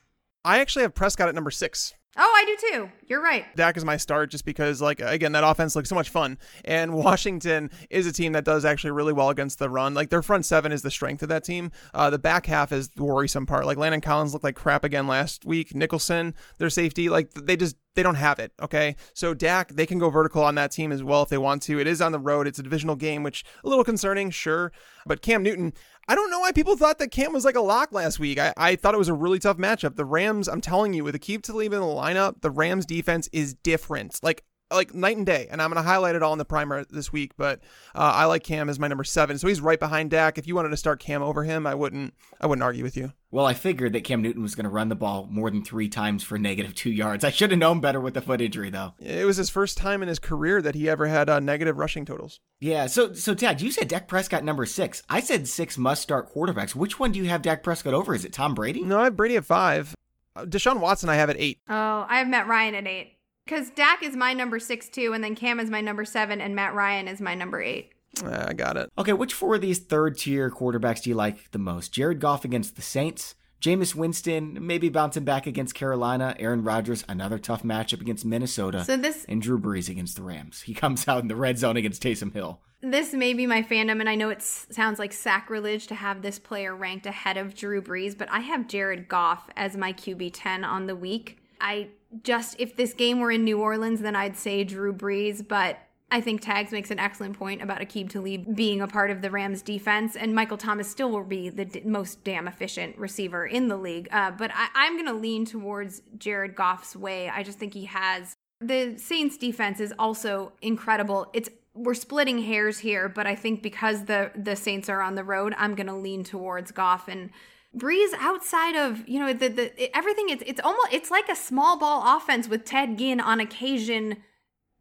I 0.46 0.60
actually 0.60 0.84
have 0.84 0.96
Prescott 0.96 1.28
at 1.28 1.36
number 1.36 1.52
six. 1.52 1.94
Oh, 2.16 2.34
I 2.36 2.46
do 2.46 2.58
too. 2.72 2.92
You're 3.06 3.22
right. 3.22 3.46
Dak 3.56 3.78
is 3.78 3.86
my 3.86 3.98
start 3.98 4.32
just 4.32 4.46
because, 4.46 4.82
like, 4.82 5.02
again, 5.02 5.34
that 5.34 5.44
offense 5.44 5.76
looks 5.76 5.90
so 5.90 5.96
much 5.96 6.10
fun. 6.10 6.38
And 6.66 6.94
Washington 6.96 7.70
is 7.90 8.08
a 8.08 8.12
team 8.12 8.32
that 8.34 8.44
does 8.44 8.66
actually 8.66 8.92
really 8.92 9.14
well 9.14 9.30
against 9.30 9.60
the 9.60 9.70
run. 9.70 9.94
Like, 9.94 10.10
their 10.10 10.24
front 10.24 10.46
seven 10.46 10.72
is 10.72 10.82
the 10.82 10.90
strength 10.92 11.22
of 11.22 11.30
that 11.30 11.44
team. 11.44 11.72
Uh, 11.94 12.10
the 12.10 12.18
back 12.18 12.48
half 12.48 12.72
is 12.72 12.90
the 12.90 13.04
worrisome 13.04 13.46
part. 13.46 13.66
Like, 13.66 13.78
Landon 13.78 14.02
Collins 14.02 14.34
looked 14.34 14.44
like 14.44 14.56
crap 14.56 14.84
again 14.84 15.06
last 15.06 15.46
week. 15.46 15.76
Nicholson, 15.76 16.34
their 16.58 16.72
safety, 16.72 17.10
like, 17.10 17.34
they 17.34 17.56
just 17.56 17.76
they 17.98 18.04
don't 18.04 18.16
have 18.16 18.38
it. 18.38 18.54
Okay. 18.62 18.96
So 19.14 19.34
Dak, 19.34 19.70
they 19.70 19.88
can 19.88 19.98
go 19.98 20.12
vertical 20.12 20.44
on 20.44 20.54
that 20.56 20.72
team 20.72 20.92
as 20.92 21.04
well 21.04 21.24
if 21.24 21.30
they 21.30 21.38
want 21.40 21.64
to. 21.64 21.80
It 21.80 21.88
is 21.88 22.00
on 22.00 22.12
the 22.12 22.20
road. 22.20 22.48
It's 22.48 22.60
a 22.60 22.64
divisional 22.64 22.96
game, 22.96 23.24
which 23.24 23.44
a 23.64 23.68
little 23.68 23.84
concerning, 23.84 24.30
sure. 24.30 24.72
But 25.08 25.24
Cam 25.24 25.42
Newton, 25.42 25.74
I 26.08 26.14
don't 26.14 26.30
know 26.30 26.40
why 26.40 26.52
people 26.52 26.78
thought 26.78 27.00
that 27.00 27.10
Cam 27.10 27.34
was 27.34 27.44
like 27.44 27.56
a 27.56 27.62
lock 27.62 27.92
last 27.92 28.20
week. 28.20 28.38
I, 28.38 28.54
I 28.56 28.76
thought 28.76 28.94
it 28.94 29.00
was 29.00 29.10
a 29.10 29.16
really 29.16 29.40
tough 29.40 29.58
matchup. 29.58 29.96
The 29.96 30.06
Rams, 30.06 30.48
I'm 30.48 30.62
telling 30.62 30.94
you, 30.94 31.04
with 31.04 31.16
Aqib 31.16 31.42
Talib 31.42 31.74
in 31.74 31.80
the 31.80 31.88
lineup, 31.88 32.42
the 32.42 32.52
Rams 32.52 32.86
defense 32.86 33.28
is 33.34 33.56
different. 33.56 34.20
Like 34.22 34.44
like 34.72 34.94
night 34.94 35.18
and 35.18 35.26
day. 35.26 35.48
And 35.50 35.62
I'm 35.62 35.70
going 35.72 35.82
to 35.82 35.88
highlight 35.88 36.16
it 36.16 36.24
all 36.24 36.34
in 36.34 36.40
the 36.40 36.46
primer 36.46 36.86
this 36.86 37.12
week. 37.12 37.34
But 37.38 37.60
uh, 37.96 38.12
I 38.16 38.26
like 38.26 38.44
Cam 38.44 38.70
as 38.70 38.80
my 38.80 38.88
number 38.88 39.04
seven, 39.04 39.38
so 39.38 39.48
he's 39.48 39.62
right 39.62 39.80
behind 39.80 40.12
Dak. 40.12 40.38
If 40.38 40.48
you 40.48 40.56
wanted 40.56 40.70
to 40.70 40.78
start 40.78 41.00
Cam 41.00 41.22
over 41.22 41.44
him, 41.44 41.66
I 41.68 41.76
wouldn't. 41.76 42.14
I 42.40 42.48
wouldn't 42.48 42.64
argue 42.64 42.84
with 42.84 42.98
you. 42.98 43.14
Well, 43.30 43.46
I 43.46 43.54
figured 43.54 43.92
that 43.94 44.06
Cam 44.06 44.22
Newton 44.22 44.42
was 44.42 44.56
going 44.56 44.64
to 44.64 44.70
run 44.70 44.88
the 44.88 44.96
ball 44.96 45.28
more 45.30 45.50
than 45.50 45.64
three 45.64 45.90
times 45.90 46.24
for 46.24 46.38
negative 46.38 46.74
two 46.74 46.92
yards. 46.92 47.26
I 47.26 47.30
should 47.30 47.52
have 47.52 47.60
known 47.60 47.82
better 47.82 48.00
with 48.00 48.14
the 48.14 48.22
foot 48.22 48.40
injury, 48.40 48.70
though. 48.70 48.94
It 49.00 49.26
was 49.26 49.36
his 49.36 49.50
first 49.50 49.78
time 49.78 50.02
in 50.02 50.08
his 50.08 50.20
career 50.20 50.62
that 50.62 50.76
he 50.76 50.90
ever 50.90 51.08
had 51.08 51.30
uh, 51.30 51.40
negative 51.42 51.78
rushing 51.78 52.06
totals. 52.06 52.40
Yeah. 52.62 52.88
So, 52.88 53.14
so 53.14 53.34
Tad, 53.34 53.62
you 53.62 53.72
said 53.72 53.90
Dak 53.90 54.08
Prescott 54.08 54.46
number 54.46 54.66
six. 54.66 55.04
I 55.10 55.20
said 55.20 55.48
six 55.48 55.78
must 55.78 56.02
start 56.02 56.34
quarterbacks. 56.34 56.74
Which 56.74 57.00
one 57.00 57.12
do 57.12 57.20
you 57.20 57.26
have 57.26 57.42
Dak 57.42 57.64
Prescott 57.64 57.94
over? 57.94 58.16
Is 58.16 58.24
it 58.24 58.32
Tom 58.32 58.56
Brady? 58.56 58.84
No, 58.84 59.00
I 59.00 59.06
have 59.06 59.18
Brady 59.18 59.36
at 59.36 59.46
five. 59.46 59.94
Uh, 60.36 60.46
Deshaun 60.46 60.80
Watson, 60.80 61.10
I 61.10 61.16
have 61.16 61.30
at 61.30 61.38
eight. 61.38 61.60
Oh, 61.68 62.06
I 62.08 62.20
have 62.20 62.28
Matt 62.28 62.48
Ryan 62.48 62.76
at 62.76 62.88
eight. 62.88 63.17
Because 63.48 63.70
Dak 63.70 64.04
is 64.04 64.14
my 64.16 64.34
number 64.34 64.60
six 64.60 64.90
too, 64.90 65.14
and 65.14 65.24
then 65.24 65.34
Cam 65.34 65.60
is 65.60 65.70
my 65.70 65.80
number 65.80 66.04
seven, 66.04 66.42
and 66.42 66.54
Matt 66.54 66.74
Ryan 66.74 67.08
is 67.08 67.22
my 67.22 67.34
number 67.34 67.62
eight. 67.62 67.94
I 68.26 68.54
got 68.54 68.76
it. 68.76 68.92
Okay, 68.98 69.14
which 69.14 69.34
four 69.34 69.56
of 69.56 69.62
these 69.62 69.80
third 69.80 70.18
tier 70.18 70.52
quarterbacks 70.52 71.04
do 71.04 71.10
you 71.10 71.16
like 71.16 71.52
the 71.52 71.60
most? 71.60 71.94
Jared 71.94 72.20
Goff 72.20 72.44
against 72.44 72.76
the 72.76 72.82
Saints, 72.82 73.36
Jameis 73.62 73.96
Winston 73.96 74.58
maybe 74.60 74.90
bouncing 74.90 75.24
back 75.24 75.48
against 75.48 75.76
Carolina, 75.76 76.36
Aaron 76.40 76.64
Rodgers 76.64 77.06
another 77.08 77.40
tough 77.40 77.64
matchup 77.64 78.02
against 78.02 78.26
Minnesota, 78.26 78.84
so 78.84 78.98
this 78.98 79.26
and 79.30 79.42
Drew 79.42 79.60
Brees 79.60 79.90
against 79.90 80.18
the 80.18 80.24
Rams. 80.24 80.64
He 80.64 80.74
comes 80.74 81.08
out 81.08 81.22
in 81.22 81.30
the 81.30 81.36
red 81.36 81.58
zone 81.58 81.78
against 81.78 82.04
Taysom 82.04 82.34
Hill. 82.34 82.60
This 82.82 83.14
may 83.14 83.34
be 83.34 83.48
my 83.48 83.64
fandom, 83.64 84.00
and 84.00 84.10
I 84.10 84.16
know 84.16 84.30
it 84.30 84.42
sounds 84.42 85.00
like 85.00 85.14
sacrilege 85.14 85.88
to 85.88 85.96
have 85.96 86.22
this 86.22 86.38
player 86.38 86.76
ranked 86.76 87.08
ahead 87.08 87.38
of 87.38 87.56
Drew 87.56 87.82
Brees, 87.82 88.16
but 88.16 88.30
I 88.30 88.42
have 88.42 88.68
Jared 88.68 89.08
Goff 89.08 89.50
as 89.56 89.78
my 89.78 89.94
QB 89.94 90.32
ten 90.34 90.64
on 90.64 90.86
the 90.86 90.96
week. 90.96 91.40
I 91.60 91.90
just 92.24 92.56
if 92.60 92.76
this 92.76 92.94
game 92.94 93.20
were 93.20 93.32
in 93.32 93.44
New 93.44 93.60
Orleans, 93.60 94.02
then 94.02 94.16
I'd 94.16 94.38
say 94.38 94.64
Drew 94.64 94.94
Brees, 94.94 95.46
but 95.48 95.80
I 96.10 96.22
think 96.22 96.42
Tags 96.42 96.72
makes 96.72 96.90
an 96.90 97.00
excellent 97.00 97.38
point 97.38 97.62
about 97.62 97.82
Aqib 97.82 98.10
Talib 98.10 98.56
being 98.56 98.80
a 98.80 98.88
part 98.88 99.12
of 99.12 99.22
the 99.22 99.30
Rams 99.30 99.62
defense, 99.62 100.16
and 100.16 100.34
Michael 100.34 100.58
Thomas 100.58 100.90
still 100.90 101.12
will 101.12 101.26
be 101.26 101.50
the 101.50 101.66
d- 101.66 101.82
most 101.84 102.24
damn 102.24 102.48
efficient 102.48 102.98
receiver 102.98 103.46
in 103.46 103.68
the 103.68 103.76
league. 103.76 104.08
Uh, 104.12 104.32
but 104.32 104.52
I- 104.54 104.88
am 104.88 104.94
going 104.94 105.08
to 105.08 105.14
lean 105.14 105.46
towards 105.46 106.02
Jared 106.18 106.56
Goff's 106.56 106.96
way. 106.96 107.28
I 107.28 107.44
just 107.44 107.60
think 107.60 107.74
he 107.74 107.86
has. 107.86 108.38
The 108.62 108.98
Saints 108.98 109.38
defense 109.38 109.82
is 109.82 109.94
also 110.00 110.54
incredible. 110.62 111.30
It's 111.34 111.50
we're 111.74 111.94
splitting 111.94 112.42
hairs 112.42 112.80
here, 112.80 113.08
but 113.10 113.28
I 113.28 113.36
think 113.36 113.62
because 113.62 114.06
the 114.06 114.32
the 114.34 114.56
Saints 114.56 114.88
are 114.88 115.02
on 115.02 115.16
the 115.16 115.26
road, 115.26 115.54
I'm 115.58 115.76
going 115.76 115.88
to 115.88 115.96
lean 115.96 116.24
towards 116.24 116.72
Goff 116.72 117.10
and 117.10 117.32
Brees 117.78 118.14
outside 118.20 118.76
of 118.76 119.08
you 119.08 119.20
know 119.20 119.34
the 119.34 119.48
the 119.48 119.96
everything 119.96 120.30
it's 120.30 120.44
it's 120.46 120.62
almost 120.64 120.92
it's 120.92 121.12
like 121.12 121.30
a 121.30 121.36
small 121.36 121.78
ball 121.78 122.18
offense 122.18 122.48
with 122.48 122.66
Ted 122.66 122.98
Ginn 122.98 123.20
on 123.20 123.40
occasion 123.40 124.18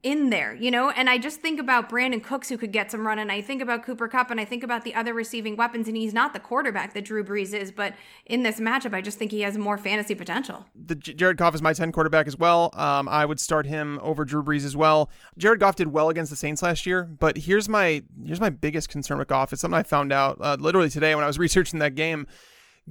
in 0.06 0.30
there, 0.30 0.54
you 0.54 0.70
know? 0.70 0.90
And 0.90 1.10
I 1.10 1.18
just 1.18 1.40
think 1.40 1.58
about 1.58 1.88
Brandin 1.88 2.22
Cooks 2.22 2.48
who 2.48 2.56
could 2.56 2.70
get 2.70 2.92
some 2.92 3.04
run 3.04 3.18
and 3.18 3.32
I 3.32 3.40
think 3.40 3.60
about 3.60 3.84
Cooper 3.84 4.06
Kupp 4.06 4.30
and 4.30 4.38
I 4.38 4.44
think 4.44 4.62
about 4.62 4.84
the 4.84 4.94
other 4.94 5.12
receiving 5.12 5.56
weapons 5.56 5.88
and 5.88 5.96
he's 5.96 6.14
not 6.14 6.32
the 6.32 6.38
quarterback 6.38 6.94
that 6.94 7.04
Drew 7.04 7.24
Brees 7.24 7.52
is, 7.52 7.72
but 7.72 7.94
in 8.24 8.44
this 8.44 8.60
matchup 8.60 8.94
I 8.94 9.00
just 9.00 9.18
think 9.18 9.32
he 9.32 9.40
has 9.40 9.58
more 9.58 9.76
fantasy 9.76 10.14
potential. 10.14 10.64
The 10.76 10.94
Jared 10.94 11.38
Goff 11.38 11.56
is 11.56 11.62
my 11.62 11.72
10 11.72 11.90
quarterback 11.90 12.28
as 12.28 12.38
well. 12.38 12.70
Um, 12.74 13.08
I 13.08 13.26
would 13.26 13.40
start 13.40 13.66
him 13.66 13.98
over 14.00 14.24
Drew 14.24 14.44
Brees 14.44 14.64
as 14.64 14.76
well. 14.76 15.10
Jared 15.36 15.58
Goff 15.58 15.74
did 15.74 15.88
well 15.88 16.08
against 16.08 16.30
the 16.30 16.36
Saints 16.36 16.62
last 16.62 16.86
year, 16.86 17.04
but 17.18 17.36
here's 17.36 17.68
my 17.68 18.04
here's 18.24 18.40
my 18.40 18.50
biggest 18.50 18.88
concern 18.88 19.18
with 19.18 19.26
Goff. 19.26 19.52
It's 19.52 19.62
something 19.62 19.78
I 19.78 19.82
found 19.82 20.12
out 20.12 20.38
uh, 20.40 20.56
literally 20.60 20.88
today 20.88 21.16
when 21.16 21.24
I 21.24 21.26
was 21.26 21.38
researching 21.40 21.80
that 21.80 21.96
game 21.96 22.28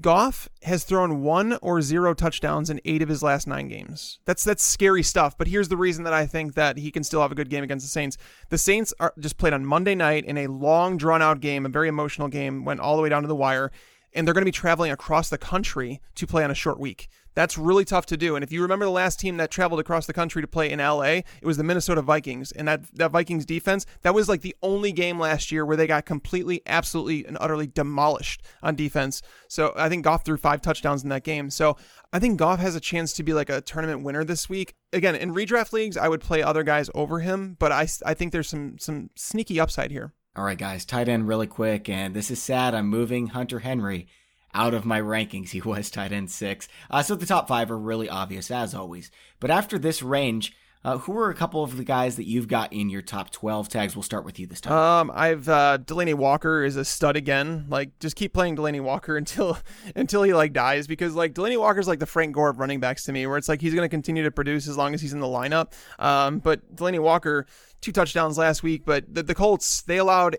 Goff 0.01 0.49
has 0.63 0.83
thrown 0.83 1.21
one 1.21 1.57
or 1.61 1.81
zero 1.81 2.13
touchdowns 2.13 2.69
in 2.69 2.81
eight 2.83 3.01
of 3.01 3.07
his 3.07 3.23
last 3.23 3.47
nine 3.47 3.69
games. 3.69 4.19
That's 4.25 4.43
that's 4.43 4.63
scary 4.63 5.03
stuff. 5.03 5.37
But 5.37 5.47
here's 5.47 5.69
the 5.69 5.77
reason 5.77 6.03
that 6.03 6.13
I 6.13 6.25
think 6.25 6.55
that 6.55 6.77
he 6.77 6.91
can 6.91 7.03
still 7.03 7.21
have 7.21 7.31
a 7.31 7.35
good 7.35 7.49
game 7.49 7.63
against 7.63 7.85
the 7.85 7.89
Saints. 7.89 8.17
The 8.49 8.57
Saints 8.57 8.93
are 8.99 9.13
just 9.19 9.37
played 9.37 9.53
on 9.53 9.65
Monday 9.65 9.95
night 9.95 10.25
in 10.25 10.37
a 10.37 10.47
long, 10.47 10.97
drawn 10.97 11.21
out 11.21 11.39
game, 11.39 11.65
a 11.65 11.69
very 11.69 11.87
emotional 11.87 12.27
game, 12.27 12.65
went 12.65 12.81
all 12.81 12.97
the 12.97 13.01
way 13.01 13.09
down 13.09 13.21
to 13.21 13.27
the 13.29 13.35
wire, 13.35 13.71
and 14.13 14.27
they're 14.27 14.33
going 14.33 14.41
to 14.41 14.45
be 14.45 14.51
traveling 14.51 14.91
across 14.91 15.29
the 15.29 15.37
country 15.37 16.01
to 16.15 16.27
play 16.27 16.43
on 16.43 16.51
a 16.51 16.55
short 16.55 16.77
week. 16.77 17.07
That's 17.35 17.57
really 17.57 17.85
tough 17.85 18.05
to 18.07 18.17
do. 18.17 18.35
And 18.35 18.43
if 18.43 18.51
you 18.51 18.61
remember 18.61 18.85
the 18.85 18.91
last 18.91 19.19
team 19.19 19.37
that 19.37 19.51
traveled 19.51 19.79
across 19.79 20.07
the 20.07 20.13
country 20.13 20.41
to 20.41 20.47
play 20.47 20.71
in 20.71 20.79
LA, 20.79 21.03
it 21.03 21.43
was 21.43 21.57
the 21.57 21.63
Minnesota 21.63 22.01
Vikings. 22.01 22.51
And 22.51 22.67
that, 22.67 22.83
that 22.95 23.11
Vikings 23.11 23.45
defense, 23.45 23.85
that 24.01 24.15
was 24.15 24.27
like 24.27 24.41
the 24.41 24.55
only 24.63 24.91
game 24.91 25.19
last 25.19 25.51
year 25.51 25.65
where 25.65 25.77
they 25.77 25.87
got 25.87 26.05
completely, 26.05 26.61
absolutely, 26.65 27.25
and 27.25 27.37
utterly 27.39 27.67
demolished 27.67 28.41
on 28.63 28.75
defense. 28.75 29.21
So 29.47 29.73
I 29.75 29.89
think 29.89 30.03
Goff 30.03 30.25
threw 30.25 30.37
five 30.37 30.61
touchdowns 30.61 31.03
in 31.03 31.09
that 31.09 31.23
game. 31.23 31.49
So 31.49 31.77
I 32.11 32.19
think 32.19 32.39
Goff 32.39 32.59
has 32.59 32.75
a 32.75 32.79
chance 32.79 33.13
to 33.13 33.23
be 33.23 33.33
like 33.33 33.49
a 33.49 33.61
tournament 33.61 34.03
winner 34.03 34.23
this 34.23 34.49
week. 34.49 34.73
Again, 34.93 35.15
in 35.15 35.33
redraft 35.33 35.73
leagues, 35.73 35.97
I 35.97 36.07
would 36.07 36.21
play 36.21 36.41
other 36.41 36.63
guys 36.63 36.89
over 36.95 37.19
him, 37.19 37.57
but 37.59 37.71
I, 37.71 37.87
I 38.05 38.13
think 38.13 38.31
there's 38.31 38.47
some 38.47 38.77
some 38.79 39.09
sneaky 39.15 39.59
upside 39.59 39.91
here. 39.91 40.13
All 40.37 40.43
right, 40.43 40.57
guys, 40.57 40.85
tight 40.85 41.07
end 41.07 41.27
really 41.27 41.47
quick, 41.47 41.87
and 41.89 42.13
this 42.13 42.29
is 42.31 42.41
sad. 42.41 42.75
I'm 42.75 42.87
moving 42.87 43.27
Hunter 43.27 43.59
Henry 43.59 44.07
out 44.55 44.73
of 44.73 44.85
my 44.85 44.99
rankings. 44.99 45.49
He 45.55 45.61
was 45.61 45.89
tight 45.89 46.11
end 46.11 46.31
six. 46.31 46.67
Uh, 46.89 47.01
so 47.01 47.15
the 47.15 47.25
top 47.25 47.47
five 47.47 47.71
are 47.71 47.77
really 47.77 48.09
obvious, 48.09 48.51
as 48.51 48.73
always. 48.73 49.09
But 49.39 49.51
after 49.51 49.77
this 49.77 50.01
range, 50.01 50.53
uh, 50.85 50.99
who 50.99 51.17
are 51.17 51.31
a 51.31 51.33
couple 51.33 51.63
of 51.63 51.77
the 51.77 51.83
guys 51.83 52.15
that 52.15 52.25
you've 52.25 52.47
got 52.47 52.71
in 52.71 52.91
your 52.91 53.01
top 53.01 53.31
12 53.31 53.69
tags? 53.69 53.95
We'll 53.95 54.03
start 54.03 54.23
with 54.23 54.39
you 54.39 54.45
this 54.45 54.61
time. 54.61 54.73
Um, 54.73 55.11
I've 55.15 55.49
uh, 55.49 55.79
Delanie 55.83 56.13
Walker 56.13 56.63
is 56.63 56.75
a 56.75 56.85
stud 56.85 57.15
again. 57.15 57.65
Like, 57.69 57.97
just 57.99 58.15
keep 58.15 58.33
playing 58.33 58.55
Delanie 58.55 58.81
Walker 58.81 59.17
until 59.17 59.57
until 59.95 60.21
he 60.21 60.33
like 60.35 60.53
dies 60.53 60.85
because 60.85 61.15
like 61.15 61.33
Delanie 61.33 61.59
Walker's 61.59 61.87
like 61.87 61.97
the 61.97 62.05
Frank 62.05 62.35
Gore 62.35 62.49
of 62.49 62.59
running 62.59 62.79
backs 62.79 63.03
to 63.05 63.11
me, 63.11 63.25
where 63.25 63.37
it's 63.37 63.49
like 63.49 63.61
he's 63.61 63.73
going 63.73 63.85
to 63.85 63.89
continue 63.89 64.23
to 64.23 64.31
produce 64.31 64.67
as 64.67 64.77
long 64.77 64.93
as 64.93 65.01
he's 65.01 65.13
in 65.13 65.21
the 65.21 65.25
lineup. 65.25 65.73
Um, 65.97 66.37
but 66.37 66.75
Delanie 66.75 67.01
Walker, 67.01 67.47
two 67.81 67.91
touchdowns 67.91 68.37
last 68.37 68.61
week, 68.61 68.83
but 68.85 69.11
the, 69.11 69.23
the 69.23 69.33
Colts 69.35 69.81
they 69.81 69.97
allowed 69.97 70.37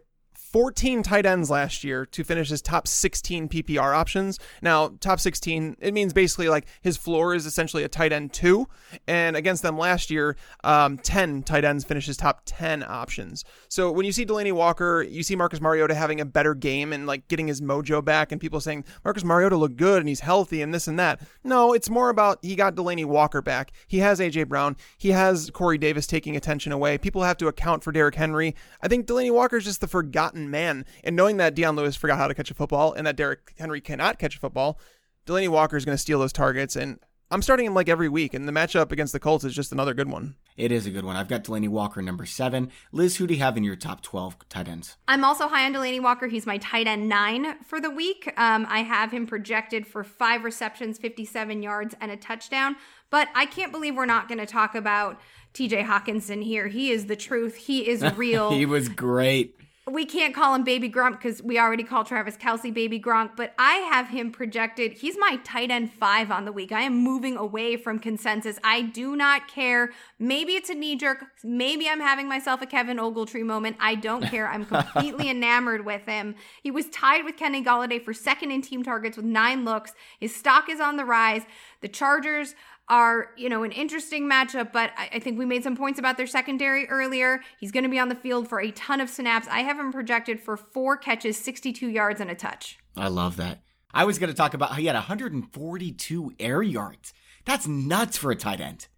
14 0.52 1.02
tight 1.02 1.26
ends 1.26 1.50
last 1.50 1.84
year 1.84 2.06
to 2.06 2.24
finish 2.24 2.48
his 2.48 2.62
top 2.62 2.86
16 2.86 3.48
PPR 3.48 3.94
options. 3.94 4.38
Now, 4.62 4.92
top 5.00 5.20
16, 5.20 5.76
it 5.80 5.92
means 5.92 6.12
basically 6.12 6.48
like 6.48 6.66
his 6.80 6.96
floor 6.96 7.34
is 7.34 7.46
essentially 7.46 7.82
a 7.82 7.88
tight 7.88 8.12
end 8.12 8.32
two. 8.32 8.68
And 9.06 9.36
against 9.36 9.62
them 9.62 9.76
last 9.76 10.10
year, 10.10 10.36
um, 10.64 10.98
10 10.98 11.42
tight 11.42 11.64
ends 11.64 11.84
finished 11.84 12.06
his 12.06 12.16
top 12.16 12.42
10 12.46 12.84
options. 12.84 13.44
So 13.68 13.90
when 13.90 14.06
you 14.06 14.12
see 14.12 14.24
Delanie 14.24 14.52
Walker, 14.52 15.02
you 15.02 15.22
see 15.22 15.36
Marcus 15.36 15.60
Mariota 15.60 15.94
having 15.94 16.20
a 16.20 16.24
better 16.24 16.54
game 16.54 16.92
and 16.92 17.06
like 17.06 17.28
getting 17.28 17.48
his 17.48 17.60
mojo 17.60 18.04
back, 18.04 18.32
and 18.32 18.40
people 18.40 18.60
saying 18.60 18.84
Marcus 19.04 19.24
Mariota 19.24 19.56
looked 19.56 19.76
good 19.76 19.98
and 19.98 20.08
he's 20.08 20.20
healthy 20.20 20.62
and 20.62 20.72
this 20.72 20.86
and 20.86 20.98
that. 20.98 21.20
No, 21.44 21.72
it's 21.72 21.90
more 21.90 22.08
about 22.08 22.38
he 22.42 22.54
got 22.54 22.76
Delanie 22.76 23.04
Walker 23.04 23.42
back. 23.42 23.72
He 23.86 23.98
has 23.98 24.20
AJ 24.20 24.48
Brown. 24.48 24.76
He 24.96 25.10
has 25.10 25.50
Corey 25.50 25.78
Davis 25.78 26.06
taking 26.06 26.36
attention 26.36 26.72
away. 26.72 26.98
People 26.98 27.24
have 27.24 27.36
to 27.38 27.48
account 27.48 27.82
for 27.82 27.92
Derrick 27.92 28.14
Henry. 28.14 28.54
I 28.80 28.88
think 28.88 29.06
Delanie 29.06 29.32
Walker 29.32 29.56
is 29.56 29.64
just 29.64 29.80
the 29.80 29.88
forgotten 29.88 30.45
man. 30.50 30.84
And 31.04 31.16
knowing 31.16 31.36
that 31.38 31.54
Dion 31.54 31.76
Lewis 31.76 31.96
forgot 31.96 32.18
how 32.18 32.28
to 32.28 32.34
catch 32.34 32.50
a 32.50 32.54
football 32.54 32.92
and 32.92 33.06
that 33.06 33.16
Derrick 33.16 33.54
Henry 33.58 33.80
cannot 33.80 34.18
catch 34.18 34.36
a 34.36 34.40
football, 34.40 34.78
Delanie 35.26 35.48
Walker 35.48 35.76
is 35.76 35.84
going 35.84 35.94
to 35.96 36.00
steal 36.00 36.18
those 36.18 36.32
targets. 36.32 36.76
And 36.76 36.98
I'm 37.30 37.42
starting 37.42 37.66
him 37.66 37.74
like 37.74 37.88
every 37.88 38.08
week, 38.08 38.34
and 38.34 38.46
the 38.46 38.52
matchup 38.52 38.92
against 38.92 39.12
the 39.12 39.18
Colts 39.18 39.44
is 39.44 39.52
just 39.52 39.72
another 39.72 39.94
good 39.94 40.08
one. 40.08 40.36
It 40.56 40.70
is 40.70 40.86
a 40.86 40.90
good 40.90 41.04
one. 41.04 41.16
I've 41.16 41.26
got 41.26 41.42
Delanie 41.42 41.68
Walker 41.68 42.00
number 42.00 42.24
seven. 42.24 42.70
Liz, 42.92 43.16
who 43.16 43.26
do 43.26 43.34
you 43.34 43.40
have 43.40 43.56
in 43.56 43.64
your 43.64 43.74
top 43.74 44.00
12 44.00 44.48
tight 44.48 44.68
ends? 44.68 44.96
I'm 45.08 45.24
also 45.24 45.48
high 45.48 45.66
on 45.66 45.74
Delanie 45.74 46.00
Walker. 46.00 46.28
He's 46.28 46.46
my 46.46 46.58
tight 46.58 46.86
end 46.86 47.08
nine 47.08 47.60
for 47.64 47.80
the 47.80 47.90
week. 47.90 48.32
Um, 48.36 48.64
I 48.70 48.84
have 48.84 49.10
him 49.10 49.26
projected 49.26 49.88
for 49.88 50.04
five 50.04 50.44
receptions, 50.44 50.98
57 50.98 51.62
yards, 51.64 51.96
and 52.00 52.12
a 52.12 52.16
touchdown. 52.16 52.76
But 53.10 53.28
I 53.34 53.46
can't 53.46 53.72
believe 53.72 53.96
we're 53.96 54.06
not 54.06 54.28
going 54.28 54.38
to 54.38 54.46
talk 54.46 54.76
about 54.76 55.20
TJ 55.52 55.84
Hockenson 55.84 56.44
here. 56.44 56.68
He 56.68 56.90
is 56.90 57.06
the 57.06 57.16
truth. 57.16 57.56
He 57.56 57.88
is 57.88 58.04
real. 58.16 58.52
he 58.52 58.66
was 58.66 58.88
great 58.88 59.56
we 59.88 60.04
can't 60.04 60.34
call 60.34 60.52
him 60.52 60.64
Baby 60.64 60.90
Gronk 60.90 61.12
because 61.12 61.40
we 61.44 61.60
already 61.60 61.84
call 61.84 62.04
Travis 62.04 62.36
Kelce 62.36 62.74
Baby 62.74 62.98
Gronk, 62.98 63.36
but 63.36 63.54
I 63.56 63.74
have 63.76 64.08
him 64.08 64.32
projected. 64.32 64.94
He's 64.94 65.16
my 65.16 65.38
tight 65.44 65.70
end 65.70 65.92
five 65.92 66.32
on 66.32 66.44
the 66.44 66.50
week. 66.50 66.72
I 66.72 66.82
am 66.82 66.96
moving 66.96 67.36
away 67.36 67.76
from 67.76 68.00
consensus. 68.00 68.58
I 68.64 68.82
do 68.82 69.14
not 69.14 69.46
care. 69.46 69.90
Maybe 70.18 70.54
it's 70.54 70.70
a 70.70 70.74
knee 70.74 70.96
jerk. 70.96 71.24
Maybe 71.44 71.88
I'm 71.88 72.00
having 72.00 72.28
myself 72.28 72.60
a 72.62 72.66
Kevin 72.66 72.96
Ogletree 72.96 73.44
moment. 73.44 73.76
I 73.78 73.94
don't 73.94 74.22
care. 74.30 74.48
I'm 74.48 74.64
completely 74.64 75.30
enamored 75.30 75.86
with 75.86 76.04
him. 76.04 76.34
He 76.64 76.72
was 76.72 76.88
tied 76.88 77.24
with 77.24 77.36
Kenny 77.36 77.62
Golladay 77.62 78.04
for 78.04 78.12
second 78.12 78.50
in 78.50 78.62
team 78.62 78.82
targets 78.82 79.16
with 79.16 79.26
nine 79.26 79.64
looks. 79.64 79.92
His 80.18 80.34
stock 80.34 80.68
is 80.68 80.80
on 80.80 80.96
the 80.96 81.04
rise. 81.04 81.42
The 81.80 81.88
Chargers 81.88 82.56
are, 82.88 83.30
you 83.36 83.48
know, 83.48 83.64
an 83.64 83.72
interesting 83.72 84.28
matchup, 84.30 84.72
but 84.72 84.90
I, 84.96 85.10
I, 85.14 85.18
think 85.18 85.38
we 85.38 85.44
made 85.44 85.64
some 85.64 85.76
points 85.76 85.98
about 85.98 86.16
their 86.16 86.26
secondary 86.26 86.88
earlier. 86.88 87.40
He's 87.58 87.72
going 87.72 87.82
to 87.82 87.90
be 87.90 87.98
on 87.98 88.08
the 88.08 88.14
field 88.14 88.48
for 88.48 88.60
a 88.60 88.70
ton 88.70 89.00
of 89.00 89.10
snaps. 89.10 89.48
I 89.50 89.60
have 89.60 89.78
him 89.78 89.92
projected 89.92 90.40
for 90.40 90.56
four 90.56 90.96
catches, 90.96 91.36
62 91.36 91.88
yards, 91.88 92.20
and 92.20 92.30
a 92.30 92.34
touch. 92.34 92.78
I 92.96 93.08
love 93.08 93.36
that. 93.36 93.62
I 93.92 94.04
was 94.04 94.18
going 94.18 94.30
to 94.30 94.36
talk 94.36 94.54
about 94.54 94.70
how 94.70 94.76
he 94.76 94.86
had 94.86 94.94
142 94.94 96.32
air 96.38 96.62
yards. 96.62 97.12
That's 97.44 97.66
nuts 97.66 98.18
for 98.18 98.30
a 98.30 98.36
tight 98.36 98.60
end. 98.60 98.88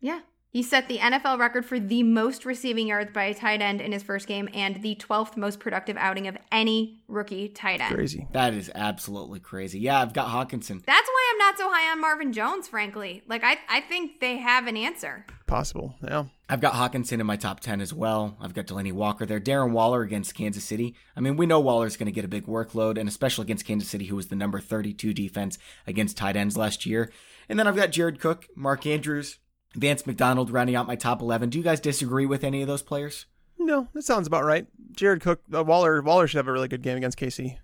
Yeah. 0.00 0.20
He 0.52 0.64
set 0.64 0.88
the 0.88 0.98
NFL 0.98 1.38
record 1.38 1.64
for 1.64 1.78
the 1.78 2.02
most 2.02 2.44
receiving 2.44 2.88
yards 2.88 3.12
by 3.12 3.24
a 3.24 3.34
tight 3.34 3.62
end 3.62 3.80
in 3.80 3.92
his 3.92 4.02
first 4.02 4.26
game 4.26 4.48
and 4.52 4.82
the 4.82 4.96
12th 4.96 5.36
most 5.36 5.60
productive 5.60 5.96
outing 5.96 6.26
of 6.26 6.36
any 6.50 7.04
rookie 7.06 7.48
tight 7.48 7.80
end. 7.80 7.94
Crazy. 7.94 8.26
That 8.32 8.52
is 8.52 8.68
absolutely 8.74 9.38
crazy. 9.38 9.78
Yeah, 9.78 10.00
I've 10.00 10.12
got 10.12 10.26
Hockenson. 10.28 10.84
That's 10.84 11.08
why 11.08 11.19
I'm 11.30 11.38
not 11.38 11.58
so 11.58 11.70
high 11.70 11.90
on 11.92 12.00
Marvin 12.00 12.32
Jones, 12.32 12.66
frankly. 12.66 13.22
Like, 13.28 13.44
I, 13.44 13.58
I 13.68 13.80
think 13.82 14.20
they 14.20 14.38
have 14.38 14.66
an 14.66 14.76
answer. 14.76 15.24
Possible, 15.46 15.94
yeah. 16.02 16.24
I've 16.48 16.60
got 16.60 16.74
Hockenson 16.74 17.20
in 17.20 17.26
my 17.26 17.36
top 17.36 17.60
10 17.60 17.80
as 17.80 17.94
well. 17.94 18.36
I've 18.40 18.54
got 18.54 18.66
Delanie 18.66 18.92
Walker 18.92 19.24
there. 19.24 19.38
Darren 19.38 19.70
Waller 19.70 20.02
against 20.02 20.34
Kansas 20.34 20.64
City. 20.64 20.96
I 21.16 21.20
mean, 21.20 21.36
we 21.36 21.46
know 21.46 21.60
Waller's 21.60 21.96
going 21.96 22.06
to 22.06 22.12
get 22.12 22.24
a 22.24 22.28
big 22.28 22.46
workload, 22.46 22.98
and 22.98 23.08
especially 23.08 23.44
against 23.44 23.64
Kansas 23.64 23.88
City, 23.88 24.06
who 24.06 24.16
was 24.16 24.26
the 24.28 24.36
number 24.36 24.58
32 24.58 25.14
defense 25.14 25.58
against 25.86 26.16
tight 26.16 26.36
ends 26.36 26.56
last 26.56 26.84
year. 26.84 27.12
And 27.48 27.58
then 27.58 27.68
I've 27.68 27.76
got 27.76 27.92
Jared 27.92 28.18
Cook, 28.18 28.46
Mark 28.56 28.84
Andrews, 28.86 29.38
Vance 29.76 30.06
McDonald 30.06 30.50
rounding 30.50 30.74
out 30.74 30.88
my 30.88 30.96
top 30.96 31.20
11. 31.22 31.50
Do 31.50 31.58
you 31.58 31.64
guys 31.64 31.78
disagree 31.78 32.26
with 32.26 32.42
any 32.42 32.62
of 32.62 32.68
those 32.68 32.82
players? 32.82 33.26
No, 33.56 33.88
that 33.92 34.02
sounds 34.02 34.26
about 34.26 34.44
right. 34.44 34.66
Jared 34.92 35.20
Cook, 35.20 35.42
uh, 35.54 35.62
Waller, 35.62 36.02
Waller 36.02 36.26
should 36.26 36.38
have 36.38 36.48
a 36.48 36.52
really 36.52 36.68
good 36.68 36.82
game 36.82 36.96
against 36.96 37.18
KC. 37.18 37.58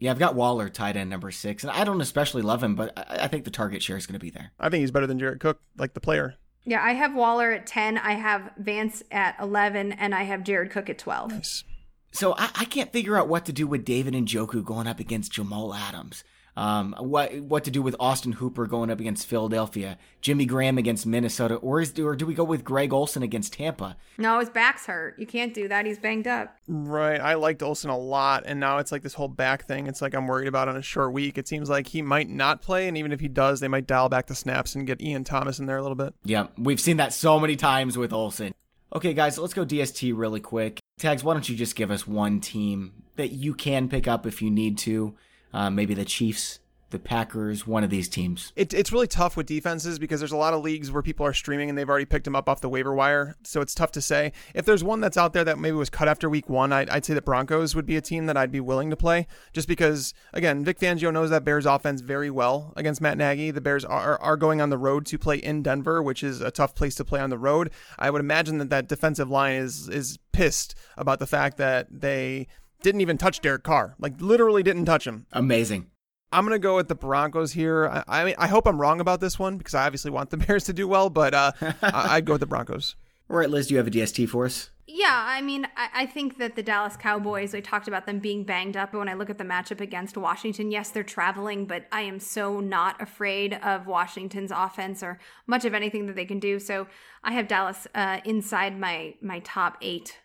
Yeah, 0.00 0.10
I've 0.10 0.18
got 0.18 0.34
Waller 0.34 0.70
tight 0.70 0.96
end 0.96 1.10
number 1.10 1.30
six, 1.30 1.62
and 1.62 1.70
I 1.70 1.84
don't 1.84 2.00
especially 2.00 2.40
love 2.42 2.62
him, 2.62 2.74
but 2.74 2.98
I, 2.98 3.24
I 3.24 3.28
think 3.28 3.44
the 3.44 3.50
target 3.50 3.82
share 3.82 3.98
is 3.98 4.06
going 4.06 4.18
to 4.18 4.24
be 4.24 4.30
there. 4.30 4.50
I 4.58 4.70
think 4.70 4.80
he's 4.80 4.90
better 4.90 5.06
than 5.06 5.18
Jared 5.18 5.40
Cook, 5.40 5.60
like 5.76 5.92
the 5.92 6.00
player. 6.00 6.36
Yeah, 6.64 6.82
I 6.82 6.94
have 6.94 7.14
Waller 7.14 7.52
at 7.52 7.66
10, 7.66 7.98
I 7.98 8.12
have 8.12 8.50
Vance 8.58 9.02
at 9.10 9.36
11, 9.40 9.92
and 9.92 10.14
I 10.14 10.24
have 10.24 10.42
Jared 10.42 10.70
Cook 10.70 10.90
at 10.90 10.98
12. 10.98 11.32
Nice. 11.32 11.64
So 12.12 12.34
I, 12.36 12.50
I 12.54 12.64
can't 12.64 12.92
figure 12.92 13.16
out 13.16 13.28
what 13.28 13.44
to 13.46 13.52
do 13.52 13.66
with 13.66 13.84
David 13.84 14.14
Njoku 14.14 14.64
going 14.64 14.86
up 14.86 15.00
against 15.00 15.32
Jamal 15.32 15.74
Adams. 15.74 16.24
Um, 16.56 16.94
what 16.98 17.34
what 17.40 17.64
to 17.64 17.70
do 17.70 17.80
with 17.82 17.94
Austin 18.00 18.32
Hooper 18.32 18.66
going 18.66 18.90
up 18.90 19.00
against 19.00 19.26
Philadelphia, 19.26 19.98
Jimmy 20.20 20.46
Graham 20.46 20.78
against 20.78 21.06
Minnesota, 21.06 21.54
or 21.56 21.80
is 21.80 21.98
or 21.98 22.16
do 22.16 22.26
we 22.26 22.34
go 22.34 22.44
with 22.44 22.64
Greg 22.64 22.92
Olsen 22.92 23.22
against 23.22 23.52
Tampa? 23.52 23.96
No, 24.18 24.40
his 24.40 24.50
back's 24.50 24.86
hurt. 24.86 25.18
You 25.18 25.26
can't 25.26 25.54
do 25.54 25.68
that. 25.68 25.86
He's 25.86 25.98
banged 25.98 26.26
up. 26.26 26.56
Right. 26.68 27.20
I 27.20 27.34
liked 27.34 27.62
Olsen 27.62 27.90
a 27.90 27.98
lot, 27.98 28.44
and 28.46 28.58
now 28.58 28.78
it's 28.78 28.92
like 28.92 29.02
this 29.02 29.14
whole 29.14 29.28
back 29.28 29.66
thing. 29.66 29.86
It's 29.86 30.02
like 30.02 30.14
I'm 30.14 30.26
worried 30.26 30.48
about 30.48 30.68
on 30.68 30.76
a 30.76 30.82
short 30.82 31.12
week. 31.12 31.38
It 31.38 31.48
seems 31.48 31.70
like 31.70 31.86
he 31.86 32.02
might 32.02 32.28
not 32.28 32.62
play, 32.62 32.88
and 32.88 32.96
even 32.96 33.12
if 33.12 33.20
he 33.20 33.28
does, 33.28 33.60
they 33.60 33.68
might 33.68 33.86
dial 33.86 34.08
back 34.08 34.26
the 34.26 34.34
snaps 34.34 34.74
and 34.74 34.86
get 34.86 35.00
Ian 35.00 35.24
Thomas 35.24 35.58
in 35.58 35.66
there 35.66 35.78
a 35.78 35.82
little 35.82 35.96
bit. 35.96 36.14
Yeah, 36.24 36.48
we've 36.58 36.80
seen 36.80 36.96
that 36.98 37.12
so 37.12 37.38
many 37.38 37.56
times 37.56 37.96
with 37.96 38.12
Olsen. 38.12 38.54
Okay, 38.94 39.14
guys, 39.14 39.38
let's 39.38 39.54
go 39.54 39.64
DST 39.64 40.12
really 40.16 40.40
quick. 40.40 40.80
Tags, 40.98 41.22
why 41.22 41.32
don't 41.32 41.48
you 41.48 41.56
just 41.56 41.76
give 41.76 41.90
us 41.90 42.06
one 42.06 42.40
team 42.40 43.04
that 43.16 43.30
you 43.30 43.54
can 43.54 43.88
pick 43.88 44.08
up 44.08 44.26
if 44.26 44.42
you 44.42 44.50
need 44.50 44.76
to? 44.78 45.14
Uh, 45.52 45.70
maybe 45.70 45.94
the 45.94 46.04
Chiefs, 46.04 46.60
the 46.90 46.98
Packers, 46.98 47.66
one 47.66 47.84
of 47.84 47.90
these 47.90 48.08
teams. 48.08 48.52
It, 48.56 48.74
it's 48.74 48.92
really 48.92 49.06
tough 49.06 49.36
with 49.36 49.46
defenses 49.46 49.98
because 49.98 50.20
there's 50.20 50.32
a 50.32 50.36
lot 50.36 50.54
of 50.54 50.62
leagues 50.62 50.90
where 50.90 51.02
people 51.02 51.24
are 51.24 51.32
streaming 51.32 51.68
and 51.68 51.78
they've 51.78 51.88
already 51.88 52.04
picked 52.04 52.24
them 52.24 52.34
up 52.34 52.48
off 52.48 52.60
the 52.60 52.68
waiver 52.68 52.92
wire. 52.92 53.36
So 53.44 53.60
it's 53.60 53.74
tough 53.74 53.92
to 53.92 54.00
say. 54.00 54.32
If 54.54 54.64
there's 54.64 54.82
one 54.82 55.00
that's 55.00 55.16
out 55.16 55.32
there 55.32 55.44
that 55.44 55.58
maybe 55.58 55.76
was 55.76 55.90
cut 55.90 56.08
after 56.08 56.28
week 56.28 56.48
one, 56.48 56.72
I'd, 56.72 56.90
I'd 56.90 57.04
say 57.04 57.14
the 57.14 57.22
Broncos 57.22 57.76
would 57.76 57.86
be 57.86 57.96
a 57.96 58.00
team 58.00 58.26
that 58.26 58.36
I'd 58.36 58.50
be 58.50 58.60
willing 58.60 58.90
to 58.90 58.96
play 58.96 59.28
just 59.52 59.68
because, 59.68 60.14
again, 60.32 60.64
Vic 60.64 60.80
Fangio 60.80 61.12
knows 61.12 61.30
that 61.30 61.44
Bears 61.44 61.66
offense 61.66 62.00
very 62.00 62.30
well 62.30 62.72
against 62.76 63.00
Matt 63.00 63.18
Nagy. 63.18 63.52
The 63.52 63.60
Bears 63.60 63.84
are, 63.84 64.20
are 64.20 64.36
going 64.36 64.60
on 64.60 64.70
the 64.70 64.78
road 64.78 65.06
to 65.06 65.18
play 65.18 65.36
in 65.36 65.62
Denver, 65.62 66.02
which 66.02 66.24
is 66.24 66.40
a 66.40 66.50
tough 66.50 66.74
place 66.74 66.96
to 66.96 67.04
play 67.04 67.20
on 67.20 67.30
the 67.30 67.38
road. 67.38 67.70
I 67.98 68.10
would 68.10 68.20
imagine 68.20 68.58
that 68.58 68.70
that 68.70 68.88
defensive 68.88 69.30
line 69.30 69.54
is, 69.54 69.88
is 69.88 70.18
pissed 70.32 70.74
about 70.96 71.18
the 71.18 71.26
fact 71.26 71.56
that 71.58 71.86
they 71.90 72.48
didn't 72.82 73.00
even 73.00 73.18
touch 73.18 73.40
Derek 73.40 73.62
Carr. 73.62 73.94
Like 73.98 74.20
literally 74.20 74.62
didn't 74.62 74.84
touch 74.84 75.06
him. 75.06 75.26
Amazing. 75.32 75.90
I'm 76.32 76.44
gonna 76.44 76.58
go 76.58 76.76
with 76.76 76.88
the 76.88 76.94
Broncos 76.94 77.52
here. 77.52 77.88
I, 77.88 78.04
I 78.06 78.24
mean, 78.24 78.34
I 78.38 78.46
hope 78.46 78.66
I'm 78.66 78.80
wrong 78.80 79.00
about 79.00 79.20
this 79.20 79.38
one 79.38 79.58
because 79.58 79.74
I 79.74 79.86
obviously 79.86 80.10
want 80.10 80.30
the 80.30 80.36
Bears 80.38 80.64
to 80.64 80.72
do 80.72 80.86
well, 80.86 81.10
but 81.10 81.34
uh, 81.34 81.52
I, 81.82 82.18
would 82.18 82.24
go 82.24 82.34
with 82.34 82.40
the 82.40 82.46
Broncos. 82.46 82.94
All 83.28 83.36
right, 83.36 83.50
Liz, 83.50 83.68
do 83.68 83.74
you 83.74 83.78
have 83.78 83.86
a 83.86 83.90
DST 83.90 84.28
for 84.28 84.44
us? 84.44 84.70
Yeah, 84.92 85.24
I 85.24 85.40
mean, 85.40 85.68
I, 85.76 85.88
I, 85.94 86.06
think 86.06 86.38
that 86.38 86.56
the 86.56 86.64
Dallas 86.64 86.96
Cowboys, 86.96 87.52
we 87.52 87.60
talked 87.60 87.86
about 87.86 88.06
them 88.06 88.18
being 88.18 88.42
banged 88.42 88.76
up. 88.76 88.90
But 88.90 88.98
when 88.98 89.08
I 89.08 89.14
look 89.14 89.30
at 89.30 89.38
the 89.38 89.44
matchup 89.44 89.80
against 89.80 90.16
Washington, 90.16 90.72
yes, 90.72 90.90
they're 90.90 91.04
traveling, 91.04 91.64
but 91.64 91.84
I 91.92 92.00
am 92.02 92.18
so 92.18 92.58
not 92.58 93.00
afraid 93.00 93.54
of 93.62 93.86
Washington's 93.86 94.50
offense 94.50 95.00
or 95.00 95.20
much 95.46 95.64
of 95.64 95.74
anything 95.74 96.06
that 96.06 96.16
they 96.16 96.24
can 96.24 96.40
do. 96.40 96.58
So 96.58 96.88
I 97.22 97.32
have 97.32 97.46
Dallas 97.46 97.86
uh, 97.94 98.18
inside 98.24 98.80
my 98.80 99.14
my 99.22 99.38
top 99.40 99.76
eight 99.80 100.18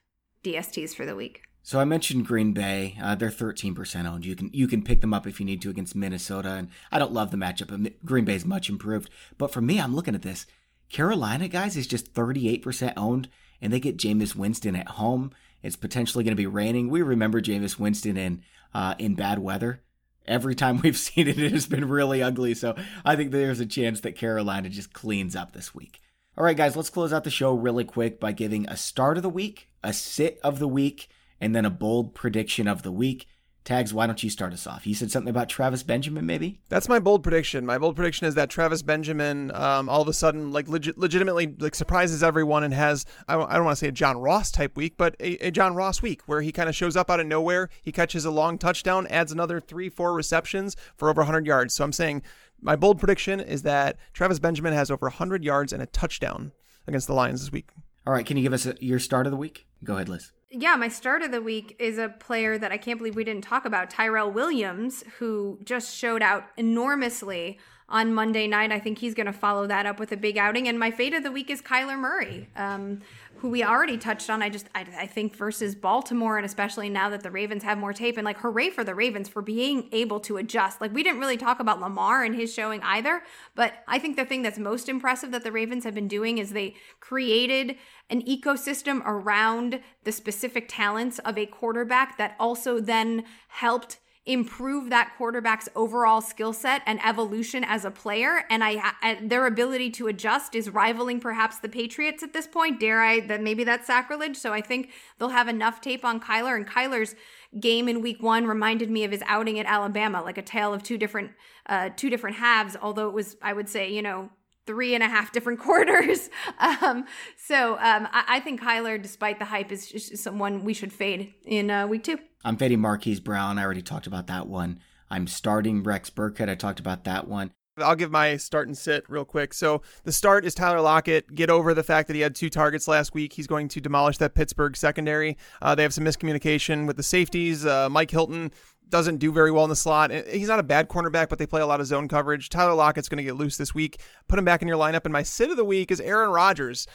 DSTs 0.43 0.95
for 0.95 1.05
the 1.05 1.15
week. 1.15 1.43
So 1.65 1.79
I 1.79 1.83
mentioned 1.83 2.27
Green 2.27 2.53
Bay. 2.53 2.95
Uh, 3.01 3.15
they're 3.15 3.31
13% 3.31 4.05
owned. 4.05 4.23
You 4.23 4.35
can 4.35 4.51
you 4.53 4.67
can 4.67 4.83
pick 4.83 5.01
them 5.01 5.15
up 5.15 5.25
if 5.25 5.39
you 5.39 5.47
need 5.47 5.63
to 5.63 5.71
against 5.71 5.95
Minnesota. 5.95 6.49
And 6.49 6.69
I 6.91 6.99
don't 6.99 7.11
love 7.11 7.31
the 7.31 7.37
matchup. 7.37 7.91
Green 8.05 8.23
Bay 8.23 8.35
is 8.35 8.45
much 8.45 8.69
improved. 8.69 9.09
But 9.39 9.51
for 9.51 9.61
me, 9.61 9.79
I'm 9.79 9.95
looking 9.95 10.13
at 10.13 10.21
this. 10.21 10.45
Carolina, 10.89 11.47
guys, 11.47 11.75
is 11.75 11.87
just 11.87 12.13
38% 12.13 12.93
owned, 12.95 13.29
and 13.59 13.73
they 13.73 13.79
get 13.79 13.97
Jameis 13.97 14.35
Winston 14.35 14.75
at 14.75 14.89
home. 14.89 15.31
It's 15.63 15.75
potentially 15.75 16.23
going 16.23 16.33
to 16.33 16.39
be 16.39 16.45
raining. 16.45 16.91
We 16.91 17.01
remember 17.01 17.41
Jameis 17.41 17.79
Winston 17.79 18.15
in 18.15 18.43
uh, 18.75 18.93
in 18.99 19.15
bad 19.15 19.39
weather. 19.39 19.81
Every 20.27 20.53
time 20.53 20.81
we've 20.83 20.95
seen 20.95 21.27
it, 21.27 21.39
it 21.39 21.51
has 21.51 21.65
been 21.65 21.89
really 21.89 22.21
ugly. 22.21 22.53
So 22.53 22.75
I 23.03 23.15
think 23.15 23.31
there's 23.31 23.59
a 23.59 23.65
chance 23.65 24.01
that 24.01 24.15
Carolina 24.15 24.69
just 24.69 24.93
cleans 24.93 25.35
up 25.35 25.53
this 25.53 25.73
week. 25.73 25.99
All 26.37 26.43
right, 26.43 26.55
guys, 26.55 26.75
let's 26.75 26.91
close 26.91 27.11
out 27.11 27.23
the 27.23 27.31
show 27.31 27.55
really 27.55 27.85
quick 27.85 28.19
by 28.19 28.33
giving 28.33 28.69
a 28.69 28.77
start 28.77 29.17
of 29.17 29.23
the 29.23 29.29
week, 29.29 29.71
a 29.83 29.93
sit 29.93 30.39
of 30.43 30.59
the 30.59 30.67
week, 30.67 31.09
and 31.45 31.55
then 31.55 31.63
a 31.63 31.69
bold 31.69 32.15
prediction 32.15 32.67
of 32.67 32.81
the 32.81 32.91
week. 32.91 33.27
Tags, 33.63 33.93
why 33.93 34.07
don't 34.07 34.23
you 34.23 34.31
start 34.31 34.51
us 34.51 34.65
off? 34.65 34.87
You 34.87 34.95
said 34.95 35.11
something 35.11 35.29
about 35.29 35.47
Travis 35.47 35.83
Benjamin, 35.83 36.25
maybe? 36.25 36.59
That's 36.69 36.89
my 36.89 36.97
bold 36.97 37.21
prediction. 37.21 37.67
My 37.67 37.77
bold 37.77 37.95
prediction 37.95 38.25
is 38.25 38.33
that 38.33 38.49
Travis 38.49 38.81
Benjamin, 38.81 39.51
um, 39.53 39.87
all 39.87 40.01
of 40.01 40.07
a 40.07 40.13
sudden, 40.13 40.51
like 40.51 40.67
legit, 40.67 40.97
legitimately, 40.97 41.55
like 41.59 41.75
surprises 41.75 42.23
everyone 42.23 42.63
and 42.63 42.73
has 42.73 43.05
I 43.27 43.35
don't, 43.35 43.49
I 43.49 43.55
don't 43.55 43.65
want 43.65 43.77
to 43.77 43.79
say 43.79 43.89
a 43.89 43.91
John 43.91 44.17
Ross 44.17 44.49
type 44.51 44.75
week, 44.75 44.95
but 44.97 45.15
a, 45.19 45.47
a 45.47 45.51
John 45.51 45.75
Ross 45.75 46.01
week 46.01 46.23
where 46.25 46.41
he 46.41 46.51
kind 46.51 46.67
of 46.67 46.75
shows 46.75 46.95
up 46.95 47.11
out 47.11 47.19
of 47.19 47.27
nowhere. 47.27 47.69
He 47.83 47.91
catches 47.91 48.25
a 48.25 48.31
long 48.31 48.57
touchdown, 48.57 49.05
adds 49.07 49.31
another 49.31 49.59
three, 49.59 49.89
four 49.89 50.15
receptions 50.15 50.75
for 50.95 51.09
over 51.09 51.21
100 51.21 51.45
yards. 51.45 51.75
So 51.75 51.83
I'm 51.83 51.93
saying 51.93 52.23
my 52.59 52.75
bold 52.75 52.97
prediction 52.97 53.39
is 53.39 53.61
that 53.63 53.97
Travis 54.13 54.39
Benjamin 54.39 54.73
has 54.73 54.89
over 54.89 55.05
100 55.05 55.43
yards 55.43 55.73
and 55.73 55.81
a 55.83 55.87
touchdown 55.87 56.53
against 56.87 57.05
the 57.05 57.13
Lions 57.13 57.41
this 57.41 57.51
week. 57.51 57.69
All 58.07 58.13
right, 58.13 58.25
can 58.25 58.35
you 58.35 58.43
give 58.43 58.53
us 58.53 58.65
a, 58.65 58.75
your 58.79 58.99
start 58.99 59.27
of 59.27 59.31
the 59.31 59.37
week? 59.37 59.67
Go 59.83 59.95
ahead, 59.95 60.09
Liz. 60.09 60.31
Yeah, 60.51 60.75
my 60.75 60.89
start 60.89 61.21
of 61.23 61.31
the 61.31 61.41
week 61.41 61.75
is 61.79 61.97
a 61.97 62.09
player 62.09 62.57
that 62.57 62.71
I 62.71 62.77
can't 62.77 62.99
believe 62.99 63.15
we 63.15 63.23
didn't 63.23 63.43
talk 63.43 63.65
about, 63.65 63.89
Tyrell 63.89 64.31
Williams, 64.31 65.03
who 65.17 65.59
just 65.63 65.95
showed 65.95 66.21
out 66.21 66.45
enormously 66.55 67.59
on 67.87 68.13
Monday 68.13 68.47
night. 68.47 68.71
I 68.71 68.79
think 68.79 68.97
he's 68.97 69.13
going 69.13 69.27
to 69.27 69.33
follow 69.33 69.67
that 69.67 69.85
up 69.85 69.99
with 69.99 70.11
a 70.11 70.17
big 70.17 70.37
outing. 70.37 70.67
And 70.67 70.79
my 70.79 70.91
fate 70.91 71.13
of 71.13 71.23
the 71.23 71.31
week 71.31 71.49
is 71.49 71.61
Kyler 71.61 71.97
Murray, 71.97 72.49
um, 72.55 73.01
who 73.35 73.49
we 73.49 73.63
already 73.63 73.97
touched 73.97 74.29
on. 74.29 74.41
I 74.41 74.49
just, 74.49 74.67
I, 74.73 74.85
I, 74.97 75.05
think 75.05 75.35
versus 75.35 75.75
Baltimore, 75.75 76.37
and 76.37 76.45
especially 76.45 76.89
now 76.89 77.09
that 77.09 77.21
the 77.21 77.29
Ravens 77.29 77.63
have 77.63 77.77
more 77.77 77.93
tape, 77.93 78.17
and 78.17 78.25
like, 78.25 78.39
hooray 78.39 78.71
for 78.71 78.83
the 78.83 78.95
Ravens 78.95 79.29
for 79.29 79.41
being 79.41 79.87
able 79.91 80.19
to 80.21 80.37
adjust. 80.37 80.81
Like, 80.81 80.93
we 80.93 81.03
didn't 81.03 81.19
really 81.19 81.37
talk 81.37 81.59
about 81.59 81.79
Lamar 81.79 82.23
and 82.23 82.33
his 82.33 82.51
showing 82.51 82.81
either, 82.81 83.21
but 83.53 83.73
I 83.87 83.99
think 83.99 84.15
the 84.15 84.25
thing 84.25 84.41
that's 84.41 84.57
most 84.57 84.89
impressive 84.89 85.31
that 85.31 85.43
the 85.43 85.51
Ravens 85.51 85.83
have 85.83 85.93
been 85.93 86.07
doing 86.07 86.39
is 86.39 86.51
they 86.51 86.75
created 86.99 87.75
an 88.09 88.23
ecosystem 88.23 89.03
around 89.05 89.79
the 90.05 90.11
specific 90.11 90.65
talents 90.67 91.19
of 91.19 91.37
a 91.37 91.45
quarterback 91.45 92.17
that 92.17 92.35
also 92.39 92.79
then 92.79 93.25
helped 93.49 93.99
improve 94.25 94.89
that 94.89 95.13
quarterback's 95.17 95.69
overall 95.75 96.19
skill 96.19 96.51
set 96.51 96.81
and 96.87 96.99
evolution 97.05 97.63
as 97.63 97.85
a 97.85 97.91
player. 97.91 98.43
And 98.49 98.63
I, 98.63 99.19
their 99.21 99.45
ability 99.45 99.91
to 99.91 100.07
adjust 100.07 100.55
is 100.55 100.69
rivaling 100.69 101.19
perhaps 101.19 101.59
the 101.59 101.69
Patriots 101.69 102.23
at 102.23 102.33
this 102.33 102.47
point. 102.47 102.79
Dare 102.79 103.01
I 103.01 103.19
that 103.21 103.41
maybe 103.41 103.63
that's 103.63 103.85
sacrilege. 103.85 104.35
So 104.35 104.51
I 104.51 104.61
think 104.61 104.89
they'll 105.19 105.29
have 105.29 105.47
enough 105.47 105.79
tape 105.79 106.03
on 106.03 106.19
Kyler. 106.19 106.55
And 106.55 106.67
Kyler's 106.67 107.15
game 107.59 107.87
in 107.87 108.01
week 108.01 108.21
1 108.21 108.47
reminded 108.47 108.89
me 108.89 109.03
of 109.03 109.11
his 109.11 109.23
outing 109.27 109.59
at 109.59 109.65
Alabama 109.67 110.21
like 110.21 110.37
a 110.37 110.41
tale 110.41 110.73
of 110.73 110.83
two 110.83 110.97
different 110.97 111.31
uh 111.67 111.89
two 111.95 112.09
different 112.09 112.37
halves. 112.37 112.75
Although 112.81 113.07
it 113.07 113.13
was 113.13 113.37
I 113.41 113.53
would 113.53 113.69
say 113.69 113.93
you 113.93 114.01
know 114.01 114.29
three 114.65 114.93
and 114.93 115.03
a 115.03 115.07
half 115.07 115.31
different 115.31 115.59
quarters. 115.65 116.29
Um, 116.59 117.05
so 117.37 117.73
um, 117.73 118.07
I, 118.11 118.25
I, 118.27 118.39
think 118.39 118.61
Kyler, 118.61 119.01
despite 119.01 119.39
the 119.39 119.45
hype, 119.45 119.71
is 119.71 120.11
someone 120.15 120.63
we 120.63 120.73
should 120.73 120.93
fade 120.93 121.33
in 121.45 121.69
uh, 121.69 121.87
week 121.87 122.03
two. 122.03 122.19
I'm 122.43 122.57
fading 122.57 122.79
Marquise 122.79 123.19
Brown. 123.19 123.57
I 123.57 123.63
already 123.63 123.81
talked 123.81 124.07
about 124.07 124.27
that 124.27 124.47
one. 124.47 124.79
I'm 125.09 125.27
starting 125.27 125.83
Rex 125.83 126.09
Burkhead. 126.09 126.49
I 126.49 126.55
talked 126.55 126.79
about 126.79 127.03
that 127.03 127.27
one. 127.27 127.51
I'll 127.77 127.95
give 127.95 128.11
my 128.11 128.37
start 128.37 128.67
and 128.67 128.77
sit 128.77 129.03
real 129.09 129.25
quick. 129.25 129.53
So 129.53 129.81
the 130.03 130.11
start 130.11 130.45
is 130.45 130.55
Tyler 130.55 130.79
Lockett. 130.79 131.35
Get 131.35 131.49
over 131.49 131.73
the 131.73 131.83
fact 131.83 132.07
that 132.07 132.13
he 132.15 132.21
had 132.21 132.33
two 132.33 132.49
targets 132.49 132.87
last 132.87 133.13
week. 133.13 133.33
He's 133.33 133.47
going 133.47 133.67
to 133.69 133.81
demolish 133.81 134.17
that 134.19 134.33
Pittsburgh 134.33 134.77
secondary. 134.77 135.37
Uh, 135.61 135.75
they 135.75 135.83
have 135.83 135.93
some 135.93 136.05
miscommunication 136.05 136.87
with 136.87 136.95
the 136.95 137.03
safeties. 137.03 137.65
Uh, 137.65 137.89
Mike 137.89 138.11
Hilton 138.11 138.51
doesn't 138.89 139.17
do 139.17 139.31
very 139.31 139.51
well 139.51 139.63
in 139.63 139.69
the 139.69 139.75
slot. 139.75 140.11
He's 140.11 140.47
not 140.47 140.59
a 140.59 140.63
bad 140.63 140.89
cornerback, 140.89 141.29
but 141.29 141.39
they 141.39 141.45
play 141.45 141.61
a 141.61 141.67
lot 141.67 141.79
of 141.79 141.87
zone 141.87 142.07
coverage. 142.07 142.49
Tyler 142.49 142.73
Lockett's 142.73 143.09
going 143.09 143.17
to 143.17 143.23
get 143.23 143.35
loose 143.35 143.57
this 143.57 143.73
week. 143.73 143.99
Put 144.27 144.39
him 144.39 144.45
back 144.45 144.61
in 144.61 144.67
your 144.67 144.77
lineup. 144.77 145.05
And 145.05 145.13
my 145.13 145.23
sit 145.23 145.49
of 145.49 145.57
the 145.57 145.65
week 145.65 145.91
is 145.91 145.99
Aaron 146.01 146.29
Rodgers. 146.29 146.87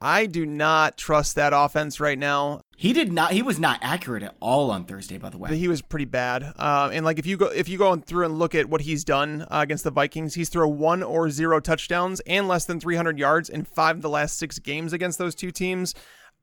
I 0.00 0.26
do 0.26 0.46
not 0.46 0.96
trust 0.96 1.34
that 1.34 1.52
offense 1.52 1.98
right 1.98 2.18
now. 2.18 2.60
He 2.76 2.92
did 2.92 3.12
not. 3.12 3.32
He 3.32 3.42
was 3.42 3.58
not 3.58 3.80
accurate 3.82 4.22
at 4.22 4.36
all 4.38 4.70
on 4.70 4.84
Thursday, 4.84 5.18
by 5.18 5.30
the 5.30 5.38
way. 5.38 5.56
He 5.56 5.66
was 5.66 5.82
pretty 5.82 6.04
bad. 6.04 6.52
Uh, 6.56 6.90
and 6.92 7.04
like 7.04 7.18
if 7.18 7.26
you 7.26 7.36
go 7.36 7.46
if 7.46 7.68
you 7.68 7.78
go 7.78 7.96
through 7.96 8.26
and 8.26 8.38
look 8.38 8.54
at 8.54 8.68
what 8.68 8.82
he's 8.82 9.02
done 9.02 9.42
uh, 9.42 9.58
against 9.62 9.82
the 9.82 9.90
Vikings, 9.90 10.34
he's 10.34 10.48
thrown 10.50 10.78
one 10.78 11.02
or 11.02 11.30
zero 11.30 11.58
touchdowns 11.58 12.20
and 12.20 12.46
less 12.46 12.64
than 12.64 12.78
300 12.78 13.18
yards 13.18 13.48
in 13.48 13.64
five 13.64 13.96
of 13.96 14.02
the 14.02 14.08
last 14.08 14.38
six 14.38 14.60
games 14.60 14.92
against 14.92 15.18
those 15.18 15.34
two 15.34 15.50
teams. 15.50 15.96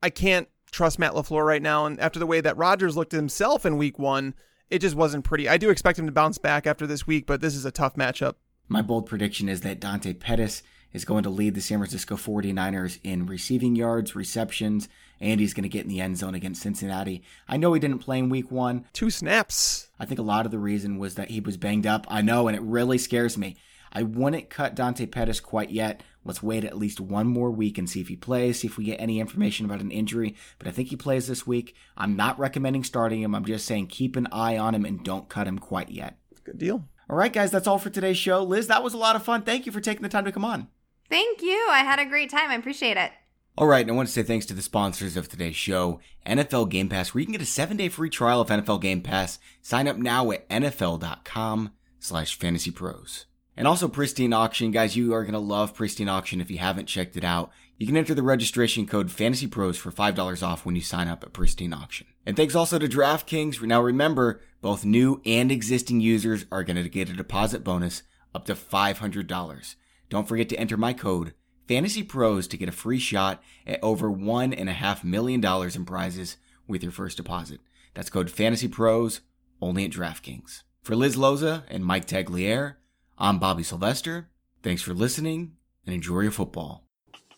I 0.04 0.10
can't 0.10 0.50
trust 0.72 1.00
Matt 1.00 1.14
LaFleur 1.14 1.46
right 1.46 1.62
now. 1.62 1.86
And 1.86 1.98
after 2.02 2.20
the 2.20 2.28
way 2.28 2.41
that 2.41 2.58
Rodgers 2.58 2.98
looked 2.98 3.14
at 3.14 3.18
himself 3.18 3.66
in 3.66 3.78
Week 3.78 3.98
One, 3.98 4.34
it 4.70 4.80
just 4.80 4.95
wasn't 4.95 5.24
pretty. 5.24 5.47
I 5.47 5.57
do 5.57 5.70
expect 5.70 5.99
him 5.99 6.05
to 6.05 6.11
bounce 6.11 6.38
back 6.38 6.66
after 6.68 6.88
this 6.88 7.05
week, 7.05 7.26
but 7.26 7.41
this 7.41 7.55
is 7.55 7.66
a 7.66 7.72
tough 7.72 7.95
matchup. 7.95 8.36
My 8.68 8.82
bold 8.82 9.05
prediction 9.05 9.47
is 9.47 9.61
that 9.61 9.80
Dante 9.80 10.13
Pettis 10.13 10.63
is 10.91 11.05
going 11.05 11.24
to 11.24 11.30
lead 11.30 11.53
the 11.53 11.61
San 11.61 11.78
Francisco 11.78 12.16
49ers 12.16 12.99
in 13.03 13.26
receiving 13.26 13.76
yards, 13.76 14.16
receptions, 14.16 14.88
and 15.20 15.39
he's 15.39 15.53
going 15.53 15.63
to 15.63 15.70
get 15.70 15.84
in 15.84 15.89
the 15.89 16.01
end 16.01 16.18
zone 16.18 16.34
against 16.34 16.61
Cincinnati. 16.61 17.22
I 17.47 17.57
know 17.57 17.74
he 17.74 17.80
didn't 17.80 17.99
play 17.99 18.18
in 18.18 18.30
week 18.30 18.49
one. 18.49 18.86
Two 18.93 19.09
snaps. 19.09 19.89
I 19.99 20.05
think 20.05 20.20
a 20.20 20.24
lot 20.24 20.45
of 20.45 20.51
the 20.51 20.57
reason 20.57 20.97
was 20.97 21.16
that 21.16 21.30
he 21.30 21.41
was 21.41 21.57
banged 21.57 21.86
up. 21.86 22.07
I 22.09 22.22
know, 22.22 22.47
and 22.47 22.55
it 22.55 22.63
really 22.63 22.97
scares 22.97 23.38
me. 23.38 23.57
I 23.96 24.04
wouldn't 24.04 24.50
cut 24.50 24.76
Dante 24.76 25.06
Pettis 25.06 25.39
quite 25.39 25.72
yet. 25.72 26.04
Let's 26.26 26.43
wait 26.43 26.66
at 26.66 26.78
least 26.78 27.00
one 27.00 27.28
more 27.28 27.50
week 27.50 27.78
and 27.78 27.89
see 27.89 28.02
if 28.02 28.10
he 28.10 28.18
plays, 28.18 28.60
see 28.60 28.68
if 28.68 28.78
we 28.78 28.84
get 28.84 29.00
any 29.00 29.22
information 29.22 29.66
about 29.66 29.80
an 29.80 29.89
injury. 29.89 30.36
But 30.60 30.68
I 30.68 30.72
think 30.72 30.89
he 30.89 30.98
plays 30.98 31.28
this 31.28 31.48
week. 31.48 31.76
I'm 31.96 32.18
not 32.18 32.38
recommending 32.38 32.84
starting 32.84 33.22
him. 33.22 33.34
I'm 33.34 33.46
just 33.46 33.66
saying 33.66 33.88
keep 33.88 34.18
an 34.18 34.28
eye 34.34 34.58
on 34.58 34.76
him 34.76 34.84
and 34.84 35.02
don't 35.02 35.30
cut 35.30 35.48
him 35.48 35.58
quite 35.58 35.89
yet. 35.89 36.18
Good 36.43 36.58
deal. 36.58 36.89
All 37.10 37.16
right, 37.16 37.32
guys, 37.32 37.52
that's 37.52 37.68
all 37.68 37.80
for 37.80 37.89
today's 37.89 38.18
show. 38.18 38.43
Liz, 38.43 38.68
that 38.68 38.84
was 38.84 38.93
a 38.93 38.98
lot 38.98 39.16
of 39.16 39.24
fun. 39.24 39.43
Thank 39.43 39.66
you 39.66 39.72
for 39.72 39.80
taking 39.80 40.04
the 40.04 40.10
time 40.10 40.26
to 40.26 40.32
come 40.34 40.43
on. 40.43 40.68
Thank 41.10 41.41
you. 41.41 41.68
I 41.70 41.80
had 41.80 42.00
a 42.00 42.06
great 42.06 42.30
time. 42.30 42.50
I 42.50 42.56
appreciate 42.56 42.98
it. 42.98 43.12
All 43.58 43.68
right, 43.68 43.82
and 43.82 43.91
I 43.91 43.93
want 43.93 44.10
to 44.10 44.14
say 44.14 44.24
thanks 44.24 44.46
to 44.48 44.54
the 44.54 44.62
sponsors 44.62 45.16
of 45.16 45.30
today's 45.30 45.56
show, 45.56 46.02
NFL 46.26 46.70
Game 46.70 46.89
Pass, 46.89 47.14
where 47.14 47.22
you 47.22 47.26
can 47.26 47.32
get 47.32 47.41
a 47.41 47.46
seven-day 47.46 47.88
free 47.88 48.10
trial 48.10 48.41
of 48.41 48.50
NFL 48.50 48.82
Game 48.82 49.00
Pass. 49.00 49.39
Sign 49.62 49.88
up 49.88 49.96
now 49.96 50.32
at 50.32 50.50
nfl.com 50.50 51.72
slash 52.00 52.38
fantasypros. 52.38 53.26
And 53.58 53.68
also 53.68 53.88
Pristine 53.88 54.34
Auction, 54.34 54.72
guys, 54.72 54.97
you 54.97 55.14
are 55.14 55.24
going 55.24 55.34
to 55.34 55.39
love 55.39 55.74
Pristine 55.74 56.10
Auction 56.10 56.41
if 56.41 56.51
you 56.51 56.58
haven't 56.58 56.88
checked 56.88 57.16
it 57.16 57.24
out. 57.24 57.51
You 57.78 57.88
can 57.88 57.95
enter 57.95 58.14
the 58.14 58.24
registration 58.24 58.86
code 58.86 59.08
FANTASYPROS 59.08 59.78
for 59.78 59.91
$5 59.91 60.45
off 60.45 60.66
when 60.66 60.76
you 60.76 60.82
sign 60.82 61.08
up 61.08 61.24
at 61.24 61.34
Pristine 61.34 61.74
Auction. 61.74 62.08
And 62.26 62.36
thanks 62.36 62.56
also 62.56 62.80
to 62.80 62.88
DraftKings. 62.88 63.62
Now 63.62 63.82
remember, 63.82 64.41
both 64.62 64.84
new 64.84 65.22
and 65.26 65.51
existing 65.51 66.01
users 66.01 66.45
are 66.51 66.64
going 66.64 66.82
to 66.82 66.89
get 66.89 67.10
a 67.10 67.14
deposit 67.14 67.64
bonus 67.64 68.03
up 68.34 68.45
to 68.45 68.56
$500. 68.56 69.76
Don't 70.10 70.28
forget 70.28 70.49
to 70.49 70.58
enter 70.58 70.78
my 70.78 70.91
code 70.93 71.34
FANTASYPROS 71.68 72.49
to 72.49 72.58
get 72.58 72.70
a 72.70 72.74
free 72.74 72.99
shot 72.99 73.41
at 73.66 73.80
over 73.82 74.10
$1.5 74.10 75.03
million 75.03 75.43
in 75.43 75.86
prizes 75.86 76.38
with 76.68 76.84
your 76.84 76.91
first 76.91 77.18
deposit. 77.18 77.62
That's 77.93 78.10
code 78.10 78.28
FANTASYPROS 78.28 79.22
only 79.62 79.86
at 79.86 79.91
DraftKings. 79.91 80.64
For 80.84 80.95
Liz 80.95 81.16
Loza 81.16 81.64
and 81.70 81.86
Mike 81.86 82.06
Tagliere, 82.06 82.76
I'm 83.18 83.39
Bobby 83.39 83.63
Sylvester. 83.63 84.28
Thanks 84.61 84.82
for 84.82 84.93
listening 84.93 85.53
and 85.86 85.95
enjoy 85.95 86.22
your 86.22 86.32
football. 86.32 86.84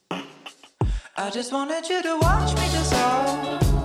I 0.10 1.30
just 1.32 1.54
wanted 1.54 1.88
you 1.88 2.02
to 2.02 2.18
watch 2.20 2.56
me 2.56 2.68
dissolve. 2.72 3.77